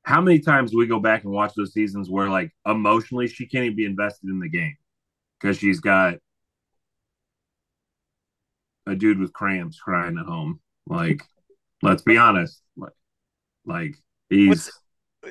how 0.04 0.22
many 0.22 0.40
times 0.40 0.72
do 0.72 0.78
we 0.78 0.88
go 0.88 1.00
back 1.00 1.24
and 1.24 1.32
watch 1.32 1.54
those 1.56 1.74
seasons 1.74 2.10
where, 2.10 2.30
like, 2.30 2.52
emotionally 2.66 3.28
she 3.28 3.46
can't 3.46 3.66
even 3.66 3.76
be 3.76 3.86
invested 3.86 4.30
in 4.30 4.40
the 4.40 4.50
game 4.50 4.76
because 5.40 5.58
she's 5.58 5.80
got 5.80 6.16
a 8.88 8.96
dude 8.96 9.20
with 9.20 9.34
cramps 9.34 9.80
crying 9.80 10.18
at 10.18 10.26
home. 10.26 10.60
Like, 10.88 11.22
let's 11.84 12.02
be 12.02 12.18
honest. 12.18 12.62
Like, 12.76 12.94
like 13.70 13.96
he's 14.30 14.48
What's- 14.50 14.72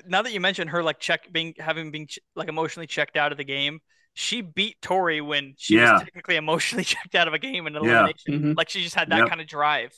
Now 0.07 0.23
that 0.23 0.33
you 0.33 0.41
mentioned 0.41 0.71
her 0.71 0.83
like 0.83 0.99
check 1.01 1.31
being 1.33 1.55
having 1.59 1.91
been 1.91 2.07
like 2.37 2.49
emotionally 2.49 2.87
checked 2.87 3.17
out 3.17 3.33
of 3.33 3.39
the 3.39 3.45
game, 3.45 3.81
she 4.15 4.41
beat 4.41 4.81
Tori 4.83 5.21
when 5.21 5.55
she 5.59 5.77
Yeah. 5.77 5.95
was 5.95 6.03
technically 6.03 6.37
emotionally 6.37 6.85
checked 6.95 7.15
out 7.15 7.29
of 7.29 7.35
a 7.35 7.39
game 7.39 7.67
in 7.67 7.75
Yeah. 7.75 7.81
elimination. 7.81 8.33
Mhm. 8.55 8.57
Like 8.57 8.69
she 8.69 8.83
just 8.83 8.95
had 8.95 9.11
that 9.11 9.19
Yep. 9.19 9.29
kind 9.29 9.41
of 9.41 9.47
drive. 9.47 9.93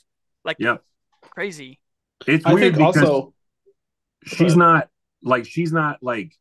Like 0.45 0.57
yep. 0.61 0.83
crazy. 1.23 1.81
It's 2.27 2.45
I 2.47 2.53
weird 2.55 2.75
think 2.77 2.95
because 2.95 2.97
also 3.09 3.35
she's 4.25 4.57
not 4.57 4.89
like 5.23 5.45
she's 5.47 5.73
not 5.73 6.03
like 6.03 6.33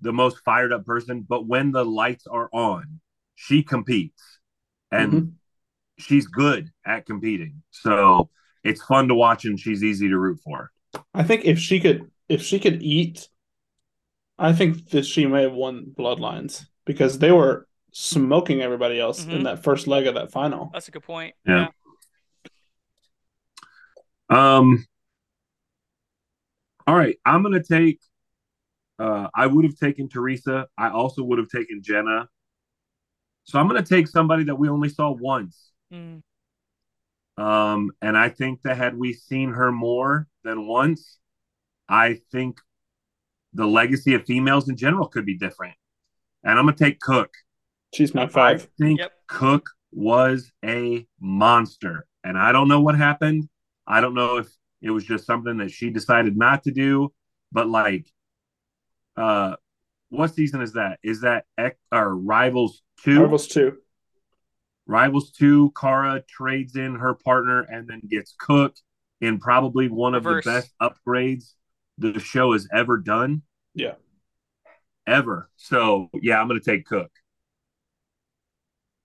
the 0.00 0.12
most 0.12 0.38
fired 0.44 0.72
up 0.72 0.84
person, 0.84 1.22
but 1.22 1.46
when 1.46 1.70
the 1.72 1.84
lights 1.84 2.26
are 2.26 2.48
on, 2.52 3.00
she 3.34 3.62
competes 3.62 4.38
and 4.90 5.12
Mhm. 5.12 5.32
she's 5.98 6.26
good 6.26 6.70
at 6.84 7.06
competing. 7.06 7.62
So 7.70 8.30
it's 8.64 8.82
fun 8.84 9.08
to 9.08 9.14
watch 9.14 9.44
and 9.44 9.58
she's 9.58 9.82
easy 9.82 10.08
to 10.08 10.18
root 10.18 10.40
for. 10.44 10.70
I 11.14 11.22
think 11.22 11.44
if 11.44 11.58
she 11.58 11.80
could 11.80 12.10
if 12.28 12.42
she 12.42 12.58
could 12.58 12.82
eat, 12.82 13.28
I 14.38 14.52
think 14.52 14.90
that 14.90 15.04
she 15.06 15.26
may 15.26 15.42
have 15.42 15.52
won 15.52 15.92
Bloodlines 15.98 16.66
because 16.84 17.18
they 17.18 17.32
were 17.32 17.66
smoking 17.92 18.62
everybody 18.62 18.98
else 18.98 19.24
in 19.24 19.40
Mhm. 19.40 19.44
that 19.44 19.62
first 19.62 19.86
leg 19.86 20.06
of 20.06 20.14
that 20.14 20.32
final. 20.32 20.70
That's 20.72 20.88
a 20.88 20.90
good 20.90 21.02
point. 21.02 21.34
Yeah. 21.46 21.68
Um. 24.30 24.86
All 26.86 26.96
right, 26.96 27.18
I'm 27.24 27.42
gonna 27.42 27.62
take. 27.62 28.00
Uh, 28.98 29.28
I 29.34 29.46
would 29.46 29.64
have 29.64 29.76
taken 29.76 30.08
Theresa. 30.08 30.66
I 30.78 30.90
also 30.90 31.22
would 31.22 31.38
have 31.38 31.48
taken 31.48 31.82
Jenna. 31.82 32.28
So 33.44 33.58
I'm 33.58 33.66
gonna 33.68 33.82
take 33.82 34.08
somebody 34.08 34.44
that 34.44 34.54
we 34.54 34.68
only 34.68 34.88
saw 34.88 35.10
once. 35.10 35.70
Mm, 35.92 36.22
Um, 37.38 37.90
and 38.02 38.16
I 38.16 38.28
think 38.28 38.62
that 38.62 38.76
had 38.76 38.96
we 38.96 39.12
seen 39.12 39.52
her 39.52 39.72
more 39.72 40.28
than 40.44 40.66
once, 40.66 41.18
I 41.88 42.20
think 42.30 42.58
the 43.54 43.66
legacy 43.66 44.14
of 44.14 44.24
females 44.24 44.68
in 44.68 44.76
general 44.76 45.08
could 45.08 45.26
be 45.26 45.36
different. 45.36 45.74
And 46.44 46.58
I'm 46.58 46.66
gonna 46.66 46.76
take 46.76 47.00
Cooke. 47.00 47.34
She's 47.94 48.14
my 48.14 48.26
five. 48.26 48.56
I 48.56 48.58
five. 48.58 48.68
think 48.78 49.00
Yep. 49.00 49.12
Cooke 49.28 49.70
was 49.92 50.50
a 50.64 51.06
monster. 51.20 52.06
And 52.24 52.38
I 52.38 52.52
don't 52.52 52.68
know 52.68 52.80
what 52.80 52.96
happened. 52.96 53.48
I 53.86 54.00
don't 54.00 54.14
know 54.14 54.38
if 54.38 54.48
it 54.80 54.90
was 54.90 55.04
just 55.04 55.26
something 55.26 55.58
that 55.58 55.70
she 55.70 55.90
decided 55.90 56.36
not 56.36 56.64
to 56.64 56.70
do, 56.72 57.12
but 57.50 57.68
like 57.68 58.06
uh 59.16 59.56
what 60.08 60.34
season 60.34 60.60
is 60.60 60.74
that? 60.74 60.98
Is 61.02 61.22
that 61.22 61.44
X 61.56 61.78
or 61.90 62.14
Rivals 62.16 62.82
2? 63.04 63.22
Rivals 63.22 63.48
two. 63.48 63.78
Rivals 64.92 65.30
2, 65.32 65.72
Cara 65.78 66.22
trades 66.28 66.76
in 66.76 66.96
her 66.96 67.14
partner 67.14 67.62
and 67.62 67.88
then 67.88 68.00
gets 68.08 68.34
Cooke 68.38 68.76
in 69.20 69.38
probably 69.38 69.88
one 69.88 70.14
Reverse. 70.14 70.44
of 70.44 70.44
the 70.44 70.50
best 70.50 70.72
upgrades 70.80 71.54
the 71.98 72.18
show 72.20 72.52
has 72.52 72.68
ever 72.72 72.98
done. 72.98 73.42
Yeah. 73.74 73.94
Ever. 75.06 75.50
So 75.56 76.10
yeah, 76.14 76.40
I'm 76.40 76.48
gonna 76.48 76.60
take 76.60 76.86
Cooke. 76.86 77.10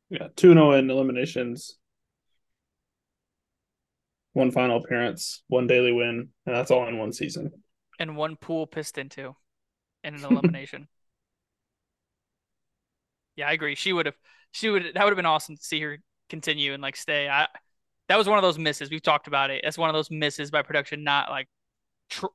Yeah, 0.09 0.27
two 0.35 0.53
no 0.53 0.71
oh 0.71 0.75
in 0.75 0.89
eliminations. 0.89 1.77
One 4.31 4.51
final 4.51 4.77
appearance, 4.77 5.43
one 5.49 5.67
daily 5.67 5.91
win, 5.91 6.29
and 6.45 6.55
that's 6.55 6.71
all 6.71 6.87
in 6.87 6.97
one 6.97 7.11
season. 7.11 7.51
and 7.99 8.15
one 8.17 8.35
pool 8.35 8.65
pissed 8.65 8.97
into 8.97 9.35
in 10.03 10.15
an 10.15 10.23
elimination. 10.25 10.87
yeah, 13.35 13.47
I 13.47 13.51
agree. 13.53 13.75
She 13.75 13.93
would 13.93 14.05
have. 14.05 14.15
She 14.57 14.69
would. 14.69 14.91
That 14.95 15.03
would 15.03 15.11
have 15.11 15.15
been 15.17 15.27
awesome 15.27 15.55
to 15.55 15.63
see 15.63 15.79
her 15.81 15.99
continue 16.29 16.73
and 16.73 16.81
like 16.81 16.95
stay. 16.95 17.29
I. 17.29 17.47
That 18.09 18.17
was 18.17 18.27
one 18.27 18.39
of 18.39 18.41
those 18.41 18.57
misses. 18.57 18.89
We've 18.89 19.03
talked 19.03 19.27
about 19.27 19.51
it. 19.51 19.61
That's 19.63 19.77
one 19.77 19.87
of 19.89 19.93
those 19.93 20.09
misses 20.09 20.49
by 20.49 20.63
production, 20.63 21.03
not 21.03 21.29
like 21.29 21.47
tr- 22.09 22.25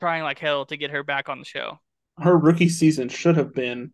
trying 0.00 0.24
like 0.24 0.40
hell 0.40 0.66
to 0.66 0.76
get 0.76 0.90
her 0.90 1.04
back 1.04 1.28
on 1.28 1.38
the 1.38 1.44
show. 1.44 1.78
Her 2.18 2.36
rookie 2.36 2.68
season 2.68 3.08
should 3.08 3.36
have 3.36 3.54
been 3.54 3.92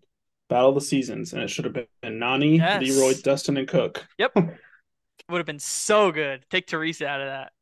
Battle 0.48 0.70
of 0.70 0.76
the 0.76 0.80
Seasons, 0.80 1.34
and 1.34 1.42
it 1.42 1.50
should 1.50 1.66
have 1.66 1.74
been 1.74 1.86
Nany, 2.02 2.56
Yes. 2.56 2.80
Leroy, 2.82 3.12
Dustin, 3.20 3.58
and 3.58 3.68
Cooke. 3.68 4.06
Yep. 4.16 4.34
would 5.28 5.38
have 5.38 5.46
been 5.46 5.58
so 5.58 6.10
good. 6.10 6.46
Take 6.50 6.66
Theresa 6.66 7.06
out 7.06 7.20
of 7.20 7.26
that. 7.26 7.52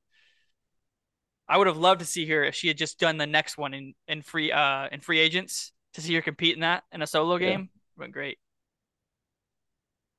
I 1.48 1.56
would 1.58 1.66
have 1.66 1.78
loved 1.78 1.98
to 2.00 2.06
see 2.06 2.26
her 2.26 2.44
if 2.44 2.54
she 2.54 2.68
had 2.68 2.78
just 2.78 3.00
done 3.00 3.16
the 3.16 3.26
next 3.26 3.58
one 3.58 3.74
in, 3.74 3.94
in 4.06 4.22
free 4.22 4.52
uh 4.52 4.86
in 4.92 5.00
free 5.00 5.18
agents 5.18 5.72
to 5.94 6.00
see 6.00 6.14
her 6.14 6.22
compete 6.22 6.54
in 6.54 6.60
that 6.60 6.84
in 6.92 7.02
a 7.02 7.06
solo 7.08 7.36
Yeah. 7.36 7.48
game. 7.50 7.70
Went 7.98 8.12
great. 8.12 8.38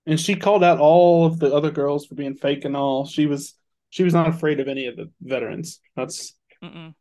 And 0.07 0.19
she 0.19 0.36
called 0.36 0.64
out 0.64 0.80
all 0.80 1.26
of 1.26 1.40
the 1.40 1.53
other 1.53 1.69
girls 1.72 2.06
for 2.06 2.15
being 2.15 2.36
fake 2.36 2.65
and 2.65 2.76
all. 2.76 3.06
She 3.06 3.26
was 3.28 3.53
she 3.90 4.03
was 4.03 4.14
not 4.14 4.28
afraid 4.28 4.60
of 4.60 4.68
any 4.68 4.88
of 4.88 4.95
the 4.95 5.11
veterans. 5.22 5.80
That's 5.95 6.36
Mm-mm. 6.64 6.94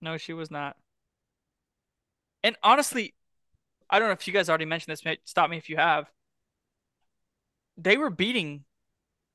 No, 0.00 0.16
she 0.16 0.32
was 0.32 0.50
not. 0.50 0.76
And 2.42 2.56
honestly, 2.62 3.14
I 3.88 3.98
don't 3.98 4.08
know 4.08 4.12
if 4.12 4.26
you 4.26 4.32
guys 4.32 4.48
already 4.48 4.64
mentioned 4.66 4.92
this. 4.92 5.04
may- 5.04 5.18
Stop 5.24 5.48
me 5.50 5.56
if 5.56 5.68
you 5.70 5.76
have. 5.76 6.10
They 7.76 7.96
were 7.96 8.10
beating 8.10 8.64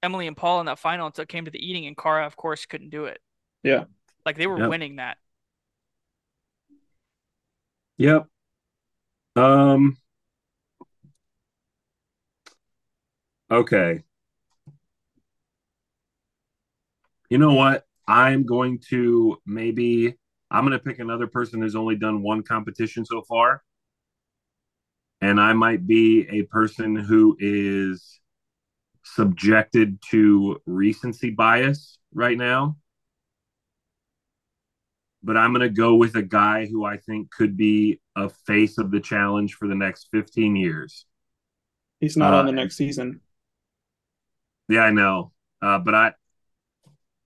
Emily 0.04 0.28
and 0.28 0.38
Paul 0.38 0.60
in 0.62 0.68
that 0.68 0.80
final 0.80 1.08
until 1.08 1.24
it 1.24 1.30
came 1.30 1.46
to 1.46 1.52
the 1.52 1.66
eating, 1.66 1.86
and 1.88 1.98
Cara, 1.98 2.26
of 2.26 2.36
course, 2.38 2.66
couldn't 2.66 2.90
do 2.92 3.06
it. 3.06 3.20
Yeah. 3.64 3.86
Like 4.26 4.38
they 4.38 4.48
were 4.48 4.60
Yep. 4.60 4.70
winning 4.70 4.96
that. 4.98 5.18
Yep. 7.98 8.28
Um. 9.36 9.98
Okay. 13.52 14.04
You 17.30 17.38
know 17.38 17.54
what? 17.54 17.86
I'm 18.08 18.44
going 18.46 18.80
to 18.90 19.38
maybe 19.46 20.16
I'm 20.50 20.66
going 20.66 20.78
to 20.78 20.84
pick 20.84 21.00
another 21.00 21.28
person 21.28 21.62
who's 21.62 21.76
only 21.76 21.96
done 21.96 22.24
one 22.24 22.42
competition 22.44 23.06
so 23.06 23.22
far. 23.22 23.64
And 25.22 25.40
I 25.40 25.54
might 25.54 25.86
be 25.86 26.28
a 26.30 26.44
person 26.44 26.96
who 26.96 27.36
is 27.40 28.20
subjected 29.04 30.00
to 30.12 30.62
recency 30.66 31.30
bias 31.30 32.00
right 32.14 32.38
now. 32.38 32.78
But 35.22 35.36
I'm 35.36 35.52
going 35.52 35.62
to 35.68 35.70
go 35.70 35.96
with 35.96 36.16
a 36.16 36.22
guy 36.24 36.66
who 36.66 36.86
I 36.86 36.98
think 36.98 37.30
could 37.32 37.58
be 37.58 38.00
a 38.16 38.30
face 38.30 38.78
of 38.78 38.90
the 38.92 39.02
challenge 39.02 39.56
for 39.56 39.68
the 39.68 39.76
next 39.76 40.08
15 40.12 40.56
years. 40.56 41.06
he's 42.00 42.16
not 42.16 42.34
Uh, 42.34 42.38
on 42.38 42.46
the 42.46 42.54
next 42.54 42.78
season. 42.78 43.20
Yeah, 44.70 44.82
I 44.82 44.91
know. 44.91 45.32
Uh, 45.62 45.80
but 45.80 45.96
I, 45.96 46.14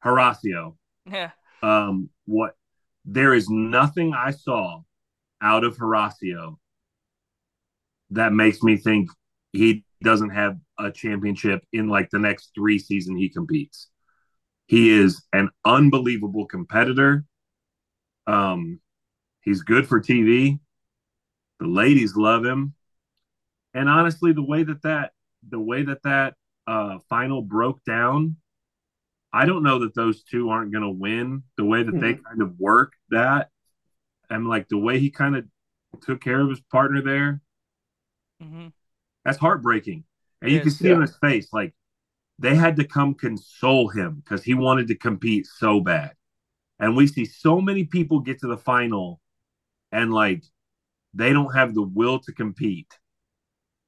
Horacio, 0.04 0.76
Yeah. 1.06 1.32
um, 1.62 2.10
what 2.26 2.56
there 3.06 3.34
is 3.34 3.50
nothing 3.50 4.14
I 4.14 4.32
saw 4.32 4.82
out 5.42 5.64
of 5.64 5.78
Horacio 5.78 6.58
that 8.12 8.34
makes 8.34 8.64
me 8.64 8.78
think 8.78 9.10
he 9.52 9.84
doesn't 10.02 10.30
have 10.30 10.58
a 10.80 10.92
championship 10.92 11.66
in 11.74 11.88
like 11.88 12.10
the 12.10 12.20
next 12.20 12.52
three 12.56 12.80
season 12.80 13.16
he 13.18 13.30
competes. 13.30 13.90
He 14.68 14.90
is 14.90 15.22
an 15.34 15.50
unbelievable 15.66 16.46
competitor. 16.46 17.26
Um, 18.26 18.80
he's 19.42 19.62
good 19.62 19.88
for 19.88 20.00
TV. 20.00 20.60
The 21.60 21.68
ladies 21.68 22.16
love 22.16 22.44
him, 22.46 22.74
and 23.74 23.88
honestly, 23.90 24.34
the 24.34 24.44
way 24.44 24.64
that 24.64 24.82
that 24.84 25.12
the 25.48 25.60
way 25.60 25.84
that 25.84 26.02
that 26.04 26.36
uh, 26.68 27.00
final 27.10 27.42
broke 27.42 27.84
down, 27.84 28.38
I 29.34 29.46
don't 29.46 29.64
know 29.64 29.80
that 29.80 29.96
those 29.96 30.24
two 30.24 30.50
aren't 30.50 30.72
going 30.72 30.84
to 30.84 30.90
win. 30.90 31.44
The 31.58 31.66
way 31.66 31.84
that 31.84 32.00
they 32.00 32.14
kind 32.16 32.42
of 32.42 32.60
work 32.60 32.94
that, 33.10 33.50
and 34.30 34.48
like 34.48 34.70
the 34.70 34.78
way 34.78 35.00
he 35.00 35.10
kind 35.10 35.36
of 35.36 35.46
took 36.02 36.22
care 36.22 36.42
of 36.42 36.50
his 36.50 36.62
partner 36.62 37.02
there, 37.02 37.42
hmm 38.40 38.68
that's 39.26 39.38
heartbreaking. 39.38 40.04
And 40.42 40.52
you 40.52 40.60
can 40.60 40.72
see 40.72 40.90
in 40.90 40.96
yeah. 40.96 41.02
his 41.02 41.16
face, 41.18 41.48
like 41.54 41.74
they 42.40 42.56
had 42.56 42.76
to 42.78 42.84
come 42.86 43.14
console 43.16 43.90
him 43.90 44.22
because 44.24 44.44
he 44.44 44.54
wanted 44.54 44.88
to 44.90 44.96
compete 44.96 45.48
so 45.48 45.80
bad. 45.80 46.14
And 46.80 46.96
we 46.96 47.08
see 47.08 47.26
so 47.26 47.62
many 47.62 47.86
people 47.86 48.20
get 48.20 48.40
to 48.40 48.48
the 48.48 48.58
final 48.58 49.22
and 49.92 50.14
like 50.14 50.44
they 51.14 51.34
don't 51.34 51.56
have 51.56 51.74
the 51.74 51.84
will 51.84 52.20
to 52.20 52.34
compete. 52.34 52.98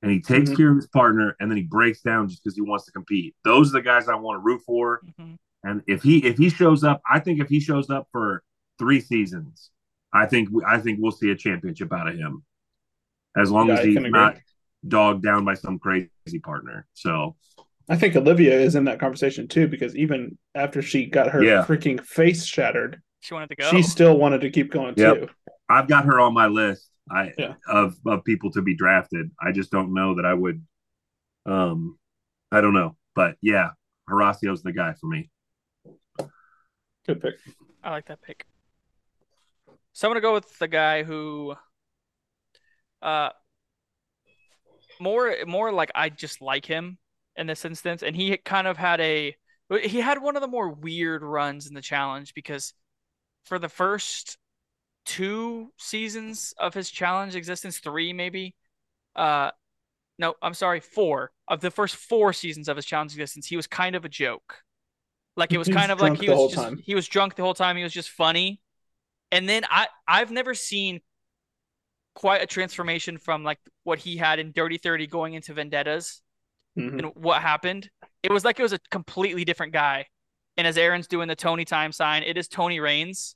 And 0.06 0.14
he 0.14 0.20
takes 0.22 0.52
Mhm. 0.52 0.58
care 0.58 0.70
of 0.70 0.76
his 0.76 0.86
partner 0.86 1.36
and 1.40 1.50
then 1.50 1.58
he 1.58 1.64
breaks 1.64 2.02
down 2.02 2.28
just 2.30 2.44
because 2.44 2.54
he 2.56 2.62
wants 2.62 2.86
to 2.86 2.92
compete. 2.92 3.36
Those 3.44 3.72
are 3.72 3.80
the 3.80 3.82
guys 3.82 4.08
I 4.08 4.14
want 4.14 4.36
to 4.40 4.44
root 4.44 4.62
for. 4.64 5.02
hmm 5.18 5.34
And 5.64 5.82
if 5.88 6.04
he 6.04 6.24
if 6.24 6.38
he 6.38 6.50
shows 6.50 6.84
up, 6.84 7.02
I 7.10 7.20
think 7.20 7.42
if 7.42 7.50
he 7.50 7.60
shows 7.60 7.90
up 7.90 8.08
for 8.12 8.44
three 8.78 9.00
seasons, 9.02 9.72
I 10.14 10.28
think 10.28 10.50
I 10.64 10.78
think 10.80 11.00
we'll 11.02 11.12
see 11.12 11.32
a 11.32 11.36
championship 11.36 11.92
out 11.92 12.08
of 12.08 12.16
him. 12.16 12.44
As 13.36 13.50
long 13.50 13.70
Yeah, 13.70 13.80
as 13.80 13.86
he's 13.86 13.96
not 13.96 14.38
dogged 14.88 15.24
down 15.24 15.44
by 15.44 15.56
some 15.56 15.80
crazy 15.80 16.10
partner. 16.44 16.86
So 16.94 17.36
I 17.90 17.96
think 17.96 18.16
Olivia 18.16 18.60
is 18.60 18.76
in 18.76 18.84
that 18.84 19.00
conversation 19.00 19.48
too, 19.48 19.68
because 19.68 19.96
even 19.96 20.38
after 20.54 20.84
she 20.84 21.08
got 21.08 21.32
her 21.32 21.44
Yeah. 21.44 21.66
freaking 21.66 22.00
face 22.06 22.46
shattered, 22.46 23.02
She 23.22 23.34
wanted 23.34 23.50
to 23.50 23.56
go. 23.56 23.72
she 23.72 23.82
still 23.82 24.20
wanted 24.20 24.42
to 24.42 24.52
keep 24.52 24.70
going 24.70 24.94
Yep. 24.98 25.22
too. 25.22 25.30
I've 25.68 25.88
got 25.88 26.06
her 26.06 26.20
on 26.20 26.36
my 26.36 26.46
list. 26.46 26.92
I 27.10 27.34
Yeah. 27.38 27.56
of 27.68 27.98
of 28.06 28.24
people 28.24 28.52
to 28.52 28.62
be 28.62 28.76
drafted. 28.76 29.32
I 29.42 29.52
just 29.52 29.72
don't 29.72 29.94
know 29.94 30.16
that 30.16 30.26
I 30.26 30.34
would. 30.34 30.66
Um, 31.46 32.00
I 32.52 32.62
don't 32.62 32.74
know, 32.74 32.98
but 33.14 33.38
yeah, 33.42 33.72
Horacio's 34.10 34.64
the 34.64 34.72
guy 34.72 34.94
for 34.94 35.08
me. 35.08 35.30
Good 37.06 37.22
pick. 37.22 37.36
I 37.84 37.92
like 37.92 38.08
that 38.08 38.22
pick. 38.22 38.46
So 39.94 40.08
I'm 40.08 40.12
gonna 40.12 40.22
go 40.22 40.34
with 40.34 40.58
the 40.60 40.68
guy 40.68 41.04
who, 41.04 41.56
uh, 43.02 43.30
more 45.00 45.36
more 45.46 45.72
like 45.72 45.92
I 45.94 46.10
just 46.10 46.42
like 46.42 46.66
him 46.66 46.98
in 47.36 47.48
this 47.48 47.66
instance, 47.66 48.02
and 48.04 48.16
he 48.16 48.38
kind 48.38 48.68
of 48.68 48.78
had 48.78 49.00
a 49.00 49.36
he 49.84 50.00
had 50.00 50.22
one 50.22 50.36
of 50.36 50.42
the 50.42 50.48
more 50.48 50.70
weird 50.70 51.24
runs 51.24 51.68
in 51.68 51.74
the 51.74 51.82
challenge 51.82 52.34
because 52.34 52.74
for 53.46 53.60
the 53.60 53.70
first 53.70 54.38
two 55.06 55.72
seasons 55.78 56.54
of 56.58 56.74
his 56.74 56.90
challenge 56.90 57.36
existence, 57.36 57.78
three 57.80 58.14
maybe, 58.14 58.56
uh, 59.16 59.52
no, 60.18 60.34
I'm 60.42 60.54
sorry, 60.54 60.80
four 60.80 61.32
of 61.48 61.62
the 61.62 61.72
first 61.72 61.96
four 61.96 62.34
seasons 62.34 62.68
of 62.68 62.76
his 62.76 62.86
challenge 62.86 63.12
existence, 63.14 63.48
he 63.48 63.56
was 63.56 63.68
kind 63.68 63.96
of 63.96 64.06
a 64.06 64.10
joke. 64.10 64.62
Like 65.38 65.52
it 65.54 65.58
was 65.64 65.68
kind 65.68 65.92
of 65.92 66.00
like 66.02 66.20
he 66.20 66.30
was 66.30 66.54
just 66.54 66.64
time. 66.64 66.78
he 66.84 66.96
was 66.96 67.08
drunk 67.08 67.36
the 67.36 67.44
whole 67.44 67.54
time. 67.54 67.78
He 67.78 67.84
was 67.84 67.94
just 67.94 68.10
funny. 68.10 68.62
And 69.32 69.48
then 69.50 69.64
I 69.70 69.88
I've 70.08 70.32
never 70.32 70.54
seen 70.54 71.02
quite 72.14 72.42
a 72.42 72.46
transformation 72.46 73.18
from 73.18 73.44
like 73.44 73.60
what 73.84 74.00
he 74.00 74.16
had 74.16 74.40
in 74.40 74.54
Dirty 74.54 74.78
30 74.78 75.08
going 75.08 75.34
into 75.34 75.54
Vendettas 75.54 76.22
Mhm. 76.78 77.00
and 77.00 77.16
what 77.16 77.42
happened. 77.42 77.90
It 78.24 78.32
was 78.32 78.46
like 78.46 78.60
it 78.60 78.64
was 78.64 78.74
a 78.74 78.80
completely 78.92 79.44
different 79.46 79.74
guy. 79.74 80.08
And 80.58 80.66
as 80.66 80.78
Aaron's 80.78 81.08
doing 81.08 81.28
the 81.28 81.36
Tony 81.36 81.66
time 81.66 81.92
sign, 81.92 82.24
it 82.24 82.38
is 82.38 82.48
Tony 82.48 82.80
Raines. 82.80 83.36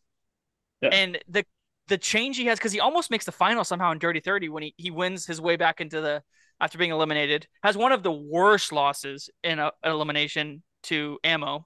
Yeah. 0.81 0.89
And 0.93 1.19
the 1.27 1.45
the 1.89 1.97
change 1.97 2.37
he 2.37 2.45
has 2.45 2.57
because 2.59 2.71
he 2.71 2.79
almost 2.79 3.11
makes 3.11 3.25
the 3.25 3.31
final 3.31 3.63
somehow 3.63 3.91
in 3.91 3.99
Dirty 3.99 4.19
30 4.21 4.49
when 4.49 4.63
he, 4.63 4.73
he 4.77 4.91
wins 4.91 5.25
his 5.25 5.41
way 5.41 5.57
back 5.57 5.81
into 5.81 6.01
the 6.01 6.23
after 6.61 6.77
being 6.77 6.91
eliminated, 6.91 7.47
has 7.63 7.77
one 7.77 7.91
of 7.91 8.03
the 8.03 8.11
worst 8.11 8.71
losses 8.71 9.29
in 9.43 9.59
a, 9.59 9.71
an 9.83 9.91
elimination 9.91 10.63
to 10.83 11.19
Ammo 11.23 11.65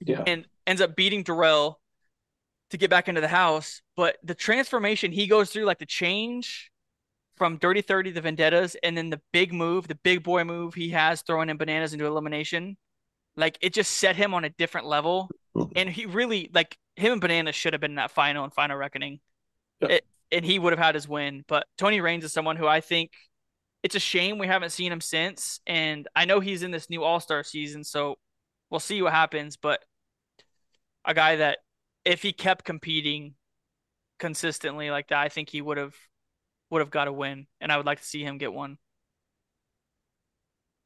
Yeah. 0.00 0.22
and 0.26 0.46
ends 0.66 0.80
up 0.82 0.96
beating 0.96 1.22
Darrell 1.22 1.80
to 2.70 2.78
get 2.78 2.90
back 2.90 3.08
into 3.08 3.20
the 3.20 3.28
house. 3.28 3.82
But 3.96 4.16
the 4.22 4.34
transformation 4.34 5.12
he 5.12 5.26
goes 5.26 5.50
through, 5.50 5.64
like 5.64 5.78
the 5.78 5.86
change 5.86 6.70
from 7.36 7.58
Dirty 7.58 7.82
30 7.82 8.12
to 8.12 8.20
Vendettas, 8.20 8.76
and 8.82 8.96
then 8.96 9.10
the 9.10 9.20
big 9.32 9.52
move, 9.52 9.88
the 9.88 9.96
big 9.96 10.22
boy 10.22 10.44
move 10.44 10.74
he 10.74 10.90
has 10.90 11.22
throwing 11.22 11.48
in 11.50 11.56
bananas 11.56 11.92
into 11.92 12.06
elimination, 12.06 12.76
like 13.36 13.58
it 13.60 13.74
just 13.74 13.92
set 13.92 14.16
him 14.16 14.34
on 14.34 14.44
a 14.44 14.50
different 14.50 14.86
level. 14.86 15.30
Mm-hmm. 15.56 15.72
And 15.76 15.88
he 15.88 16.06
really, 16.06 16.50
like, 16.52 16.78
him 16.96 17.12
and 17.12 17.20
Bananas 17.20 17.54
should 17.54 17.72
have 17.72 17.80
been 17.80 17.92
in 17.92 17.96
that 17.96 18.10
final 18.10 18.44
and 18.44 18.52
final 18.52 18.76
reckoning. 18.76 19.20
Yeah. 19.80 19.88
It, 19.88 20.06
and 20.30 20.44
he 20.44 20.58
would 20.58 20.72
have 20.72 20.80
had 20.80 20.94
his 20.94 21.06
win. 21.06 21.44
But 21.46 21.66
Tony 21.76 22.00
Raines 22.00 22.24
is 22.24 22.32
someone 22.32 22.56
who 22.56 22.66
I 22.66 22.80
think 22.80 23.10
it's 23.82 23.94
a 23.94 24.00
shame 24.00 24.38
we 24.38 24.46
haven't 24.46 24.70
seen 24.70 24.92
him 24.92 25.00
since. 25.00 25.60
And 25.66 26.08
I 26.16 26.24
know 26.24 26.40
he's 26.40 26.62
in 26.62 26.70
this 26.70 26.88
new 26.88 27.02
All 27.02 27.20
Star 27.20 27.44
season, 27.44 27.84
so 27.84 28.16
we'll 28.70 28.80
see 28.80 29.02
what 29.02 29.12
happens. 29.12 29.56
But 29.56 29.80
a 31.04 31.14
guy 31.14 31.36
that 31.36 31.58
if 32.04 32.22
he 32.22 32.32
kept 32.32 32.64
competing 32.64 33.34
consistently 34.18 34.90
like 34.90 35.08
that, 35.08 35.20
I 35.20 35.28
think 35.28 35.50
he 35.50 35.60
would 35.60 35.76
have 35.76 35.94
would 36.70 36.80
have 36.80 36.90
got 36.90 37.08
a 37.08 37.12
win, 37.12 37.46
and 37.60 37.70
I 37.70 37.76
would 37.76 37.84
like 37.84 38.00
to 38.00 38.06
see 38.06 38.24
him 38.24 38.38
get 38.38 38.52
one. 38.52 38.78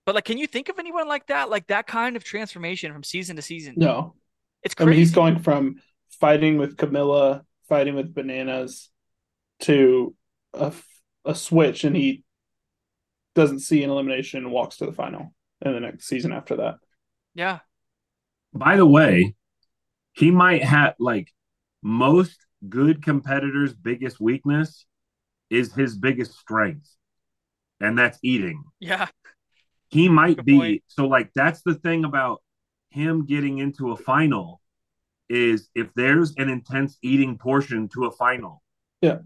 But 0.04 0.14
like, 0.16 0.24
can 0.24 0.38
you 0.38 0.46
think 0.46 0.68
of 0.68 0.78
anyone 0.78 1.06
like 1.06 1.26
that? 1.28 1.50
Like 1.50 1.68
that 1.68 1.86
kind 1.86 2.16
of 2.16 2.24
transformation 2.24 2.92
from 2.92 3.04
season 3.04 3.36
to 3.36 3.42
season? 3.42 3.74
No. 3.76 4.14
It's 4.66 4.74
I 4.78 4.84
mean, 4.84 4.96
he's 4.98 5.12
going 5.12 5.38
from 5.38 5.76
fighting 6.20 6.58
with 6.58 6.76
Camila, 6.76 7.42
fighting 7.68 7.94
with 7.94 8.14
bananas, 8.14 8.90
to 9.60 10.14
a, 10.54 10.72
a 11.24 11.34
switch, 11.34 11.84
and 11.84 11.96
he 11.96 12.24
doesn't 13.34 13.60
see 13.60 13.84
an 13.84 13.90
elimination 13.90 14.44
and 14.44 14.52
walks 14.52 14.78
to 14.78 14.86
the 14.86 14.92
final 14.92 15.32
in 15.64 15.72
the 15.72 15.80
next 15.80 16.06
season 16.06 16.32
after 16.32 16.56
that. 16.56 16.76
yeah, 17.34 17.60
By 18.52 18.76
the 18.76 18.86
way, 18.86 19.34
he 20.14 20.30
might 20.30 20.64
have 20.64 20.94
like 20.98 21.32
most 21.82 22.46
good 22.68 23.02
competitors' 23.02 23.74
biggest 23.74 24.20
weakness 24.20 24.86
is 25.50 25.74
his 25.74 25.96
biggest 25.96 26.34
strength, 26.38 26.90
and 27.80 27.98
that's 27.98 28.18
eating. 28.22 28.64
yeah, 28.80 29.08
He 29.88 30.08
might 30.08 30.36
Good 30.36 30.46
be 30.46 30.58
point. 30.58 30.82
so 30.88 31.06
like 31.06 31.30
that's 31.34 31.62
the 31.62 31.74
thing 31.74 32.04
about 32.04 32.42
him 32.96 33.26
getting 33.26 33.58
into 33.58 33.92
a 33.92 33.96
final 33.96 34.60
is 35.28 35.68
if 35.74 35.92
there's 35.94 36.34
an 36.36 36.48
intense 36.48 36.96
eating 37.02 37.36
portion 37.36 37.88
to 37.94 38.06
a 38.06 38.10
final, 38.10 38.62
Yeah. 39.02 39.18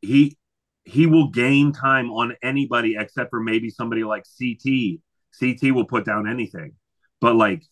he 0.00 0.36
he 0.84 1.06
will 1.06 1.28
gain 1.30 1.72
time 1.72 2.10
on 2.10 2.34
anybody 2.42 2.96
except 2.98 3.30
for 3.30 3.40
maybe 3.40 3.70
somebody 3.70 4.02
like 4.04 4.24
CT. 4.38 5.00
CT 5.38 5.72
will 5.72 5.84
put 5.84 6.04
down 6.04 6.28
anything. 6.28 6.72
But 7.20 7.36
like 7.36 7.62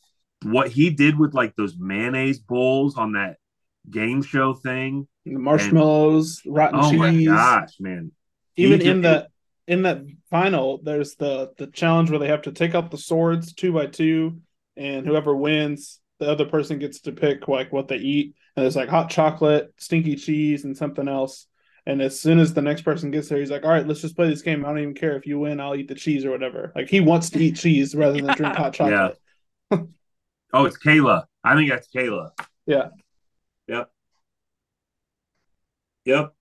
what 0.43 0.69
he 0.69 0.91
did 0.91 1.19
with 1.19 1.35
like 1.35 1.55
those 1.57 1.77
mayonnaise 1.79 2.39
bowls 2.39 2.97
on 2.97 3.13
that 3.13 3.37
game 3.89 4.23
show 4.23 4.55
thing. 4.55 5.07
The 5.25 5.37
marshmallows, 5.39 6.43
rotten 6.47 6.83
cheese. 6.83 6.93
Oh 6.95 6.97
my 6.99 7.25
gosh, 7.25 7.75
man. 7.81 8.13
Even 8.57 8.81
in 8.81 9.03
that 9.03 9.29
in 9.67 9.83
that 9.83 10.03
final, 10.31 10.81
there's 10.83 11.15
the 11.17 11.53
the 11.59 11.67
challenge 11.67 12.11
where 12.11 12.19
they 12.19 12.29
have 12.29 12.43
to 12.43 12.53
take 12.53 12.75
out 12.75 12.91
the 12.91 12.99
swords 12.99 13.53
two 13.53 13.73
by 13.73 13.87
two, 13.87 14.41
and 14.77 15.07
whoever 15.07 15.35
wins, 15.35 16.01
the 16.19 16.31
other 16.31 16.45
person 16.45 16.79
gets 16.79 17.01
to 17.01 17.13
pick 17.13 17.49
like 17.49 17.73
what 17.73 17.89
they 17.89 17.97
eat. 17.97 18.35
And 18.57 18.65
there's 18.65 18.77
like 18.77 18.89
hot 18.89 19.11
chocolate, 19.11 19.73
stinky 19.79 20.17
cheese, 20.17 20.65
and 20.65 20.77
something 20.77 21.09
else. 21.09 21.47
And 21.87 22.03
as 22.03 22.21
soon 22.21 22.39
as 22.39 22.53
the 22.53 22.63
next 22.63 22.83
person 22.83 23.11
gets 23.11 23.29
there, 23.29 23.39
he's 23.39 23.51
like, 23.51 23.65
"All 23.65 23.71
right, 23.71 23.87
let's 23.87 24.03
just 24.03 24.17
play 24.17 24.29
this 24.29 24.43
game. 24.43 24.65
I 24.65 24.69
don't 24.69 24.79
even 24.81 24.95
care 24.95 25.17
if 25.17 25.27
you 25.27 25.39
win. 25.39 25.61
I'll 25.61 25.75
eat 25.75 25.89
the 25.89 25.95
cheese 25.95 26.25
or 26.25 26.31
whatever." 26.31 26.73
Like 26.77 26.89
he 26.89 27.01
wants 27.01 27.31
to 27.31 27.39
eat 27.39 27.57
cheese 27.57 27.95
rather 27.95 28.21
than 28.21 28.35
drink 28.37 28.55
hot 28.57 28.75
chocolate. 28.75 29.19
Oh, 30.53 30.65
it's 30.65 30.79
Kayla. 30.79 31.27
I 31.45 31.55
think 31.55 31.71
that's 31.71 31.89
Kayla. 31.95 32.31
Yeah. 32.67 32.89
Yep. 33.69 33.89
Yep. 36.07 36.35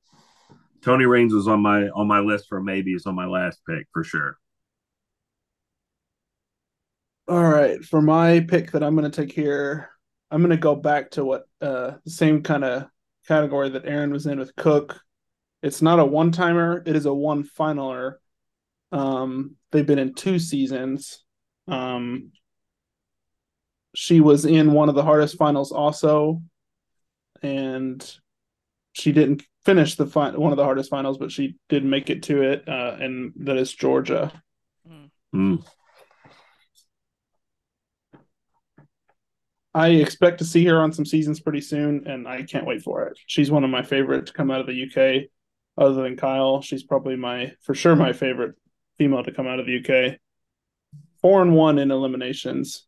Tony 0.82 1.06
Raines 1.06 1.34
was 1.34 1.48
on 1.48 1.62
my 1.62 1.90
on 1.90 2.08
my 2.08 2.20
list 2.20 2.48
for 2.48 2.62
maybe 2.62 2.92
maybes 2.92 3.06
on 3.06 3.16
my 3.16 3.26
last 3.26 3.60
pick 3.68 3.86
for 3.94 4.04
sure. 4.04 4.38
All 7.30 7.48
right, 7.48 7.86
for 7.86 8.02
my 8.02 8.40
pick 8.40 8.72
that 8.72 8.82
I'm 8.82 8.96
going 8.96 9.10
to 9.10 9.16
take 9.16 9.32
here, 9.32 9.92
I'm 10.32 10.42
going 10.42 10.50
to 10.50 10.58
go 10.58 10.76
back 10.76 11.12
to 11.12 11.24
what 11.24 11.44
uh 11.62 11.92
the 12.04 12.10
same 12.10 12.42
kind 12.42 12.64
of 12.64 12.88
category 13.28 13.70
that 13.70 13.86
Aaron 13.86 14.12
was 14.12 14.26
in 14.26 14.40
with 14.40 14.56
Cooke. 14.56 15.00
It's 15.62 15.80
not 15.80 16.00
a 16.00 16.06
one 16.06 16.32
timer; 16.32 16.82
it 16.88 16.96
is 16.96 17.06
a 17.06 17.14
one 17.14 17.44
finaler. 17.44 18.20
Um, 18.92 19.58
they've 19.72 19.86
been 19.86 20.00
in 20.00 20.16
two 20.16 20.40
seasons. 20.40 21.24
Um, 21.68 22.32
she 23.94 24.22
was 24.22 24.46
in 24.46 24.72
one 24.72 24.90
of 24.90 24.96
the 24.96 25.04
hardest 25.04 25.38
finals 25.38 25.72
also, 25.72 26.42
and 27.44 28.04
she 28.94 29.12
didn't 29.12 29.44
finish 29.66 29.94
the 29.98 30.08
fi- 30.08 30.32
one 30.32 30.52
of 30.52 30.58
the 30.58 30.64
hardest 30.64 30.90
finals, 30.90 31.20
but 31.20 31.32
she 31.32 31.58
did 31.68 31.86
make 31.86 32.10
it 32.10 32.24
to 32.24 32.42
it, 32.42 32.68
uh, 32.68 32.98
and 33.00 33.34
that 33.36 33.58
is 33.58 33.72
Georgia. 33.72 34.32
Mm. 35.36 35.64
I 39.80 39.92
expect 39.92 40.40
to 40.40 40.46
see 40.46 40.66
her 40.66 40.82
on 40.82 40.92
some 40.92 41.06
seasons 41.06 41.40
pretty 41.40 41.62
soon, 41.62 42.06
and 42.06 42.28
I 42.28 42.44
can't 42.44 42.66
wait 42.66 42.82
for 42.82 43.08
it. 43.08 43.18
She's 43.28 43.50
one 43.50 43.64
of 43.64 43.70
my 43.70 43.82
favorite 43.82 44.26
to 44.26 44.34
come 44.34 44.52
out 44.52 44.60
of 44.60 44.68
the 44.68 44.84
UK, 44.84 45.30
other 45.78 46.04
than 46.04 46.18
Kyle. 46.18 46.62
She's 46.62 46.84
probably 46.84 47.16
my, 47.16 47.54
for 47.62 47.74
sure, 47.74 47.96
my 47.96 48.12
favorite 48.12 48.56
female 48.98 49.24
to 49.24 49.32
come 49.32 49.48
out 49.48 49.58
of 49.58 49.66
the 49.66 49.78
UK. 49.78 50.18
Four 51.22 51.42
and 51.42 51.56
one 51.56 51.80
in 51.80 51.92
eliminations, 51.92 52.88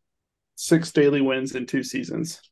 six 0.56 0.92
daily 0.92 1.22
wins 1.22 1.54
in 1.54 1.64
two 1.64 1.82
seasons. 1.82 2.42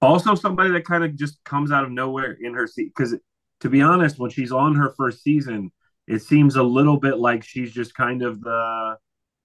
Also, 0.00 0.34
somebody 0.34 0.70
that 0.70 0.86
kind 0.86 1.04
of 1.04 1.14
just 1.14 1.44
comes 1.44 1.70
out 1.70 1.84
of 1.84 1.90
nowhere 1.90 2.38
in 2.40 2.54
her 2.54 2.66
seat. 2.66 2.90
Because 2.96 3.14
to 3.60 3.68
be 3.68 3.82
honest, 3.82 4.18
when 4.18 4.30
she's 4.30 4.50
on 4.50 4.76
her 4.76 4.94
first 4.96 5.22
season, 5.22 5.70
it 6.06 6.22
seems 6.22 6.56
a 6.56 6.62
little 6.62 6.96
bit 6.96 7.18
like 7.18 7.44
she's 7.44 7.70
just 7.70 7.94
kind 7.94 8.22
of 8.22 8.40
the 8.40 8.96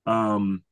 um, 0.06 0.64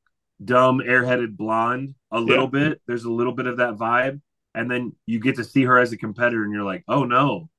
dumb, 0.44 0.80
airheaded 0.80 1.36
blonde. 1.38 1.96
A 2.12 2.20
little 2.20 2.46
Yeah. 2.46 2.70
bit. 2.70 2.82
There's 2.88 3.04
a 3.06 3.12
little 3.12 3.34
bit 3.34 3.48
of 3.48 3.58
that 3.58 3.76
vibe, 3.76 4.22
and 4.54 4.70
then 4.70 4.96
you 5.06 5.20
get 5.20 5.36
to 5.38 5.44
see 5.44 5.64
her 5.64 5.78
as 5.78 5.92
a 5.92 5.98
competitor, 5.98 6.44
and 6.44 6.54
you're 6.54 6.64
like, 6.64 6.84
oh 6.88 7.04
no, 7.04 7.50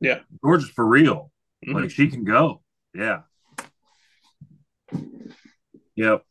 Yeah. 0.00 0.20
Georgia's 0.42 0.70
for 0.70 0.86
real. 0.86 1.30
Mhm. 1.66 1.74
Like 1.74 1.90
she 1.90 2.08
can 2.08 2.24
go. 2.24 2.62
Yeah. 2.94 3.22
Yep. 5.96 6.24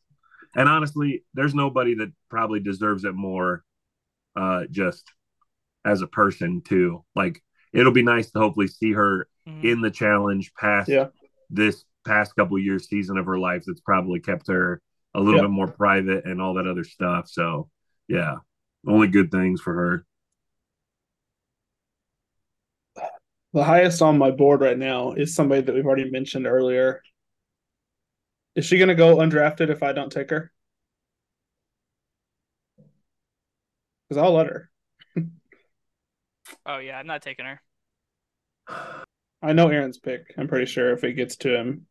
And 0.56 0.68
honestly, 0.68 1.24
there's 1.34 1.56
nobody 1.56 1.96
that 1.96 2.12
probably 2.30 2.60
deserves 2.60 3.04
it 3.06 3.14
more 3.16 3.64
uh 4.36 4.66
just 4.70 5.10
as 5.86 6.02
a 6.02 6.08
person 6.08 6.62
too. 6.62 7.04
Like 7.16 7.42
it'll 7.74 7.92
be 7.94 8.04
nice 8.04 8.32
to 8.32 8.40
hopefully 8.40 8.68
see 8.68 8.92
her 8.94 9.28
Mhm. 9.48 9.64
in 9.64 9.82
the 9.82 9.92
challenge 9.92 10.54
past 10.56 10.90
Yeah. 10.90 11.08
this 11.50 11.84
past 12.06 12.36
couple 12.36 12.58
years 12.60 12.88
season 12.90 13.18
of 13.18 13.26
her 13.26 13.40
life 13.40 13.64
that's 13.66 13.82
probably 13.82 14.20
kept 14.20 14.48
her 14.48 14.82
a 15.14 15.20
little 15.20 15.36
Yeah. 15.36 15.42
bit 15.42 15.52
more 15.52 15.68
private 15.68 16.26
and 16.26 16.42
all 16.42 16.56
that 16.56 16.68
other 16.68 16.84
stuff. 16.84 17.28
So 17.28 17.70
yeah. 18.08 18.38
Only 18.88 19.08
good 19.08 19.30
things 19.30 19.62
for 19.62 19.74
her. 19.76 20.06
The 23.54 23.64
highest 23.64 24.02
on 24.02 24.18
my 24.18 24.32
board 24.32 24.62
right 24.62 24.78
now 24.78 25.12
is 25.12 25.36
somebody 25.36 25.62
that 25.62 25.76
we've 25.76 25.86
already 25.86 26.10
mentioned 26.10 26.48
earlier. 26.48 27.04
Is 28.56 28.66
she 28.66 28.78
going 28.78 28.90
to 28.90 28.96
go 28.96 29.18
undrafted 29.18 29.70
if 29.70 29.84
I 29.84 29.94
don't 29.94 30.12
take 30.12 30.32
her? 30.32 30.52
Because 34.10 34.24
I'll 34.24 34.34
let 34.34 34.48
her. 34.48 34.72
Oh 36.66 36.80
yeah, 36.80 36.98
I'm 36.98 37.06
not 37.08 37.22
taking 37.22 37.46
her. 37.46 37.62
I 39.44 39.54
know 39.54 39.68
Aaron's 39.70 40.00
pick. 40.00 40.34
I'm 40.38 40.48
pretty 40.48 40.66
sure 40.66 40.92
if 40.92 41.04
it 41.04 41.14
gets 41.14 41.36
to 41.38 41.56
him, 41.56 41.86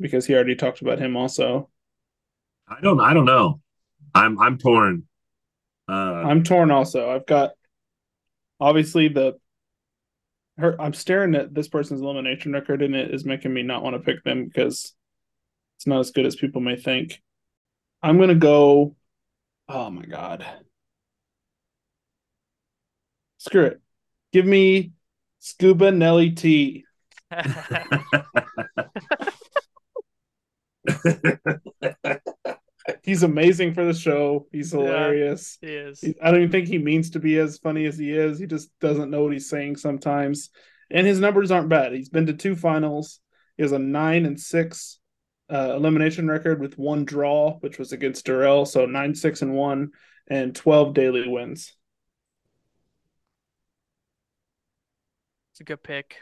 because 0.00 0.26
he 0.26 0.34
already 0.34 0.56
talked 0.56 0.80
about 0.80 0.98
him. 0.98 1.16
Also, 1.16 1.70
I 2.78 2.80
don't 2.80 3.00
I 3.00 3.14
don't 3.14 3.24
know. 3.24 3.60
I'm 4.14 4.38
I'm 4.38 4.58
torn. 4.58 5.04
Uh 5.88 5.92
I'm 5.92 6.44
torn. 6.44 6.70
Also, 6.70 7.10
I've 7.10 7.26
got 7.26 7.52
obviously 8.60 9.08
the 9.08 9.34
her. 10.58 10.80
I'm 10.80 10.94
staring 10.94 11.34
at 11.34 11.54
this 11.54 11.68
person's 11.68 12.00
elimination 12.00 12.52
record, 12.52 12.82
and 12.82 12.94
it 12.94 13.12
is 13.12 13.24
making 13.24 13.52
me 13.52 13.62
not 13.62 13.82
want 13.82 13.96
to 13.96 14.00
pick 14.00 14.22
them 14.24 14.46
because 14.46 14.94
it's 15.76 15.86
not 15.86 16.00
as 16.00 16.10
good 16.10 16.26
as 16.26 16.36
people 16.36 16.60
may 16.60 16.76
think. 16.76 17.20
I'm 18.02 18.18
gonna 18.18 18.34
go. 18.34 18.96
Oh 19.68 19.90
my 19.90 20.04
god! 20.04 20.44
Screw 23.38 23.64
it. 23.64 23.80
Give 24.32 24.46
me 24.46 24.92
Scuba 25.40 25.90
Nelly 25.90 26.30
T. 26.30 26.84
He's 33.02 33.22
amazing 33.22 33.74
for 33.74 33.84
the 33.84 33.94
show. 33.94 34.46
He's 34.52 34.72
Yeah. 34.72 34.80
hilarious. 34.80 35.58
he 35.60 35.68
is. 35.68 36.00
He- 36.00 36.14
I 36.20 36.30
don't 36.30 36.40
even 36.40 36.50
think 36.52 36.68
he 36.68 36.78
means 36.78 37.10
to 37.10 37.20
be 37.20 37.38
as 37.38 37.58
funny 37.58 37.86
as 37.86 37.96
he 37.96 38.10
is. 38.12 38.38
He 38.38 38.46
just 38.46 38.76
doesn't 38.80 39.10
know 39.10 39.22
what 39.24 39.32
he's 39.32 39.48
saying 39.48 39.76
sometimes. 39.76 40.50
And 40.90 41.06
his 41.06 41.20
numbers 41.20 41.50
aren't 41.50 41.68
bad. 41.68 41.92
He's 41.92 42.08
been 42.08 42.26
to 42.26 42.32
two 42.34 42.54
finals. 42.56 43.20
He 43.56 43.62
has 43.62 43.72
a 43.72 43.78
nine 43.78 44.26
and 44.26 44.38
six 44.38 44.98
uh, 45.50 45.74
elimination 45.76 46.28
record 46.28 46.60
with 46.60 46.78
one 46.78 47.04
draw, 47.04 47.58
which 47.58 47.78
was 47.78 47.92
against 47.92 48.24
Darrell. 48.24 48.64
So 48.64 48.86
nine, 48.86 49.14
six, 49.14 49.42
and 49.42 49.54
one, 49.54 49.90
and 50.28 50.54
12 50.54 50.94
daily 50.94 51.28
wins. 51.28 51.74
It's 55.52 55.60
a 55.60 55.64
good 55.64 55.82
pick. 55.82 56.16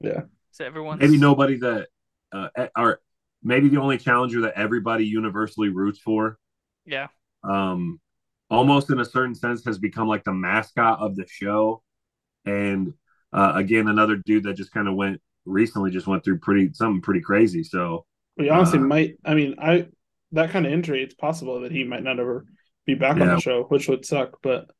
Yeah. 0.00 0.22
So 0.52 0.64
everyone's 0.64 1.00
maybe 1.00 1.18
nobody 1.18 1.58
that 1.58 1.88
uh 2.32 2.48
or 2.76 3.00
maybe 3.42 3.68
the 3.68 3.80
only 3.80 3.98
challenger 3.98 4.42
that 4.42 4.54
everybody 4.56 5.06
universally 5.06 5.68
roots 5.68 5.98
for 5.98 6.38
Yeah. 6.86 7.08
um 7.44 8.00
almost 8.50 8.90
in 8.90 9.00
a 9.00 9.04
certain 9.04 9.34
sense 9.34 9.64
has 9.64 9.78
become 9.78 10.08
like 10.08 10.24
the 10.24 10.32
mascot 10.32 11.00
of 11.00 11.16
the 11.16 11.26
show 11.28 11.82
and 12.46 12.94
uh 13.32 13.52
again 13.56 13.88
another 13.88 14.16
dude 14.16 14.44
that 14.44 14.54
just 14.56 14.72
kind 14.72 14.88
of 14.88 14.94
went 14.94 15.20
recently 15.46 15.90
just 15.90 16.06
went 16.06 16.24
through 16.24 16.38
pretty 16.38 16.70
something 16.74 17.02
pretty 17.02 17.20
crazy 17.20 17.64
so 17.64 18.06
We 18.36 18.48
honestly 18.50 18.78
Uh, 18.78 18.82
might. 18.82 19.18
I 19.24 19.34
mean, 19.34 19.56
I 19.58 19.88
that 20.32 20.50
kind 20.50 20.66
of 20.66 20.72
injury. 20.72 21.02
It's 21.02 21.14
possible 21.14 21.60
that 21.60 21.72
he 21.72 21.84
might 21.84 22.02
not 22.02 22.18
ever 22.20 22.46
be 22.86 22.94
back 22.94 23.20
on 23.20 23.28
the 23.28 23.36
show, 23.38 23.64
which 23.64 23.88
would 23.88 24.06
suck. 24.06 24.38
But 24.42 24.70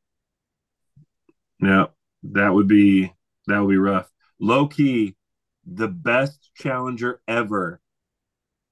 yeah 1.61 1.87
that 2.25 2.51
would 2.55 2.69
be 2.69 3.13
that 3.47 3.59
would 3.61 3.71
be 3.71 3.77
rough 3.79 4.11
low 4.41 4.67
key 4.69 5.17
the 5.67 5.89
best 5.89 6.51
challenger 6.57 7.21
ever 7.29 7.81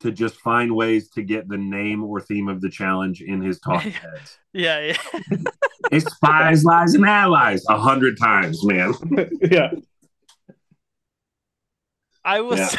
to 0.00 0.10
just 0.10 0.36
find 0.36 0.74
ways 0.74 1.10
to 1.10 1.22
get 1.22 1.48
the 1.48 1.58
name 1.58 2.02
or 2.04 2.20
theme 2.20 2.48
of 2.48 2.60
the 2.60 2.68
challenge 2.70 3.20
in 3.22 3.40
his 3.42 3.60
talking 3.60 3.92
heads 4.04 4.38
Yeah, 4.52 4.80
yeah. 4.80 5.36
it's 5.92 6.12
spies 6.14 6.64
lies 6.64 6.94
and 6.94 7.04
allies 7.04 7.64
a 7.68 7.78
hundred 7.78 8.18
times 8.18 8.64
man 8.64 8.94
yeah, 9.42 9.70
I 12.24 12.40
will 12.40 12.56
Yeah. 12.58 12.68
say 12.68 12.78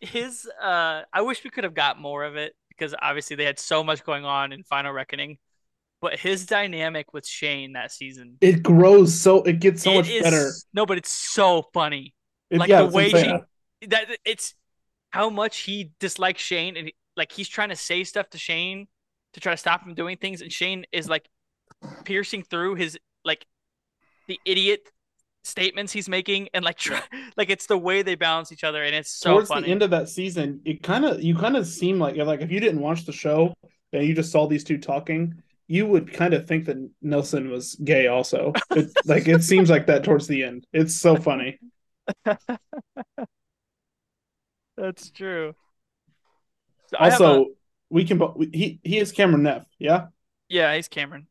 his 0.00 0.46
uh 0.62 1.02
I 1.12 1.22
wish 1.22 1.42
we 1.44 1.50
could 1.50 1.64
have 1.64 1.74
got 1.74 1.98
more 1.98 2.24
of 2.24 2.36
it 2.36 2.54
because 2.68 2.94
obviously 3.00 3.36
they 3.36 3.44
had 3.44 3.58
so 3.58 3.82
much 3.82 4.04
going 4.04 4.24
on 4.24 4.52
in 4.52 4.62
Final 4.64 4.92
Reckoning. 4.92 5.38
But 6.02 6.18
his 6.18 6.46
dynamic 6.46 7.12
with 7.14 7.26
Shane 7.26 7.72
that 7.74 7.92
season 7.92 8.36
it 8.40 8.62
grows 8.62 9.18
so 9.18 9.42
it 9.42 9.60
gets 9.60 9.82
so 9.82 9.92
it 9.92 9.96
much 9.96 10.08
is- 10.10 10.22
better. 10.22 10.50
No, 10.74 10.84
but 10.84 10.98
it's 10.98 11.10
so 11.10 11.62
funny. 11.72 12.14
It- 12.50 12.58
like 12.58 12.68
yeah, 12.68 12.82
the 12.82 12.84
that's 12.88 12.94
what 12.94 13.04
I'm 13.04 13.12
way 13.12 13.22
saying. 13.22 13.40
she 13.82 13.86
that 13.88 14.06
it's 14.24 14.54
how 15.12 15.30
much 15.30 15.60
he 15.60 15.92
dislikes 16.00 16.42
Shane 16.42 16.76
and 16.76 16.90
like 17.16 17.30
he's 17.30 17.48
trying 17.48 17.68
to 17.68 17.76
say 17.76 18.02
stuff 18.04 18.30
to 18.30 18.38
Shane 18.38 18.88
to 19.34 19.40
try 19.40 19.52
to 19.52 19.56
stop 19.58 19.86
him 19.86 19.94
doing 19.94 20.16
things 20.16 20.40
and 20.40 20.50
Shane 20.50 20.84
is 20.90 21.08
like 21.08 21.28
piercing 22.04 22.42
through 22.42 22.76
his 22.76 22.98
like 23.24 23.46
the 24.26 24.40
idiot 24.44 24.88
statements 25.44 25.92
he's 25.92 26.08
making 26.08 26.48
and 26.54 26.64
like 26.64 26.78
try, 26.78 27.00
like 27.36 27.50
it's 27.50 27.66
the 27.66 27.76
way 27.78 28.02
they 28.02 28.14
balance 28.14 28.52
each 28.52 28.64
other 28.64 28.82
and 28.82 28.94
it's 28.94 29.10
so 29.10 29.32
towards 29.32 29.48
funny. 29.48 29.66
the 29.66 29.72
end 29.72 29.82
of 29.82 29.90
that 29.90 30.08
season, 30.08 30.60
it 30.64 30.82
kind 30.82 31.04
of 31.04 31.22
you 31.22 31.36
kind 31.36 31.56
of 31.56 31.66
seem 31.66 31.98
like 31.98 32.16
you're 32.16 32.26
like 32.26 32.40
if 32.40 32.50
you 32.50 32.60
didn't 32.60 32.80
watch 32.80 33.04
the 33.04 33.12
show 33.12 33.52
and 33.92 34.06
you 34.06 34.14
just 34.14 34.32
saw 34.32 34.46
these 34.46 34.64
two 34.64 34.78
talking, 34.78 35.42
you 35.66 35.86
would 35.86 36.12
kind 36.12 36.32
of 36.32 36.46
think 36.46 36.64
that 36.66 36.76
Nelson 37.02 37.50
was 37.50 37.74
gay. 37.76 38.06
Also, 38.06 38.52
it, 38.70 38.90
like 39.04 39.28
it 39.28 39.42
seems 39.42 39.68
like 39.68 39.86
that 39.86 40.04
towards 40.04 40.26
the 40.26 40.42
end. 40.42 40.66
It's 40.72 40.94
so 40.94 41.16
funny. 41.16 41.58
That's 44.76 45.10
true. 45.10 45.54
So 46.88 46.96
I 46.98 47.10
have 47.10 47.20
Also, 47.20 47.42
a- 47.44 47.46
we 47.90 48.04
can 48.04 48.20
he 48.52 48.80
he 48.82 48.98
is 48.98 49.12
Cameron 49.12 49.42
Neff. 49.44 49.64
Yeah, 49.78 50.06
yeah, 50.48 50.74
he's 50.74 50.88
Cameron. 50.88 51.26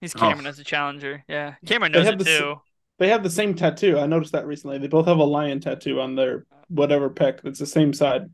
He's 0.00 0.14
Oh. 0.14 0.18
Cameron 0.18 0.46
as 0.46 0.58
a 0.58 0.64
challenger. 0.64 1.24
Yeah, 1.28 1.54
Cameron 1.64 1.92
knows 1.92 2.06
it 2.06 2.18
the 2.18 2.24
too. 2.24 2.60
they 2.98 3.08
have 3.08 3.22
the 3.22 3.30
same 3.30 3.54
tattoo. 3.54 3.98
I 3.98 4.06
noticed 4.06 4.32
that 4.32 4.46
recently. 4.46 4.78
They 4.78 4.88
both 4.88 5.06
have 5.06 5.18
a 5.18 5.24
lion 5.24 5.60
tattoo 5.60 6.00
on 6.00 6.14
their 6.16 6.46
whatever 6.68 7.08
pec. 7.10 7.44
It's 7.44 7.58
the 7.58 7.66
same 7.66 7.92
side. 7.92 8.30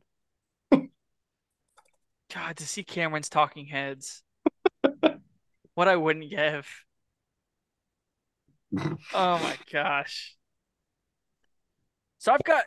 God, 2.34 2.56
to 2.56 2.66
see 2.66 2.82
Cameron's 2.82 3.28
talking 3.28 3.66
heads, 3.66 4.22
what 5.74 5.88
I 5.88 5.96
wouldn't 5.96 6.30
give. 6.30 6.66
Oh 9.12 9.38
my 9.38 9.54
gosh. 9.70 10.34
So 12.16 12.32
I've 12.32 12.42
got, 12.42 12.64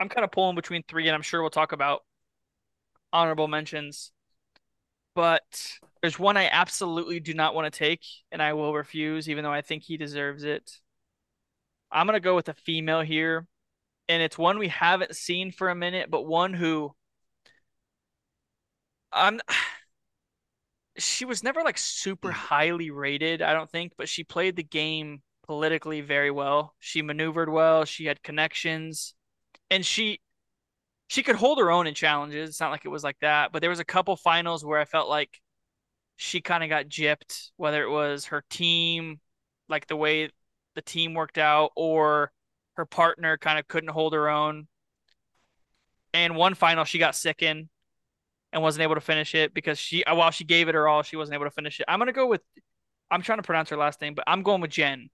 I'm 0.00 0.08
kind 0.08 0.24
of 0.24 0.32
pulling 0.32 0.56
between 0.56 0.82
three, 0.82 1.06
and 1.06 1.14
I'm 1.14 1.22
sure 1.22 1.42
we'll 1.42 1.50
talk 1.50 1.72
about 1.72 2.02
honorable 3.12 3.48
mentions. 3.48 4.12
But 5.14 5.78
there's 6.00 6.18
one 6.18 6.36
I 6.36 6.48
absolutely 6.50 7.20
do 7.20 7.34
not 7.34 7.54
want 7.54 7.72
to 7.72 7.78
take, 7.78 8.04
and 8.32 8.42
I 8.42 8.54
will 8.54 8.74
refuse, 8.74 9.28
even 9.28 9.44
though 9.44 9.52
I 9.52 9.60
think 9.60 9.82
he 9.82 9.96
deserves 9.98 10.44
it. 10.44 10.80
I'm 11.92 12.06
gonna 12.06 12.20
go 12.20 12.34
with 12.36 12.48
a 12.48 12.54
female 12.54 13.02
here, 13.02 13.46
and 14.08 14.22
it's 14.22 14.38
one 14.38 14.58
we 14.58 14.68
haven't 14.68 15.16
seen 15.16 15.52
for 15.52 15.68
a 15.68 15.74
minute, 15.74 16.10
but 16.10 16.26
one 16.26 16.54
who 16.54 16.94
I'm 19.12 19.40
she 20.98 21.24
was 21.24 21.42
never 21.42 21.62
like 21.62 21.78
super 21.78 22.30
mm. 22.30 22.34
highly 22.34 22.90
rated, 22.90 23.42
I 23.42 23.52
don't 23.54 23.70
think, 23.70 23.92
but 23.98 24.08
she 24.08 24.24
played 24.24 24.56
the 24.56 24.62
game 24.62 25.22
politically 25.46 26.00
very 26.00 26.30
well. 26.30 26.74
She 26.78 27.02
maneuvered 27.02 27.50
well, 27.50 27.84
she 27.84 28.06
had 28.06 28.22
connections, 28.22 29.14
and 29.70 29.84
she 29.84 30.20
she 31.08 31.22
could 31.22 31.36
hold 31.36 31.58
her 31.58 31.70
own 31.70 31.86
in 31.86 31.94
challenges. 31.94 32.50
It's 32.50 32.60
not 32.60 32.70
like 32.70 32.84
it 32.84 32.88
was 32.88 33.02
like 33.04 33.18
that, 33.20 33.52
but 33.52 33.60
there 33.60 33.70
was 33.70 33.80
a 33.80 33.84
couple 33.84 34.16
finals 34.16 34.64
where 34.64 34.78
I 34.78 34.84
felt 34.84 35.08
like 35.08 35.40
she 36.16 36.40
kind 36.40 36.62
of 36.62 36.68
got 36.68 36.86
gypped, 36.86 37.50
whether 37.56 37.82
it 37.82 37.90
was 37.90 38.26
her 38.26 38.44
team, 38.50 39.20
like 39.68 39.86
the 39.86 39.96
way 39.96 40.30
the 40.76 40.82
team 40.82 41.14
worked 41.14 41.38
out, 41.38 41.72
or 41.76 42.30
her 42.74 42.86
partner 42.86 43.38
kind 43.38 43.58
of 43.58 43.66
couldn't 43.66 43.90
hold 43.90 44.12
her 44.12 44.28
own. 44.28 44.68
And 46.14 46.36
one 46.36 46.54
final 46.54 46.84
she 46.84 46.98
got 46.98 47.16
sick 47.16 47.42
in 47.42 47.68
and 48.52 48.62
wasn't 48.62 48.82
able 48.82 48.96
to 48.96 49.00
finish 49.00 49.34
it 49.34 49.54
because 49.54 49.78
she 49.78 50.04
while 50.08 50.30
she 50.30 50.44
gave 50.44 50.68
it 50.68 50.74
her 50.74 50.88
all, 50.88 51.02
she 51.02 51.16
wasn't 51.16 51.34
able 51.34 51.46
to 51.46 51.50
finish 51.50 51.80
it. 51.80 51.86
I'm 51.88 51.98
gonna 51.98 52.12
go 52.12 52.26
with 52.26 52.42
I'm 53.10 53.22
trying 53.22 53.38
to 53.38 53.42
pronounce 53.42 53.70
her 53.70 53.76
last 53.76 54.00
name, 54.00 54.14
but 54.14 54.24
I'm 54.26 54.42
going 54.42 54.60
with 54.60 54.70
Jen. 54.70 55.10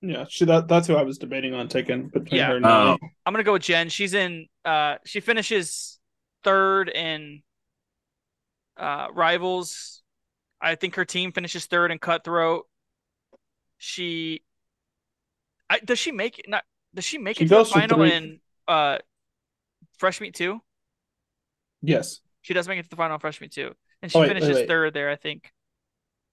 Yeah, 0.00 0.26
she 0.28 0.44
that 0.44 0.68
that's 0.68 0.86
who 0.86 0.94
I 0.94 1.02
was 1.02 1.18
debating 1.18 1.54
on 1.54 1.68
taking 1.68 2.08
between 2.08 2.38
Yeah. 2.38 2.48
her 2.48 2.56
and 2.56 2.66
Oh. 2.66 2.96
I'm 3.26 3.32
gonna 3.32 3.42
go 3.44 3.52
with 3.54 3.62
Jen. 3.62 3.88
She's 3.88 4.14
in 4.14 4.46
uh 4.64 4.98
she 5.04 5.20
finishes 5.20 5.98
third 6.44 6.88
in 6.88 7.42
uh 8.76 9.08
rivals. 9.12 10.02
I 10.60 10.74
think 10.74 10.94
her 10.96 11.04
team 11.04 11.32
finishes 11.32 11.66
third 11.66 11.90
in 11.90 11.98
cutthroat. 11.98 12.66
She 13.78 14.42
I 15.70 15.78
does 15.80 15.98
she 15.98 16.12
make 16.12 16.38
it 16.38 16.48
not 16.48 16.64
does 16.94 17.04
she 17.04 17.18
make 17.18 17.38
She 17.38 17.44
it 17.44 17.48
to 17.48 17.54
the 17.56 17.64
final 17.64 18.02
three. 18.02 18.12
in 18.12 18.40
uh 18.66 18.98
fresh 19.98 20.20
meat 20.20 20.34
too? 20.34 20.60
Yes, 21.82 22.20
She 22.42 22.52
does 22.54 22.66
make 22.66 22.78
it 22.80 22.82
to 22.84 22.88
the 22.88 22.96
final 22.96 23.14
in 23.14 23.20
fresh 23.20 23.40
meat 23.40 23.52
too. 23.52 23.74
And 24.02 24.10
she 24.10 24.18
Oh, 24.18 24.20
wait, 24.20 24.38
wait, 24.40 24.40
finishes 24.40 24.54
wait. 24.54 24.68
third 24.68 24.92
there, 24.94 25.10
I 25.10 25.16
think. 25.16 25.52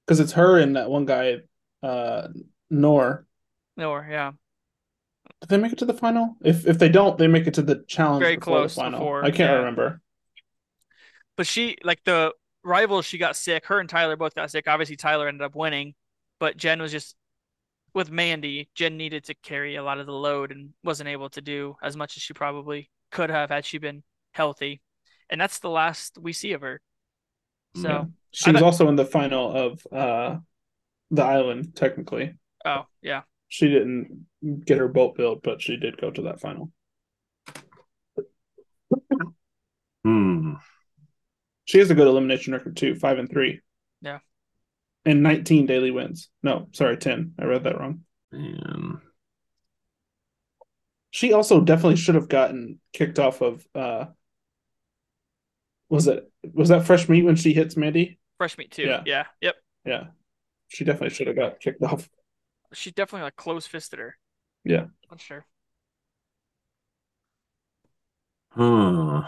because 0.06 0.20
it's 0.20 0.34
her 0.34 0.60
and 0.60 0.76
that 0.76 0.90
one 0.90 1.06
guy, 1.06 1.38
uh, 1.84 2.28
Noor. 2.70 3.26
Or 3.78 4.08
yeah. 4.10 4.32
Did 5.42 5.50
they 5.50 5.58
make 5.58 5.74
it 5.74 5.80
to 5.80 5.86
the 5.86 5.94
final? 5.94 6.36
If 6.42 6.68
if 6.68 6.80
they 6.80 6.90
don't, 6.90 7.18
they 7.18 7.28
make 7.28 7.48
it 7.48 7.56
to 7.56 7.62
the 7.62 7.84
challenge. 7.88 8.22
Very 8.22 8.38
close 8.38 8.76
final. 8.76 9.00
before, 9.00 9.24
I 9.24 9.32
can't 9.32 9.52
yeah. 9.52 9.58
remember. 9.58 10.02
But 11.36 11.48
she 11.48 11.78
like 11.84 12.04
the 12.06 12.34
rivals 12.64 13.06
she 13.06 13.18
got 13.18 13.36
sick. 13.36 13.66
Her 13.66 13.80
and 13.80 13.90
Tyler 13.90 14.16
both 14.16 14.36
got 14.36 14.52
sick. 14.52 14.68
Obviously 14.68 14.96
Tyler 14.96 15.28
ended 15.28 15.42
up 15.42 15.56
winning, 15.56 15.94
but 16.40 16.58
Jen 16.58 16.82
was 16.82 16.92
just 16.92 17.16
with 17.96 18.12
Mandi, 18.12 18.70
Jen 18.76 18.98
needed 18.98 19.24
to 19.24 19.34
carry 19.36 19.78
a 19.78 19.84
lot 19.84 20.00
of 20.00 20.06
the 20.06 20.12
load 20.12 20.52
and 20.52 20.72
wasn't 20.84 21.08
able 21.08 21.30
to 21.30 21.42
do 21.42 21.78
as 21.82 21.96
much 21.96 22.18
as 22.18 22.22
she 22.22 22.34
probably 22.34 22.92
could 23.10 23.30
have 23.30 23.50
had 23.50 23.66
she 23.66 23.78
been 23.78 24.04
healthy. 24.34 24.82
And 25.30 25.40
that's 25.40 25.60
the 25.60 25.70
last 25.70 26.18
we 26.20 26.34
see 26.34 26.52
of 26.52 26.62
her. 26.62 26.82
So, 27.76 27.88
Yeah. 27.88 28.04
She 28.32 28.52
was 28.52 28.62
also 28.62 28.90
in 28.90 28.98
the 28.98 29.06
final 29.06 29.50
of 29.50 29.88
uh, 29.94 30.40
the 31.10 31.24
island. 31.24 31.74
Technically, 31.74 32.34
oh, 32.66 32.86
yeah. 33.02 33.22
She 33.48 33.68
didn't 33.70 34.26
get 34.66 34.78
her 34.80 34.88
boat 34.88 35.16
built, 35.16 35.44
but 35.44 35.62
she 35.62 35.78
did 35.78 35.98
go 35.98 36.12
to 36.12 36.24
that 36.24 36.40
final. 36.40 36.72
Hmm. 40.04 40.54
She 41.66 41.80
has 41.80 41.90
a 41.90 41.96
good 41.96 42.08
elimination 42.08 42.54
record 42.54 42.78
too, 42.78 42.96
five 42.96 43.18
and 43.18 43.30
three. 43.30 43.62
Yeah. 44.02 44.20
And 45.06 45.24
nineteen 45.24 45.66
daily 45.66 45.92
wins. 45.92 46.30
No, 46.44 46.68
sorry, 46.74 46.98
ten. 46.98 47.34
I 47.40 47.46
read 47.46 47.64
that 47.64 47.80
wrong. 47.80 48.02
And 48.32 48.98
She 51.12 51.34
also 51.34 51.62
definitely 51.62 51.96
should 51.96 52.16
have 52.16 52.30
gotten 52.30 52.80
kicked 52.94 53.20
off 53.20 53.42
of. 53.42 53.66
uh 53.74 54.06
Was 55.90 56.08
it 56.08 56.30
was 56.54 56.70
that 56.70 56.86
fresh 56.86 57.08
meat 57.10 57.24
when 57.24 57.36
she 57.36 57.54
hits 57.54 57.78
Mandi? 57.78 58.20
Fresh 58.38 58.58
meat 58.58 58.72
too. 58.72 58.84
Yeah. 58.84 59.04
Yeah. 59.06 59.26
Yep. 59.42 59.56
Yeah, 59.86 60.04
she 60.68 60.84
definitely 60.84 61.12
should 61.16 61.28
have 61.28 61.36
got 61.36 61.60
kicked 61.60 61.82
off. 61.84 62.10
She 62.76 62.92
definitely 62.92 63.24
like 63.24 63.36
close 63.36 63.66
fisted 63.66 64.00
her. 64.00 64.18
Yeah. 64.64 64.86
That's 65.10 65.24
sure. 65.24 65.46
Hmm. 68.52 69.20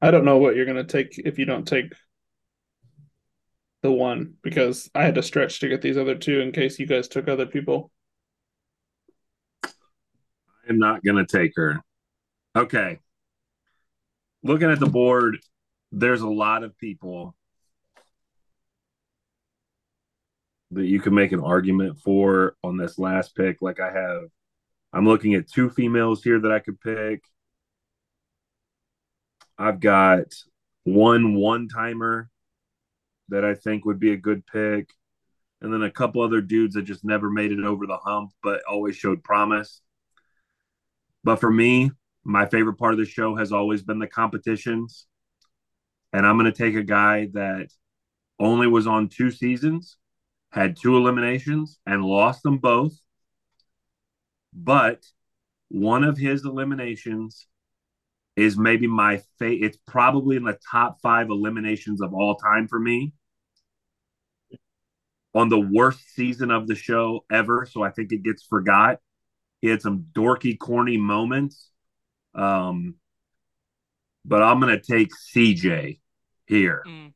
I 0.00 0.10
don't 0.10 0.24
know 0.24 0.38
what 0.38 0.56
you're 0.56 0.66
gonna 0.66 0.84
take 0.84 1.18
if 1.18 1.38
you 1.38 1.44
don't 1.44 1.66
take 1.66 1.92
the 3.82 3.92
one 3.92 4.34
because 4.42 4.90
I 4.94 5.04
had 5.04 5.14
to 5.16 5.22
stretch 5.22 5.60
to 5.60 5.68
get 5.68 5.82
these 5.82 5.96
other 5.96 6.14
two 6.14 6.40
in 6.40 6.52
case 6.52 6.78
you 6.78 6.86
guys 6.86 7.08
took 7.08 7.28
other 7.28 7.46
people. 7.46 7.90
I'm 10.68 10.78
not 10.78 11.04
gonna 11.04 11.26
take 11.26 11.52
her. 11.56 11.80
Okay. 12.56 12.98
Looking 14.42 14.70
at 14.70 14.80
the 14.80 14.86
board, 14.86 15.38
there's 15.92 16.22
a 16.22 16.28
lot 16.28 16.64
of 16.64 16.76
people 16.76 17.34
that 20.74 20.86
you 20.86 21.00
can 21.00 21.14
make 21.14 21.32
an 21.32 21.40
argument 21.40 21.98
for 21.98 22.56
on 22.62 22.76
this 22.76 22.98
last 22.98 23.34
pick. 23.34 23.62
Like 23.62 23.80
I 23.80 23.92
have, 23.92 24.22
I'm 24.92 25.06
looking 25.06 25.34
at 25.34 25.50
two 25.50 25.70
females 25.70 26.22
here 26.22 26.40
that 26.40 26.52
I 26.52 26.58
could 26.58 26.80
pick. 26.80 27.22
I've 29.58 29.80
got 29.80 30.26
one 30.84 31.34
one 31.34 31.68
timer 31.68 32.28
that 33.28 33.44
I 33.44 33.54
think 33.54 33.84
would 33.84 34.00
be 34.00 34.12
a 34.12 34.16
good 34.16 34.46
pick, 34.46 34.90
and 35.60 35.72
then 35.72 35.82
a 35.82 35.90
couple 35.90 36.22
other 36.22 36.40
dudes 36.40 36.74
that 36.74 36.82
just 36.82 37.04
never 37.04 37.30
made 37.30 37.52
it 37.52 37.64
over 37.64 37.86
the 37.86 37.96
hump, 37.96 38.32
but 38.42 38.62
always 38.68 38.96
showed 38.96 39.24
promise. 39.24 39.80
But 41.22 41.36
for 41.36 41.50
me, 41.50 41.90
my 42.24 42.46
favorite 42.46 42.78
part 42.78 42.92
of 42.92 42.98
the 42.98 43.06
show 43.06 43.36
has 43.36 43.52
always 43.52 43.82
been 43.82 43.98
the 43.98 44.06
competitions. 44.06 45.06
And 46.12 46.26
I'm 46.26 46.38
going 46.38 46.50
to 46.50 46.56
take 46.56 46.74
a 46.74 46.82
guy 46.82 47.28
that 47.32 47.68
only 48.38 48.66
was 48.66 48.86
on 48.86 49.08
two 49.08 49.30
seasons, 49.30 49.96
had 50.54 50.76
two 50.76 50.96
eliminations, 50.96 51.78
and 51.84 52.04
lost 52.04 52.42
them 52.44 52.58
both. 52.58 52.96
But 54.52 55.04
one 55.68 56.04
of 56.04 56.16
his 56.16 56.44
eliminations 56.44 57.46
is 58.36 58.56
maybe 58.56 58.86
my 58.86 59.20
favorite. 59.38 59.66
It's 59.66 59.78
probably 59.86 60.36
in 60.36 60.44
the 60.44 60.58
top 60.70 61.00
five 61.02 61.28
eliminations 61.28 62.00
of 62.00 62.14
all 62.14 62.36
time 62.36 62.68
for 62.68 62.78
me. 62.78 63.12
On 65.34 65.48
the 65.48 65.58
worst 65.58 66.14
season 66.14 66.52
of 66.52 66.68
the 66.68 66.76
show 66.76 67.24
ever. 67.30 67.66
So 67.68 67.82
I 67.82 67.90
think 67.90 68.12
it 68.12 68.22
gets 68.22 68.44
forgot. 68.44 69.00
He 69.60 69.68
had 69.68 69.82
some 69.82 70.06
dorky, 70.12 70.56
corny 70.56 70.96
moments. 70.96 71.70
Um, 72.34 72.94
but 74.24 74.42
I'm 74.42 74.60
going 74.60 74.78
to 74.78 74.84
take 74.84 75.10
CJ 75.12 75.98
here 76.46 76.84
Mm. 76.86 77.12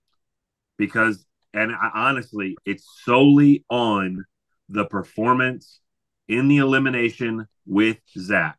because, 0.77 1.25
and 1.55 1.73
I, 1.73 1.91
honestly, 1.95 2.57
it's 2.65 2.87
solely 3.05 3.65
on 3.71 4.25
the 4.69 4.85
performance 4.85 5.81
in 6.29 6.49
the 6.49 6.59
elimination 6.59 7.47
with 7.67 7.99
Zach. 8.17 8.59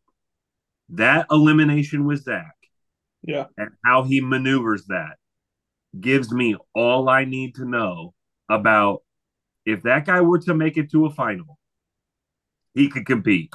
That 0.89 1.27
elimination 1.31 2.05
with 2.05 2.23
Zach 2.23 2.55
Yeah. 3.23 3.47
and 3.57 3.71
how 3.85 4.03
he 4.03 4.21
maneuvers 4.21 4.85
that 4.87 5.17
gives 5.99 6.31
me 6.31 6.55
all 6.73 7.09
I 7.09 7.25
need 7.25 7.55
to 7.55 7.65
know 7.65 8.13
about 8.49 9.03
if 9.65 9.83
that 9.83 10.05
guy 10.05 10.21
were 10.21 10.39
to 10.39 10.53
make 10.53 10.77
it 10.77 10.91
to 10.91 11.05
a 11.05 11.11
final, 11.11 11.59
he 12.73 12.89
could 12.89 13.05
compete. 13.05 13.53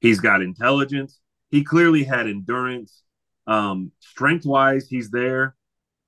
He's 0.00 0.20
got 0.20 0.42
intelligence. 0.42 1.20
He 1.50 1.64
clearly 1.64 2.04
had 2.04 2.26
endurance. 2.26 3.02
Um, 3.46 3.92
strength 4.00 4.46
wise, 4.46 4.88
he's 4.88 5.10
there. 5.10 5.56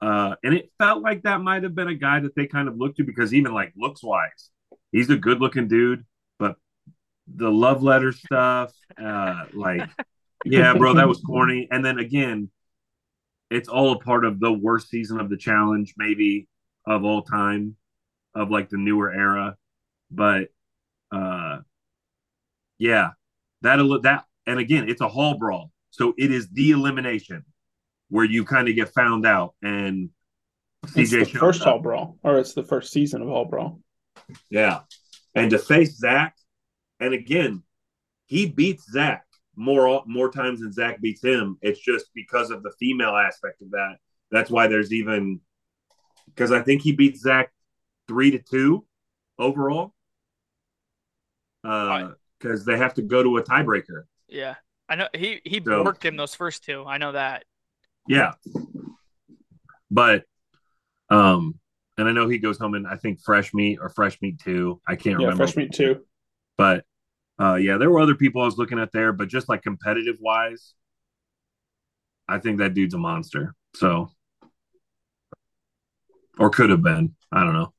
Uh, 0.01 0.35
and 0.45 0.55
it 0.55 0.71
felt 0.79 1.03
like 1.03 1.23
that 1.23 1.41
might 1.41 1.63
have 1.63 1.75
been 1.75 1.89
a 1.89 1.95
guy 1.95 2.21
that 2.21 2.35
they 2.35 2.47
kind 2.47 2.69
of 2.69 2.77
looked 2.77 2.99
to 2.99 3.05
because 3.05 3.33
even 3.33 3.53
like 3.53 3.73
looks 3.77 4.03
wise, 4.03 4.51
he's 4.93 5.09
a 5.11 5.17
good 5.17 5.41
looking 5.41 5.69
dude. 5.69 6.05
But 6.39 6.57
the 7.27 7.51
love 7.51 7.83
letter 7.83 8.13
stuff, 8.13 8.73
uh, 9.03 9.47
like, 9.55 9.89
yeah, 10.45 10.75
bro, 10.75 10.95
that 10.95 11.09
was 11.09 11.21
corny. 11.21 11.69
And 11.71 11.85
then 11.85 11.99
again, 11.99 12.51
it's 13.51 13.69
all 13.69 13.93
a 13.93 13.99
part 13.99 14.25
of 14.25 14.39
the 14.39 14.53
worst 14.53 14.91
season 14.91 15.19
of 15.19 15.31
the 15.31 15.37
challenge, 15.37 15.95
maybe 15.97 16.49
of 16.87 17.05
all 17.05 17.23
time, 17.23 17.77
of 18.35 18.51
like 18.51 18.69
the 18.69 18.77
newer 18.77 19.11
era. 19.11 19.57
But 20.11 20.49
uh, 21.11 21.61
yeah, 22.79 23.11
that 23.63 23.77
that 24.03 24.25
and 24.47 24.59
again, 24.59 24.89
it's 24.89 25.01
a 25.01 25.09
hall 25.09 25.39
brawl, 25.39 25.71
so 25.91 26.13
it 26.19 26.31
is 26.31 26.49
the 26.51 26.73
elimination 26.73 27.45
where 28.09 28.25
you 28.25 28.45
kind 28.45 28.69
of 28.69 28.75
get 28.75 28.93
found 28.95 29.27
out. 29.27 29.55
And 29.63 30.11
It's 30.85 31.13
CJ 31.13 31.33
the 31.33 31.39
first 31.39 31.61
up. 31.63 31.67
Hall 31.69 31.79
Brawl, 31.81 32.19
or 32.23 32.39
it's 32.39 32.55
the 32.55 32.65
first 32.65 32.93
season 32.93 33.23
of 33.23 33.29
Hall 33.29 33.45
Brawl. 33.45 33.81
Yeah. 34.51 34.81
And 35.35 35.51
to 35.51 35.59
face 35.59 35.99
Zach, 35.99 36.35
and 37.01 37.13
again, 37.15 37.63
he 38.27 38.47
beats 38.47 38.91
Zach 38.91 39.25
more 39.55 40.03
more 40.07 40.31
times 40.31 40.61
than 40.61 40.73
Zach 40.73 41.01
beats 41.01 41.23
him. 41.23 41.59
It's 41.63 41.81
just 41.81 42.07
because 42.15 42.51
of 42.51 42.63
the 42.63 42.73
female 42.79 43.15
aspect 43.17 43.63
of 43.63 43.71
that. 43.73 43.97
That's 44.31 44.51
why 44.51 44.67
there's 44.67 44.93
even 44.93 45.41
because 46.27 46.53
I 46.53 46.61
think 46.63 46.83
he 46.83 46.93
beats 46.93 47.21
Zach 47.21 47.53
three 48.09 48.31
to 48.33 48.39
two 48.39 48.85
overall. 49.39 49.93
Uh 51.65 52.13
because 52.39 52.65
they 52.65 52.77
have 52.77 52.95
to 52.95 53.03
go 53.03 53.23
to 53.23 53.39
a 53.39 53.43
tiebreaker. 53.43 54.05
Yeah. 54.29 54.55
I 54.89 54.97
know 54.97 55.09
he 55.15 55.41
he 55.45 55.61
So- 55.65 55.83
worked 55.85 56.05
him 56.05 56.17
those 56.17 56.35
first 56.35 56.65
two. 56.65 56.85
I 56.87 56.99
know 56.99 57.13
that. 57.13 57.45
Yeah. 58.09 58.33
But 59.91 60.25
um 61.11 61.59
and 61.99 62.09
I 62.09 62.13
know 62.13 62.29
he 62.29 62.39
goes 62.39 62.59
home 62.59 62.75
in 62.75 62.87
I 62.87 62.97
think 62.97 63.21
fresh 63.21 63.55
meat 63.55 63.79
or 63.81 63.89
fresh 63.89 64.21
meat 64.21 64.39
two. 64.39 64.81
I 64.87 64.97
can't 64.97 65.21
Yeah, 65.21 65.27
remember. 65.27 65.45
fresh 65.45 65.57
meat 65.57 65.73
too. 65.73 66.05
But 66.57 66.85
uh, 67.39 67.57
yeah, 67.57 67.77
there 67.77 67.91
were 67.91 68.01
other 68.01 68.15
people 68.15 68.41
I 68.41 68.47
was 68.47 68.57
looking 68.57 68.79
at 68.79 68.93
there, 68.93 69.13
but 69.13 69.29
just 69.29 69.49
like 69.49 69.63
competitive 69.63 70.17
wise, 70.21 70.73
I 72.27 72.39
think 72.39 72.59
that 72.59 72.73
dude's 72.73 72.95
a 72.95 72.99
monster. 72.99 73.55
So, 73.75 74.11
or 76.39 76.49
could 76.49 76.71
have 76.71 76.83
been. 76.83 77.15
I 77.31 77.45
don't 77.45 77.53
know. 77.53 77.75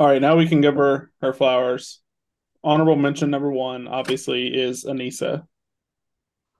All 0.00 0.08
right, 0.08 0.20
now 0.20 0.36
we 0.36 0.48
can 0.48 0.60
give 0.60 0.74
her 0.74 1.12
her 1.20 1.32
flowers. 1.32 2.00
Honorable 2.64 2.96
mention 2.96 3.30
number 3.30 3.52
one, 3.52 3.86
obviously, 3.86 4.48
is 4.48 4.84
Aneesa. 4.84 5.46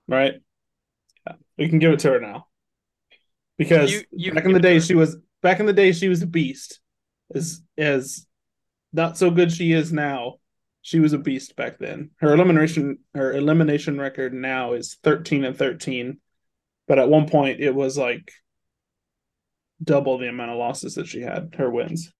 Right? 0.07 0.35
We 1.57 1.69
can 1.69 1.79
give 1.79 1.91
it 1.93 1.99
to 1.99 2.11
her 2.11 2.19
now. 2.19 2.47
Because 3.57 3.91
You- 3.91 4.05
you 4.11 4.33
back 4.33 4.45
in 4.45 4.53
the 4.53 4.59
give 4.59 4.65
it 4.65 4.69
to 4.69 4.79
day, 4.79 4.85
she 4.85 4.95
was 4.95 5.17
back 5.41 5.59
in 5.59 5.65
the 5.65 5.73
day 5.73 5.91
she 5.91 6.09
was 6.09 6.21
a 6.21 6.27
beast. 6.27 6.79
As 7.33 7.61
as 7.77 8.27
not 8.91 9.17
so 9.17 9.31
good 9.31 9.51
she 9.51 9.71
is 9.71 9.91
now, 9.93 10.39
she 10.81 10.99
was 10.99 11.13
a 11.13 11.17
beast 11.17 11.55
back 11.55 11.79
then. 11.79 12.11
Her 12.17 12.33
elimination 12.33 12.99
her 13.13 13.33
elimination 13.33 13.99
record 13.99 14.33
now 14.33 14.73
is 14.73 14.95
thirteen 15.03 15.45
and 15.45 15.55
thirteen, 15.57 16.19
but 16.87 16.99
at 16.99 17.09
one 17.09 17.27
point 17.29 17.59
it 17.59 17.73
was 17.73 17.97
like 17.97 18.31
double 19.83 20.17
the 20.17 20.29
amount 20.29 20.51
of 20.51 20.57
losses 20.57 20.95
that 20.95 21.07
she 21.07 21.21
had. 21.21 21.55
Her 21.57 21.69
wins. 21.69 22.11